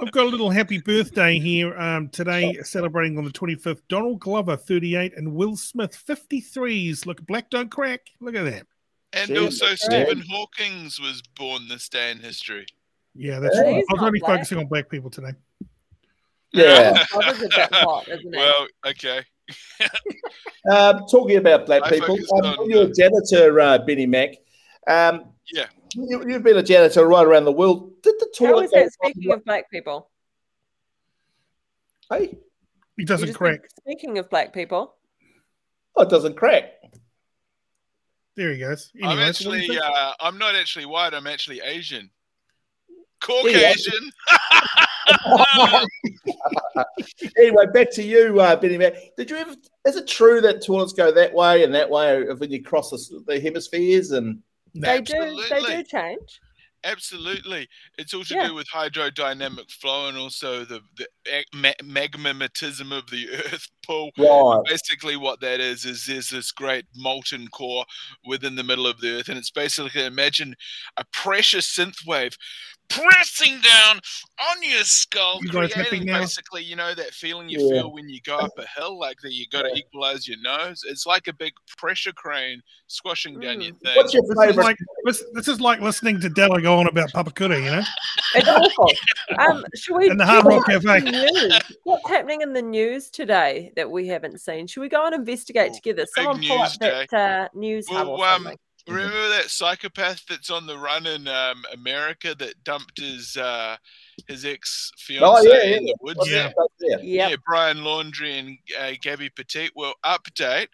I've 0.00 0.10
got 0.10 0.26
a 0.26 0.28
little 0.28 0.50
happy 0.50 0.78
birthday 0.78 1.38
here 1.38 1.78
um, 1.78 2.08
today, 2.08 2.58
celebrating 2.62 3.16
on 3.16 3.24
the 3.24 3.30
25th. 3.30 3.80
Donald 3.88 4.18
Glover, 4.18 4.56
38, 4.56 5.16
and 5.16 5.34
Will 5.34 5.56
Smith, 5.56 5.96
53s. 6.06 7.06
Look, 7.06 7.24
black 7.26 7.48
don't 7.48 7.70
crack. 7.70 8.00
Look 8.20 8.34
at 8.34 8.44
that. 8.44 8.66
And 9.12 9.30
Jeez, 9.30 9.44
also 9.44 9.74
Stephen 9.76 10.24
Hawking's 10.28 10.98
was 10.98 11.22
born 11.36 11.68
this 11.68 11.88
day 11.88 12.10
in 12.10 12.18
history. 12.18 12.66
Yeah, 13.14 13.38
that's 13.38 13.54
Yeah. 13.56 13.62
right. 13.62 13.74
I 13.74 13.78
was 13.78 13.86
not 13.90 14.06
only 14.06 14.18
black. 14.20 14.32
focusing 14.32 14.58
on 14.58 14.66
black 14.66 14.88
people 14.88 15.10
today. 15.10 15.32
Yeah. 16.52 17.04
Glover's 17.10 17.42
a 17.42 17.48
bit 17.48 18.08
isn't 18.08 18.34
it? 18.34 18.36
well, 18.36 18.66
okay. 18.86 19.22
Um, 20.70 21.04
talking 21.10 21.36
about 21.36 21.66
black 21.66 21.82
I 21.82 21.90
people, 21.90 22.14
um, 22.38 22.44
on, 22.58 22.70
you're 22.70 22.84
uh, 22.84 22.86
a 22.86 22.92
janitor, 22.92 23.60
uh, 23.60 23.76
Benny 23.78 24.06
Mack. 24.06 24.30
Um, 24.86 25.26
Yeah. 25.52 25.66
you, 25.94 26.24
you've 26.26 26.42
been 26.42 26.56
a 26.56 26.62
janitor 26.62 27.06
right 27.06 27.26
around 27.26 27.44
the 27.44 27.52
world. 27.52 28.00
Did 28.02 28.14
the 28.18 28.32
toilet 28.34 28.64
is 28.64 28.70
that 28.70 28.84
go- 29.02 29.10
speaking 29.10 29.30
of 29.32 29.44
black 29.44 29.70
people? 29.70 30.08
Hey, 32.10 32.38
He 32.96 33.04
doesn't 33.04 33.34
crack. 33.34 33.60
Speaking 33.80 34.16
of 34.16 34.30
black 34.30 34.54
people, 34.54 34.94
oh, 35.96 36.02
it 36.02 36.08
doesn't 36.08 36.36
crack. 36.36 36.72
There 38.36 38.50
he 38.52 38.58
goes. 38.58 38.90
I'm 39.02 39.10
Anyways, 39.18 39.44
what 39.46 39.52
do 39.52 39.58
you 39.58 39.64
actually, 39.74 39.78
uh, 39.80 40.12
I'm 40.20 40.38
not 40.38 40.54
actually 40.54 40.86
white. 40.86 41.12
I'm 41.12 41.26
actually 41.26 41.60
Asian. 41.60 42.08
Caucasian. 43.24 44.10
anyway, 47.38 47.66
back 47.72 47.90
to 47.92 48.02
you, 48.02 48.40
uh, 48.40 48.56
Benny 48.56 48.78
Mack. 48.78 48.94
Did 49.16 49.30
you 49.30 49.36
ever? 49.36 49.54
Is 49.86 49.96
it 49.96 50.06
true 50.06 50.40
that 50.40 50.64
toilets 50.64 50.92
go 50.92 51.12
that 51.12 51.32
way 51.34 51.64
and 51.64 51.74
that 51.74 51.90
way 51.90 52.24
when 52.24 52.50
you 52.50 52.62
cross 52.62 52.90
the, 52.90 53.22
the 53.26 53.40
hemispheres? 53.40 54.10
And 54.12 54.40
they 54.74 55.00
do 55.00 55.42
they 55.50 55.60
do 55.60 55.82
change. 55.84 56.40
Absolutely, 56.86 57.66
it's 57.96 58.12
all 58.12 58.24
to 58.24 58.34
Yeah. 58.34 58.48
do 58.48 58.54
with 58.54 58.66
hydrodynamic 58.68 59.70
flow 59.70 60.06
and 60.08 60.18
also 60.18 60.66
the 60.66 60.80
the 60.98 61.08
ag- 61.32 61.46
magmatism 61.82 62.92
of 62.92 63.08
the 63.10 63.26
Earth 63.32 63.68
pull. 63.86 64.10
right, 64.18 64.60
Basically, 64.68 65.16
what 65.16 65.40
that 65.40 65.60
is 65.60 65.86
is 65.86 66.04
there's 66.04 66.28
this 66.28 66.52
great 66.52 66.84
molten 66.94 67.48
core 67.48 67.86
within 68.26 68.56
the 68.56 68.62
middle 68.64 68.86
of 68.86 69.00
the 69.00 69.16
Earth, 69.18 69.30
and 69.30 69.38
it's 69.38 69.50
basically 69.50 70.04
imagine 70.04 70.54
a 70.98 71.04
pressure 71.10 71.58
synth 71.58 72.06
wave 72.06 72.36
pressing 72.94 73.60
down 73.60 74.00
on 74.50 74.62
your 74.62 74.84
skull, 74.84 75.40
You 75.42 75.48
creating 75.50 76.06
basically, 76.06 76.62
you 76.62 76.76
know, 76.76 76.94
that 76.94 77.12
feeling 77.12 77.48
you 77.48 77.60
Yeah. 77.60 77.80
feel 77.80 77.92
when 77.92 78.08
you 78.08 78.20
go 78.22 78.36
up 78.38 78.52
a 78.58 78.66
hill, 78.78 78.98
like 78.98 79.18
that 79.22 79.32
you 79.32 79.46
got 79.48 79.62
to 79.62 79.74
equalize 79.76 80.26
your 80.28 80.38
nose. 80.40 80.82
It's 80.88 81.06
like 81.06 81.28
a 81.28 81.32
big 81.32 81.52
pressure 81.76 82.12
crane 82.12 82.60
squashing 82.86 83.40
down 83.40 83.60
your 83.60 83.74
thing. 83.74 83.96
what's 83.96 84.14
your 84.14 84.22
This 84.22 84.30
is, 84.30 84.36
favorite? 84.38 84.62
like, 84.64 84.76
this, 85.04 85.24
this 85.34 85.48
is 85.48 85.60
like 85.60 85.80
listening 85.80 86.20
to 86.20 86.28
Dallow 86.28 86.60
go 86.60 86.78
on 86.78 86.86
about 86.86 87.10
Papakura, 87.12 87.62
you 87.62 87.70
know? 87.70 87.82
It's 88.36 88.48
awful. 88.48 88.90
Um, 89.38 89.64
should 89.76 89.96
we? 89.96 90.10
And 90.10 90.18
the 90.18 90.24
should 90.24 90.42
Hard 90.42 90.46
Rock 90.46 90.66
Cafe. 90.66 91.60
What's 91.84 92.08
happening 92.08 92.40
in 92.40 92.52
the 92.52 92.62
news 92.62 93.08
today 93.10 93.72
that 93.76 93.88
we 93.88 94.08
haven't 94.08 94.40
seen? 94.40 94.66
Should 94.66 94.80
we 94.80 94.88
go 94.88 95.06
and 95.06 95.14
investigate 95.14 95.70
Oh, 95.72 95.76
together? 95.76 96.04
Someone 96.14 96.42
pull 96.44 96.58
up 96.60 96.72
news 96.72 96.78
that 96.80 97.12
uh, 97.14 97.48
Newshub 97.56 97.90
Well, 97.90 98.10
or 98.10 98.26
um, 98.26 98.42
something. 98.42 98.58
Remember 98.86 99.28
that 99.30 99.50
psychopath 99.50 100.24
that's 100.28 100.50
on 100.50 100.66
the 100.66 100.76
run 100.78 101.06
in 101.06 101.26
um, 101.26 101.64
America 101.72 102.34
that 102.38 102.62
dumped 102.64 103.00
his 103.00 103.36
uh, 103.36 103.76
his 104.28 104.44
ex 104.44 104.90
Oh 104.94 104.98
fiance 104.98 105.48
yeah, 105.48 105.70
yeah. 105.70 105.76
in 105.76 105.84
the 105.84 105.96
woods. 106.00 106.20
Yeah. 106.26 106.32
there. 106.32 106.42
that 106.42 106.56
back 106.56 106.66
there? 106.78 107.00
Yep. 107.00 107.30
Yeah, 107.30 107.36
Brian 107.46 107.78
Laundrie 107.78 108.38
and 108.38 108.58
uh, 108.78 108.92
Gabby 109.00 109.30
Petit. 109.30 109.70
Well, 109.74 109.94
update. 110.04 110.66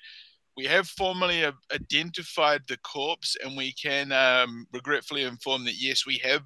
We 0.57 0.65
have 0.67 0.89
formally 0.89 1.45
uh, 1.45 1.53
identified 1.73 2.63
the 2.69 2.77
corpse, 2.79 3.37
and 3.43 3.57
we 3.57 3.73
can 3.73 4.11
um, 4.13 4.67
regretfully 4.73 5.23
inform 5.23 5.65
that 5.65 5.81
yes, 5.81 6.05
we 6.05 6.19
have 6.25 6.45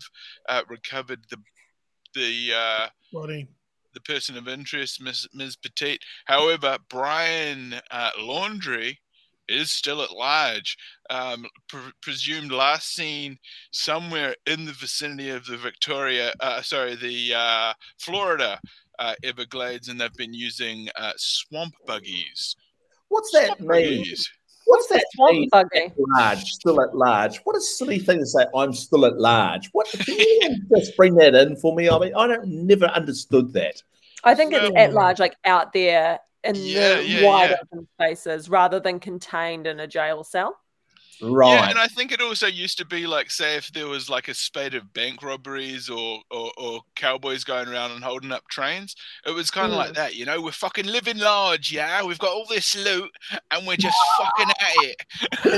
uh, 0.48 0.62
recovered 0.68 1.20
the 1.30 1.38
the 2.14 2.52
uh, 2.54 2.86
Body. 3.12 3.48
the 3.94 4.00
person 4.00 4.36
of 4.36 4.46
interest, 4.48 5.00
Ms. 5.00 5.26
Ms. 5.32 5.56
Petit. 5.56 5.98
However, 6.26 6.76
Brian 6.90 7.74
uh, 7.90 8.10
Laundrie 8.20 8.96
is 9.48 9.72
still 9.72 10.02
at 10.02 10.12
large. 10.12 10.76
Um, 11.10 11.46
pre- 11.68 11.92
presumed 12.00 12.52
last 12.52 12.94
seen 12.94 13.38
somewhere 13.72 14.34
in 14.46 14.64
the 14.64 14.72
vicinity 14.72 15.30
of 15.30 15.46
the 15.46 15.56
Victoria, 15.56 16.32
uh, 16.40 16.62
sorry, 16.62 16.94
the 16.94 17.34
uh, 17.34 17.72
Florida 17.98 18.58
uh, 18.98 19.14
Everglades, 19.22 19.88
and 19.88 20.00
they've 20.00 20.12
been 20.14 20.34
using 20.34 20.88
uh, 20.96 21.12
swamp 21.16 21.74
buggies. 21.86 22.56
What's 23.08 23.30
that 23.32 23.46
Swamp 23.46 23.60
mean? 23.60 23.98
buggies. 23.98 24.30
What's 24.66 24.88
that 24.88 25.04
swamp 25.14 25.32
mean? 25.34 25.48
buggy. 25.50 25.92
Large, 26.16 26.44
still 26.44 26.80
at 26.80 26.96
large. 26.96 27.38
What 27.44 27.56
a 27.56 27.60
silly 27.60 27.98
thing 27.98 28.20
to 28.20 28.26
say. 28.26 28.46
I'm 28.56 28.72
still 28.72 29.04
at 29.04 29.18
large. 29.18 29.68
What? 29.72 29.86
Can 29.90 30.18
you 30.18 30.56
just 30.76 30.96
bring 30.96 31.14
that 31.16 31.34
in 31.34 31.56
for 31.56 31.74
me? 31.74 31.90
I 31.90 31.98
mean, 31.98 32.14
I 32.16 32.26
don't 32.26 32.46
never 32.46 32.86
understood 32.86 33.52
that. 33.52 33.82
I 34.24 34.34
think 34.34 34.54
it's 34.54 34.74
at 34.74 34.94
large, 34.94 35.20
like 35.20 35.36
out 35.44 35.74
there 35.74 36.18
in 36.44 36.54
Yeah, 36.56 36.96
the 36.96 37.04
yeah, 37.04 37.24
wide 37.26 37.50
yeah. 37.50 37.56
open 37.62 37.88
spaces, 37.94 38.48
rather 38.48 38.80
than 38.80 39.00
contained 39.00 39.66
in 39.66 39.80
a 39.80 39.86
jail 39.86 40.24
cell. 40.24 40.56
Right. 41.22 41.54
Yeah, 41.54 41.70
and 41.70 41.78
I 41.78 41.86
think 41.86 42.10
it 42.10 42.20
also 42.20 42.48
used 42.48 42.76
to 42.78 42.84
be 42.84 43.06
like, 43.06 43.30
say, 43.30 43.56
if 43.56 43.72
there 43.72 43.86
was 43.86 44.10
like 44.10 44.26
a 44.26 44.34
spate 44.34 44.74
of 44.74 44.92
bank 44.92 45.22
robberies 45.22 45.88
or, 45.88 46.18
or, 46.32 46.50
or 46.58 46.80
cowboys 46.96 47.44
going 47.44 47.68
around 47.68 47.92
and 47.92 48.02
holding 48.02 48.32
up 48.32 48.42
trains, 48.48 48.96
it 49.24 49.30
was 49.30 49.48
kind 49.48 49.68
of 49.72 49.74
Mm. 49.78 49.78
like 49.78 49.94
that, 49.94 50.16
you 50.16 50.26
know. 50.26 50.42
We're 50.42 50.50
fucking 50.50 50.86
living 50.86 51.18
large, 51.18 51.70
yeah. 51.72 52.02
We've 52.02 52.18
got 52.18 52.32
all 52.32 52.46
this 52.48 52.74
loot, 52.74 53.10
and 53.52 53.64
we're 53.64 53.76
just 53.76 53.96
fucking 54.18 54.50
at 54.50 54.84
it. 54.84 54.96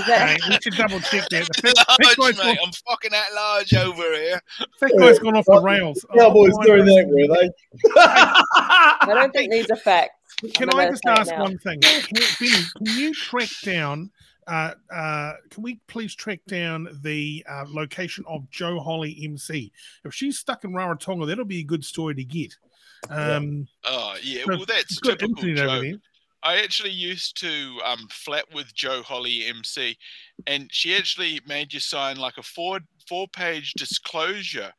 that- 0.07 0.39
we 0.47 0.59
should 0.63 0.75
double 0.75 1.01
check 1.01 1.27
that. 1.31 1.49
The 1.63 1.73
fat, 1.75 1.87
fat 2.05 2.19
large, 2.19 2.37
mate. 2.37 2.45
gone, 2.45 2.59
I'm 2.67 2.73
fucking 2.87 3.15
at 3.15 3.35
large 3.35 3.75
over 3.75 4.13
here. 4.13 4.41
fat 4.79 4.93
guy's 4.99 5.19
gone 5.19 5.37
off 5.37 5.47
the 5.47 5.61
rails. 5.63 6.05
Cowboys 6.17 6.53
Oh, 6.55 6.63
doing 6.65 6.83
I- 6.83 6.85
that, 6.85 7.09
were 7.09 7.35
they? 7.35 7.51
I 8.01 9.07
don't 9.09 9.33
think 9.33 9.51
these 9.51 9.71
are 9.71 9.77
facts. 9.77 10.13
Can 10.55 10.71
I'm 10.71 10.79
I 10.79 10.85
gonna 10.85 10.91
just 10.91 11.07
ask 11.07 11.33
one 11.39 11.59
thing? 11.59 11.81
Can, 11.81 12.23
Benny, 12.41 12.63
can 12.85 12.99
you 12.99 13.15
track 13.15 13.49
down? 13.63 14.11
Uh, 14.47 14.73
uh, 14.95 15.33
can 15.51 15.63
we 15.63 15.81
please 15.89 16.15
track 16.15 16.41
down 16.47 16.89
the 17.03 17.45
uh, 17.51 17.65
location 17.69 18.25
of 18.29 18.49
Joe 18.51 18.79
Holly 18.79 19.19
MC? 19.23 19.73
If 20.05 20.15
she's 20.15 20.39
stuck 20.39 20.65
in 20.65 20.73
Rarotonga, 20.73 21.27
that'll 21.27 21.45
be 21.45 21.61
a 21.61 21.65
good 21.65 21.85
story 21.85 22.15
to 22.15 22.25
get. 22.25 22.55
Um, 23.09 23.67
Oh 23.85 24.17
yeah, 24.23 24.43
well 24.47 24.65
that's 24.67 24.93
it's 24.93 24.99
got 24.99 25.19
typical 25.19 25.45
internet 25.45 25.69
over 25.69 25.91
Joe. 25.91 25.99
I 26.43 26.59
actually 26.59 26.91
used 26.91 27.41
to 27.41 27.81
um, 27.85 28.07
flat 28.11 28.45
with 28.55 28.73
Joe 28.75 29.03
Holly 29.03 29.47
MC, 29.47 29.97
and 30.47 30.69
she 30.71 30.95
actually 30.95 31.41
made 31.47 31.73
you 31.73 31.81
sign 31.81 32.19
like 32.19 32.39
a 32.39 32.43
four 32.43 32.81
four 33.09 33.27
page 33.29 33.73
disclosure 33.73 34.73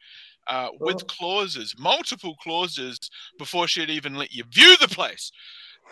uh, 0.48 0.70
with 0.80 1.02
Oh. 1.02 1.06
clauses, 1.06 1.76
multiple 1.78 2.36
clauses, 2.42 3.00
before 3.38 3.68
she'd 3.68 3.90
even 3.90 4.16
let 4.16 4.32
you 4.32 4.44
view 4.46 4.76
the 4.78 4.88
place. 4.88 5.32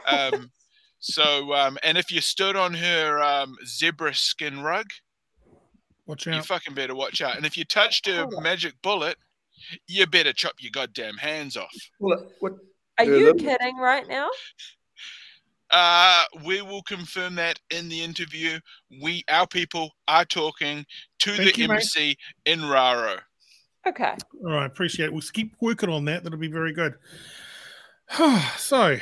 Um, 0.08 0.52
so, 1.00 1.54
um, 1.54 1.78
and 1.84 1.98
if 1.98 2.12
you 2.12 2.22
stood 2.22 2.56
on 2.56 2.74
her 2.74 3.22
um, 3.22 3.58
zebra 3.66 4.14
skin 4.14 4.62
rug, 4.62 4.88
Watch 6.08 6.28
you 6.28 6.42
fucking 6.42 6.76
better 6.76 6.94
watch 6.96 7.22
out. 7.22 7.36
And 7.36 7.46
if 7.46 7.58
you 7.58 7.66
touched 7.66 8.06
her 8.06 8.28
magic 8.40 8.74
bullet, 8.84 9.18
you 9.88 10.06
better 10.06 10.34
chop 10.34 10.54
your 10.60 10.72
goddamn 10.72 11.18
hands 11.18 11.58
off. 11.58 11.74
What? 11.98 12.32
what 12.40 12.54
Are 13.00 13.06
you 13.06 13.34
kidding 13.34 13.78
right 13.78 14.08
now? 14.08 14.30
Uh, 15.72 16.24
we 16.46 16.62
will 16.62 16.84
confirm 16.84 17.36
that 17.36 17.60
in 17.72 17.90
the 17.90 18.04
interview. 18.04 18.60
We, 19.02 19.24
our 19.30 19.48
people, 19.48 19.92
are 20.08 20.26
talking 20.26 20.86
to 21.20 21.32
Thank 21.32 21.56
the 21.56 21.62
you, 21.62 21.68
mate. 21.68 22.18
In 22.46 22.66
Raro. 22.66 23.18
Okay. 23.88 24.16
All 24.44 24.52
right, 24.52 24.66
appreciate 24.66 25.08
it. 25.08 25.14
We'll 25.14 25.22
keep 25.22 25.56
working 25.62 25.90
on 25.90 26.06
that. 26.06 26.24
That'll 26.24 26.40
be 26.40 26.48
very 26.48 26.74
good. 26.74 26.96
so, 28.58 28.98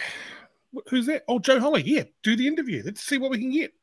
who's 0.90 1.06
that? 1.06 1.24
Oh, 1.28 1.40
Joe 1.40 1.60
Holly. 1.60 1.84
Yeah, 1.86 2.04
do 2.22 2.36
the 2.36 2.48
interview. 2.48 2.82
Let's 2.86 3.02
see 3.02 3.18
what 3.18 3.32
we 3.32 3.40
can 3.40 3.52
get. 3.52 3.74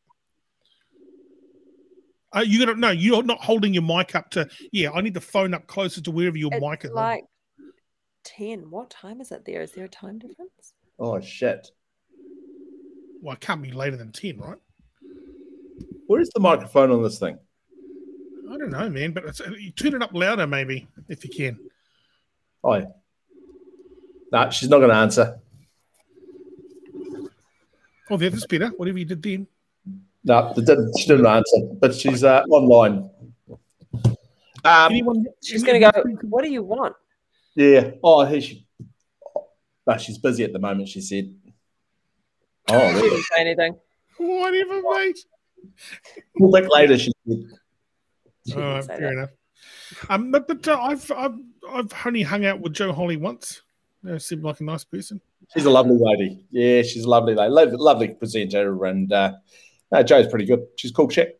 Uh, 2.32 2.44
you 2.46 2.64
gotta 2.64 2.78
no, 2.78 2.90
you're 2.90 3.24
not 3.24 3.42
holding 3.42 3.74
your 3.74 3.82
mic 3.82 4.14
up 4.14 4.30
to. 4.30 4.48
Yeah, 4.70 4.92
I 4.92 5.00
need 5.00 5.14
the 5.14 5.20
phone 5.20 5.52
up 5.52 5.66
closer 5.66 6.00
to 6.02 6.10
wherever 6.10 6.36
your 6.36 6.52
mic 6.60 6.84
is. 6.84 6.92
like 6.92 7.24
ten. 8.22 8.70
What 8.70 8.90
time 8.90 9.20
is 9.20 9.32
it 9.32 9.44
there? 9.44 9.62
Is 9.62 9.72
there 9.72 9.86
a 9.86 9.88
time 9.88 10.18
difference? 10.20 10.74
Oh 10.98 11.20
shit! 11.20 11.70
Well, 13.20 13.34
it 13.34 13.40
can't 13.40 13.60
be 13.62 13.72
later 13.72 13.96
than 13.96 14.12
ten, 14.12 14.38
right? 14.38 14.58
Where's 16.06 16.30
the 16.30 16.40
microphone 16.40 16.92
on 16.92 17.02
this 17.02 17.18
thing? 17.18 17.38
I 18.60 18.64
don't 18.64 18.72
know, 18.72 18.90
man. 18.90 19.12
But 19.12 19.24
it's, 19.24 19.40
you 19.40 19.70
turn 19.70 19.94
it 19.94 20.02
up 20.02 20.10
louder, 20.12 20.46
maybe 20.46 20.86
if 21.08 21.24
you 21.24 21.30
can. 21.30 21.58
Oh, 22.62 22.74
yeah. 22.74 22.84
no, 24.30 24.50
she's 24.50 24.68
not 24.68 24.78
going 24.78 24.90
to 24.90 24.96
answer. 24.96 25.38
Oh, 28.10 28.16
there, 28.18 28.28
that's 28.28 28.46
better. 28.46 28.68
Whatever 28.68 28.98
you 28.98 29.04
did 29.06 29.22
then. 29.22 29.46
No, 30.24 30.52
they 30.54 30.62
didn't, 30.62 30.92
she 30.98 31.08
didn't 31.08 31.24
answer, 31.26 31.58
but 31.80 31.94
she's 31.94 32.22
uh, 32.22 32.42
online. 32.50 33.08
Um, 34.62 34.90
Anyone? 34.92 35.24
She's 35.42 35.62
gonna 35.62 35.80
go. 35.80 35.90
What 36.24 36.44
do 36.44 36.50
you 36.50 36.62
want? 36.62 36.94
yeah. 37.54 37.92
Oh, 38.04 38.26
here 38.26 38.42
she. 38.42 38.66
No, 39.86 39.96
she's 39.96 40.18
busy 40.18 40.44
at 40.44 40.52
the 40.52 40.58
moment. 40.58 40.88
She 40.88 41.00
said. 41.00 41.32
She 42.68 42.74
Oh, 42.74 43.00
didn't 43.00 43.22
say 43.22 43.40
anything. 43.40 43.76
Whatever, 44.18 44.82
mate. 44.82 45.18
we'll 46.38 46.50
back 46.52 46.70
later. 46.70 46.98
She 46.98 47.10
said. 47.26 47.44
She 48.46 48.54
right, 48.54 48.84
fair 48.84 49.00
that. 49.00 49.12
enough. 49.12 49.30
Um, 50.08 50.30
but, 50.30 50.48
but 50.48 50.66
uh, 50.66 50.78
I've 50.80 51.10
I've 51.12 51.38
I've 51.68 51.92
only 52.06 52.22
hung 52.22 52.44
out 52.46 52.60
with 52.60 52.72
Joe 52.72 52.92
Holly 52.92 53.16
once. 53.16 53.62
You 54.02 54.10
know, 54.10 54.18
seemed 54.18 54.44
like 54.44 54.60
a 54.60 54.64
nice 54.64 54.84
person. 54.84 55.20
She's 55.52 55.66
a 55.66 55.70
lovely 55.70 55.98
lady. 55.98 56.46
Yeah, 56.50 56.82
she's 56.82 57.04
a 57.04 57.08
lovely 57.08 57.34
lady. 57.34 57.50
Lovely, 57.50 57.76
lovely 57.76 58.08
presenter, 58.08 58.84
and 58.84 59.12
uh, 59.12 59.32
no, 59.92 60.02
Joe's 60.02 60.28
pretty 60.28 60.46
good. 60.46 60.66
She's 60.76 60.90
a 60.90 60.94
cool 60.94 61.08
chick. 61.08 61.38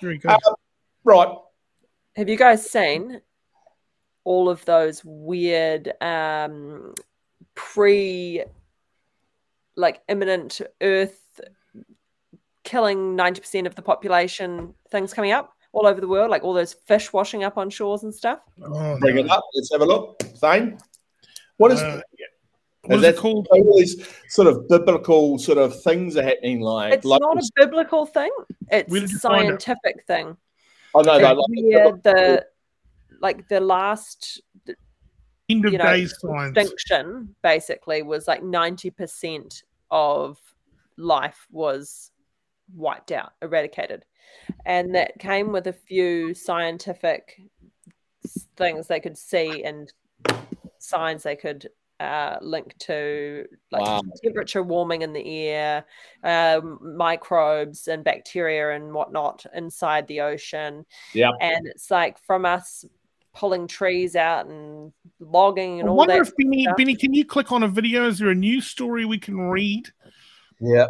Very 0.00 0.18
good. 0.18 0.30
Um, 0.30 0.54
right. 1.04 1.36
Have 2.14 2.28
you 2.28 2.36
guys 2.36 2.68
seen 2.68 3.20
all 4.24 4.48
of 4.48 4.64
those 4.64 5.02
weird 5.04 5.92
um 6.00 6.94
pre 7.54 8.44
like 9.76 10.00
imminent 10.08 10.60
earth 10.80 11.40
killing 12.62 13.16
90% 13.16 13.66
of 13.66 13.74
the 13.74 13.82
population 13.82 14.74
things 14.90 15.12
coming 15.12 15.32
up 15.32 15.51
all 15.72 15.86
over 15.86 16.00
the 16.00 16.08
world 16.08 16.30
like 16.30 16.42
all 16.44 16.52
those 16.52 16.74
fish 16.74 17.12
washing 17.12 17.44
up 17.44 17.56
on 17.56 17.70
shores 17.70 18.02
and 18.02 18.14
stuff 18.14 18.40
oh, 18.62 18.98
Bring 19.00 19.16
no. 19.16 19.22
it 19.24 19.30
up. 19.30 19.44
Let's 19.54 19.72
have 19.72 19.80
a 19.80 19.86
look. 19.86 20.20
Thane. 20.36 20.78
What 21.56 21.72
is, 21.72 21.80
Uh, 21.80 22.00
is 22.14 22.22
what 22.82 22.96
is 22.96 23.02
that 23.02 23.14
it 23.14 23.18
called? 23.18 23.46
all 23.50 23.78
these 23.78 24.06
sort 24.28 24.48
of 24.48 24.68
biblical 24.68 25.38
sort 25.38 25.58
of 25.58 25.82
things 25.82 26.16
are 26.16 26.22
happening? 26.22 26.60
Like, 26.60 26.94
it's 26.94 27.06
not 27.06 27.20
a 27.22 27.50
biblical 27.56 28.06
thing 28.06 28.30
it's 28.70 28.92
a 28.92 28.94
you 28.94 29.06
find 29.06 29.48
it? 29.48 29.62
scientific 29.62 30.04
thing 30.06 30.36
I 30.94 31.02
know, 31.02 31.14
It's 31.14 31.22
no, 31.22 31.32
like, 31.34 31.36
where 31.48 31.92
the 32.02 32.46
like 33.20 33.48
the 33.48 33.60
last 33.60 34.40
End 35.48 35.64
of 35.64 35.72
you 35.72 35.78
know, 35.78 35.84
days 35.84 36.14
signs. 36.18 36.56
extinction 36.56 37.34
basically 37.42 38.02
was 38.02 38.26
like 38.28 38.42
90% 38.42 39.62
of 39.90 40.38
life 40.96 41.46
was 41.50 42.10
wiped 42.74 43.12
out, 43.12 43.32
eradicated. 43.42 44.04
And 44.66 44.94
that 44.94 45.18
came 45.18 45.52
with 45.52 45.66
a 45.66 45.72
few 45.72 46.34
scientific 46.34 47.40
things 48.56 48.86
they 48.86 49.00
could 49.00 49.18
see 49.18 49.64
and 49.64 49.92
signs 50.78 51.22
they 51.22 51.36
could 51.36 51.68
uh, 52.00 52.36
link 52.40 52.76
to, 52.78 53.46
like 53.70 53.82
Wow. 53.82 54.00
temperature 54.24 54.62
warming 54.62 55.02
in 55.02 55.12
the 55.12 55.48
air, 55.48 55.84
um, 56.24 56.78
microbes 56.96 57.86
and 57.86 58.02
bacteria 58.02 58.72
and 58.74 58.92
whatnot 58.92 59.46
inside 59.54 60.08
the 60.08 60.20
ocean. 60.20 60.84
Yeah. 61.14 61.30
And 61.40 61.66
it's 61.66 61.90
like 61.90 62.18
from 62.18 62.44
us 62.44 62.84
pulling 63.34 63.66
trees 63.66 64.14
out 64.16 64.46
and 64.46 64.92
logging 65.20 65.76
I 65.76 65.80
and 65.80 65.88
all 65.88 65.96
wonder 65.96 66.14
that. 66.14 66.26
if 66.26 66.36
Benny, 66.36 66.64
stuff. 66.64 66.76
Benny, 66.76 66.96
can 66.96 67.14
you 67.14 67.24
click 67.24 67.52
on 67.52 67.62
a 67.62 67.68
video? 67.68 68.06
Is 68.08 68.18
there 68.18 68.30
a 68.30 68.34
news 68.34 68.66
story 68.66 69.04
we 69.04 69.18
can 69.18 69.38
read? 69.38 69.88
Yeah. 70.62 70.86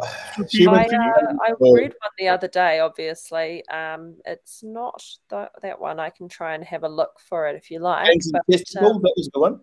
She 0.49 0.67
I, 0.67 0.83
uh, 0.83 1.33
I 1.41 1.53
read 1.59 1.93
one 1.99 2.11
the 2.19 2.27
other 2.27 2.47
day, 2.47 2.79
obviously. 2.79 3.67
Um, 3.67 4.17
it's 4.23 4.61
not 4.61 5.03
th- 5.31 5.49
that 5.63 5.79
one. 5.79 5.99
I 5.99 6.11
can 6.11 6.29
try 6.29 6.53
and 6.53 6.63
have 6.63 6.83
a 6.83 6.89
look 6.89 7.19
for 7.19 7.47
it 7.47 7.55
if 7.55 7.71
you 7.71 7.79
like. 7.79 8.05
Fans 8.05 8.31
but, 8.31 8.43
Festival, 8.49 8.91
um, 8.91 9.01
that 9.01 9.13
was 9.17 9.29
the 9.33 9.39
one. 9.39 9.61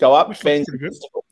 Go 0.00 0.14
up, 0.14 0.30
Which 0.30 0.38
Fans 0.38 0.68
and. 0.68 0.80
Festival. 0.80 1.24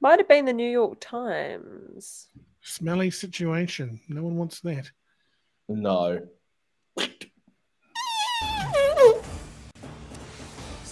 might 0.00 0.18
have 0.18 0.28
been 0.28 0.44
the 0.44 0.52
New 0.52 0.70
York 0.70 1.00
Times. 1.00 2.28
Smelly 2.60 3.10
situation. 3.10 4.00
No 4.08 4.22
one 4.22 4.36
wants 4.36 4.60
that. 4.60 4.90
No. 5.68 6.20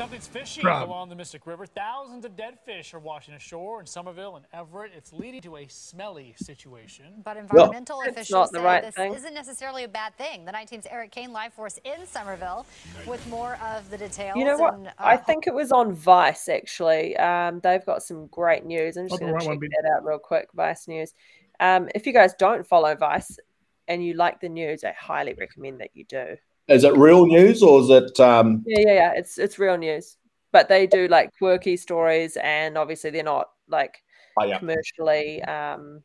Something's 0.01 0.26
fishy 0.26 0.62
Rob. 0.62 0.88
along 0.88 1.11
the 1.11 1.14
Mystic 1.14 1.46
River. 1.46 1.66
Thousands 1.66 2.24
of 2.24 2.34
dead 2.34 2.59
fish 2.64 2.94
are 2.94 2.98
washing 2.98 3.34
ashore 3.34 3.80
in 3.80 3.86
Somerville 3.86 4.36
and 4.36 4.46
Everett. 4.51 4.92
It's 4.96 5.12
leading 5.12 5.42
to 5.42 5.59
a 5.59 5.66
smelly 5.68 6.32
situation. 6.38 7.05
But 7.22 7.36
environmental 7.36 8.01
It's 8.01 8.12
officials 8.12 8.51
say 8.51 8.62
right 8.62 8.82
this 8.82 8.94
thing. 8.94 9.12
isn't 9.12 9.34
necessarily 9.34 9.84
a 9.84 9.88
bad 9.88 10.16
thing. 10.16 10.46
The 10.46 10.53
night 10.53 10.68
team's 10.68 10.86
Eric 10.90 11.11
Kane 11.11 11.34
live 11.34 11.53
for 11.53 11.66
us 11.66 11.78
in 11.84 12.07
Somerville 12.07 12.64
with 13.07 13.28
more 13.28 13.57
of 13.57 13.90
the 13.90 13.98
details. 13.98 14.38
You 14.38 14.46
know 14.46 14.57
what? 14.57 14.72
and, 14.72 14.86
uh, 14.86 14.92
I 14.98 15.18
think 15.18 15.46
it 15.46 15.53
was 15.53 15.70
on 15.70 15.92
Vice 15.92 16.48
actually. 16.48 17.14
Um, 17.18 17.61
they've 17.62 17.84
got 17.84 18.03
some 18.03 18.26
great 18.28 18.64
news. 18.64 18.96
I'm 18.96 19.07
just 19.07 19.20
the 19.20 19.26
going 19.26 19.34
right 19.34 19.42
to 19.42 19.48
check 19.51 19.61
that 19.82 19.92
out 19.94 20.07
real 20.07 20.18
quick. 20.18 20.48
Vice 20.55 20.88
News. 20.88 21.12
Um, 21.61 21.90
if 21.94 22.07
you 22.07 22.14
guys 22.14 22.32
don't 22.38 22.66
follow 22.66 22.94
Vice 22.94 23.38
and 23.86 24.03
you 24.03 24.14
like 24.14 24.40
the 24.40 24.48
news, 24.48 24.82
I 24.82 24.92
highly 24.92 25.34
recommend 25.34 25.82
that 25.82 25.90
you 25.92 26.07
do. 26.07 26.38
Is 26.69 26.85
it 26.85 26.97
real 26.97 27.27
news 27.27 27.63
or 27.63 27.81
is 27.81 27.91
it? 27.91 28.19
Um, 28.21 28.63
Yeah, 28.67 28.85
yeah, 28.87 28.95
yeah. 28.95 29.13
It's 29.17 29.39
it's 29.39 29.59
real 29.59 29.77
news, 29.77 30.17
but 30.53 30.69
they 30.69 30.87
do 30.87 31.09
like 31.09 31.37
quirky 31.37 31.77
stories, 31.77 32.37
and 32.37 32.79
obviously 32.79 33.11
they're 33.11 33.23
not 33.25 33.49
like 33.69 34.03
oh, 34.39 34.45
yeah. 34.45 34.59
commercially 34.59 35.43
um, 35.43 36.03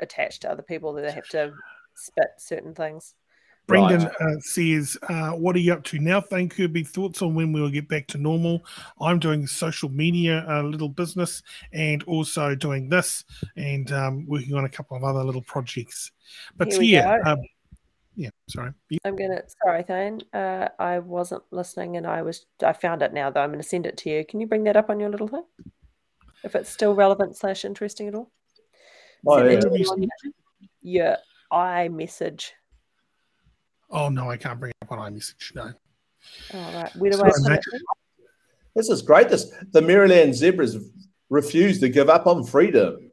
attached 0.00 0.42
to 0.42 0.50
other 0.50 0.62
people 0.62 0.92
that 0.94 1.02
they 1.02 1.12
have 1.12 1.28
to 1.28 1.52
spit 1.96 2.28
certain 2.38 2.74
things. 2.74 3.14
Brendan 3.66 4.04
Right. 4.04 4.14
uh, 4.20 4.40
says, 4.40 4.98
uh, 5.08 5.30
"What 5.30 5.54
are 5.54 5.60
you 5.60 5.72
up 5.72 5.84
to 5.84 5.98
now, 6.00 6.20
Thank 6.20 6.58
you. 6.58 6.66
Kirby? 6.66 6.82
Thoughts 6.82 7.22
on 7.22 7.36
when 7.36 7.52
we'll 7.52 7.70
get 7.70 7.88
back 7.88 8.08
to 8.08 8.18
normal? 8.18 8.64
I'm 9.00 9.20
doing 9.20 9.46
social 9.46 9.88
media, 9.88 10.44
uh, 10.48 10.62
little 10.62 10.88
business, 10.88 11.42
and 11.72 12.02
also 12.04 12.56
doing 12.56 12.88
this, 12.88 13.24
and 13.56 13.90
um, 13.92 14.26
working 14.26 14.54
on 14.54 14.64
a 14.64 14.68
couple 14.68 14.96
of 14.96 15.04
other 15.04 15.22
little 15.22 15.42
projects. 15.42 16.10
But 16.56 16.72
Here 16.72 16.82
yeah, 16.82 17.18
go. 17.22 17.30
um, 17.30 17.38
yeah. 18.20 18.28
Sorry. 18.50 18.70
I'm 19.06 19.16
gonna 19.16 19.42
sorry, 19.64 19.82
Thane. 19.82 20.20
Uh, 20.34 20.68
I 20.78 20.98
wasn't 20.98 21.42
listening, 21.50 21.96
and 21.96 22.06
I 22.06 22.20
was. 22.20 22.44
I 22.62 22.74
found 22.74 23.00
it 23.00 23.14
now, 23.14 23.30
though. 23.30 23.40
I'm 23.40 23.50
gonna 23.50 23.62
send 23.62 23.86
it 23.86 23.96
to 23.98 24.10
you. 24.10 24.26
Can 24.26 24.40
you 24.40 24.46
bring 24.46 24.64
that 24.64 24.76
up 24.76 24.90
on 24.90 25.00
your 25.00 25.08
little 25.08 25.26
thing? 25.26 25.44
If 26.44 26.54
it's 26.54 26.68
still 26.68 26.94
relevant 26.94 27.34
slash 27.38 27.64
interesting 27.64 28.08
at 28.08 28.14
all. 28.14 28.30
Oh, 29.26 29.38
Send 29.38 29.50
yeah. 29.50 29.56
it 29.56 29.60
to 29.62 29.70
me 29.70 29.84
on 29.86 30.08
your 30.82 31.16
iMessage. 31.50 32.50
Oh 33.90 34.10
no, 34.10 34.30
I 34.30 34.36
can't 34.36 34.60
bring 34.60 34.70
it 34.70 34.84
up 34.84 34.92
on 34.92 35.12
iMessage. 35.12 35.54
No. 35.54 35.72
All 36.52 36.72
right. 36.74 36.94
Where 36.96 37.10
do 37.10 37.22
I 37.22 37.30
Sorry, 37.30 37.32
put 37.32 37.50
mate. 37.50 37.60
it? 37.72 37.82
This 38.76 38.90
is 38.90 39.00
great. 39.00 39.30
This 39.30 39.50
the 39.70 39.80
Maryland 39.80 40.34
zebras 40.34 40.76
refuse 41.30 41.80
to 41.80 41.88
give 41.88 42.10
up 42.10 42.26
on 42.26 42.44
freedom. 42.44 43.09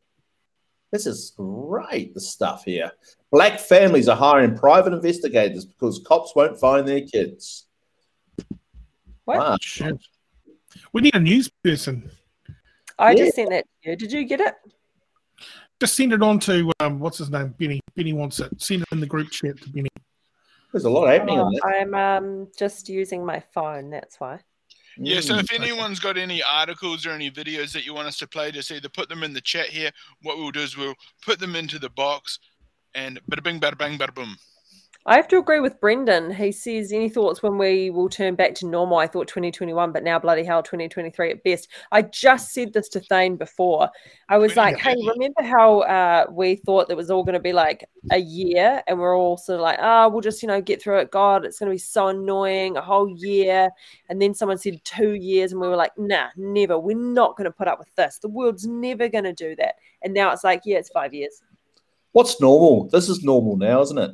This 0.92 1.06
is 1.06 1.34
great. 1.36 2.14
The 2.14 2.22
stuff 2.22 2.64
here. 2.64 2.92
Black 3.32 3.60
families 3.60 4.08
are 4.08 4.16
hiring 4.16 4.58
private 4.58 4.94
investigators 4.94 5.66
because 5.66 6.00
cops 6.08 6.34
won't 6.36 6.60
find 6.60 6.88
their 6.88 7.02
kids. 7.02 7.66
What? 9.26 9.38
Wow. 9.38 9.58
Shit. 9.62 9.98
We 10.94 11.02
need 11.02 11.16
a 11.16 11.20
news 11.20 11.50
person. 11.64 12.10
I 12.98 13.12
Yeah. 13.12 13.26
just 13.26 13.36
sent 13.36 13.50
that 13.50 13.66
to 13.84 13.90
you. 13.90 13.96
Did 13.98 14.12
you 14.12 14.24
get 14.26 14.40
it? 14.40 14.56
Just 15.80 15.96
send 15.96 16.14
it 16.14 16.24
on 16.24 16.40
to 16.42 16.72
um, 16.80 17.00
what's 17.00 17.20
his 17.20 17.30
name, 17.30 17.54
Benny. 17.60 17.80
Benny 17.96 18.14
wants 18.14 18.40
it. 18.40 18.50
Send 18.60 18.82
it 18.82 18.88
in 18.92 19.00
the 19.00 19.06
group 19.06 19.30
chat 19.30 19.62
to 19.62 19.70
Benny. 19.70 19.90
There's 20.72 20.86
a 20.86 20.90
lot 20.90 21.08
happening 21.08 21.40
Oh, 21.40 21.44
on 21.46 21.52
this. 21.52 21.62
I'm 21.64 21.94
um 21.94 22.48
just 22.58 22.90
using 22.90 23.26
my 23.26 23.40
phone. 23.54 23.90
That's 23.90 24.20
why. 24.20 24.40
Yeah, 25.00 25.22
so 25.22 25.36
Mm. 25.36 25.44
if 25.44 25.52
anyone's 25.52 26.00
got 26.00 26.18
any 26.18 26.42
articles 26.42 27.06
or 27.06 27.12
any 27.12 27.30
videos 27.30 27.72
that 27.74 27.86
you 27.86 27.94
want 27.94 28.08
us 28.08 28.18
to 28.18 28.28
play, 28.28 28.52
just 28.52 28.72
either 28.72 28.90
put 28.90 29.10
them 29.10 29.24
in 29.24 29.34
the 29.34 29.42
chat 29.42 29.68
here. 29.68 29.92
What 30.22 30.38
we'll 30.38 30.52
do 30.52 30.62
is 30.62 30.76
we'll 30.76 30.96
put 31.22 31.40
them 31.40 31.56
into 31.56 31.78
the 31.80 31.90
box 31.90 32.40
and 32.96 33.20
bada 33.30 33.44
bing, 33.44 33.60
bada 33.60 33.78
bang, 33.78 33.98
bada 33.98 34.14
boom. 34.14 34.38
I 35.10 35.16
have 35.16 35.30
to 35.30 35.38
agree 35.38 35.62
with 35.62 35.80
Brendan. 35.80 36.34
He 36.34 36.52
says, 36.52 36.92
Any 36.92 37.08
thoughts 37.08 37.42
when 37.42 37.58
we 37.58 37.90
will 37.90 38.10
turn 38.10 38.36
back 38.36 38.54
to 38.56 38.68
normal? 38.68 38.98
I 38.98 39.08
thought 39.08 39.30
2021, 39.30 39.94
but 39.94 40.04
now 40.04 40.20
bloody 40.20 40.44
hell, 40.44 40.62
2023 40.62 41.32
at 41.32 41.44
best. 41.46 41.70
I 41.94 42.02
just 42.02 42.52
said 42.52 42.74
this 42.74 42.90
to 42.90 43.00
Thane 43.00 43.38
before. 43.38 43.90
I 44.28 44.38
was 44.38 44.58
like, 44.58 44.78
Hey, 44.78 44.98
remember 45.08 45.44
how 45.44 45.80
uh, 45.80 46.26
we 46.30 46.58
thought 46.58 46.90
that 46.90 46.98
was 46.98 47.10
all 47.10 47.24
going 47.24 47.36
to 47.36 47.40
be 47.40 47.54
like 47.54 47.86
a 48.12 48.18
year? 48.18 48.84
And 48.86 49.00
we're 49.00 49.18
all 49.18 49.38
sort 49.38 49.56
of 49.56 49.62
like, 49.62 49.80
Oh, 49.82 50.10
we'll 50.10 50.20
just, 50.20 50.42
you 50.44 50.48
know, 50.50 50.60
get 50.60 50.82
through 50.82 51.00
it. 51.00 51.10
God, 51.10 51.46
it's 51.46 51.58
going 51.58 51.70
to 51.70 51.76
be 51.76 51.80
so 51.80 52.10
annoying, 52.10 52.76
a 52.76 52.82
whole 52.82 53.08
year. 53.08 53.70
And 54.10 54.22
then 54.22 54.34
someone 54.34 54.58
said 54.58 54.82
two 54.84 55.14
years, 55.14 55.54
and 55.54 55.62
we 55.62 55.70
were 55.70 55.78
like, 55.78 55.94
Nah, 55.98 56.28
never. 56.36 56.78
We're 56.78 56.98
not 56.98 57.38
going 57.38 57.50
to 57.50 57.58
put 57.58 57.70
up 57.70 57.80
with 57.80 57.96
this. 57.96 58.20
The 58.22 58.28
world's 58.28 58.68
never 58.68 59.08
going 59.08 59.24
to 59.24 59.34
do 59.34 59.56
that. 59.56 59.76
And 60.02 60.14
now 60.14 60.34
it's 60.34 60.44
like, 60.44 60.64
Yeah, 60.66 60.80
it's 60.80 60.90
five 60.90 61.14
years. 61.14 61.42
What's 62.12 62.42
normal? 62.42 62.90
This 62.90 63.08
is 63.08 63.24
normal 63.24 63.56
now, 63.56 63.80
isn't 63.80 63.98
it? 63.98 64.12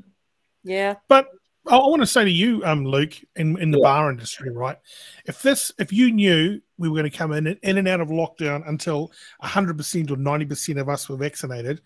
Yeah. 0.64 0.96
But 1.08 1.30
I, 1.68 1.78
want 1.78 2.02
to 2.02 2.08
say 2.08 2.24
to 2.26 2.32
you, 2.32 2.64
um, 2.66 2.86
Luke, 2.86 3.14
in, 3.36 3.58
in 3.60 3.72
the 3.72 3.78
Yeah. 3.78 3.84
bar 3.84 4.12
industry, 4.12 4.52
right? 4.52 4.78
If 5.26 5.42
this, 5.42 5.72
if 5.80 5.94
you 5.94 6.12
knew 6.12 6.62
we 6.78 6.90
were 6.90 6.96
going 6.96 7.10
to 7.10 7.18
come 7.18 7.32
in 7.32 7.48
in 7.48 7.78
and 7.78 7.88
out 7.88 8.02
of 8.02 8.10
lockdown 8.10 8.68
until 8.68 9.12
hundred 9.42 9.78
percent 9.78 10.12
or 10.12 10.18
ninety 10.18 10.46
percent 10.46 10.80
of 10.80 10.90
us 10.90 11.08
were 11.08 11.18
vaccinated, 11.18 11.82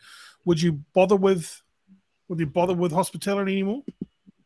would 0.45 0.61
you 0.61 0.81
bother 0.93 1.15
with? 1.15 1.61
Would 2.27 2.39
you 2.39 2.47
bother 2.47 2.73
with 2.73 2.91
hospitality 2.91 3.53
anymore? 3.53 3.83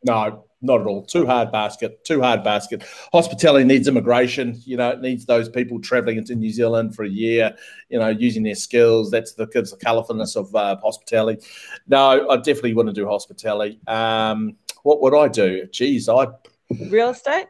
No, 0.05 0.45
not 0.61 0.81
at 0.81 0.87
all. 0.87 1.03
Too 1.05 1.25
hard 1.25 1.51
basket. 1.51 2.03
Too 2.03 2.21
hard 2.21 2.43
basket. 2.43 2.83
Hospitality 3.11 3.65
needs 3.65 3.87
immigration. 3.87 4.61
You 4.65 4.77
know, 4.77 4.89
it 4.91 5.01
needs 5.01 5.25
those 5.25 5.49
people 5.49 5.79
traveling 5.79 6.17
into 6.17 6.35
New 6.35 6.51
Zealand 6.51 6.95
for 6.95 7.03
a 7.03 7.09
year. 7.09 7.55
You 7.89 7.99
know, 7.99 8.09
using 8.09 8.43
their 8.43 8.55
skills. 8.55 9.09
That's 9.11 9.33
the 9.33 9.47
gives 9.47 9.71
the 9.71 9.77
colourfulness 9.77 10.35
of 10.35 10.53
uh, 10.55 10.77
hospitality. 10.77 11.43
No, 11.87 12.29
I 12.29 12.37
definitely 12.37 12.73
wouldn't 12.75 12.95
do 12.95 13.07
hospitality. 13.07 13.79
Um, 13.87 14.55
what 14.83 15.01
would 15.01 15.15
I 15.15 15.27
do? 15.27 15.67
Geez, 15.71 16.07
I 16.09 16.27
Real 16.89 17.09
estate? 17.09 17.47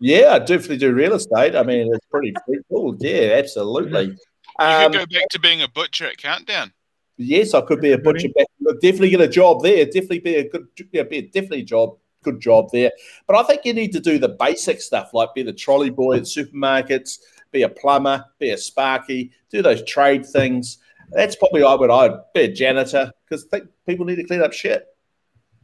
yeah, 0.00 0.30
I 0.32 0.38
definitely 0.40 0.78
do 0.78 0.92
real 0.92 1.14
estate. 1.14 1.54
I 1.54 1.62
mean, 1.62 1.94
it's 1.94 2.06
pretty 2.10 2.34
cool. 2.68 2.96
Yeah, 2.98 3.36
absolutely. 3.38 4.04
You 4.06 4.16
Um, 4.58 4.92
could 4.92 5.10
go 5.10 5.18
back 5.18 5.28
to 5.30 5.38
being 5.38 5.62
a 5.62 5.68
butcher 5.68 6.06
at 6.06 6.16
Countdown. 6.18 6.72
Yes, 7.16 7.54
I 7.54 7.60
could 7.60 7.80
be 7.80 7.92
a 7.92 7.98
butcher. 7.98 8.28
Back. 8.36 8.46
Definitely 8.82 9.10
get 9.10 9.20
a 9.20 9.28
job 9.28 9.62
there. 9.62 9.84
Definitely 9.84 10.18
be 10.18 10.34
a 10.36 10.48
good, 10.48 10.66
yeah, 10.92 11.04
be 11.04 11.18
a 11.18 11.22
definitely 11.22 11.62
job, 11.62 11.96
good 12.24 12.40
job 12.40 12.70
there. 12.72 12.92
But 13.26 13.36
I 13.36 13.42
think 13.44 13.64
you 13.64 13.72
need 13.72 13.92
to 13.92 14.00
do 14.00 14.18
the 14.18 14.30
basic 14.30 14.80
stuff, 14.80 15.14
like 15.14 15.34
be 15.34 15.42
the 15.42 15.52
trolley 15.52 15.90
boy 15.90 16.16
at 16.16 16.22
supermarkets, 16.22 17.18
be 17.52 17.62
a 17.62 17.68
plumber, 17.68 18.24
be 18.38 18.50
a 18.50 18.58
sparky, 18.58 19.30
do 19.50 19.62
those 19.62 19.84
trade 19.84 20.26
things. 20.26 20.78
That's 21.10 21.36
probably 21.36 21.62
I 21.62 21.74
would 21.74 21.90
I'd 21.90 22.18
be 22.34 22.40
a 22.40 22.52
janitor 22.52 23.12
because 23.24 23.44
think 23.44 23.68
people 23.86 24.06
need 24.06 24.16
to 24.16 24.24
clean 24.24 24.42
up 24.42 24.52
shit. 24.52 24.86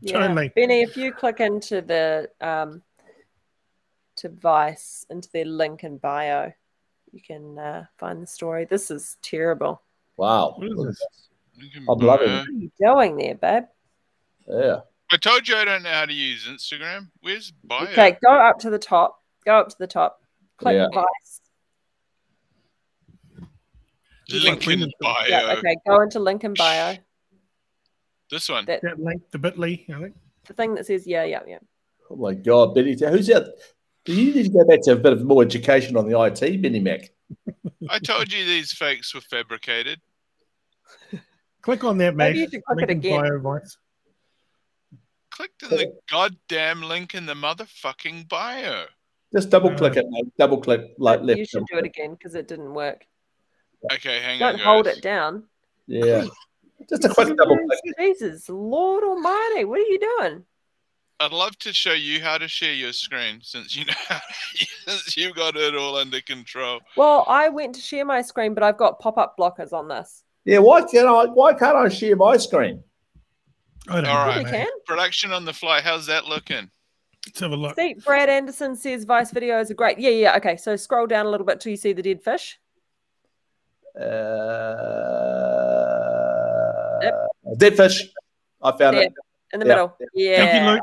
Yeah. 0.01 0.21
Totally. 0.21 0.53
Benny, 0.55 0.83
if 0.83 0.97
you 0.97 1.13
click 1.13 1.41
into 1.41 1.83
the 1.83 2.31
um 2.41 2.83
to 4.17 4.29
Vice 4.29 5.07
into 5.11 5.29
their 5.33 5.47
link 5.47 5.83
in 5.83 5.97
bio, 5.99 6.53
you 7.13 7.21
can 7.21 7.59
uh, 7.59 7.87
find 7.99 8.23
the 8.23 8.27
story. 8.27 8.67
This 8.67 8.91
is 8.91 9.17
terrible. 9.23 9.83
Wow, 10.17 10.57
What 10.59 10.69
is 10.69 10.97
this? 10.99 11.29
I'm 11.89 11.99
loving 11.99 12.29
it. 12.29 12.39
What 12.39 12.49
are 12.49 12.53
you 12.53 12.71
doing 12.79 13.17
there, 13.17 13.35
babe? 13.35 13.65
Yeah, 14.47 14.81
I 15.13 15.17
told 15.17 15.49
you 15.49 15.57
I 15.57 15.65
don't 15.65 15.83
know 15.83 15.91
how 15.91 16.07
to 16.07 16.13
use 16.13 16.47
Instagram. 16.47 17.09
Where's 17.21 17.51
bio? 17.65 17.87
Okay, 17.89 18.17
go 18.25 18.33
up 18.33 18.59
to 18.61 18.71
the 18.71 18.79
top. 18.79 19.21
Go 19.45 19.59
up 19.59 19.69
to 19.69 19.77
the 19.79 19.87
top. 19.87 20.21
Click 20.59 20.75
Yeah. 20.75 20.87
Vice. 20.95 21.41
Link 24.33 24.67
in 24.69 24.93
bio. 25.01 25.27
Yeah, 25.29 25.55
okay, 25.59 25.75
go 25.87 26.01
into 26.03 26.21
link 26.21 26.45
in 26.45 26.55
bio. 26.55 26.97
This 28.31 28.49
one. 28.49 28.65
That 28.67 28.83
That 28.83 29.01
link, 29.01 29.23
the 29.33 29.39
Bitly, 29.39 29.93
I 29.93 30.01
think. 30.01 30.15
the 30.47 30.55
thing 30.55 30.75
that 30.75 30.87
says 30.87 31.07
yeah, 31.07 31.25
yeah, 31.25 31.41
yeah. 31.47 31.59
Oh 32.09 32.17
my 32.17 32.35
God, 32.35 32.75
Benny, 32.75 32.97
who's 32.97 33.31
out? 33.31 33.47
You 34.07 34.33
need 34.33 34.45
to 34.45 34.49
go 34.49 34.65
back 34.65 34.83
to 34.83 34.93
a 34.93 34.97
bit 34.97 35.13
of 35.13 35.25
more 35.25 35.43
education 35.43 35.97
on 35.97 36.09
the 36.09 36.21
IT, 36.21 36.63
Benny 36.63 36.81
Mack. 36.81 37.11
I 37.89 37.99
told 37.99 38.33
you 38.33 38.45
these 38.45 38.73
fakes 38.73 39.13
were 39.15 39.21
fabricated. 39.21 40.01
Click 41.63 41.85
on 41.85 41.99
that, 41.99 42.15
mate. 42.15 42.29
Maybe 42.29 42.39
you 42.41 42.49
should 42.51 42.65
click 42.65 42.79
Link 42.79 42.91
it 42.91 42.93
again. 42.93 43.21
bio, 43.21 43.39
Vice. 43.41 43.77
Clicked 45.31 45.63
in 45.63 45.71
the 45.71 45.93
goddamn 46.11 46.83
link 46.83 47.15
in 47.15 47.27
the 47.27 47.35
motherfucking 47.35 48.29
bio. 48.29 48.87
Just 49.33 49.51
double 49.51 49.75
click 49.75 49.97
it, 49.97 50.07
mate. 50.09 50.27
Double 50.39 50.61
click, 50.61 50.93
like 50.99 51.21
left. 51.23 51.39
you 51.39 51.45
should 51.45 51.65
do 51.71 51.79
it 51.79 51.85
again 51.85 52.15
because 52.15 52.35
it 52.35 52.49
didn't 52.49 52.75
work. 52.75 53.07
Okay, 53.93 54.21
hang 54.21 54.43
on. 54.43 54.55
Don't 54.55 54.61
hold 54.61 54.87
it 54.87 55.03
down. 55.03 55.45
Yeah, 55.87 56.27
just 56.89 57.05
a 57.05 57.09
quick 57.09 57.37
double 57.37 57.57
click. 57.57 57.79
Jesus, 57.99 58.49
Lord 58.49 59.05
Almighty, 59.05 59.65
what 59.65 59.79
are 59.79 59.83
you 59.83 59.99
doing? 59.99 60.45
I'd 61.21 61.33
love 61.33 61.57
to 61.59 61.73
show 61.73 61.93
you 61.93 62.23
how 62.23 62.39
to 62.39 62.49
share 62.49 62.73
your 62.73 62.95
screen 62.95 63.41
since 63.43 63.77
you 63.77 63.85
know 63.85 63.95
since 64.87 65.17
you 65.17 65.35
got 65.35 65.55
it 65.55 65.77
all 65.77 65.97
under 65.97 66.21
control. 66.23 66.81
Well, 66.97 67.25
I 67.29 67.51
went 67.51 67.75
to 67.75 67.81
share 67.81 68.05
my 68.05 68.23
screen, 68.23 68.55
but 68.55 68.63
I've 68.63 68.79
got 68.79 68.99
pop-up 69.01 69.37
blockers 69.39 69.73
on 69.73 69.87
this. 69.87 70.25
Yeah, 70.45 70.59
why 70.59 70.81
can't 70.81 71.07
I? 71.07 71.27
Why 71.27 71.53
can't 71.53 71.77
I 71.77 71.89
share 71.89 72.17
my 72.17 72.39
screen? 72.39 72.83
I 73.91 74.01
don't 74.01 74.07
All 74.07 74.27
know, 74.27 74.31
right. 74.33 74.45
We 74.45 74.51
can. 74.51 74.67
Production 74.87 75.33
on 75.33 75.45
the 75.45 75.53
fly. 75.53 75.81
How's 75.81 76.07
that 76.07 76.27
looking? 76.27 76.71
Let's 77.27 77.41
have 77.41 77.53
a 77.53 77.57
look. 77.57 77.77
See, 77.77 77.95
Brad 77.95 78.29
Anderson 78.29 78.77
says 78.77 79.05
Vice 79.05 79.33
videos 79.33 79.71
are 79.71 79.75
great. 79.75 79.99
Yeah, 79.99 80.11
yeah. 80.11 80.37
Okay, 80.37 80.57
so 80.57 80.77
scroll 80.77 81.07
down 81.07 81.27
a 81.27 81.29
little 81.29 81.47
bit 81.47 81.61
till 81.61 81.71
you 81.71 81.77
see 81.77 81.93
the 81.93 82.03
dead 82.03 82.23
fish. 82.23 82.59
Uh, 87.01 87.19
Dead 87.57 87.77
fish. 87.77 88.09
I 88.63 88.71
found 88.77 88.97
There, 88.97 89.05
it. 89.05 89.13
in 89.53 89.61
the 89.61 89.67
Yeah. 89.67 89.69
middle. 89.75 89.97
Yeah. 90.15 90.37
Thank 90.37 90.55
you, 90.65 90.71
Luke. 90.73 90.83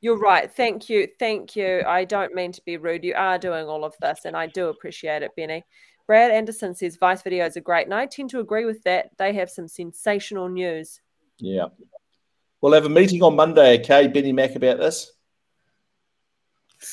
You're 0.00 0.18
right. 0.18 0.52
Thank 0.52 0.88
you. 0.90 1.08
Thank 1.18 1.56
you. 1.56 1.82
I 1.86 2.04
don't 2.04 2.34
mean 2.34 2.52
to 2.52 2.62
be 2.64 2.76
rude. 2.76 3.04
You 3.04 3.14
are 3.14 3.38
doing 3.38 3.66
all 3.66 3.84
of 3.84 3.94
this, 4.00 4.24
and 4.24 4.36
I 4.36 4.46
do 4.46 4.68
appreciate 4.68 5.22
it, 5.22 5.30
Benny. 5.36 5.64
Brad 6.06 6.30
Anderson 6.32 6.74
says 6.74 6.96
Vice 6.96 7.22
videos 7.22 7.56
are 7.56 7.60
great, 7.60 7.86
and 7.86 7.94
I 7.94 8.06
tend 8.06 8.30
to 8.30 8.40
agree 8.40 8.64
with 8.64 8.82
that. 8.82 9.10
They 9.16 9.32
have 9.34 9.48
some 9.50 9.68
sensational 9.68 10.48
news. 10.48 11.00
Yeah. 11.38 11.66
We'll 12.62 12.72
have 12.72 12.86
a 12.86 12.88
meeting 12.88 13.22
on 13.24 13.34
Monday, 13.34 13.80
okay, 13.80 14.06
Benny 14.06 14.32
Mack, 14.32 14.54
about 14.54 14.78
this. 14.78 15.10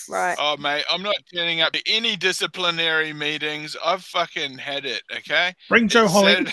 Right. 0.09 0.35
Oh, 0.39 0.57
mate, 0.57 0.83
I'm 0.89 1.03
not 1.03 1.15
turning 1.33 1.61
up 1.61 1.73
to 1.73 1.81
any 1.87 2.15
disciplinary 2.15 3.13
meetings. 3.13 3.77
I've 3.83 4.03
fucking 4.03 4.57
had 4.57 4.85
it, 4.85 5.03
okay? 5.15 5.53
Bring 5.67 5.87
Joe 5.87 6.05
It's 6.05 6.13
Holly. 6.13 6.33
Saturday- 6.33 6.51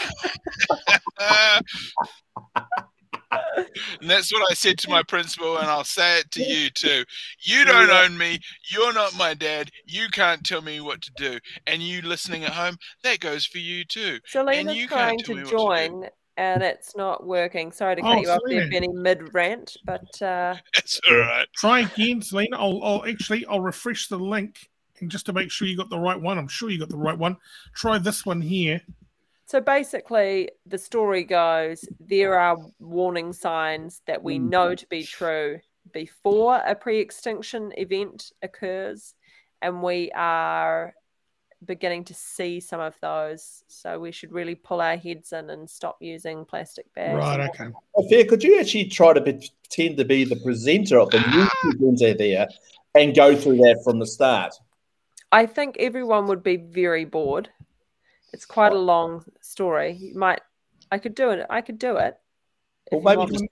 and 4.01 4.11
that's 4.11 4.33
what 4.33 4.51
I 4.51 4.55
said 4.55 4.79
to 4.79 4.91
my 4.91 5.03
principal, 5.03 5.59
and 5.59 5.67
I'll 5.67 5.85
say 5.85 6.21
it 6.21 6.31
to 6.33 6.43
you 6.43 6.71
too. 6.71 7.05
You 7.41 7.65
don't 7.65 7.91
own 7.91 8.17
me. 8.17 8.39
You're 8.71 8.93
not 8.93 9.17
my 9.17 9.35
dad. 9.35 9.71
You 9.87 10.09
can't 10.11 10.45
tell 10.45 10.63
me 10.63 10.81
what 10.81 11.03
to 11.03 11.11
do. 11.17 11.39
And 11.67 11.83
you 11.83 12.03
listening 12.03 12.45
at 12.45 12.53
home, 12.53 12.77
that 13.03 13.21
goes 13.21 13.45
for 13.47 13.59
you 13.59 13.85
too. 13.85 14.15
and 14.15 14.23
Selena's 14.27 14.77
you 14.77 14.89
trying 14.89 15.19
to 15.21 15.35
me 15.35 15.43
what 15.43 15.51
to 15.51 15.57
join, 15.57 16.09
and 16.37 16.63
it's 16.63 16.95
not 16.97 17.27
working. 17.27 17.73
Sorry 17.73 17.97
to 17.97 18.03
Oh, 18.03 18.05
cut 18.05 18.23
you 18.23 18.31
off 18.31 18.41
there, 18.49 18.69
Benny, 18.71 18.89
mid 18.89 19.35
rant, 19.35 19.77
but 19.87 20.23
uh, 20.23 20.57
It's 20.77 21.01
all 21.09 21.17
right. 21.17 21.47
Try 21.57 21.81
again, 21.81 22.21
Selena. 22.23 22.57
I'll, 22.59 22.83
I'll 22.83 23.07
actually 23.07 23.47
I'll 23.47 23.61
refresh 23.61 24.09
the 24.09 24.19
link 24.19 24.69
and 25.01 25.11
just 25.11 25.27
to 25.27 25.33
make 25.33 25.51
sure 25.51 25.69
you 25.69 25.77
got 25.77 25.91
the 25.91 25.99
right 25.99 26.21
one. 26.21 26.39
I'm 26.39 26.49
sure 26.49 26.71
you 26.71 26.79
got 26.79 26.89
the 26.89 26.97
right 26.97 27.17
one. 27.19 27.37
Try 27.75 27.99
this 27.99 28.25
one 28.27 28.41
here. 28.41 28.81
So 29.47 29.61
basically, 29.61 30.51
the 30.67 30.79
story 30.79 31.23
goes 31.25 31.85
there 32.01 32.39
are 32.39 32.57
warning 32.81 33.33
signs 33.33 34.03
that 34.07 34.23
we 34.23 34.39
Mm. 34.39 34.51
know 34.51 34.75
to 34.75 34.87
be 34.89 35.05
true 35.05 35.61
before 35.93 36.57
a 36.67 36.75
pre 36.75 36.99
extinction 36.99 37.73
event 37.77 38.33
occurs, 38.43 39.15
and 39.63 39.83
we 39.83 40.11
are 40.13 40.95
beginning 41.67 42.05
to 42.05 42.15
see 42.15 42.61
some 42.61 42.81
of 42.81 42.95
those. 43.01 43.63
So 43.69 43.99
we 43.99 44.13
should 44.13 44.33
really 44.33 44.55
pull 44.55 44.81
our 44.81 44.97
heads 44.97 45.33
in 45.33 45.51
and 45.51 45.69
stop 45.69 45.97
using 46.01 46.45
plastic 46.45 46.93
bags. 46.95 47.17
Right, 47.17 47.49
okay. 47.51 47.71
Oh, 47.97 48.09
Fair, 48.09 48.25
could 48.25 48.43
you 48.43 48.59
actually 48.61 48.87
try 48.87 49.13
to 49.13 49.21
be- 49.21 49.51
pretend 49.69 49.97
to 49.99 50.05
be 50.05 50.25
the 50.25 50.37
presenter 50.37 50.99
of 50.99 51.11
the 51.11 51.21
new 51.21 51.71
presenter 51.79 52.15
there 52.15 52.49
and 52.95 53.15
go 53.15 53.37
through 53.37 53.57
that 53.59 53.81
from 53.85 53.99
the 53.99 54.07
start? 54.07 54.55
I 55.33 55.47
think 55.47 55.77
everyone 55.79 56.27
would 56.29 56.43
be 56.43 56.57
very 56.57 57.05
bored. 57.05 57.51
It's 58.33 58.47
quite 58.47 58.73
a 58.73 58.79
long 58.79 59.25
story. 59.41 59.93
You 59.95 60.15
might, 60.15 60.41
I 60.93 60.99
could 60.99 61.15
do 61.15 61.31
it. 61.31 61.45
I 61.51 61.61
could 61.63 61.79
do 61.79 61.97
it. 61.97 62.17
Well, 62.93 63.01
maybe 63.17 63.33
just- 63.33 63.45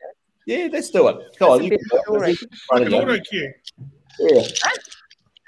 Yeah, 0.47 0.69
let's 0.73 0.91
do 0.91 1.09
it. 1.09 1.37
Come 1.39 1.51
on, 1.51 1.59
That's 1.59 1.71
a 1.71 1.73
you 1.73 1.79
can 1.79 1.89
do 1.91 2.01
story. 2.03 2.31
You 2.31 2.37
can 2.37 2.49
run 2.71 2.83
it 2.83 2.89
Look 2.91 3.01
down. 3.01 3.11
at 3.11 3.15
auto 3.15 3.23
cue. 3.25 3.53
Yeah. 4.21 4.43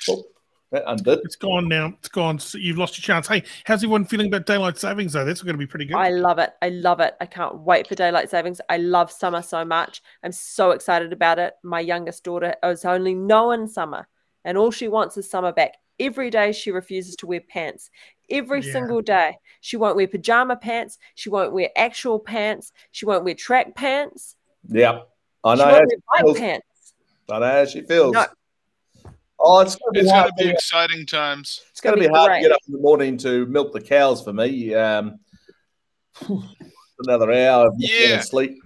Oh, 0.09 0.17
that 0.17 0.25
undid. 0.73 1.21
It's 1.25 1.37
gone 1.37 1.69
now. 1.69 1.95
It's 1.99 2.09
gone. 2.09 2.39
So 2.39 2.59
you've 2.59 2.79
lost 2.79 2.99
your 2.99 3.03
chance. 3.03 3.29
Hey, 3.29 3.43
how's 3.65 3.81
everyone 3.81 4.05
feeling 4.05 4.27
about 4.27 4.47
daylight 4.47 4.79
savings 4.79 5.13
though? 5.13 5.25
That's 5.25 5.43
going 5.43 5.55
to 5.55 5.59
be 5.59 5.67
pretty 5.67 5.87
good. 5.87 5.97
I 5.97 6.11
love 6.11 6.39
it. 6.39 6.51
I 6.63 6.71
love 6.71 7.01
it. 7.01 7.15
I 7.21 7.27
can't 7.27 7.59
wait 7.61 7.87
for 7.87 7.95
daylight 7.95 8.31
savings. 8.31 8.61
I 8.69 8.79
love 8.79 9.11
summer 9.11 9.43
so 9.43 9.65
much. 9.65 10.03
I'm 10.23 10.33
so 10.33 10.73
excited 10.73 11.13
about 11.13 11.39
it. 11.39 11.55
My 11.63 11.81
youngest 11.81 12.25
daughter 12.25 12.55
oh, 12.63 12.71
has 12.71 12.85
only 12.85 13.15
known 13.15 13.69
summer, 13.69 14.09
and 14.45 14.59
all 14.59 14.71
she 14.71 14.89
wants 14.89 15.17
is 15.17 15.31
summer 15.31 15.53
back. 15.53 15.75
Every 15.99 16.29
day 16.31 16.53
she 16.53 16.71
refuses 16.73 17.17
to 17.17 17.27
wear 17.27 17.41
pants. 17.41 17.91
Every 18.29 18.61
Yeah. 18.61 18.73
single 18.73 19.01
day. 19.01 19.39
She 19.61 19.77
won't 19.77 19.97
wear 19.97 20.09
pajama 20.09 20.57
pants. 20.57 20.99
She 21.15 21.31
won't 21.31 21.53
wear 21.53 21.71
actual 21.77 22.19
pants. 22.19 22.73
She 22.91 23.07
won't 23.07 23.25
wear 23.25 23.35
track 23.35 23.75
pants. 23.75 24.37
Yeah. 24.69 25.01
I 25.43 25.55
know. 25.55 25.65
how 25.65 25.73
won't 25.73 25.91
she 25.91 25.97
wear 25.97 26.01
bike 26.11 26.25
feels. 26.25 26.39
pants. 26.39 26.95
I 27.31 27.39
know 27.39 27.47
how 27.51 27.65
she 27.65 27.83
feels. 27.83 28.13
No. 28.13 28.27
Oh, 29.49 29.61
it's 29.61 29.77
going 29.77 29.93
to 29.95 30.01
be 30.01 30.01
It's 30.01 30.13
going 30.13 30.27
to 30.27 30.33
be 30.37 30.49
exciting 30.49 31.07
times. 31.07 31.61
It's 31.71 31.81
going 31.81 31.95
to 31.95 32.01
be 32.01 32.09
hard 32.13 32.33
to 32.35 32.41
get 32.41 32.51
up 32.53 32.61
in 32.67 32.73
the 32.75 32.81
morning 32.81 33.17
to 33.19 33.47
milk 33.47 33.73
the 33.73 33.81
cows 33.81 34.23
for 34.23 34.33
me. 34.33 34.75
Um, 34.75 35.21
another 36.99 37.31
hour 37.33 37.69
of 37.69 37.75
Yeah. 37.79 38.21
sleep. 38.21 38.59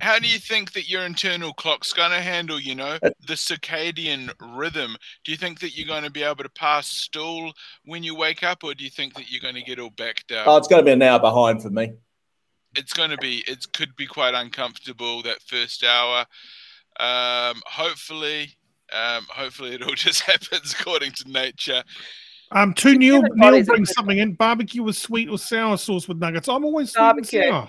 How 0.00 0.18
do 0.18 0.26
you 0.26 0.38
think 0.38 0.72
that 0.72 0.88
your 0.88 1.02
internal 1.06 1.52
clock's 1.52 1.92
going 1.92 2.10
to 2.10 2.20
handle, 2.20 2.58
you 2.58 2.74
know, 2.74 2.98
the 3.02 3.34
circadian 3.34 4.32
rhythm? 4.40 4.96
Do 5.22 5.30
you 5.30 5.38
think 5.38 5.60
that 5.60 5.76
you're 5.76 5.86
going 5.86 6.02
to 6.02 6.10
be 6.10 6.22
able 6.24 6.42
to 6.42 6.48
pass 6.50 6.88
stool 6.88 7.52
when 7.84 8.02
you 8.02 8.14
wake 8.16 8.42
up, 8.42 8.64
or 8.64 8.74
do 8.74 8.82
you 8.82 8.90
think 8.90 9.14
that 9.14 9.30
you're 9.30 9.40
going 9.40 9.54
to 9.54 9.62
get 9.62 9.78
all 9.78 9.90
backed 9.90 10.32
up? 10.32 10.48
Oh, 10.48 10.56
it's 10.56 10.66
going 10.66 10.80
to 10.80 10.84
be 10.84 10.92
an 10.92 11.02
hour 11.02 11.20
behind 11.20 11.62
for 11.62 11.70
me. 11.70 11.92
it's 12.76 12.92
going 12.92 13.10
to 13.10 13.16
be 13.18 13.44
it 13.46 13.64
could 13.72 13.94
be 13.94 14.06
quite 14.06 14.34
uncomfortable 14.34 15.22
that 15.22 15.40
first 15.42 15.84
hour 15.84 16.26
um 16.98 17.62
hopefully 17.66 18.56
um 18.92 19.24
hopefully 19.30 19.74
it 19.74 19.82
all 19.82 19.94
just 19.94 20.20
happens 20.22 20.74
according 20.78 21.12
to 21.12 21.30
nature 21.30 21.82
Um, 22.52 22.74
two 22.74 22.96
Neil 22.98 23.22
Different 23.22 23.36
Neil 23.40 23.64
brings 23.64 23.92
something 23.92 24.18
in. 24.18 24.34
Barbecue 24.34 24.82
with 24.82 24.96
sweet 24.96 25.28
or 25.28 25.38
sour 25.38 25.76
sauce 25.76 26.06
with 26.06 26.18
nuggets. 26.18 26.48
I'm 26.48 26.64
always 26.64 26.90
sweet 26.92 27.00
Barbecue. 27.00 27.40
and 27.40 27.50
sour. 27.50 27.68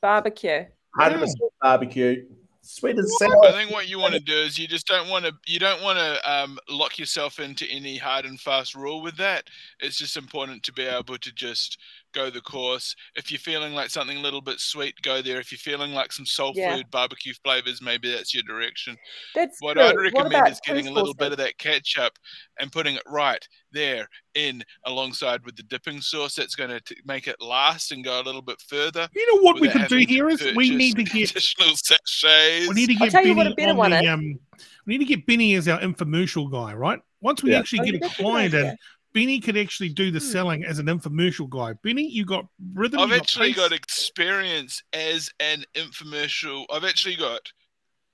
Barbecue. 0.00 0.64
100% 0.98 1.28
barbecue. 1.60 2.24
Sweet 2.62 2.96
and 2.96 3.06
sour. 3.18 3.44
i 3.46 3.52
think 3.52 3.70
what 3.70 3.88
you 3.90 3.98
want 3.98 4.14
to 4.14 4.20
do 4.20 4.32
is 4.32 4.56
you 4.58 4.66
just 4.66 4.86
don't 4.86 5.10
want 5.10 5.26
to 5.26 5.32
you 5.46 5.58
don't 5.58 5.82
want 5.82 5.98
to 5.98 6.30
um 6.32 6.58
lock 6.70 6.98
yourself 6.98 7.38
into 7.38 7.66
any 7.70 7.98
hard 7.98 8.24
and 8.24 8.40
fast 8.40 8.74
rule 8.74 9.02
with 9.02 9.16
that 9.18 9.44
it's 9.80 9.98
just 9.98 10.16
important 10.16 10.62
to 10.62 10.72
be 10.72 10.82
able 10.84 11.18
to 11.18 11.30
just 11.32 11.78
go 12.14 12.30
the 12.30 12.40
course 12.40 12.94
if 13.16 13.30
you're 13.30 13.38
feeling 13.38 13.74
like 13.74 13.90
something 13.90 14.16
a 14.16 14.20
little 14.20 14.40
bit 14.40 14.58
sweet 14.60 14.94
go 15.02 15.20
there 15.20 15.38
if 15.40 15.50
you're 15.52 15.58
feeling 15.58 15.92
like 15.92 16.12
some 16.12 16.24
soul 16.24 16.52
Yeah. 16.54 16.76
food 16.76 16.90
barbecue 16.90 17.34
flavors 17.44 17.82
maybe 17.82 18.10
that's 18.10 18.32
your 18.32 18.42
direction 18.44 18.96
That's 19.34 19.60
what 19.60 19.74
true. 19.74 19.82
I'd 19.84 19.96
recommend 19.96 20.28
about 20.34 20.50
is 20.50 20.60
getting 20.64 20.86
a 20.86 20.88
toast 20.90 20.96
little 20.96 21.14
bit 21.14 21.32
of 21.32 21.38
that 21.38 21.58
ketchup 21.58 22.12
and 22.60 22.70
putting 22.72 22.94
it 22.94 23.02
right 23.06 23.46
there 23.72 24.08
in 24.34 24.62
alongside 24.86 25.44
with 25.44 25.56
the 25.56 25.62
dipping 25.64 26.00
sauce. 26.00 26.34
That's 26.36 26.54
going 26.54 26.70
to 26.70 26.80
make 27.04 27.26
it 27.26 27.36
last 27.40 27.90
and 27.92 28.04
go 28.04 28.20
a 28.20 28.22
little 28.22 28.42
bit 28.42 28.60
further. 28.60 29.08
You 29.14 29.34
know 29.34 29.42
what 29.42 29.56
we 29.56 29.62
without 29.68 29.88
could 29.88 29.98
do 29.98 30.04
here 30.08 30.28
is 30.28 30.40
we 30.54 30.70
need 30.70 30.94
to 30.96 31.02
get 31.04 31.30
additional 31.30 31.74
sachets. 31.76 32.68
we 32.68 32.74
need 32.74 32.86
to 32.86 32.94
I'll 32.94 32.98
get 33.06 33.10
tell 33.10 33.22
you 33.26 33.34
Benny 33.34 33.36
what 33.36 33.46
a 33.48 33.54
better 33.56 33.70
on 33.72 33.76
one 33.76 33.90
the 33.90 34.00
is. 34.02 34.08
um 34.08 34.38
we 34.86 34.96
need 34.96 35.04
to 35.06 35.16
get 35.16 35.26
Benny 35.26 35.54
as 35.54 35.66
our 35.68 35.80
infomercial 35.80 36.50
guy, 36.50 36.74
right? 36.74 37.00
Once 37.20 37.42
we 37.42 37.50
Yeah. 37.52 37.58
actually 37.58 37.80
Oh, 37.80 37.84
get 37.84 37.94
a 37.96 37.98
that's 37.98 38.12
a 38.14 38.16
good 38.16 38.22
client 38.22 38.54
in, 38.54 38.60
idea. 38.60 38.76
Benny 39.14 39.40
could 39.40 39.56
actually 39.56 39.88
do 39.90 40.10
the 40.10 40.18
Hmm. 40.18 40.24
selling 40.26 40.64
as 40.64 40.78
an 40.80 40.86
infomercial 40.86 41.48
guy. 41.48 41.72
Benny, 41.82 42.06
you 42.10 42.24
got 42.24 42.46
rhythm. 42.74 42.98
I've 43.00 43.10
you 43.10 43.14
actually 43.14 43.48
pace. 43.48 43.56
got 43.56 43.72
experience 43.72 44.82
as 44.92 45.30
an 45.40 45.64
infomercial. 45.74 46.66
I've 46.70 46.84
actually 46.84 47.16
got 47.16 47.40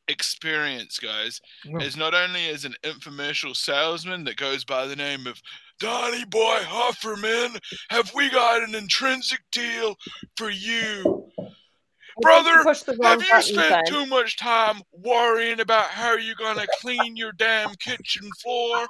experience, 0.09 0.99
guys, 0.99 1.41
Well, 1.67 1.83
as 1.83 1.97
not 1.97 2.15
only 2.15 2.49
as 2.49 2.65
an 2.65 2.75
infomercial 2.83 3.57
salesman 3.57 4.25
that 4.25 4.37
goes 4.37 4.65
by 4.65 4.87
the 4.87 4.97
name 4.97 5.27
of 5.27 5.41
Donny 5.79 6.25
Boy 6.27 6.59
Hufferman. 6.63 7.59
Have 7.91 8.13
we 8.13 8.29
got 8.29 8.63
an 8.63 8.75
intrinsic 8.75 9.41
deal 9.51 9.97
for 10.37 10.51
you? 10.51 11.20
I 12.25 12.39
you 12.39 12.63
Brother, 12.63 12.75
the 12.87 12.97
wrong 13.01 13.11
Have 13.11 13.23
you 13.23 13.43
spent 13.43 13.87
Zane. 13.89 14.05
too 14.05 14.07
much 14.07 14.37
time 14.37 14.83
worrying 14.93 15.61
about 15.61 15.87
how 15.87 16.15
you're 16.17 16.35
gonna 16.37 16.67
clean 16.81 17.17
your 17.17 17.33
damn 17.33 17.75
kitchen 17.77 18.29
floor? 18.43 18.87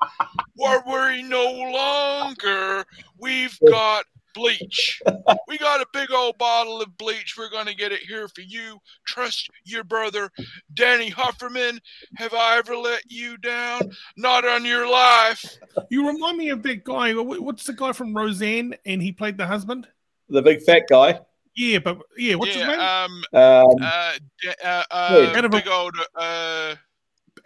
Wor- 0.56 0.84
worry 0.86 1.22
no 1.22 1.50
longer. 1.50 2.84
We've 3.18 3.58
got 3.68 4.04
bleach. 4.34 5.02
We 5.48 5.58
got 5.58 5.80
a 5.80 5.86
big 5.92 6.12
old 6.12 6.38
bottle 6.38 6.80
of 6.80 6.96
bleach. 6.96 7.34
We're 7.36 7.50
gonna 7.50 7.74
get 7.74 7.92
it 7.92 8.00
here 8.00 8.28
for 8.28 8.42
you. 8.42 8.78
Trust 9.06 9.50
your 9.64 9.84
brother, 9.84 10.30
Danny 10.74 11.10
Hufferman. 11.10 11.80
Have 12.16 12.34
I 12.34 12.58
ever 12.58 12.76
let 12.76 13.02
you 13.10 13.36
down? 13.38 13.80
Not 14.16 14.46
on 14.46 14.64
your 14.64 14.88
life. 14.88 15.58
you 15.90 16.06
remind 16.06 16.38
me 16.38 16.50
of 16.50 16.62
that 16.62 16.84
guy. 16.84 17.12
What's 17.12 17.64
the 17.64 17.72
guy 17.72 17.92
from 17.92 18.16
Roseanne? 18.16 18.74
And 18.86 19.02
he 19.02 19.12
played 19.12 19.36
the 19.38 19.46
husband. 19.46 19.88
The 20.28 20.42
big 20.42 20.62
fat 20.62 20.84
guy. 20.88 21.20
Yeah, 21.60 21.78
but 21.80 21.98
yeah, 22.16 22.36
what's 22.36 22.54
his 22.54 22.62
name? 22.66 22.70
yeah, 22.80 23.04
um, 23.04 23.24
Um, 23.34 23.82
uh, 23.82 24.12
da- 24.42 24.50
uh, 24.64 24.84
Yeah. 24.90 25.40
uh, 25.44 25.48
big 25.48 25.68
old, 25.68 25.94
uh, 26.14 26.74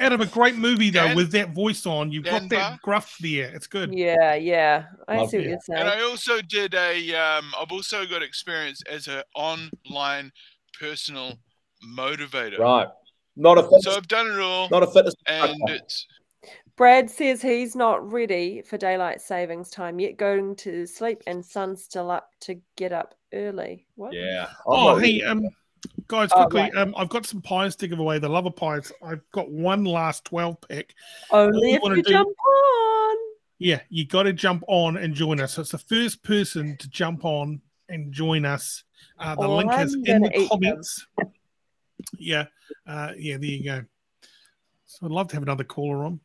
Out 0.00 0.12
of 0.12 0.20
a 0.20 0.26
great 0.26 0.54
movie 0.56 0.90
though, 0.90 1.06
Dan- 1.08 1.16
with 1.16 1.30
that 1.32 1.50
voice 1.50 1.84
on, 1.86 2.10
you've 2.12 2.24
got 2.24 2.42
that 2.42 2.48
Denver? 2.50 2.78
gruff 2.82 3.16
there. 3.20 3.52
It's 3.54 3.66
good. 3.66 3.92
Yeah, 3.92 4.34
yeah. 4.34 4.86
I 5.08 5.18
Love 5.18 5.30
see 5.30 5.38
what 5.38 5.46
it. 5.46 5.50
you're 5.50 5.58
saying. 5.60 5.80
And 5.80 5.88
I 5.88 6.02
also 6.02 6.40
did 6.42 6.74
a. 6.74 7.14
Um, 7.14 7.52
I've 7.60 7.70
also 7.72 8.06
got 8.06 8.22
experience 8.22 8.82
as 8.90 9.06
an 9.08 9.22
online 9.34 10.32
personal 10.78 11.34
motivator. 11.96 12.58
right. 12.58 12.88
Not 13.36 13.58
a 13.58 13.62
fitness, 13.64 13.84
So 13.84 13.96
I've 13.96 14.06
done 14.08 14.30
it 14.30 14.38
all, 14.38 14.68
not 14.68 14.84
a 14.84 14.86
fitness. 14.86 15.14
and 15.26 15.50
instructor. 15.50 15.74
it's 15.74 16.06
Brad 16.76 17.08
says 17.10 17.40
he's 17.42 17.74
not 17.76 18.12
ready 18.12 18.62
for 18.62 18.76
daylight 18.76 19.20
savings 19.20 19.70
time 19.70 19.98
yet, 20.00 20.16
going 20.16 20.56
to 20.56 20.86
sleep, 20.86 21.22
and 21.26 21.44
sun's 21.44 21.82
still 21.84 22.10
up 22.10 22.30
to 22.42 22.60
get 22.76 22.92
up 22.92 23.14
early. 23.34 23.86
What? 23.96 24.12
yeah. 24.12 24.46
I'm 24.50 24.54
Oh, 24.66 24.96
hey, 24.96 25.22
um, 25.22 25.46
guys, 26.08 26.30
Oh, 26.32 26.42
quickly, 26.46 26.62
right. 26.62 26.76
um, 26.76 26.94
I've 26.96 27.08
got 27.08 27.26
some 27.26 27.42
pies 27.42 27.76
to 27.76 27.88
give 27.88 27.98
away. 27.98 28.18
The 28.18 28.28
lover 28.28 28.50
pies. 28.50 28.90
I've 29.02 29.22
got 29.32 29.50
one 29.50 29.84
last 29.84 30.24
twelve 30.24 30.56
pick. 30.68 30.94
Only 31.30 31.78
All 31.78 31.90
if 31.92 31.96
you 31.98 32.02
do- 32.02 32.10
jump 32.10 32.28
on. 32.28 33.16
Yeah, 33.58 33.80
you 33.88 34.06
got 34.06 34.24
to 34.24 34.32
jump 34.32 34.64
on 34.66 34.96
and 34.96 35.14
join 35.14 35.40
us. 35.40 35.54
So 35.54 35.62
it's 35.62 35.70
the 35.70 35.78
first 35.78 36.22
person 36.22 36.76
to 36.78 36.88
jump 36.88 37.24
on 37.24 37.60
and 37.88 38.12
join 38.12 38.44
us. 38.44 38.82
Uh, 39.18 39.34
the 39.36 39.42
Oh, 39.42 39.56
link 39.56 39.72
is 39.74 39.94
I'm 39.94 40.04
in 40.06 40.22
the 40.22 40.30
eat 40.30 40.38
them. 40.38 40.48
comments. 40.48 41.06
Yeah, 42.18 42.46
uh, 42.86 43.12
yeah. 43.16 43.36
There 43.36 43.44
you 43.50 43.64
go. 43.64 43.84
So 44.86 45.06
I'd 45.06 45.12
love 45.12 45.28
to 45.28 45.36
have 45.36 45.42
another 45.42 45.64
caller 45.64 46.04
on. 46.04 46.20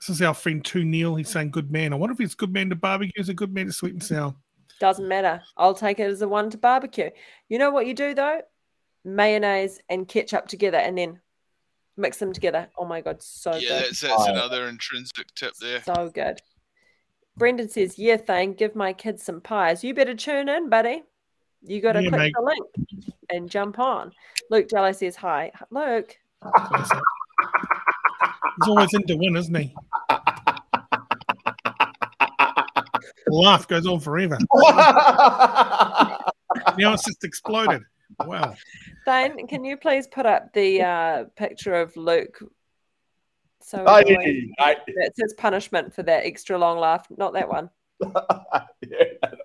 This 0.00 0.10
is 0.10 0.22
our 0.22 0.32
friend 0.34 0.64
Two 0.64 0.84
Neil. 0.84 1.16
He's 1.16 1.28
saying 1.28 1.50
good 1.50 1.70
man. 1.72 1.92
I 1.92 1.96
wonder 1.96 2.12
if 2.12 2.18
he's 2.18 2.34
good 2.36 2.52
man 2.52 2.70
to 2.70 2.76
barbecue, 2.76 3.20
is 3.20 3.28
a 3.28 3.34
good 3.34 3.52
man 3.52 3.66
to 3.66 3.72
sweet 3.72 3.92
and 3.94 4.02
sour. 4.02 4.34
Doesn't 4.80 5.08
matter. 5.08 5.42
I'll 5.56 5.74
take 5.74 5.98
it 5.98 6.10
as 6.10 6.22
a 6.22 6.28
one 6.28 6.50
to 6.50 6.58
barbecue. 6.58 7.10
You 7.48 7.58
know 7.58 7.70
what 7.70 7.86
you 7.86 7.94
do 7.94 8.14
though? 8.14 8.42
Mayonnaise 9.04 9.80
and 9.88 10.06
ketchup 10.06 10.46
together 10.48 10.78
and 10.78 10.96
then 10.96 11.20
mix 11.96 12.18
them 12.18 12.32
together. 12.32 12.68
Oh 12.78 12.84
my 12.84 13.00
god, 13.00 13.22
so 13.22 13.54
yeah, 13.54 13.68
good. 13.68 13.84
that's 13.84 14.00
that's 14.00 14.26
another 14.26 14.68
intrinsic 14.68 15.34
tip 15.34 15.54
there. 15.60 15.82
So 15.82 16.10
good. 16.14 16.40
Brendan 17.36 17.68
says, 17.68 17.98
Yeah, 17.98 18.16
thing, 18.16 18.54
give 18.54 18.74
my 18.74 18.92
kids 18.92 19.22
some 19.22 19.40
pies. 19.40 19.84
You 19.84 19.94
better 19.94 20.14
tune 20.14 20.48
in, 20.48 20.68
buddy. 20.68 21.02
You 21.62 21.80
got 21.80 21.92
to 21.92 22.02
Yeah, 22.02 22.08
click 22.10 22.20
mate. 22.20 22.34
the 22.36 22.42
link 22.42 22.66
and 23.30 23.48
jump 23.50 23.78
on. 23.78 24.12
Luke 24.50 24.68
Dallow 24.68 24.92
says, 24.94 25.16
Hi. 25.16 25.52
Luke. 25.70 26.16
He's 28.60 28.68
always 28.68 28.92
into 28.92 29.16
win, 29.16 29.36
isn't 29.36 29.54
he? 29.54 29.74
Laugh 33.30 33.68
goes 33.68 33.86
on 33.86 34.00
forever. 34.00 34.38
now 34.54 36.22
it's 36.94 37.04
just 37.04 37.24
exploded. 37.24 37.82
Wow. 38.24 38.54
Thane, 39.04 39.46
can 39.46 39.64
you 39.64 39.76
please 39.76 40.06
put 40.06 40.26
up 40.26 40.52
the 40.52 40.82
uh, 40.82 41.24
picture 41.36 41.74
of 41.74 41.96
Luke? 41.96 42.38
So 43.60 43.84
Hey, 43.86 44.02
annoying. 44.14 44.52
hey. 44.58 44.76
that's 45.02 45.20
his 45.20 45.34
punishment 45.34 45.94
for 45.94 46.02
that 46.04 46.24
extra 46.24 46.56
long 46.58 46.78
laugh. 46.78 47.06
Not 47.16 47.34
that 47.34 47.48
one. 47.48 47.70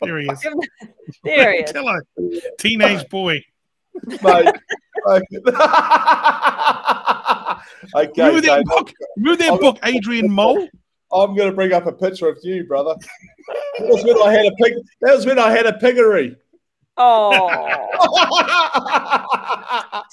There 0.01 0.19
he 0.19 0.27
is. 0.27 0.45
There 1.23 1.53
he 1.53 1.59
is. 1.59 1.71
Hello. 1.71 1.97
Teenage 2.59 3.07
boy. 3.09 3.43
Mate. 4.05 4.47
okay, 5.07 5.27
Remember 8.17 8.41
that 8.41 8.41
Dave, 8.41 8.65
book? 8.65 8.91
Remember 9.17 9.43
that 9.43 9.59
book, 9.59 9.79
Adrian 9.83 10.29
Mole? 10.31 10.67
I'm 11.13 11.35
going 11.35 11.49
to 11.49 11.55
bring 11.55 11.73
up 11.73 11.85
a 11.85 11.91
picture 11.91 12.27
of 12.27 12.39
you, 12.43 12.65
brother. 12.65 12.95
That 13.79 13.87
was 13.87 14.03
when 14.03 14.17
I 14.21 14.31
had 14.31 14.45
a 14.45 14.51
pig. 14.51 14.73
That 15.01 15.15
was 15.15 15.25
when 15.25 15.39
I 15.39 15.51
had 15.51 15.65
a 15.65 15.73
piggery. 15.73 16.35
Oh. 16.97 17.49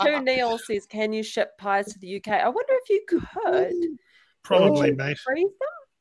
Two 0.03 0.21
Neil 0.21 0.59
says, 0.59 0.87
"Can 0.87 1.13
you 1.13 1.23
ship 1.23 1.59
pies 1.59 1.93
to 1.93 1.99
the 1.99 2.17
UK?" 2.17 2.29
I 2.29 2.49
wonder 2.49 2.73
if 2.83 2.91
you 2.91 3.05
could. 3.07 3.99
Probably, 4.43 4.93
mate. 4.93 5.19
Freeze? 5.19 5.49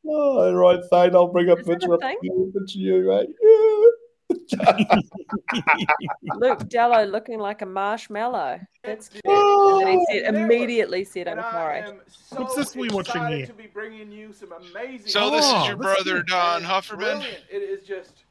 Oh, 0.08 0.54
right, 0.54 0.80
Thane. 0.90 1.16
I'll 1.16 1.28
bring 1.28 1.50
a 1.50 1.56
Is 1.56 1.66
that 1.66 1.80
picture 1.80 1.94
of 1.94 2.02
you, 2.22 2.54
picture 2.58 2.80
you, 2.80 3.02
mate. 3.08 3.30
Luke 6.36 6.68
Dallow 6.70 7.06
looking 7.06 7.40
like 7.40 7.62
a 7.62 7.66
marshmallow. 7.66 8.60
That's 8.84 9.10
cute. 9.10 9.24
And 9.26 9.90
he 9.90 10.06
said, 10.12 10.36
immediately 10.36 11.04
said, 11.04 11.28
"I'm 11.28 11.42
sorry." 11.42 11.84
What's 12.32 12.56
this 12.56 12.76
we 12.76 12.90
watching 12.90 13.26
here? 13.28 13.46
to 13.46 13.54
be 13.54 13.68
bringing 13.68 14.12
you 14.12 14.34
some 14.34 14.52
amazing. 14.52 15.08
So 15.08 15.30
this 15.32 15.46
is 15.46 15.52
Oh, 15.54 15.66
your 15.68 15.76
this 15.76 15.88
is 15.88 15.94
brother 16.04 16.18
good. 16.18 16.28
Don 16.28 16.64
Hufferman. 16.64 17.20
Brilliant. 17.20 17.44
It 17.52 17.58
is 17.58 17.86
just. 17.88 18.24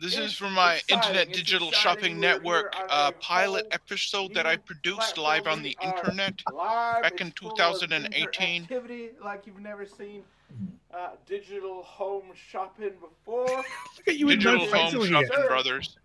This 0.00 0.18
is 0.18 0.34
from 0.34 0.54
my 0.54 0.74
exciting. 0.74 0.98
Internet 1.02 1.28
It's 1.28 1.38
Digital 1.38 1.68
exciting. 1.68 2.00
Shopping 2.02 2.14
We're 2.16 2.20
Network 2.20 2.76
uh, 2.90 3.12
pilot 3.20 3.66
episode 3.70 4.34
that 4.34 4.44
I 4.44 4.56
produced 4.56 5.18
live 5.18 5.46
on 5.46 5.62
the 5.62 5.76
internet 5.82 6.42
back 7.00 7.20
in 7.20 7.28
It's 7.28 7.38
full 7.40 7.52
of 7.52 7.56
2018. 7.56 8.66
interactivity 8.66 9.10
like 9.24 9.46
you've 9.46 9.60
never 9.60 9.86
seen 9.86 10.24
uh, 10.92 11.10
digital 11.26 11.82
home 11.82 12.24
shopping 12.34 12.92
before. 13.00 13.46
Look 13.46 14.08
at 14.08 14.16
you 14.16 14.28
in 14.30 14.38
Digital 14.38 14.58
no 14.58 14.64
Home 14.66 14.70
facial 14.70 15.02
here. 15.04 15.26
Shopping 15.26 15.46
Brothers. 15.48 15.98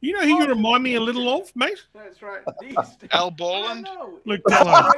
You 0.00 0.12
know 0.12 0.20
who 0.20 0.42
you 0.42 0.46
remind 0.46 0.82
me 0.82 0.96
a 0.96 1.00
little 1.00 1.34
of, 1.34 1.50
mate? 1.56 1.82
That's 1.94 2.20
right. 2.20 2.42
These 2.60 2.76
Al 3.12 3.30
Boland. 3.30 3.88
Luke 4.26 4.42
It's 4.46 4.54
Dallow. 4.54 4.90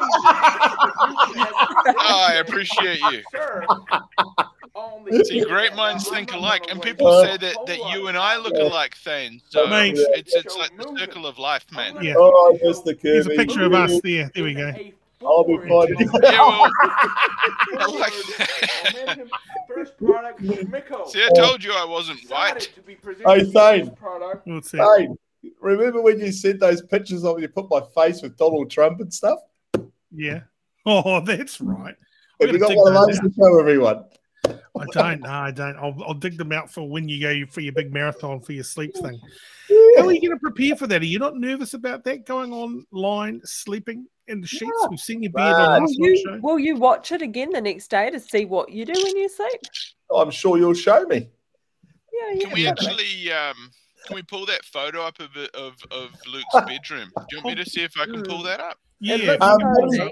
Oh, 1.99 2.27
I 2.29 2.43
appreciate 2.45 2.99
you. 3.13 3.23
Sure. 3.33 3.65
See, 5.25 5.45
great 5.45 5.75
minds 5.77 6.09
think 6.09 6.33
alike, 6.33 6.67
and 6.71 6.83
people 6.83 7.07
Uh, 7.07 7.25
say 7.25 7.37
that, 7.37 7.57
that 7.67 7.79
you 7.93 8.09
and 8.09 8.17
I 8.19 8.37
look 8.37 8.55
alike, 8.57 8.97
Thane. 8.97 9.41
So 9.49 9.67
Mate. 9.69 9.95
it's 9.97 10.35
it's 10.35 10.57
like 10.57 10.77
the 10.77 10.93
circle 10.99 11.25
of 11.27 11.39
life, 11.39 11.65
man. 11.73 11.97
Yeah. 12.03 12.15
All 12.17 12.51
right, 12.51 12.61
Mr. 12.63 12.87
Kirby. 12.87 12.99
Here's 13.03 13.27
a 13.27 13.31
picture 13.31 13.63
of 13.65 13.75
us 13.75 14.01
there. 14.03 14.29
There 14.35 14.43
we 14.45 14.55
go. 14.55 14.73
I'll 15.25 15.45
be 15.45 15.57
finding 15.69 16.01
you. 16.01 16.11
Yeah, 16.23 16.71
well, 17.73 17.99
like. 17.99 18.13
First 19.75 19.97
product, 19.99 20.41
Miko. 20.41 21.07
See, 21.09 21.25
I 21.25 21.29
told 21.35 21.63
you 21.63 21.73
I 21.73 21.85
wasn't 21.85 22.21
white. 22.29 22.61
To 22.75 22.81
be 22.83 22.95
presenting 22.95 23.47
Hey, 23.47 23.53
Thane. 23.53 23.87
this 23.87 23.95
product. 23.99 24.47
What's 24.47 24.71
that? 24.73 25.09
Hey, 25.43 25.51
remember 25.61 26.03
when 26.03 26.19
you 26.19 26.33
sent 26.33 26.61
those 26.61 26.83
pictures 26.83 27.25
of 27.25 27.41
you 27.41 27.49
put 27.49 27.71
my 27.71 27.81
face 27.95 28.23
with 28.23 28.37
Donald 28.37 28.71
Trump 28.71 29.01
and 29.01 29.13
stuff? 29.13 29.39
Yeah. 30.11 30.41
Oh, 30.89 31.21
that's 31.21 31.61
right. 31.61 31.97
Have 32.41 32.53
you 32.53 32.59
gotta 32.61 32.61
got 32.61 32.69
dig 32.69 32.77
one 32.77 32.95
of 32.97 33.07
those 33.09 33.19
those 33.19 33.33
to 33.33 33.35
show 33.37 33.59
everyone? 33.59 34.05
I 34.45 34.85
don't. 34.93 35.21
No, 35.23 35.29
I 35.29 35.51
don't. 35.51 35.77
I'll, 35.79 35.97
I'll 36.07 36.15
dig 36.15 36.39
them 36.39 36.53
out 36.53 36.73
for 36.73 36.89
when 36.89 37.09
you 37.09 37.21
go 37.21 37.51
for 37.51 37.61
your 37.61 37.73
big 37.73 37.93
marathon 37.93 38.39
for 38.39 38.53
your 38.53 38.63
sleep 38.63 38.95
thing. 38.95 39.21
How 39.97 40.07
are 40.07 40.13
you 40.13 40.21
going 40.21 40.31
to 40.31 40.39
prepare 40.41 40.77
for 40.77 40.87
that? 40.87 41.03
Are 41.03 41.07
you 41.07 41.19
not 41.19 41.37
nervous 41.37 41.75
about 41.75 42.05
that 42.05 42.25
going 42.25 42.53
online, 42.53 43.41
sleeping 43.43 44.07
in 44.29 44.41
the 44.41 44.47
sheets? 44.47 44.87
We've 44.91 44.99
seen 45.01 45.23
your 45.23 45.33
beard 45.33 45.55
on 45.55 45.83
Will 45.83 45.89
last 45.89 45.97
night's 45.99 46.23
you, 46.23 46.39
will 46.43 46.59
you 46.59 46.77
watch 46.77 47.13
it 47.13 47.23
again 47.23 47.51
the 47.51 47.61
next 47.61 47.89
day 47.89 48.11
to 48.11 48.21
see 48.21 48.45
what 48.45 48.71
you 48.71 48.85
do 48.85 48.93
when 48.95 49.17
you 49.17 49.29
sleep? 49.29 49.61
I'm 50.15 50.31
sure 50.31 50.59
you'll 50.59 50.75
show 50.75 51.05
me. 51.05 51.29
Yeah, 52.13 52.33
yeah. 52.35 52.45
Can 52.45 52.53
we 52.55 52.67
actually 52.67 53.33
um 53.33 53.71
can 54.07 54.15
we 54.15 54.23
pull 54.23 54.47
that 54.47 54.65
photo 54.65 55.03
up 55.03 55.19
of 55.21 55.31
of 55.55 55.75
of 55.91 56.11
Luke's 56.27 56.55
bedroom? 56.67 57.11
Do 57.17 57.37
you 57.37 57.43
want 57.43 57.59
me 57.59 57.65
to 57.65 57.71
see 57.71 57.83
if 57.83 57.93
I 57.99 58.07
can 58.07 58.23
pull 58.23 58.43
that 58.45 58.61
up? 58.61 58.79
Yeah. 59.01 59.17
looks 59.17 59.45
Um, 59.45 59.59
cozy. 59.61 60.11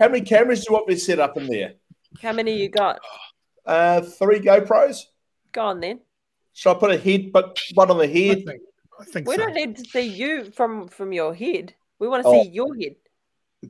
how 0.00 0.08
many 0.08 0.20
cameras 0.22 0.60
do 0.60 0.66
you 0.70 0.74
want 0.74 0.88
me 0.88 0.94
to 0.94 1.00
set 1.00 1.18
up 1.18 1.36
in 1.36 1.46
there? 1.46 1.74
How 2.22 2.32
many 2.32 2.56
you 2.60 2.68
got? 2.68 3.00
Uh, 3.66 4.00
three 4.00 4.40
GoPros. 4.40 5.02
Go 5.52 5.62
on 5.62 5.80
then. 5.80 6.00
Should 6.54 6.70
I 6.76 6.78
put 6.80 6.90
a 6.90 6.98
head, 6.98 7.32
but 7.32 7.58
one 7.74 7.90
on 7.90 7.98
the 7.98 8.04
I 8.04 8.06
head? 8.08 8.44
think, 8.44 8.60
I 9.00 9.04
think 9.04 9.28
We 9.28 9.36
so. 9.36 9.42
don't 9.42 9.54
need 9.54 9.76
to 9.76 9.84
see 9.84 10.06
you 10.06 10.50
from 10.50 10.88
from 10.88 11.12
your 11.12 11.34
head. 11.34 11.74
We 11.98 12.08
want 12.08 12.22
to 12.24 12.28
Oh. 12.28 12.42
see 12.42 12.48
your 12.50 12.74
head. 12.74 12.96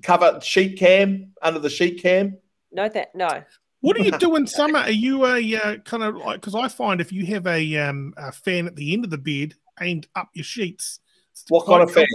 Cover 0.03 0.41
sheet 0.43 0.79
cam 0.79 1.33
under 1.41 1.59
the 1.59 1.71
sheet 1.71 2.03
cam. 2.03 2.37
No, 2.73 2.89
that 2.89 3.15
no. 3.15 3.43
What 3.81 3.97
do 3.97 4.03
you 4.03 4.11
do 4.19 4.37
in 4.37 4.47
summer? 4.47 4.81
Are 4.81 4.91
you 4.91 5.25
a 5.25 5.57
uh, 5.57 5.77
kind 5.79 6.03
of 6.03 6.17
like 6.17 6.41
because 6.41 6.55
I 6.55 6.69
find 6.69 7.01
if 7.01 7.13
you 7.13 7.25
have 7.27 7.47
a, 7.47 7.77
um, 7.77 8.13
a 8.17 8.33
fan 8.33 8.67
at 8.67 8.77
the 8.77 8.93
end 8.93 9.05
of 9.05 9.11
the 9.11 9.19
bed 9.19 9.55
aimed 9.81 10.07
up 10.15 10.29
your 10.35 10.45
sheets, 10.45 11.01
What 11.49 11.67
kind 11.67 11.83
of 11.83 11.93
fan? 11.93 12.07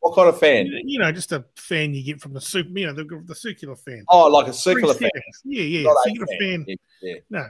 What 0.00 0.14
kind 0.14 0.28
of 0.28 0.38
fan? 0.38 0.66
You 0.84 1.00
know, 1.00 1.10
just 1.10 1.32
a 1.32 1.44
fan 1.56 1.94
you 1.94 2.04
get 2.04 2.20
from 2.20 2.32
the 2.32 2.40
soup. 2.40 2.68
You 2.70 2.86
know, 2.86 2.92
the, 2.92 3.22
the 3.24 3.34
circular 3.34 3.74
fan. 3.74 4.04
Oh, 4.08 4.28
like 4.28 4.46
a 4.46 4.52
circular 4.52 4.94
fan. 4.94 5.10
Yeah, 5.44 5.62
yeah, 5.62 5.82
Not 5.82 5.96
circular 6.04 6.26
fan. 6.38 6.64
Yeah, 6.68 6.76
yeah. 7.02 7.14
No, 7.28 7.46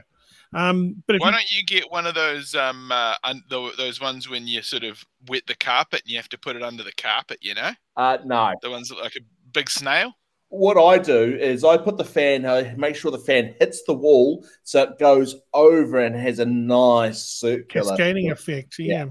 um, 0.53 1.03
but 1.07 1.17
Why 1.19 1.27
you, 1.27 1.31
don't 1.33 1.51
you 1.51 1.65
get 1.65 1.91
one 1.91 2.07
of 2.07 2.15
those 2.15 2.55
um 2.55 2.91
uh, 2.91 3.15
un- 3.23 3.43
tho- 3.49 3.75
those 3.77 3.99
ones 3.99 4.29
when 4.29 4.47
you 4.47 4.61
sort 4.61 4.83
of 4.83 5.03
wet 5.27 5.43
the 5.45 5.55
carpet 5.55 6.01
and 6.03 6.11
you 6.11 6.17
have 6.17 6.29
to 6.29 6.37
put 6.37 6.55
it 6.55 6.63
under 6.63 6.83
the 6.83 6.93
carpet? 6.93 7.39
You 7.41 7.55
know, 7.55 7.71
Uh, 7.95 8.17
no. 8.25 8.53
the 8.61 8.69
ones 8.71 8.89
that 8.89 8.97
like 8.97 9.15
a 9.17 9.19
big 9.57 9.69
snail. 9.71 10.13
What 10.49 10.77
I 10.77 10.99
do 10.99 11.35
is 11.35 11.63
I 11.63 11.77
put 11.77 11.97
the 11.97 12.05
fan, 12.05 12.45
I 12.45 12.73
make 12.77 12.95
sure 12.95 13.11
the 13.11 13.17
fan 13.17 13.55
hits 13.59 13.83
the 13.83 13.93
wall 13.93 14.45
so 14.63 14.83
it 14.83 14.99
goes 14.99 15.35
over 15.53 15.99
and 15.99 16.15
has 16.15 16.39
a 16.39 16.45
nice 16.45 17.23
circular. 17.23 17.89
cascading 17.89 18.31
effect. 18.31 18.75
Yeah. 18.77 19.07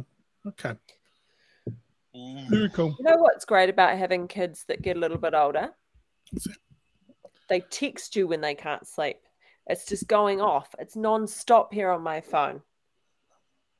Okay. 0.47 0.74
Ooh. 2.16 2.48
Very 2.48 2.70
cool. 2.70 2.94
You 2.98 3.05
know 3.05 3.16
what's 3.16 3.44
great 3.44 3.68
about 3.68 3.98
having 3.98 4.28
kids 4.28 4.64
that 4.68 4.81
get 4.81 4.97
a 4.97 5.01
little 5.01 5.18
bit 5.18 5.35
older? 5.35 5.70
They 7.48 7.60
text 7.60 8.16
you 8.16 8.28
when 8.28 8.40
they 8.40 8.55
can't 8.55 8.86
sleep. 8.86 9.18
It's 9.66 9.85
just 9.85 10.06
going 10.06 10.40
off. 10.40 10.74
It's 10.78 10.94
non-stop 10.94 11.74
here 11.74 11.90
on 11.90 12.02
my 12.02 12.20
phone. 12.20 12.62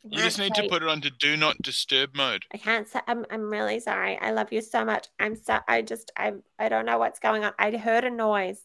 You 0.05 0.23
just 0.23 0.39
need 0.39 0.55
to 0.55 0.69
put 0.69 0.83
it 0.83 0.89
onto 0.89 1.11
do 1.11 1.37
not 1.37 1.57
disturb 1.63 2.15
mode. 2.15 2.45
I 2.53 2.59
can't 2.59 2.89
say 2.89 3.01
I'm 3.09 3.27
I'm 3.31 3.51
really 3.51 3.81
sorry. 3.81 4.19
I 4.21 4.31
love 4.31 4.53
you 4.53 4.61
so 4.61 4.85
much. 4.85 5.09
I'm 5.19 5.35
so 5.37 5.59
I 5.67 5.83
just 5.83 6.13
I 6.17 6.35
I 6.59 6.69
don't 6.69 6.87
know 6.87 6.99
what's 6.99 7.19
going 7.19 7.45
on. 7.45 7.53
I 7.59 7.71
heard 7.77 8.05
a 8.05 8.11
noise. 8.11 8.61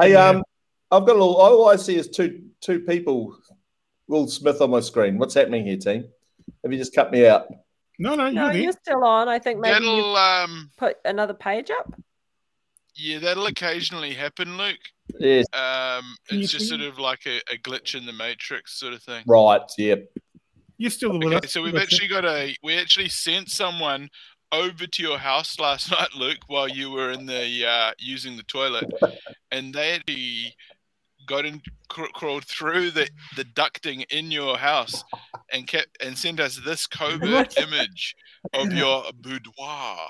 Hey, 0.00 0.12
Yeah. 0.12 0.28
um, 0.28 0.42
I've 0.90 1.06
got 1.06 1.16
a 1.16 1.18
little. 1.18 1.36
All 1.36 1.68
I 1.68 1.76
see 1.76 1.96
is 1.96 2.08
two 2.08 2.42
two 2.60 2.80
people. 2.80 3.36
Will 4.06 4.26
Smith 4.28 4.60
on 4.60 4.70
my 4.70 4.80
screen. 4.80 5.16
What's 5.18 5.34
happening 5.34 5.64
here, 5.66 5.78
team? 5.78 6.04
Have 6.62 6.72
you 6.72 6.78
just 6.78 6.94
cut 6.94 7.10
me 7.10 7.26
out? 7.26 7.46
No, 7.98 8.14
no, 8.14 8.28
No, 8.28 8.44
you're 8.44 8.52
there. 8.52 8.62
you're 8.62 8.72
still 8.72 9.02
on. 9.04 9.28
I 9.28 9.38
think 9.38 9.60
maybe 9.60 9.84
you 9.84 9.90
That'll 9.90 10.16
um 10.16 10.70
put 10.76 10.98
another 11.04 11.32
page 11.34 11.70
up. 11.70 11.94
Yeah, 12.96 13.18
that'll 13.18 13.46
occasionally 13.46 14.14
happen, 14.14 14.56
Luke. 14.56 14.78
Yes. 15.20 15.46
Um, 15.52 16.16
it's 16.30 16.50
just 16.52 16.68
sort 16.68 16.80
of 16.80 16.98
like 16.98 17.26
a, 17.26 17.38
a 17.52 17.58
glitch 17.58 17.94
in 17.94 18.06
the 18.06 18.12
matrix 18.12 18.78
sort 18.78 18.94
of 18.94 19.02
thing. 19.02 19.22
Right. 19.26 19.60
Yep. 19.76 20.08
You're 20.78 20.90
still 20.90 21.18
with 21.18 21.28
Okay, 21.32 21.46
us. 21.46 21.52
so 21.52 21.62
we've 21.62 21.76
actually 21.76 22.08
got 22.08 22.24
a 22.24 22.56
we 22.62 22.76
actually 22.76 23.08
sent 23.08 23.48
someone 23.50 24.08
over 24.50 24.86
to 24.86 25.02
your 25.02 25.18
house 25.18 25.58
last 25.60 25.90
night, 25.98 26.14
Luke, 26.16 26.38
while 26.46 26.68
you 26.68 26.90
were 26.90 27.10
in 27.10 27.26
the 27.26 27.66
uh, 27.66 27.92
using 27.98 28.36
the 28.36 28.42
toilet, 28.44 28.90
and 29.52 29.72
they 29.74 29.92
actually 29.92 30.54
got 31.26 31.44
in 31.46 31.62
cr- 31.88 32.04
crawled 32.14 32.44
through 32.44 32.90
the 32.90 33.08
the 33.36 33.44
ducting 33.44 34.04
in 34.10 34.30
your 34.30 34.56
house 34.58 35.04
and 35.52 35.66
kept 35.66 35.96
and 36.02 36.18
sent 36.18 36.40
us 36.40 36.60
this 36.64 36.86
covert 36.88 37.56
image 37.58 38.14
of 38.52 38.72
your 38.72 39.04
boudoir. 39.20 40.08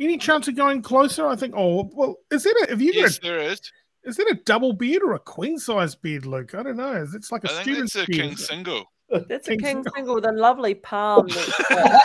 Any 0.00 0.18
chance 0.18 0.48
of 0.48 0.56
going 0.56 0.82
closer? 0.82 1.26
I 1.26 1.36
think. 1.36 1.54
Oh 1.56 1.88
well, 1.94 2.16
is 2.30 2.42
that 2.44 2.66
a? 2.66 2.70
Have 2.70 2.82
you 2.82 2.92
Yes, 2.94 3.18
got? 3.18 3.28
there 3.28 3.38
is. 3.40 3.60
Is 4.04 4.16
that 4.16 4.28
a 4.30 4.34
double 4.44 4.72
beard 4.72 5.02
or 5.02 5.14
a 5.14 5.18
queen 5.18 5.58
size 5.58 5.94
beard, 5.94 6.26
Luke? 6.26 6.54
I 6.54 6.62
don't 6.62 6.76
know. 6.76 6.92
Is 6.92 7.14
it's 7.14 7.32
like 7.32 7.44
a 7.44 7.50
I 7.50 7.62
think 7.62 7.62
student's 7.62 7.96
it's 7.96 8.08
a 8.08 8.10
beard. 8.10 8.22
king 8.28 8.36
single. 8.36 8.84
That's 9.28 9.48
a 9.48 9.56
king 9.56 9.84
single 9.94 10.16
with 10.16 10.26
a 10.26 10.32
lovely 10.32 10.74
palm. 10.74 11.28
that's, 11.28 11.70
uh, 11.70 11.98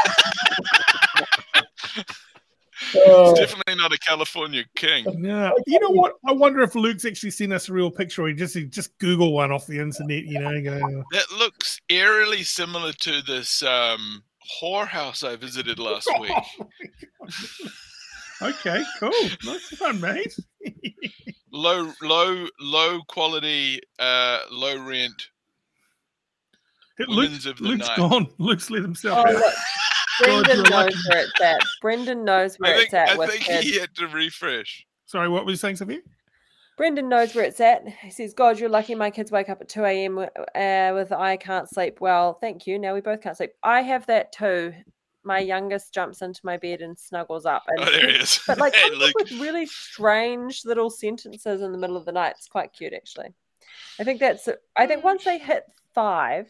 Oh. 2.95 3.31
It's 3.31 3.39
definitely 3.41 3.76
not 3.76 3.93
a 3.93 3.97
California 3.99 4.63
king. 4.76 5.05
No, 5.21 5.53
you 5.67 5.80
know 5.80 5.89
what? 5.89 6.13
I 6.27 6.31
wonder 6.31 6.61
if 6.61 6.73
Luke's 6.76 7.05
actually 7.05 7.30
seen 7.31 7.51
us 7.51 7.69
a 7.69 7.73
real 7.73 7.91
picture, 7.91 8.23
or 8.23 8.30
he 8.30 8.34
just 8.34 8.55
he 8.55 8.65
just 8.65 8.97
Google 8.99 9.31
one 9.34 9.51
off 9.51 9.67
the 9.67 9.77
internet. 9.80 10.23
You 10.23 10.39
know, 10.39 10.61
go, 10.61 11.03
That 11.11 11.26
looks 11.38 11.80
eerily 11.89 12.41
similar 12.43 12.91
to 12.93 13.21
this 13.21 13.61
um, 13.63 14.23
whorehouse 14.61 15.27
I 15.27 15.35
visited 15.35 15.77
last 15.77 16.09
week. 16.19 16.31
okay, 18.41 18.84
cool, 18.99 19.11
nice 19.43 19.80
one, 19.80 19.99
mate. 20.01 20.35
low, 21.51 21.91
low, 22.01 22.47
low 22.60 23.01
quality, 23.07 23.80
uh, 23.99 24.39
low 24.51 24.77
rent. 24.85 25.30
Luke, 26.99 27.10
Women's 27.10 27.45
of 27.45 27.57
the 27.57 27.64
Luke's 27.64 27.88
night. 27.88 27.97
gone. 27.97 28.27
Luke's 28.39 28.69
let 28.69 28.81
himself 28.81 29.19
Oh, 29.19 29.30
out. 29.30 29.34
look, 29.34 29.53
Brendan 30.22 30.56
you're 30.57 30.64
knows 30.69 30.72
lucky. 30.72 30.95
where 31.10 31.19
it's 31.23 31.41
at. 31.41 31.60
Brendan 31.81 32.26
knows 32.26 32.56
where 32.57 32.73
think, 32.73 32.85
it's 32.85 32.93
at 32.93 33.10
I 33.11 33.15
with 33.18 33.30
think 33.30 33.43
kids. 33.43 33.68
he 33.68 33.80
had 33.80 33.95
to 33.95 34.07
refresh. 34.07 34.85
Sorry, 35.06 35.30
what 35.30 35.45
were 35.45 35.51
you 35.51 35.57
saying, 35.57 35.77
Sophia? 35.77 35.99
Brendan 36.77 37.07
knows 37.10 37.34
where 37.35 37.45
it's 37.45 37.60
at. 37.61 37.88
He 37.88 38.10
says, 38.11 38.34
God, 38.34 38.60
you're 38.60 38.69
lucky 38.69 38.95
my 38.95 39.11
kids 39.11 39.31
wake 39.31 39.47
up 39.49 39.60
at 39.61 39.69
2 39.69 39.84
a.m. 39.85 40.18
Uh, 40.19 40.91
with 40.93 41.11
I 41.14 41.38
can't 41.39 41.69
sleep. 41.69 41.99
Well, 42.01 42.34
thank 42.41 42.68
you. 42.68 42.77
Now 42.80 42.93
we 42.93 43.01
both 43.01 43.22
can't 43.22 43.35
sleep. 43.38 43.51
I 43.64 43.81
have 43.81 44.06
that 44.07 44.31
too. 44.34 44.73
My 45.30 45.38
youngest 45.38 45.93
jumps 45.93 46.23
into 46.23 46.41
my 46.43 46.57
bed 46.57 46.81
and 46.81 46.97
snuggles 46.97 47.45
up. 47.45 47.61
And, 47.68 47.81
Oh, 47.81 47.85
there 47.85 48.10
he 48.10 48.15
is. 48.15 48.39
But 48.47 48.57
like 48.57 48.73
Hey, 48.76 48.89
comes 48.89 49.14
with 49.14 49.31
really 49.34 49.68
strange 49.68 50.65
little 50.65 50.89
sentences 50.89 51.61
in 51.61 51.72
the 51.72 51.77
middle 51.77 51.95
of 51.95 52.06
the 52.06 52.11
night. 52.11 52.34
It's 52.35 52.47
quite 52.47 52.73
cute, 52.73 52.93
actually. 52.93 53.35
I 53.99 54.03
think 54.03 54.19
that's, 54.19 54.49
I 54.76 54.88
think 54.88 55.03
once 55.03 55.26
they 55.26 55.38
hit 55.38 55.65
five, 55.93 56.47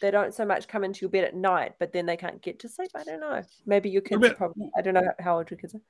they 0.00 0.10
don't 0.10 0.34
so 0.34 0.44
much 0.44 0.66
come 0.68 0.84
into 0.84 1.00
your 1.02 1.10
bed 1.10 1.24
at 1.24 1.34
night, 1.34 1.74
but 1.78 1.92
then 1.92 2.06
they 2.06 2.16
can't 2.16 2.40
get 2.42 2.58
to 2.60 2.68
sleep. 2.68 2.90
I 2.94 3.04
don't 3.04 3.20
know. 3.20 3.42
Maybe 3.66 3.90
your 3.90 4.02
kids 4.02 4.24
about- 4.24 4.36
probably, 4.36 4.70
I 4.76 4.82
don't 4.82 4.94
know 4.94 5.12
how 5.18 5.38
old 5.38 5.50
your 5.50 5.58
kids 5.58 5.74
are. 5.74 5.80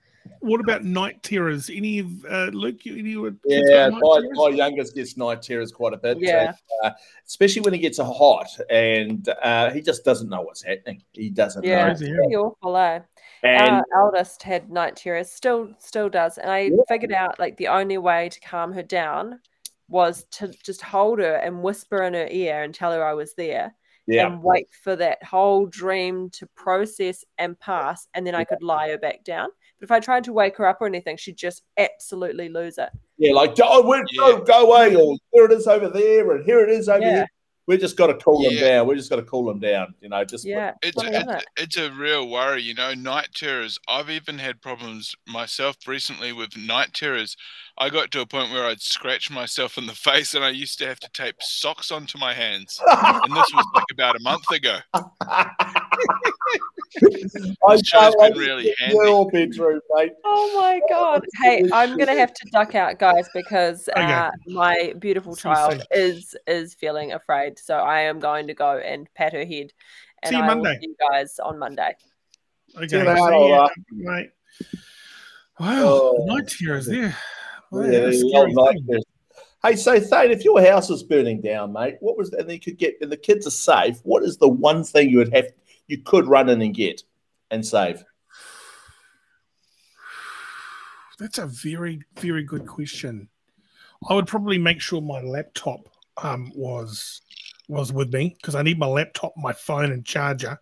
What 0.40 0.60
about 0.60 0.84
night 0.84 1.22
terrors? 1.22 1.70
Any 1.70 2.00
of 2.00 2.24
uh, 2.26 2.50
Luke? 2.52 2.84
You, 2.84 2.92
any 2.92 3.00
of 3.00 3.06
your 3.22 3.30
kids 3.30 3.70
Yeah, 3.70 3.88
my, 3.88 4.20
my 4.32 4.48
youngest 4.48 4.94
gets 4.94 5.16
night 5.16 5.40
terrors 5.40 5.72
quite 5.72 5.94
a 5.94 5.96
bit. 5.96 6.18
Yeah. 6.20 6.48
and, 6.48 6.56
uh, 6.84 6.90
especially 7.26 7.62
when 7.62 7.72
he 7.72 7.80
gets 7.80 7.98
hot 7.98 8.48
and 8.68 9.26
uh, 9.42 9.70
he 9.70 9.80
just 9.80 10.04
doesn't 10.04 10.28
know 10.28 10.42
what's 10.42 10.62
happening. 10.62 11.02
He 11.12 11.30
doesn't 11.30 11.64
Yeah, 11.64 11.86
know. 11.86 11.92
it's 11.92 12.00
pretty 12.00 12.36
awful, 12.36 12.76
eh? 12.76 13.00
And 13.42 13.70
Our 13.76 13.84
eldest 13.94 14.42
had 14.42 14.70
night 14.70 14.96
terrors, 14.96 15.30
still 15.30 15.70
still 15.78 16.10
does, 16.10 16.36
and 16.36 16.50
I 16.50 16.70
figured 16.88 17.12
out 17.12 17.38
like 17.38 17.56
the 17.56 17.68
only 17.68 17.96
way 17.96 18.28
to 18.28 18.40
calm 18.40 18.72
her 18.74 18.82
down 18.82 19.40
was 19.88 20.24
to 20.32 20.48
just 20.62 20.82
hold 20.82 21.18
her 21.20 21.36
and 21.36 21.62
whisper 21.62 22.02
in 22.02 22.12
her 22.12 22.28
ear 22.30 22.62
and 22.62 22.74
tell 22.74 22.92
her 22.92 23.02
I 23.02 23.14
was 23.14 23.32
there, 23.34 23.74
Yeah. 24.06 24.26
and 24.26 24.42
wait 24.42 24.68
for 24.82 24.96
that 24.96 25.22
whole 25.22 25.66
dream 25.66 26.30
to 26.30 26.46
process 26.56 27.24
and 27.38 27.58
pass, 27.60 28.08
and 28.14 28.26
then 28.26 28.34
I 28.34 28.44
could 28.44 28.62
lie 28.62 28.88
her 28.90 28.98
back 28.98 29.22
down. 29.24 29.48
But 29.78 29.84
if 29.84 29.90
I 29.90 30.00
tried 30.00 30.24
to 30.24 30.32
wake 30.32 30.56
her 30.56 30.66
up 30.66 30.78
or 30.80 30.86
anything, 30.86 31.16
she'd 31.16 31.36
just 31.36 31.62
absolutely 31.76 32.48
lose 32.48 32.76
it. 32.78 32.90
yeah, 33.18 33.32
like, 33.34 33.54
oh, 33.62 33.86
where, 33.86 34.04
go, 34.16 34.40
go 34.42 34.66
away, 34.66 34.94
or 34.96 35.16
here 35.32 35.44
it 35.44 35.52
is 35.52 35.66
over 35.66 35.88
there, 35.88 36.30
and 36.32 36.44
here 36.44 36.60
it 36.60 36.70
is 36.70 36.88
over 36.88 37.00
Yeah. 37.04 37.14
here. 37.16 37.26
We 37.66 37.76
just 37.76 37.96
got 37.96 38.08
to 38.08 38.14
cool 38.14 38.42
them 38.42 38.56
down. 38.56 38.86
We 38.86 38.96
just 38.96 39.10
got 39.10 39.16
to 39.16 39.22
cool 39.22 39.44
them 39.44 39.60
down. 39.60 39.94
You 40.00 40.08
know, 40.08 40.24
just 40.24 40.44
Yeah, 40.44 40.72
It's 40.82 41.00
funny, 41.00 41.14
a, 41.14 41.18
isn't 41.20 41.30
it's, 41.30 41.44
it's 41.56 41.76
a 41.76 41.90
real 41.92 42.28
worry, 42.28 42.62
you 42.62 42.74
know. 42.74 42.94
Night 42.94 43.28
terrors. 43.34 43.78
I've 43.86 44.10
even 44.10 44.38
had 44.38 44.60
problems 44.60 45.14
myself 45.26 45.76
recently 45.86 46.32
with 46.32 46.56
night 46.56 46.92
terrors. 46.94 47.36
I 47.78 47.88
got 47.88 48.10
to 48.12 48.20
a 48.20 48.26
point 48.26 48.50
where 48.50 48.64
I'd 48.66 48.80
scratch 48.80 49.30
myself 49.30 49.78
in 49.78 49.86
the 49.86 49.94
face, 49.94 50.34
and 50.34 50.44
I 50.44 50.50
used 50.50 50.78
to 50.78 50.86
have 50.86 51.00
to 51.00 51.10
tape 51.12 51.36
socks 51.40 51.90
onto 51.90 52.18
my 52.18 52.34
hands. 52.34 52.80
and 52.86 53.32
this 53.36 53.46
was 53.54 53.66
like 53.74 53.84
about 53.92 54.16
a 54.16 54.20
month 54.20 54.50
ago. 54.50 54.78
I 57.02 57.76
This 57.76 57.86
show's 57.86 58.14
can't 58.14 58.14
wait 58.18 58.28
been 58.28 58.34
to 58.34 58.38
really 58.40 58.62
get 58.64 58.78
handy. 58.78 58.96
Your 58.96 59.30
bedroom, 59.30 59.80
mate. 59.94 60.12
Oh 60.24 60.52
my 60.60 60.80
god! 60.88 61.24
Hey, 61.42 61.62
I'm 61.72 61.96
gonna 61.96 62.14
have 62.14 62.32
to 62.34 62.48
duck 62.50 62.74
out, 62.74 62.98
guys, 62.98 63.28
because 63.34 63.88
Okay. 63.88 64.12
uh, 64.12 64.30
my 64.48 64.94
beautiful 64.98 65.34
See 65.34 65.42
child 65.42 65.72
soon. 65.72 65.82
is 65.92 66.36
is 66.46 66.74
feeling 66.74 67.12
afraid. 67.12 67.58
So 67.58 67.76
I 67.76 68.00
am 68.00 68.18
going 68.20 68.46
to 68.48 68.54
go 68.54 68.78
and 68.78 69.08
pat 69.14 69.32
her 69.32 69.44
head. 69.44 69.72
And 70.22 70.30
See 70.30 70.36
you 70.36 70.42
I 70.42 70.54
will 70.54 70.62
Monday. 70.64 70.78
see 70.80 70.88
you 70.88 70.96
guys 71.10 71.38
on 71.42 71.58
Monday. 71.58 71.94
Okay, 72.76 72.88
See 72.88 72.96
you 72.98 73.04
later, 73.04 73.48
ya, 73.48 73.68
mate. 73.92 74.30
Wow, 75.58 75.68
Oh. 75.84 76.24
night 76.26 76.48
terrors 76.48 76.86
there. 76.86 77.16
Wow, 77.70 77.82
Yeah, 77.82 78.00
that's 78.00 78.16
a 78.16 78.20
the 78.22 78.28
scary 78.28 78.54
thing. 78.88 79.02
Hey, 79.62 79.76
so 79.76 80.00
Thane, 80.00 80.30
if 80.30 80.42
your 80.44 80.60
house 80.64 80.88
is 80.88 81.02
burning 81.02 81.40
down, 81.42 81.72
mate, 81.72 81.96
what 82.00 82.16
was 82.16 82.32
and 82.32 82.50
you 82.50 82.58
could 82.58 82.78
get 82.78 82.96
and 83.02 83.12
the 83.12 83.16
kids 83.16 83.46
are 83.46 83.50
safe, 83.50 84.00
what 84.04 84.22
is 84.22 84.38
the 84.38 84.48
one 84.48 84.84
thing 84.84 85.10
you 85.10 85.18
would 85.18 85.32
have 85.34 85.46
you 85.90 86.02
could 86.02 86.26
run 86.26 86.48
in 86.48 86.62
and 86.62 86.74
get 86.74 87.02
and 87.50 87.66
save? 87.66 88.04
That's 91.18 91.38
a 91.38 91.46
very, 91.46 92.02
very 92.18 92.44
good 92.44 92.66
question. 92.66 93.28
I 94.08 94.14
would 94.14 94.26
probably 94.26 94.56
make 94.56 94.80
sure 94.80 95.02
my 95.02 95.20
laptop 95.20 95.80
um, 96.22 96.50
was 96.54 97.20
was 97.68 97.92
with 97.92 98.12
me 98.12 98.36
because 98.40 98.54
I 98.54 98.62
need 98.62 98.78
my 98.78 98.86
laptop, 98.86 99.34
my 99.36 99.52
phone, 99.52 99.92
and 99.92 100.04
charger. 100.04 100.58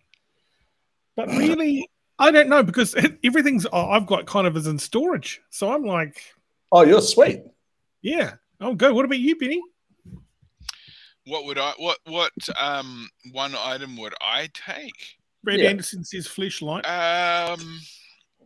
But 1.15 1.27
really, 1.37 1.89
I 2.17 2.31
don't 2.31 2.49
know 2.49 2.63
because 2.63 2.95
everything's 3.23 3.65
oh, 3.71 3.89
I've 3.89 4.05
got 4.05 4.25
kind 4.25 4.47
of 4.47 4.57
is 4.57 4.67
in 4.67 4.77
storage. 4.79 5.41
So 5.49 5.71
I'm 5.71 5.85
like, 5.85 6.21
Oh, 6.71 6.83
you're 6.83 7.01
sweet. 7.01 7.43
yeah, 8.01 8.33
I'll 8.59 8.75
go. 8.75 8.93
What 8.93 9.05
about 9.05 9.19
you, 9.19 9.37
Benny? 9.37 9.61
What 11.25 11.45
would 11.45 11.57
I? 11.57 11.73
What 11.77 11.99
what 12.05 12.33
um 12.59 13.07
one 13.31 13.55
item 13.55 13.95
would 13.97 14.13
I 14.19 14.49
take? 14.53 15.18
Brad 15.43 15.59
Yeah. 15.59 15.69
Anderson 15.69 16.03
says 16.03 16.27
flashlight. 16.27 16.85
Um, 16.85 17.79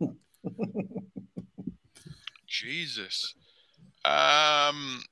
Jesus. 2.46 3.34
Um, 4.04 5.02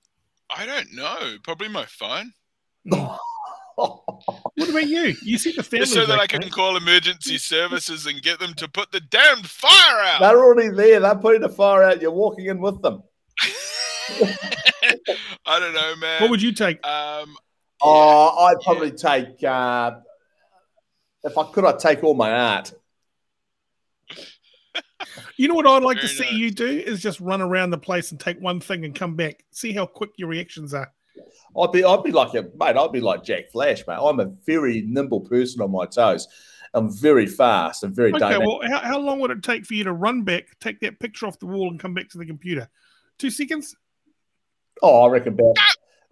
I 0.50 0.66
don't 0.66 0.92
know. 0.92 1.36
Probably 1.42 1.68
my 1.68 1.86
phone, 1.86 2.32
What 3.74 4.68
about 4.68 4.86
you? 4.86 5.14
You 5.22 5.38
see 5.38 5.52
the 5.52 5.62
family 5.62 5.86
just 5.86 5.94
so 5.94 6.04
that 6.06 6.18
I 6.18 6.26
can 6.26 6.48
call 6.50 6.76
emergency 6.76 7.38
services 7.38 8.06
and 8.06 8.20
get 8.20 8.38
them 8.38 8.52
to 8.54 8.68
put 8.68 8.92
the 8.92 9.00
damned 9.00 9.48
fire 9.48 10.04
out. 10.04 10.20
They're 10.20 10.38
already 10.38 10.68
there. 10.68 11.00
They're 11.00 11.14
putting 11.16 11.40
the 11.40 11.48
fire 11.48 11.82
out. 11.82 12.02
You're 12.02 12.10
walking 12.10 12.46
in 12.46 12.60
with 12.60 12.82
them. 12.82 13.02
I 15.46 15.58
don't 15.58 15.72
know, 15.74 15.96
man. 15.96 16.20
What 16.20 16.30
would 16.30 16.42
you 16.42 16.52
take? 16.52 16.86
Um, 16.86 17.34
Oh, 17.84 18.46
I'd 18.46 18.60
probably 18.62 18.92
take. 18.92 19.42
Uh, 19.42 19.92
if 21.24 21.38
I 21.38 21.44
could, 21.44 21.64
I'd 21.64 21.78
take 21.78 22.02
all 22.02 22.14
my 22.14 22.30
art. 22.32 22.72
You 25.36 25.48
know 25.48 25.54
what 25.54 25.66
I'd 25.66 25.82
like 25.82 26.00
to 26.00 26.08
see 26.08 26.22
nice. 26.22 26.32
you 26.32 26.50
do 26.52 26.64
is 26.66 27.02
just 27.02 27.18
run 27.20 27.42
around 27.42 27.70
the 27.70 27.78
place 27.78 28.12
and 28.12 28.20
take 28.20 28.38
one 28.38 28.60
thing 28.60 28.84
and 28.84 28.94
come 28.94 29.16
back. 29.16 29.44
See 29.50 29.72
how 29.72 29.84
quick 29.84 30.10
your 30.16 30.28
reactions 30.28 30.72
are. 30.72 30.92
I'd 31.58 31.72
be, 31.72 31.84
I'd 31.84 32.04
be 32.04 32.12
like 32.12 32.34
a 32.34 32.42
mate. 32.42 32.76
I'd 32.76 32.92
be 32.92 33.00
like 33.00 33.24
Jack 33.24 33.50
Flash, 33.50 33.82
mate. 33.88 33.98
I'm 34.00 34.20
a 34.20 34.26
very 34.46 34.82
nimble 34.82 35.20
person 35.20 35.60
on 35.60 35.72
my 35.72 35.86
toes. 35.86 36.28
I'm 36.72 36.90
very 36.90 37.26
fast 37.26 37.82
and 37.82 37.94
very 37.94 38.12
Okay, 38.12 38.20
dynamic. 38.20 38.46
well, 38.46 38.60
how, 38.64 38.78
how 38.78 38.98
long 38.98 39.18
would 39.20 39.30
it 39.32 39.42
take 39.42 39.66
for 39.66 39.74
you 39.74 39.84
to 39.84 39.92
run 39.92 40.22
back, 40.22 40.56
take 40.60 40.80
that 40.80 41.00
picture 41.00 41.26
off 41.26 41.38
the 41.38 41.46
wall, 41.46 41.68
and 41.68 41.80
come 41.80 41.94
back 41.94 42.08
to 42.10 42.18
the 42.18 42.26
computer? 42.26 42.68
Two 43.18 43.30
seconds? 43.30 43.74
Oh, 44.82 45.02
I 45.02 45.08
reckon 45.08 45.34
about. 45.34 45.56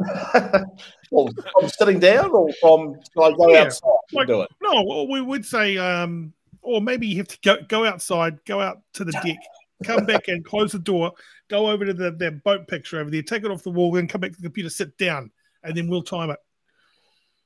well, 1.11 1.32
from 1.53 1.69
sitting 1.69 2.01
down 2.01 2.31
or 2.31 2.51
from 2.61 2.95
can 3.16 3.32
I 3.32 3.37
go 3.37 3.53
Yeah, 3.53 3.65
outside 3.65 3.89
and 3.89 3.99
like- 4.19 4.28
do 4.28 4.43
it? 4.43 4.51
No, 4.62 4.82
well, 4.82 5.09
we 5.09 5.20
would 5.20 5.45
say, 5.45 5.77
um, 5.77 6.32
or 6.62 6.81
maybe 6.81 7.07
you 7.07 7.16
have 7.19 7.28
to 7.28 7.39
go, 7.43 7.57
go 7.69 7.85
outside, 7.87 8.39
go 8.45 8.61
out 8.61 8.78
to 8.95 9.05
the 9.05 9.12
deck, 9.24 9.39
come 9.85 10.05
back 10.05 10.28
and 10.28 10.45
close 10.45 10.73
the 10.73 10.78
door, 10.78 11.12
go 11.49 11.70
over 11.70 11.85
to 11.87 11.95
the 11.95 12.11
that 12.12 12.43
boat 12.45 12.69
picture 12.69 12.99
over 13.01 13.11
there, 13.11 13.23
take 13.23 13.45
it 13.45 13.51
off 13.51 13.62
the 13.62 13.70
wall, 13.70 13.93
then 13.93 14.07
come 14.09 14.20
back 14.20 14.32
to 14.32 14.37
the 14.37 14.43
computer, 14.49 14.69
sit 14.70 14.97
down, 14.99 15.31
and 15.65 15.77
then 15.77 15.89
we'll 15.89 16.03
time 16.03 16.31
it. 16.31 16.39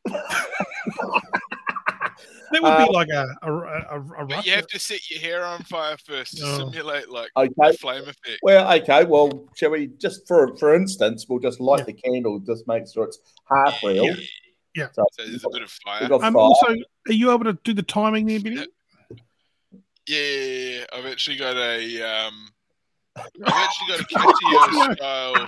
that 2.51 2.63
would 2.63 2.65
Uh, 2.73 2.87
be 2.87 2.93
like 2.93 3.09
a 3.09 3.27
a, 3.43 3.53
a, 3.53 3.99
a, 3.99 4.23
a 4.23 4.27
but 4.27 4.45
you 4.47 4.53
have 4.53 4.67
to 4.69 4.79
set 4.79 5.11
your 5.11 5.21
hair 5.21 5.45
on 5.45 5.63
fire 5.63 5.97
first 6.05 6.37
to 6.39 6.45
Oh. 6.45 6.59
simulate 6.71 7.09
like 7.11 7.31
Okay. 7.37 7.51
the 7.57 7.73
flame 7.81 8.03
effect. 8.03 8.39
Well, 8.43 8.71
okay. 8.81 9.05
Well, 9.05 9.49
shall 9.57 9.71
we 9.71 9.89
just 9.99 10.27
for 10.29 10.57
for 10.59 10.75
instance, 10.75 11.27
we'll 11.29 11.41
just 11.41 11.61
light 11.61 11.87
the 11.87 11.93
candle, 11.95 12.39
just 12.41 12.67
make 12.69 12.85
sure 12.93 13.05
it's 13.05 13.19
half 13.49 13.83
real. 13.83 14.05
Yeah. 14.05 14.15
So, 14.77 15.05
So 15.13 15.25
there's 15.27 15.45
a 15.45 15.49
bit 15.51 15.63
of 15.63 15.71
fire. 15.71 16.13
Um, 16.13 16.21
fire. 16.21 16.37
also, 16.37 16.75
are 17.09 17.13
you 17.13 17.33
able 17.33 17.45
to 17.45 17.59
do 17.65 17.75
the 17.75 17.83
timing 17.83 18.27
there, 18.27 18.41
Benny? 18.41 18.67
Yeah, 20.07 20.19
yeah, 20.19 20.79
yeah, 20.79 20.85
I've 20.93 21.07
actually 21.07 21.37
got 21.37 21.57
a 21.57 22.03
um, 22.03 22.49
I've 23.17 23.25
actually 23.47 23.89
got 23.89 24.01
a 24.01 24.05
Casio 24.05 24.95
style. 24.97 25.47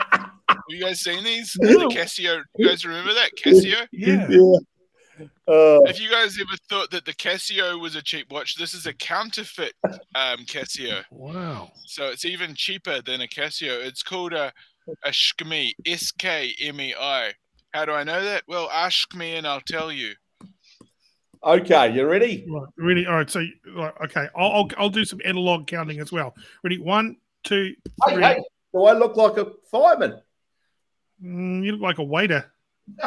Have 0.48 0.60
you 0.68 0.80
guys 0.80 1.00
seen 1.00 1.24
these? 1.24 1.56
No. 1.60 1.88
The 1.88 1.94
Casio. 1.94 2.42
You 2.56 2.68
guys 2.68 2.84
remember 2.86 3.12
that 3.14 3.30
Casio? 3.42 3.86
Yeah. 3.92 4.26
yeah. 4.28 4.58
Uh, 5.48 5.80
If 5.86 6.00
you 6.00 6.10
guys 6.10 6.36
ever 6.40 6.56
thought 6.68 6.90
that 6.90 7.04
the 7.04 7.12
Casio 7.14 7.80
was 7.80 7.96
a 7.96 8.02
cheap 8.02 8.30
watch, 8.30 8.56
this 8.56 8.74
is 8.74 8.86
a 8.86 8.92
counterfeit 8.92 9.72
um, 10.14 10.44
Casio. 10.46 11.02
Wow. 11.10 11.70
So 11.86 12.06
it's 12.08 12.24
even 12.24 12.54
cheaper 12.54 13.00
than 13.02 13.20
a 13.22 13.26
Casio. 13.26 13.84
It's 13.84 14.02
called 14.02 14.32
a 14.32 14.52
a 15.04 15.10
Skmei, 15.10 15.72
S 15.84 16.12
K 16.12 16.54
M 16.60 16.80
E 16.80 16.94
I. 16.98 17.32
How 17.76 17.84
do 17.84 17.92
I 17.92 18.04
know 18.04 18.24
that? 18.24 18.42
Well, 18.48 18.70
ask 18.72 19.14
me 19.14 19.36
and 19.36 19.46
I'll 19.46 19.60
tell 19.60 19.92
you. 19.92 20.14
okay, 21.44 21.92
you 21.94 22.06
ready? 22.08 22.46
Right, 22.48 22.68
ready? 22.78 23.06
All 23.06 23.16
right. 23.16 23.28
So, 23.28 23.44
right, 23.76 23.92
okay, 24.04 24.28
I'll, 24.34 24.50
I'll 24.50 24.68
I'll 24.78 24.88
do 24.88 25.04
some 25.04 25.20
analog 25.26 25.66
counting 25.66 26.00
as 26.00 26.10
well. 26.10 26.34
Ready? 26.64 26.78
One, 26.78 27.18
two, 27.44 27.74
Hey, 28.06 28.18
hey, 28.18 28.42
do 28.72 28.84
I 28.84 28.94
look 28.94 29.16
like 29.18 29.36
a 29.36 29.52
fireman? 29.70 30.22
Mm, 31.22 31.64
you 31.66 31.72
look 31.72 31.82
like 31.82 31.98
a 31.98 32.02
waiter. 32.02 32.50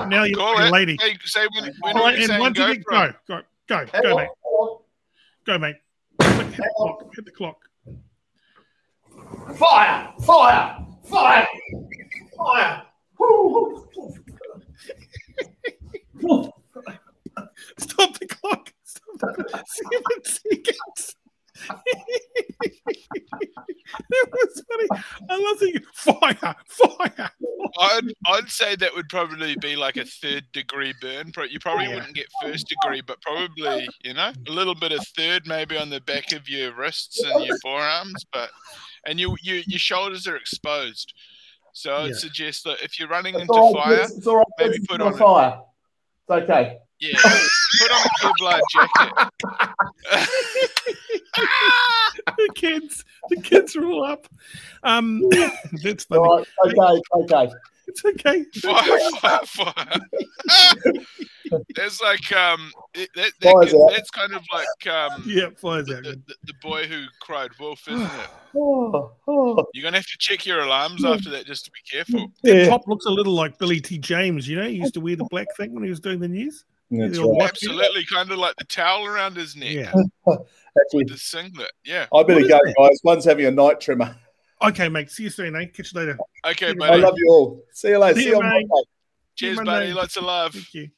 Now 0.05 0.21
you 0.25 0.35
look 0.35 0.55
like 0.59 0.69
a 0.69 0.71
lady. 0.71 0.97
Say, 0.99 1.17
say 1.25 1.47
when, 1.51 1.73
when 1.79 1.95
All 1.97 2.03
are 2.03 2.05
right, 2.05 2.13
you 2.13 2.19
and 2.25 2.27
saying 2.27 2.39
one, 2.39 2.53
two, 2.53 2.61
go 2.61 2.67
three, 2.67 2.83
from? 2.83 3.15
go, 3.27 3.41
go, 3.67 3.85
go, 3.85 3.91
Hang 3.91 4.03
go, 4.03 4.09
on, 4.11 4.17
mate, 4.17 4.29
hang 4.45 4.77
go, 5.47 5.57
mate. 5.57 5.75
Hit 6.51 6.57
the 6.57 6.69
clock. 6.77 7.15
Hit 7.15 7.25
the 7.25 7.31
clock. 7.31 7.57
Fire! 9.57 10.13
Fire! 10.21 10.85
Fire! 11.05 11.47
Fire! 12.37 12.83
Woo! 13.19 13.89
Stop 17.77 18.19
the 18.19 18.27
clock. 18.27 18.73
Stop 18.83 19.19
the 19.19 19.43
clock. 19.43 19.65
Seven 19.67 20.23
seconds. 20.23 21.15
that 24.09 24.27
was 24.31 24.63
funny. 24.69 24.87
I 25.29 25.37
love 25.37 25.59
thinking 25.59 25.81
fire, 25.93 26.55
fire. 26.67 27.31
I'd, 27.79 28.13
I'd 28.27 28.49
say 28.49 28.75
that 28.77 28.95
would 28.95 29.09
probably 29.09 29.55
be 29.61 29.75
like 29.75 29.97
a 29.97 30.05
third 30.05 30.45
degree 30.53 30.93
burn. 31.01 31.31
You 31.49 31.59
probably 31.59 31.85
Yeah. 31.87 31.95
wouldn't 31.95 32.15
get 32.15 32.27
first 32.41 32.67
degree, 32.69 33.01
but 33.01 33.21
probably, 33.21 33.89
you 34.03 34.13
know, 34.13 34.31
a 34.47 34.51
little 34.51 34.75
bit 34.75 34.91
of 34.93 35.05
third 35.17 35.43
maybe 35.47 35.77
on 35.77 35.89
the 35.89 36.01
back 36.01 36.31
of 36.31 36.47
your 36.47 36.73
wrists 36.73 37.21
and 37.21 37.43
your 37.45 37.57
forearms, 37.61 38.25
but 38.31 38.49
and 39.05 39.19
you, 39.19 39.35
you 39.41 39.61
your 39.67 39.79
shoulders 39.79 40.27
are 40.27 40.35
exposed. 40.37 41.13
So 41.73 41.95
I'd 41.97 42.07
Yeah. 42.09 42.15
suggest 42.17 42.63
that 42.65 42.81
if 42.81 42.99
you're 42.99 43.07
running 43.09 43.35
It's 43.35 43.41
into 43.43 43.53
all 43.53 43.73
right, 43.73 43.83
fire, 43.85 44.01
it's, 44.01 44.17
it's 44.17 44.27
all 44.27 44.37
right. 44.37 44.45
maybe 44.57 44.75
it's 44.75 44.87
put 44.87 44.99
not 44.99 45.07
on 45.07 45.13
a- 45.13 45.17
fire. 45.17 45.59
It's 46.31 46.43
okay. 46.43 46.77
yeah, 46.99 47.17
put 47.21 47.91
on 47.91 48.05
a 48.05 48.09
Kevlar 48.19 48.59
jacket. 48.71 49.29
the 52.37 52.49
kids, 52.55 53.05
the 53.29 53.37
kids 53.41 53.75
are 53.75 53.85
all 53.85 54.05
up. 54.05 54.27
Um, 54.83 55.23
that's 55.83 56.05
funny. 56.05 56.19
All 56.21 56.37
right, 56.37 57.01
okay, 57.15 57.35
okay. 57.35 57.53
It's 57.87 58.05
okay. 58.05 58.45
fire, 58.61 58.99
fire, 59.19 59.39
fire. 59.45 59.99
There's 61.75 61.99
like 62.01 62.31
um, 62.33 62.71
it, 62.93 63.09
that, 63.15 63.31
Fire's 63.41 63.71
that, 63.71 63.77
out. 63.79 63.91
that's 63.91 64.09
kind 64.09 64.33
of 64.33 64.41
like 64.53 64.87
um, 64.93 65.23
Yeah, 65.25 65.49
fires 65.61 65.89
out. 65.91 66.03
the, 66.03 66.19
the, 66.27 66.35
the 66.45 66.53
boy 66.61 66.85
who 66.87 67.05
cried 67.21 67.51
wolf, 67.59 67.87
isn't 67.87 68.01
it? 68.01 68.09
Oh, 68.57 69.11
oh. 69.27 69.63
You're 69.75 69.83
gonna 69.83 69.97
have 69.97 70.07
to 70.07 70.17
check 70.17 70.43
your 70.43 70.61
alarms 70.61 71.05
after 71.05 71.29
that 71.29 71.45
just 71.45 71.65
to 71.65 71.71
be 71.71 71.79
careful. 71.87 72.31
That 72.41 72.55
Yeah. 72.55 72.69
top 72.69 72.87
looks 72.87 73.05
a 73.05 73.11
little 73.11 73.33
like 73.33 73.59
Billy 73.59 73.79
T. 73.79 73.99
James. 73.99 74.47
You 74.47 74.55
know, 74.59 74.67
he 74.67 74.75
used 74.77 74.95
to 74.95 74.99
wear 75.01 75.15
the 75.15 75.27
black 75.29 75.45
thing 75.55 75.71
when 75.75 75.83
he 75.83 75.89
was 75.91 75.99
doing 75.99 76.19
the 76.19 76.27
news. 76.27 76.65
That's 76.89 77.19
right. 77.19 77.41
Absolutely, 77.43 78.05
kind 78.05 78.31
of 78.31 78.39
like 78.39 78.55
the 78.57 78.65
towel 78.65 79.05
around 79.05 79.35
his 79.35 79.55
neck, 79.55 79.71
Yeah. 79.75 79.93
Actually, 80.81 81.03
the 81.03 81.17
singlet. 81.17 81.69
Yeah. 81.85 82.07
I 82.11 82.23
better 82.23 82.35
What 82.35 82.41
is 82.43 82.47
go, 82.47 82.57
that? 82.65 82.75
guys. 82.79 82.99
One's 83.03 83.25
having 83.25 83.45
a 83.45 83.51
night 83.51 83.79
trimmer. 83.79 84.15
Okay, 84.63 84.89
mate. 84.89 85.11
See 85.11 85.23
you 85.23 85.29
soon, 85.29 85.55
eh? 85.55 85.65
Catch 85.65 85.93
you 85.93 85.99
later. 85.99 86.17
Okay, 86.47 86.73
I 86.81 86.85
I 86.87 86.95
love 86.95 87.13
you 87.17 87.27
all. 87.29 87.63
See 87.73 87.89
you 87.89 87.99
later. 87.99 88.15
See 88.15 88.21
See 88.23 88.29
you, 88.29 88.35
you 88.37 88.41
on 88.41 88.49
mate. 88.49 88.65
Monday. 88.67 88.89
Cheers, 89.35 89.59
buddy. 89.61 89.93
Lots 89.93 90.17
of 90.17 90.23
love. 90.23 90.53
Thank 90.53 90.73
you. 90.73 90.89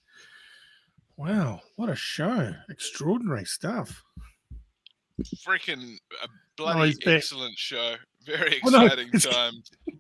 Wow, 1.18 1.62
what 1.76 1.90
a 1.90 1.96
show! 1.96 2.54
Extraordinary 2.70 3.46
stuff. 3.46 4.04
Freaking 5.48 5.98
a 6.24 6.28
Oh, 6.28 6.28
bloody 6.58 6.94
back. 6.96 7.08
excellent 7.16 7.58
show. 7.58 7.96
Very 8.26 8.60
Oh, 8.64 8.70
no, 8.70 8.86
exciting 8.86 9.12
time. 9.20 9.54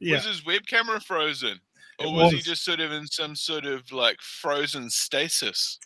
Yeah, 0.00 0.16
Was 0.16 0.26
his 0.26 0.44
web 0.44 0.62
camera 0.66 1.00
frozen? 1.00 1.60
Or 2.00 2.12
was, 2.12 2.32
he 2.32 2.40
just 2.40 2.64
sort 2.64 2.80
of 2.80 2.90
in 2.90 3.06
some 3.06 3.36
sort 3.36 3.64
of 3.64 3.90
like 3.92 4.20
frozen 4.20 4.90
stasis? 4.90 5.78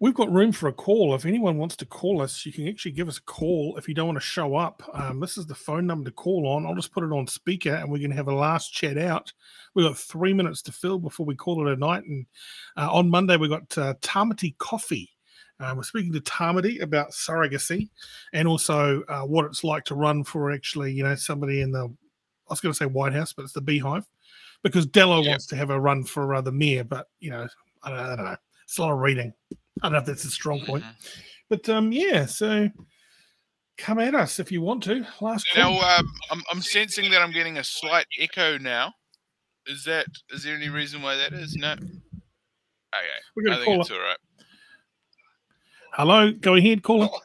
We've 0.00 0.14
got 0.14 0.30
room 0.30 0.52
for 0.52 0.68
a 0.68 0.72
call. 0.72 1.12
If 1.16 1.26
anyone 1.26 1.58
wants 1.58 1.74
to 1.76 1.86
call 1.86 2.22
us, 2.22 2.46
you 2.46 2.52
can 2.52 2.68
actually 2.68 2.92
give 2.92 3.08
us 3.08 3.18
a 3.18 3.22
call 3.22 3.76
if 3.76 3.88
you 3.88 3.94
don't 3.94 4.06
want 4.06 4.16
to 4.16 4.24
show 4.24 4.54
up. 4.54 4.80
Um, 4.92 5.18
this 5.18 5.36
is 5.36 5.44
the 5.44 5.56
phone 5.56 5.88
number 5.88 6.08
to 6.08 6.14
call 6.14 6.46
on. 6.46 6.64
I'll 6.64 6.76
just 6.76 6.92
put 6.92 7.02
it 7.02 7.10
on 7.10 7.26
speaker, 7.26 7.74
and 7.74 7.90
we 7.90 7.98
can 7.98 8.12
have 8.12 8.28
a 8.28 8.34
last 8.34 8.72
chat 8.72 8.96
out. 8.96 9.32
We've 9.74 9.86
got 9.86 9.98
three 9.98 10.32
minutes 10.32 10.62
to 10.62 10.72
fill 10.72 11.00
before 11.00 11.26
we 11.26 11.34
call 11.34 11.66
it 11.66 11.72
a 11.72 11.76
night. 11.76 12.04
And 12.04 12.26
uh, 12.76 12.92
on 12.92 13.10
Monday, 13.10 13.36
we 13.36 13.48
got 13.48 13.76
uh, 13.76 13.94
Tamati 13.94 14.56
Coffey. 14.58 15.10
Uh, 15.58 15.74
we're 15.76 15.82
speaking 15.82 16.12
to 16.12 16.20
Tamati 16.20 16.80
about 16.80 17.10
surrogacy 17.10 17.88
and 18.32 18.46
also 18.46 19.02
uh, 19.08 19.22
what 19.22 19.46
it's 19.46 19.64
like 19.64 19.84
to 19.86 19.96
run 19.96 20.22
for 20.22 20.52
actually, 20.52 20.92
you 20.92 21.02
know, 21.02 21.16
somebody 21.16 21.62
in 21.62 21.72
the, 21.72 21.80
I 21.80 22.50
was 22.50 22.60
going 22.60 22.72
to 22.72 22.76
say 22.76 22.86
White 22.86 23.14
House, 23.14 23.32
but 23.32 23.42
it's 23.42 23.52
the 23.52 23.60
Beehive, 23.60 24.06
because 24.62 24.86
Dallow 24.86 25.26
wants 25.26 25.46
to 25.46 25.56
have 25.56 25.70
a 25.70 25.80
run 25.80 26.04
for 26.04 26.36
uh, 26.36 26.40
the 26.40 26.52
mayor, 26.52 26.84
but 26.84 27.08
you 27.18 27.30
know, 27.30 27.48
I 27.82 27.90
don't, 27.90 27.98
I 27.98 28.14
don't 28.14 28.24
know. 28.26 28.36
It's 28.62 28.78
a 28.78 28.82
lot 28.82 28.92
of 28.92 28.98
reading. 29.00 29.32
I 29.82 29.86
don't 29.86 29.92
know 29.92 29.98
if 29.98 30.04
that's 30.06 30.24
a 30.24 30.30
strong 30.30 30.60
point, 30.64 30.84
Mhm. 30.84 30.94
but 31.48 31.68
um, 31.68 31.92
yeah. 31.92 32.26
So 32.26 32.68
come 33.76 33.98
at 34.00 34.14
us 34.14 34.38
if 34.38 34.50
you 34.52 34.60
want 34.60 34.82
to. 34.84 35.04
Last 35.20 35.46
call. 35.54 35.72
Now, 35.80 35.98
um, 35.98 36.06
I'm, 36.30 36.42
I'm 36.50 36.60
sensing 36.62 37.10
that 37.10 37.22
I'm 37.22 37.32
getting 37.32 37.58
a 37.58 37.64
slight 37.64 38.06
echo 38.20 38.58
now. 38.58 38.92
Is 39.66 39.84
that 39.84 40.06
is 40.30 40.42
there 40.44 40.54
any 40.56 40.68
reason 40.68 41.02
why 41.02 41.16
that 41.16 41.32
is? 41.32 41.54
No. 41.56 41.72
Okay. 41.72 41.84
We're 43.36 43.42
gonna 43.44 43.60
I 43.60 43.64
call 43.64 43.74
think 43.74 43.80
it's 43.82 43.90
all 43.90 44.00
right. 44.00 44.18
Hello, 45.92 46.32
go 46.32 46.54
ahead, 46.54 46.82
caller. 46.82 47.08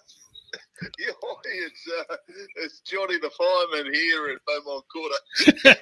Yeah, 0.99 1.13
it's 1.45 1.87
uh, 2.09 2.15
it's 2.57 2.81
Johnny 2.81 3.17
the 3.17 3.29
fireman 3.29 3.93
here 3.93 4.31
at 4.31 4.39
Beaumont 4.45 4.83
Quarter. 4.91 5.79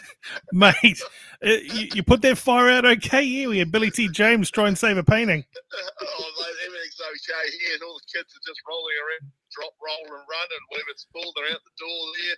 Mate, 0.52 1.02
uh, 1.44 1.48
you, 1.50 1.88
you 1.94 2.02
put 2.02 2.22
that 2.22 2.38
fire 2.38 2.70
out 2.70 2.84
okay? 2.86 3.22
Yeah, 3.22 3.48
we 3.48 3.58
had 3.58 3.70
Billy 3.72 3.90
T. 3.90 4.08
James 4.08 4.50
try 4.50 4.68
and 4.68 4.76
save 4.78 4.96
a 4.96 5.04
painting. 5.04 5.44
oh, 5.54 6.30
mate, 6.40 6.58
everything's 6.66 7.00
okay 7.00 7.44
here, 7.60 7.74
and 7.74 7.82
all 7.82 7.94
the 8.00 8.08
kids 8.18 8.32
are 8.34 8.44
just 8.46 8.60
rolling 8.68 8.96
around, 9.04 9.32
drop, 9.52 9.72
roll, 9.84 10.04
and 10.16 10.24
run, 10.24 10.48
and 10.48 10.62
whenever 10.70 10.90
it's 10.90 11.06
full, 11.12 11.32
they're 11.36 11.52
out 11.52 11.60
the 11.64 11.76
door 11.78 12.00
there. 12.16 12.36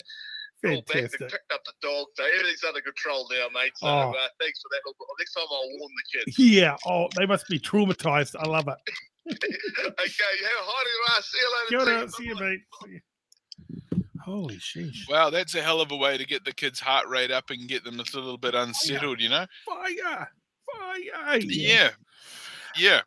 All 0.65 0.83
back, 0.83 0.95
Fantastic. 1.13 1.31
picked 1.31 1.53
up 1.53 1.61
the 1.65 1.73
dog, 1.83 2.07
so 2.17 2.25
everything's 2.25 2.65
under 2.65 2.81
control 2.81 3.29
now, 3.31 3.47
mate. 3.53 3.73
So 3.77 3.87
Oh. 3.87 4.11
uh, 4.17 4.29
thanks 4.41 4.59
for 4.63 4.69
that. 4.73 4.81
Next 5.21 5.35
time 5.35 5.45
I'll 5.53 5.69
warn 5.79 5.93
the 5.95 6.19
kids. 6.19 6.39
Yeah. 6.41 6.77
Oh, 6.87 7.09
they 7.15 7.27
must 7.27 7.47
be 7.49 7.61
traumatized. 7.61 8.35
I 8.41 8.49
love 8.49 8.67
it. 8.67 8.79
okay, 9.29 10.33
yeah, 10.43 10.49
hi 10.65 10.83
to 10.85 10.91
you, 10.91 11.05
uh, 11.13 11.21
see 11.23 11.39
you 11.71 11.79
later. 11.85 12.09
See 12.09 12.25
you, 12.25 12.35
mate. 12.37 12.61
See 12.85 12.91
you. 12.93 13.01
Holy 14.27 14.57
sheesh. 14.57 15.09
Wow, 15.09 15.31
that's 15.31 15.55
a 15.55 15.63
hell 15.63 15.81
of 15.81 15.93
a 15.93 15.97
way 15.97 16.19
to 16.19 16.27
get 16.27 16.45
the 16.45 16.53
kids' 16.53 16.81
heart 16.81 17.07
rate 17.09 17.31
up 17.31 17.51
and 17.51 17.69
get 17.69 17.85
them 17.85 18.01
a 18.01 18.03
little 18.03 18.37
bit 18.37 18.57
unsettled, 18.57 19.21
you 19.21 19.29
know? 19.29 19.47
Fire! 19.65 20.29
Fire! 20.75 21.39
Yeah. 21.39 21.91
Yeah. 22.77 23.03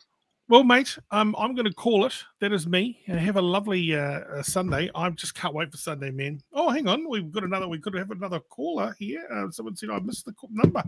Well, 0.47 0.63
mate, 0.63 0.97
um, 1.11 1.35
I'm 1.37 1.53
going 1.55 1.67
to 1.67 1.73
call 1.73 2.05
it. 2.05 2.13
That 2.39 2.53
is 2.53 2.65
me. 2.65 3.01
And 3.05 3.19
have 3.19 3.35
a 3.35 3.41
lovely 3.41 3.93
uh, 3.93 4.21
uh, 4.21 4.43
Sunday. 4.43 4.89
I 4.95 5.09
just 5.09 5.35
can't 5.35 5.53
wait 5.53 5.71
for 5.71 5.77
Sunday, 5.77 6.09
man. 6.09 6.41
Oh, 6.53 6.69
hang 6.69 6.87
on. 6.87 7.07
We've 7.07 7.29
got 7.31 7.43
another. 7.43 7.67
We 7.67 7.79
could 7.79 7.93
have 7.95 8.09
another 8.11 8.39
caller 8.39 8.95
here. 8.97 9.27
Uh, 9.29 9.51
someone 9.51 9.75
said 9.75 9.89
I 9.91 9.99
missed 9.99 10.25
the 10.25 10.33
number. 10.49 10.81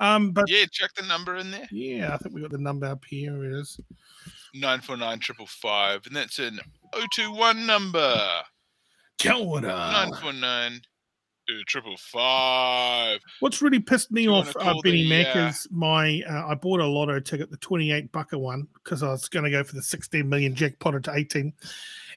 Um, 0.00 0.32
but 0.32 0.48
Yeah, 0.48 0.64
check 0.72 0.92
the 0.94 1.06
number 1.06 1.36
in 1.36 1.50
there. 1.50 1.68
yeah, 1.70 2.14
I 2.14 2.16
think 2.16 2.34
we 2.34 2.40
got 2.40 2.50
the 2.50 2.58
number 2.58 2.86
up 2.86 3.04
here. 3.06 3.44
It 3.44 3.52
is. 3.60 3.78
949 4.54 5.18
555. 5.20 6.06
And 6.06 6.16
that's 6.16 6.38
an 6.40 6.58
021 7.14 7.66
number. 7.66 8.42
Kia 9.20 9.34
ora. 9.34 9.60
949 9.60 10.80
triple 11.66 11.96
five. 11.96 13.20
What's 13.40 13.60
really 13.60 13.80
pissed 13.80 14.10
me 14.10 14.28
off, 14.28 14.54
uh, 14.56 14.74
Benny 14.82 15.02
the, 15.02 15.08
Mack, 15.08 15.36
uh, 15.36 15.48
is 15.48 15.66
my. 15.70 16.22
Uh, 16.28 16.48
I 16.48 16.54
bought 16.54 16.80
a 16.80 16.86
lotto 16.86 17.20
ticket, 17.20 17.50
the 17.50 17.56
28 17.58 18.10
bucker 18.12 18.38
one, 18.38 18.66
because 18.74 19.02
I 19.02 19.08
was 19.08 19.28
going 19.28 19.44
to 19.44 19.50
go 19.50 19.62
for 19.62 19.74
the 19.74 19.82
16 19.82 20.28
million 20.28 20.54
jackpot 20.54 21.02
to 21.04 21.12
18. 21.12 21.52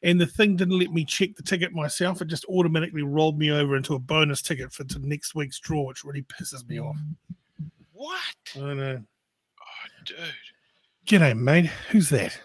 And 0.04 0.20
the 0.20 0.26
thing 0.26 0.56
didn't 0.56 0.80
let 0.80 0.92
me 0.92 1.04
check 1.04 1.36
the 1.36 1.44
ticket 1.44 1.74
myself. 1.74 2.22
It 2.22 2.28
just 2.28 2.46
automatically 2.46 3.04
rolled 3.04 3.38
me 3.38 3.52
over 3.52 3.76
into 3.76 3.96
a 3.96 4.00
bonus 4.00 4.42
ticket 4.42 4.72
for 4.72 4.84
to 4.84 5.00
next 5.00 5.36
week's 5.36 5.60
draw, 5.60 5.88
which 5.88 6.04
really 6.04 6.24
pisses 6.24 6.68
me 6.68 6.80
off. 6.80 6.98
What? 7.94 8.36
I 8.56 8.74
know. 8.74 9.02
Oh, 9.02 10.04
dude. 10.06 10.18
G'day, 11.06 11.38
mate. 11.38 11.66
Who's 11.90 12.10
that? 12.10 12.40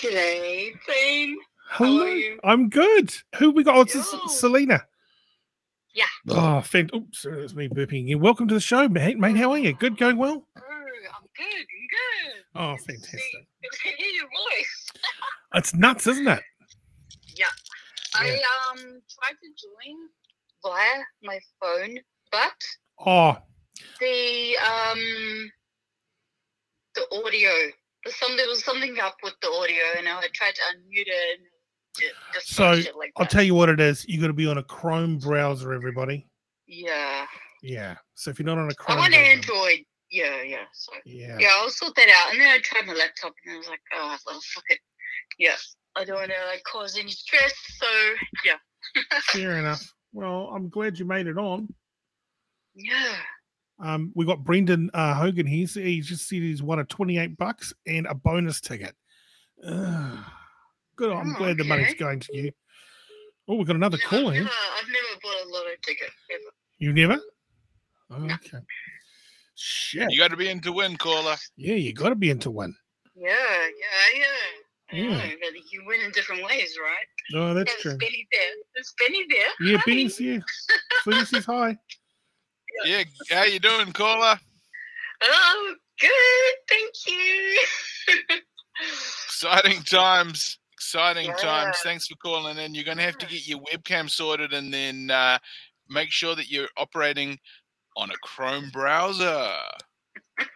G'day, 0.00 0.72
Dean. 0.88 1.38
Hello. 1.74 2.36
I'm 2.44 2.68
good. 2.68 3.14
Who 3.36 3.50
we 3.50 3.64
got? 3.64 3.76
Oh, 3.76 3.80
it's 3.80 3.94
Yo. 3.94 4.02
Selena. 4.26 4.82
Yeah. 5.94 6.04
Oh, 6.28 6.60
fant- 6.62 6.94
Oops, 6.94 7.22
that's 7.30 7.54
me 7.54 7.68
burping 7.68 8.04
again. 8.04 8.20
Welcome 8.20 8.46
to 8.48 8.54
the 8.54 8.60
show, 8.60 8.88
mate. 8.90 9.18
Mate, 9.18 9.38
how 9.38 9.52
are 9.52 9.58
you? 9.58 9.72
Good, 9.72 9.96
going 9.96 10.18
well? 10.18 10.46
Oh, 10.54 10.60
I'm 10.60 11.26
good. 11.34 11.46
I'm 11.46 11.88
good. 11.88 12.44
Oh, 12.54 12.72
Good 12.76 12.78
to 12.80 12.92
fantastic. 12.92 13.46
Good 13.62 13.72
to 13.84 13.88
hear 13.96 14.08
your 14.14 14.26
voice. 14.26 14.86
It's 15.54 15.74
nuts, 15.74 16.06
isn't 16.06 16.28
it? 16.28 16.40
Yeah. 17.36 17.46
I 18.16 18.28
um 18.70 18.78
tried 18.78 19.36
to 19.40 19.48
join 19.56 19.96
via 20.62 21.02
my 21.22 21.38
phone, 21.60 21.96
but 22.30 22.52
Oh, 23.06 23.36
the 24.00 24.56
um 24.58 25.50
the 26.94 27.02
audio. 27.24 27.50
There's 28.04 28.16
some 28.16 28.36
there 28.38 28.48
was 28.48 28.62
something 28.64 28.98
up 29.02 29.16
with 29.22 29.34
the 29.42 29.48
audio, 29.48 29.84
and 29.98 30.08
I 30.08 30.20
tried 30.34 30.54
to 30.54 30.62
unmute 30.72 31.06
it. 31.06 31.38
And 31.40 31.46
So 32.42 32.70
like 32.70 33.12
I'll 33.16 33.26
tell 33.26 33.42
you 33.42 33.54
what 33.54 33.68
it 33.68 33.80
is. 33.80 34.06
You 34.08 34.20
got 34.20 34.28
to 34.28 34.32
be 34.32 34.46
on 34.46 34.58
a 34.58 34.62
Chrome 34.62 35.18
browser, 35.18 35.72
everybody. 35.72 36.26
Yeah, 36.66 37.26
Yeah. 37.62 37.96
So 38.14 38.30
if 38.30 38.38
you're 38.38 38.46
not 38.46 38.58
on 38.58 38.70
a 38.70 38.74
Chrome, 38.74 38.98
I 38.98 39.00
want 39.00 39.12
browser, 39.12 39.30
Android. 39.30 39.84
Yeah, 40.10 40.42
yeah. 40.42 40.64
So 40.72 40.92
yeah. 41.04 41.36
yeah, 41.38 41.48
I'll 41.56 41.70
sort 41.70 41.94
that 41.96 42.08
out. 42.08 42.32
And 42.32 42.40
then 42.40 42.48
I 42.48 42.58
tried 42.58 42.86
my 42.86 42.94
laptop, 42.94 43.32
and 43.44 43.54
I 43.54 43.58
was 43.58 43.68
like, 43.68 43.80
oh, 43.94 44.16
well, 44.26 44.40
fuck 44.54 44.64
it. 44.68 44.78
Yeah, 45.38 45.56
I 45.96 46.04
don't 46.04 46.16
want 46.16 46.30
to 46.30 46.46
like 46.48 46.62
cause 46.64 46.98
any 46.98 47.10
stress. 47.10 47.54
So 47.78 47.86
yeah, 48.44 48.56
Fair 49.32 49.58
enough. 49.58 49.82
Well, 50.12 50.50
I'm 50.54 50.68
glad 50.68 50.98
you 50.98 51.04
made 51.04 51.26
it 51.26 51.38
on. 51.38 51.72
yeah. 52.74 53.14
Um, 53.82 54.12
we 54.14 54.24
got 54.24 54.44
Brendan 54.44 54.90
uh, 54.94 55.14
Hogan 55.14 55.46
here. 55.46 55.66
So 55.66 55.80
he 55.80 56.00
just 56.00 56.28
said 56.28 56.38
he's 56.38 56.62
won 56.62 56.78
a 56.78 56.84
28 56.84 57.36
bucks 57.36 57.72
and 57.86 58.06
a 58.06 58.14
bonus 58.14 58.60
ticket. 58.60 58.94
Ugh. 59.66 60.18
Good. 61.02 61.12
I'm 61.12 61.34
Oh, 61.34 61.38
glad 61.38 61.58
the 61.58 61.64
money's 61.64 61.94
going 61.94 62.20
to 62.20 62.36
you. 62.36 62.52
Oh, 63.48 63.56
we've 63.56 63.66
got 63.66 63.76
another 63.76 63.98
No, 63.98 64.08
call 64.08 64.28
I've 64.28 64.34
here. 64.34 64.44
never, 64.44 64.54
I've 64.78 64.88
never 64.88 65.20
bought 65.22 65.46
a 65.46 65.48
lotto 65.48 65.70
ticket 65.84 66.10
ever. 66.30 66.54
You 66.78 66.92
never? 66.92 67.18
Okay. 68.12 68.58
Shit. 69.56 70.10
You 70.10 70.18
got 70.18 70.30
to 70.30 70.36
be 70.36 70.48
into 70.48 70.72
win, 70.72 70.96
caller. 70.96 71.36
Yeah, 71.56 71.74
you 71.74 71.92
got 71.92 72.10
to 72.10 72.14
be 72.14 72.30
into 72.30 72.50
win. 72.50 72.74
Yeah, 73.16 73.28
yeah, 73.34 74.18
yeah. 74.18 74.24
Yeah. 74.94 75.08
know, 75.16 75.34
but 75.40 75.54
you 75.70 75.82
win 75.86 76.02
in 76.02 76.10
different 76.12 76.44
ways, 76.44 76.76
right? 76.80 77.06
No, 77.32 77.54
that's 77.54 77.72
There's 77.72 77.82
true. 77.82 77.96
Benny 77.98 78.26
there. 78.30 78.50
There's 78.74 78.94
Benny 78.98 79.24
there. 79.30 79.68
Yeah, 79.70 79.76
Hi. 79.78 79.82
Benny's 79.86 80.18
here. 80.18 80.42
Sweetie 81.02 81.24
says 81.24 81.44
hi. 81.46 81.76
Yeah, 82.86 83.04
how 83.30 83.44
you 83.44 83.58
doing, 83.60 83.92
caller? 83.92 84.40
Oh, 85.22 85.74
good. 86.00 86.54
Thank 86.70 86.94
you. 87.06 87.60
Exciting 89.26 89.82
times. 89.82 90.58
Exciting 90.82 91.32
times. 91.34 91.76
Thanks 91.84 92.08
for 92.08 92.16
calling 92.16 92.58
in. 92.58 92.74
You're 92.74 92.84
going 92.84 92.96
to 92.96 93.04
have 93.04 93.16
to 93.18 93.26
get 93.26 93.46
your 93.46 93.60
webcam 93.60 94.10
sorted 94.10 94.52
and 94.52 94.74
then 94.74 95.12
uh, 95.12 95.38
make 95.88 96.10
sure 96.10 96.34
that 96.34 96.50
you're 96.50 96.68
operating 96.76 97.38
on 97.96 98.10
a 98.10 98.16
Chrome 98.24 98.68
browser. 98.72 99.48
Chrome 100.36 100.48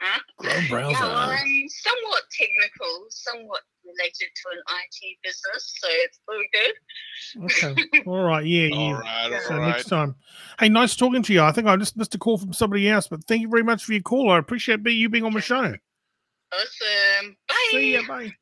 Yeah, 0.43 0.69
browser. 0.69 1.01
well, 1.01 1.17
I'm 1.17 1.69
somewhat 1.69 2.23
technical, 2.33 3.07
somewhat 3.09 3.61
related 3.85 4.29
to 4.35 4.49
an 4.53 4.63
IT 4.83 5.17
business, 5.23 5.75
so 5.79 5.89
it's 5.91 6.19
very 6.29 6.51
good. 6.53 7.73
Okay. 7.73 8.03
All 8.07 8.25
right. 8.25 8.45
Yeah. 8.45 8.67
Yeah. 8.67 8.99
right, 8.99 9.33
all 9.33 9.41
so 9.43 9.57
right. 9.57 9.69
next 9.69 9.89
time. 9.89 10.17
Hey, 10.59 10.69
nice 10.69 10.97
talking 10.97 11.23
to 11.23 11.33
you. 11.33 11.43
I 11.43 11.53
think 11.53 11.69
I 11.69 11.77
just 11.77 11.97
missed 11.97 12.17
a 12.17 12.19
call 12.19 12.37
from 12.37 12.53
somebody 12.53 12.89
else, 12.89 13.07
but 13.07 13.25
thank 13.29 13.43
you 13.43 13.49
very 13.49 13.63
much 13.63 13.85
for 13.85 13.93
your 13.93 14.03
call. 14.03 14.33
I 14.33 14.39
appreciate 14.39 14.85
you 14.85 15.09
being 15.09 15.25
on 15.25 15.35
the 15.35 15.41
show. 15.41 15.73
Awesome. 16.53 17.37
Bye. 17.47 17.69
See 17.71 17.95
ya. 17.95 18.03
Bye. 18.09 18.33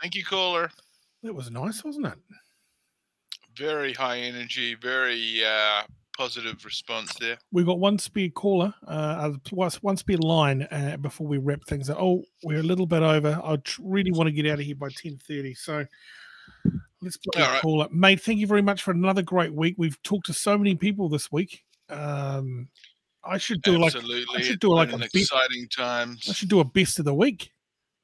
Thank 0.00 0.14
you, 0.14 0.24
caller. 0.24 0.70
That 1.24 1.34
was 1.34 1.50
nice, 1.50 1.82
wasn't 1.82 2.06
it? 2.06 2.18
Very 3.56 3.94
high 3.94 4.18
energy, 4.18 4.74
very 4.74 5.42
uh, 5.42 5.84
positive 6.18 6.62
response 6.66 7.14
there. 7.14 7.38
We've 7.50 7.64
got 7.64 7.80
one 7.80 7.98
spare 7.98 8.28
caller, 8.28 8.74
uh, 8.86 9.32
uh, 9.56 9.70
one 9.80 9.96
spare 9.96 10.18
line 10.18 10.68
uh, 10.70 10.98
before 11.00 11.26
we 11.26 11.38
wrap 11.38 11.60
things 11.66 11.88
up. 11.88 11.96
Oh, 11.98 12.22
we're 12.42 12.60
a 12.60 12.62
little 12.62 12.84
bit 12.84 13.02
over. 13.02 13.40
I 13.42 13.56
really 13.80 14.12
want 14.12 14.26
to 14.28 14.32
get 14.32 14.46
out 14.46 14.58
of 14.58 14.66
here 14.66 14.76
by 14.76 14.90
ten 14.94 15.18
thirty, 15.26 15.54
so 15.54 15.86
let's 17.00 17.16
play 17.16 17.42
All 17.42 17.48
a 17.48 17.52
right. 17.54 17.62
caller, 17.62 17.88
mate. 17.90 18.20
Thank 18.20 18.38
you 18.40 18.46
very 18.46 18.62
much 18.62 18.82
for 18.82 18.90
another 18.90 19.22
great 19.22 19.54
week. 19.54 19.76
We've 19.78 20.00
talked 20.02 20.26
to 20.26 20.34
so 20.34 20.58
many 20.58 20.74
people 20.74 21.08
this 21.08 21.32
week. 21.32 21.64
Um, 21.88 22.68
I 23.24 23.38
should 23.38 23.62
do 23.62 23.78
like 23.78 23.96
I 23.96 24.42
should 24.42 24.60
do 24.60 24.74
like 24.74 24.92
an 24.92 25.00
best, 25.00 25.16
exciting 25.16 25.68
I 25.78 25.82
times. 25.82 26.20
should 26.20 26.50
do 26.50 26.60
a 26.60 26.64
best 26.64 26.98
of 26.98 27.06
the 27.06 27.14
week, 27.14 27.50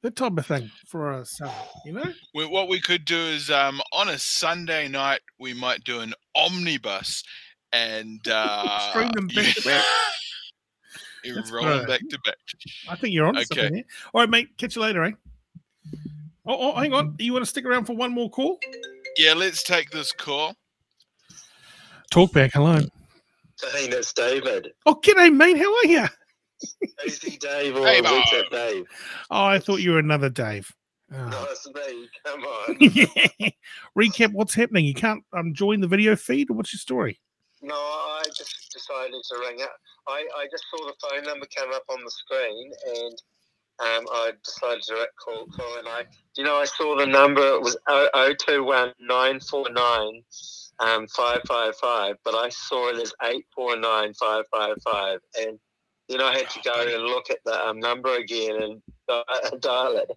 that 0.03 0.15
type 0.15 0.37
of 0.37 0.45
thing 0.45 0.69
for 0.87 1.11
us. 1.11 1.39
Uh, 1.41 1.51
you 1.85 1.93
know, 1.93 2.11
what 2.33 2.67
we 2.67 2.79
could 2.79 3.05
do 3.05 3.17
is 3.17 3.49
um, 3.49 3.81
on 3.93 4.09
a 4.09 4.17
Sunday 4.17 4.87
night, 4.87 5.21
we 5.39 5.53
might 5.53 5.83
do 5.83 5.99
an 5.99 6.13
omnibus 6.35 7.23
and 7.71 8.19
uh, 8.27 8.91
String 8.91 9.11
them 9.11 9.27
back 9.27 9.53
to 9.55 9.61
back. 9.63 9.83
you 11.23 11.35
That's 11.35 11.51
roll 11.51 11.65
them 11.65 11.85
back 11.85 12.01
to 12.09 12.19
back. 12.25 12.35
I 12.89 12.95
think 12.95 13.13
you're 13.13 13.27
on 13.27 13.35
Okay. 13.35 13.45
something 13.45 13.73
there. 13.73 13.83
All 14.13 14.21
right, 14.21 14.29
mate. 14.29 14.49
Catch 14.57 14.75
you 14.75 14.81
later, 14.81 15.03
eh? 15.03 15.11
Oh, 16.45 16.71
oh, 16.71 16.75
hang 16.75 16.93
on. 16.93 17.15
You 17.19 17.33
want 17.33 17.45
to 17.45 17.49
stick 17.49 17.65
around 17.65 17.85
for 17.85 17.95
one 17.95 18.11
more 18.11 18.29
call? 18.29 18.59
Yeah, 19.17 19.33
let's 19.33 19.63
take 19.63 19.91
this 19.91 20.11
call. 20.11 20.55
Talk 22.09 22.33
back. 22.33 22.51
Hello. 22.53 22.79
Hey, 23.73 23.87
that's 23.87 24.11
David. 24.11 24.69
Oh, 24.85 24.95
g'day, 24.95 25.31
mate. 25.33 25.57
How 25.57 25.71
are 25.77 25.85
you? 25.85 26.07
Easy 27.05 27.37
Dave 27.37 27.75
or 27.77 27.85
Hey, 27.87 28.01
What's 28.01 28.31
Bob. 28.31 28.45
up, 28.45 28.51
Dave? 28.51 28.85
Oh, 29.29 29.45
I 29.45 29.59
thought 29.59 29.77
you 29.81 29.91
were 29.91 29.99
another 29.99 30.29
Dave. 30.29 30.71
No, 31.09 31.29
Oh. 31.33 31.47
it's 31.51 31.67
me. 31.67 32.09
Come 32.25 32.41
on. 32.43 32.77
yeah. 32.79 33.49
Recap 33.97 34.31
what's 34.33 34.53
happening. 34.53 34.85
You 34.85 34.93
can't 34.93 35.23
um, 35.33 35.53
join 35.53 35.81
the 35.81 35.87
video 35.87 36.15
feed, 36.15 36.49
or 36.49 36.53
what's 36.53 36.73
your 36.73 36.79
story? 36.79 37.19
No, 37.61 37.75
I 37.75 38.23
just 38.35 38.71
decided 38.73 39.11
to 39.29 39.37
ring 39.39 39.61
up. 39.61 39.75
I, 40.07 40.25
I 40.37 40.47
just 40.49 40.63
saw 40.71 40.85
the 40.87 40.93
phone 41.01 41.23
number 41.25 41.45
come 41.55 41.71
up 41.73 41.83
on 41.89 42.03
the 42.03 42.09
screen 42.11 42.71
and 42.95 43.21
um, 43.79 44.05
I 44.11 44.31
decided 44.43 44.81
to 44.83 45.07
call, 45.23 45.45
call 45.47 45.77
and 45.77 45.87
I, 45.87 46.05
you 46.37 46.43
know, 46.43 46.55
I 46.55 46.65
saw 46.65 46.95
the 46.97 47.05
number, 47.05 47.41
it 47.41 47.61
was 47.61 47.77
021 47.87 48.93
949 48.99 50.21
um, 50.79 51.07
555, 51.07 52.15
but 52.23 52.33
I 52.35 52.49
saw 52.49 52.89
it 52.89 52.95
as 53.01 53.13
849 53.21 54.13
555. 54.15 55.19
And, 55.41 55.59
you 56.11 56.17
know, 56.17 56.25
I 56.27 56.37
had 56.37 56.49
to 56.49 56.59
go 56.61 56.73
and 56.75 57.03
look 57.03 57.29
at 57.29 57.37
the 57.45 57.67
um, 57.67 57.79
number 57.79 58.13
again 58.17 58.61
and 58.61 58.81
di- 59.07 59.57
dial 59.61 59.95
it. 59.97 60.11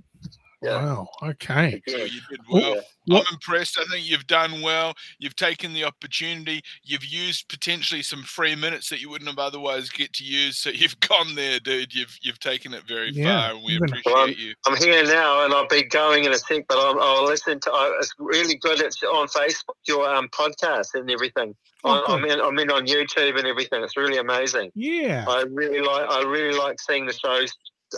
Yeah. 0.64 0.82
Wow. 0.82 1.08
Okay. 1.22 1.82
So 1.86 1.96
you 1.98 2.20
did 2.30 2.40
Well, 2.48 2.76
well. 3.06 3.18
I'm 3.18 3.34
impressed. 3.34 3.78
I 3.78 3.84
think 3.92 4.08
you've 4.08 4.26
done 4.26 4.62
well. 4.62 4.94
You've 5.18 5.36
taken 5.36 5.74
the 5.74 5.84
opportunity. 5.84 6.62
You've 6.82 7.04
used 7.04 7.48
potentially 7.50 8.00
some 8.00 8.22
free 8.22 8.56
minutes 8.56 8.88
that 8.88 9.00
you 9.00 9.10
wouldn't 9.10 9.28
have 9.28 9.38
otherwise 9.38 9.90
get 9.90 10.14
to 10.14 10.24
use. 10.24 10.56
So 10.56 10.70
you've 10.74 10.98
gone 11.00 11.34
there, 11.34 11.60
dude. 11.60 11.94
You've 11.94 12.16
you've 12.22 12.40
taken 12.40 12.72
it 12.72 12.84
very 12.88 13.10
Yeah, 13.12 13.48
far, 13.48 13.54
and 13.54 13.64
we 13.64 13.72
you've 13.74 13.82
appreciate 13.82 14.14
Well, 14.14 14.24
I'm, 14.24 14.34
you. 14.38 14.54
I'm 14.66 14.76
here 14.76 15.04
now, 15.04 15.44
and 15.44 15.52
I'll 15.52 15.68
be 15.68 15.82
going 15.82 16.24
in 16.24 16.32
a 16.32 16.38
sec. 16.38 16.64
But 16.66 16.78
I'll, 16.78 16.98
I'll 16.98 17.24
listen 17.24 17.60
to. 17.60 17.70
I, 17.70 17.96
it's 18.00 18.14
really 18.18 18.56
good. 18.56 18.80
It's 18.80 19.02
on 19.02 19.28
Facebook, 19.28 19.74
your 19.86 20.08
um 20.08 20.28
podcast 20.28 20.94
and 20.94 21.10
everything. 21.10 21.54
Oh, 21.84 22.02
I, 22.08 22.14
I'm 22.14 22.24
in. 22.24 22.40
I'm 22.40 22.58
in 22.58 22.70
on 22.70 22.86
YouTube 22.86 23.36
and 23.38 23.46
everything. 23.46 23.82
It's 23.84 23.98
really 23.98 24.16
amazing. 24.16 24.70
Yeah. 24.74 25.26
I 25.28 25.44
really 25.50 25.80
like. 25.80 26.08
I 26.08 26.22
really 26.22 26.56
like 26.58 26.80
seeing 26.80 27.04
the 27.04 27.12
shows 27.12 27.52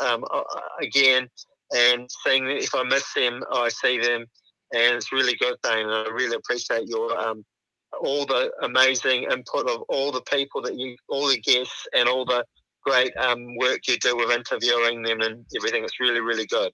um, 0.05 0.25
uh, 0.33 0.43
again 0.81 1.29
and 1.75 2.09
seeing 2.25 2.49
if 2.49 2.75
I 2.75 2.83
miss 2.85 3.13
them, 3.15 3.43
I 3.53 3.69
see 3.69 3.99
them, 3.99 4.27
and 4.73 4.97
it's 4.97 5.13
really 5.13 5.37
good. 5.37 5.57
And 5.65 5.91
I 5.91 6.09
really 6.11 6.37
appreciate 6.37 6.89
your 6.89 7.19
um, 7.19 7.45
all 8.01 8.27
the 8.27 8.51
amazing 8.63 9.25
input 9.25 9.69
of 9.69 9.83
all 9.89 10.13
the 10.13 10.23
people 10.23 10.63
that 10.63 10.79
you, 10.79 10.97
all 11.09 11.29
the 11.29 11.41
guests, 11.41 11.87
and 11.95 12.09
all 12.09 12.25
the 12.25 12.45
great 12.85 13.17
um, 13.17 13.57
work 13.57 13.81
you 13.89 13.99
do 13.99 14.17
with 14.17 14.31
interviewing 14.31 15.03
them 15.03 15.21
and 15.21 15.45
everything. 15.57 15.85
It's 15.85 15.99
really, 16.01 16.21
really 16.21 16.47
good. 16.47 16.73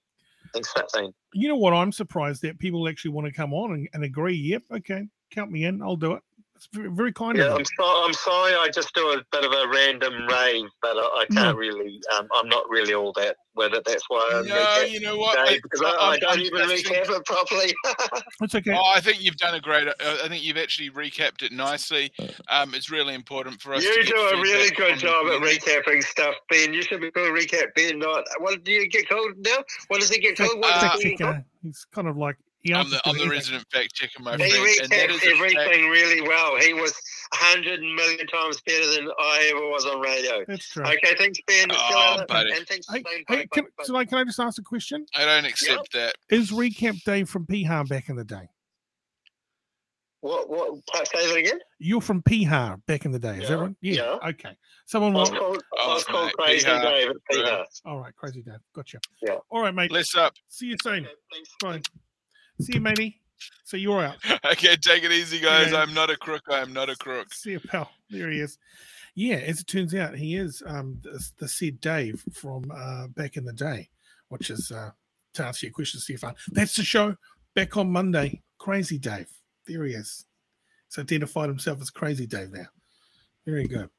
Thanks, 0.53 0.71
for 0.71 0.79
that 0.79 0.91
thing. 0.91 1.11
You 1.33 1.47
know 1.47 1.55
what? 1.55 1.73
I'm 1.73 1.91
surprised 1.91 2.43
that 2.43 2.59
people 2.59 2.87
actually 2.87 3.11
want 3.11 3.25
to 3.27 3.33
come 3.33 3.53
on 3.53 3.73
and, 3.73 3.89
and 3.93 4.03
agree. 4.03 4.35
Yep. 4.35 4.63
Okay. 4.77 5.07
Count 5.31 5.51
me 5.51 5.65
in. 5.65 5.81
I'll 5.81 5.95
do 5.95 6.13
it. 6.13 6.21
It's 6.65 6.73
very, 6.73 6.89
very 6.89 7.11
kind 7.11 7.37
Yeah, 7.37 7.45
of 7.47 7.51
I'm 7.53 7.59
you. 7.59 7.65
so, 7.77 7.83
I'm 8.05 8.13
sorry. 8.13 8.53
I 8.53 8.69
just 8.73 8.93
do 8.95 9.01
a 9.11 9.21
bit 9.33 9.43
of 9.43 9.51
a 9.51 9.67
random 9.67 10.13
rave, 10.27 10.65
but 10.81 10.95
I, 10.95 11.01
I 11.01 11.25
can't 11.29 11.55
No. 11.55 11.55
really. 11.55 11.99
Um, 12.17 12.27
I'm 12.35 12.47
not 12.47 12.69
really 12.69 12.93
all 12.93 13.11
that 13.13 13.35
with 13.55 13.73
it. 13.73 13.83
That's 13.85 14.03
why 14.07 14.29
I'm 14.35 14.47
No, 14.47 14.55
recap 14.55 14.89
you 14.89 15.01
know 15.01 15.17
what? 15.17 15.37
today, 15.37 15.55
I- 15.57 15.59
because 15.61 15.81
I, 15.81 15.89
I- 15.89 16.09
I 16.11 16.17
don't 16.19 16.39
even 16.39 16.61
I 16.61 16.65
recap 16.65 17.09
it 17.09 17.25
properly. 17.25 17.73
It's 18.41 18.55
okay. 18.55 18.73
Oh, 18.77 18.91
I 18.95 18.99
think 19.01 19.21
you've 19.23 19.35
done 19.37 19.55
a 19.55 19.59
great. 19.59 19.87
uh, 19.87 19.93
I 19.99 20.27
think 20.29 20.43
you've 20.43 20.57
actually 20.57 20.89
recapped 20.89 21.43
it 21.43 21.51
nicely. 21.51 22.11
Um, 22.49 22.73
it's 22.73 22.89
really 22.89 23.13
important 23.13 23.61
for 23.61 23.73
us. 23.73 23.83
you 23.83 24.03
get 24.03 24.07
do 24.07 24.15
a 24.15 24.41
really 24.41 24.69
good 24.71 24.97
job 24.99 25.27
at 25.27 25.41
recapping 25.41 26.01
stuff, 26.03 26.35
Ben. 26.49 26.73
You 26.73 26.81
should 26.81 27.01
be 27.01 27.11
called 27.11 27.29
recap 27.37 27.73
Ben. 27.75 27.99
Not 27.99 28.23
what 28.39 28.63
do 28.63 28.71
you 28.71 28.87
get 28.89 29.07
called 29.09 29.33
now? 29.37 29.57
What 29.89 29.99
does 30.01 30.09
he 30.09 30.19
get 30.19 30.37
Fact, 30.37 30.49
called? 30.49 30.61
What 30.61 30.73
fact 30.81 30.93
does 30.95 31.03
he 31.03 31.15
get 31.15 31.19
called? 31.25 31.43
He's 31.61 31.85
kind 31.93 32.07
of 32.07 32.17
like 32.17 32.37
he 32.63 32.73
I'm 32.73 32.89
the, 32.89 33.01
I'm 33.05 33.17
the 33.17 33.27
resident 33.29 33.65
fact 33.71 33.93
checker, 33.93 34.21
my 34.23 34.31
He 34.37 34.49
friend, 34.49 34.53
and 34.83 34.91
that 34.91 35.09
recaps 35.09 35.11
is 35.11 35.15
a 35.17 35.19
fact. 35.19 35.55
everything 35.55 35.89
really 35.89 36.21
well. 36.21 36.57
He 36.59 36.73
was 36.73 36.91
a 37.33 37.35
hundred 37.35 37.81
million 37.81 38.25
times 38.27 38.61
better 38.65 38.87
than 38.95 39.09
I 39.19 39.51
ever 39.53 39.67
was 39.67 39.85
on 39.85 39.99
radio. 39.99 40.45
That's 40.47 40.69
true. 40.69 40.83
Okay, 40.85 41.15
thanks, 41.17 41.39
Ben. 41.45 41.67
Oh, 41.71 42.13
later. 42.15 42.25
buddy. 42.27 42.51
And 42.53 42.65
thanks, 42.67 42.87
Hey, 42.89 43.03
hey, 43.05 43.23
Bye, 43.27 43.45
can, 43.51 43.63
bye, 43.65 43.69
bye. 43.77 43.83
so 43.83 43.93
like, 43.93 44.09
can 44.09 44.17
I 44.19 44.23
just 44.23 44.39
ask 44.39 44.59
a 44.59 44.63
question? 44.63 45.05
I 45.15 45.25
don't 45.25 45.45
accept 45.45 45.91
that. 45.93 46.15
Is 46.29 46.51
Recap 46.51 47.03
Dave 47.03 47.29
from 47.29 47.45
Piha 47.45 47.87
back 47.87 48.07
in 48.09 48.15
the 48.15 48.23
day? 48.23 48.47
What? 50.21 50.49
What? 50.49 50.75
Say 51.13 51.27
that 51.27 51.35
again. 51.37 51.59
You're 51.79 51.99
from 51.99 52.21
Piha 52.23 52.79
back 52.85 53.03
in 53.03 53.11
the 53.11 53.19
day, 53.19 53.39
is 53.39 53.49
that 53.49 53.55
Yeah, 53.55 53.61
right? 53.61 53.75
yeah. 53.81 54.29
Okay. 54.29 54.55
Someone 54.85 55.13
I 55.17 55.19
was 55.19 55.31
wrote. 55.31 55.39
called, 55.39 55.63
I 55.81 55.87
was 55.93 56.05
Oh, 56.07 56.11
called 56.13 56.25
mate, 56.27 56.45
Crazy 56.45 56.67
Piha. 56.67 56.81
Dave 56.81 57.09
at 57.09 57.15
Good. 57.29 57.45
Piha. 57.45 57.65
All 57.83 57.99
right, 57.99 58.15
crazy 58.15 58.41
Dave. 58.41 58.55
Gotcha. 58.73 58.99
Yeah. 59.21 59.35
All 59.49 59.61
right, 59.61 59.75
mate. 59.75 59.89
Bless 59.89 60.15
up. 60.15 60.33
See 60.47 60.67
you 60.67 60.77
soon. 60.81 61.05
Thanks. 61.29 61.49
Bye. 61.61 61.81
See 62.61 62.73
you, 62.75 62.81
matey. 62.81 63.21
So 63.65 63.77
you're 63.77 64.03
out. 64.03 64.17
Okay, 64.45 64.75
take 64.75 65.03
it 65.03 65.11
easy, 65.11 65.39
guys. 65.39 65.71
Yeah. 65.71 65.81
I'm 65.81 65.93
not 65.93 66.09
a 66.09 66.17
crook. 66.17 66.43
I'm 66.49 66.73
not 66.73 66.89
a 66.89 66.95
crook. 66.95 67.33
See 67.33 67.51
you, 67.51 67.59
pal. 67.59 67.89
There 68.09 68.29
he 68.29 68.39
is. 68.39 68.57
Yeah, 69.15 69.35
as 69.35 69.59
it 69.61 69.67
turns 69.67 69.95
out, 69.95 70.15
he 70.15 70.35
is 70.35 70.61
um, 70.65 70.99
the, 71.01 71.23
the 71.37 71.47
said 71.47 71.79
Dave 71.79 72.23
from 72.33 72.65
uh, 72.73 73.07
back 73.07 73.37
in 73.37 73.45
the 73.45 73.53
day, 73.53 73.89
which 74.29 74.49
is 74.49 74.71
uh, 74.71 74.91
to 75.35 75.45
answer 75.45 75.65
your 75.65 75.73
question, 75.73 75.99
Stefan. 75.99 76.35
That's 76.51 76.75
the 76.75 76.83
show. 76.83 77.15
Back 77.55 77.77
on 77.77 77.91
Monday. 77.91 78.41
Crazy 78.57 78.97
Dave. 78.97 79.29
There 79.67 79.85
he 79.85 79.93
is. 79.93 80.25
He's 80.89 81.01
identified 81.01 81.49
himself 81.49 81.81
as 81.81 81.89
Crazy 81.89 82.27
Dave 82.27 82.51
now. 82.51 82.67
Very 83.45 83.67
good. 83.67 83.89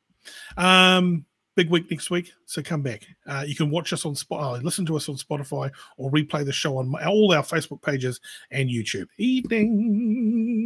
Um, 0.56 1.26
big 1.55 1.70
week 1.70 1.90
next 1.90 2.10
week, 2.10 2.32
so 2.47 2.62
come 2.62 2.82
back. 2.82 3.06
Uh, 3.26 3.44
you 3.47 3.55
can 3.55 3.70
watch 3.70 3.93
us 3.93 4.05
on 4.05 4.14
Spot, 4.14 4.43
uh, 4.43 4.60
listen 4.62 4.85
to 4.86 4.97
us 4.97 5.09
on 5.09 5.16
Spotify, 5.16 5.70
or 5.97 6.10
replay 6.10 6.44
the 6.44 6.52
show 6.52 6.78
on 6.78 6.94
all 7.06 7.32
our 7.32 7.43
Facebook 7.43 7.82
pages 7.82 8.20
and 8.51 8.68
YouTube. 8.68 9.06
Evening. 9.18 10.62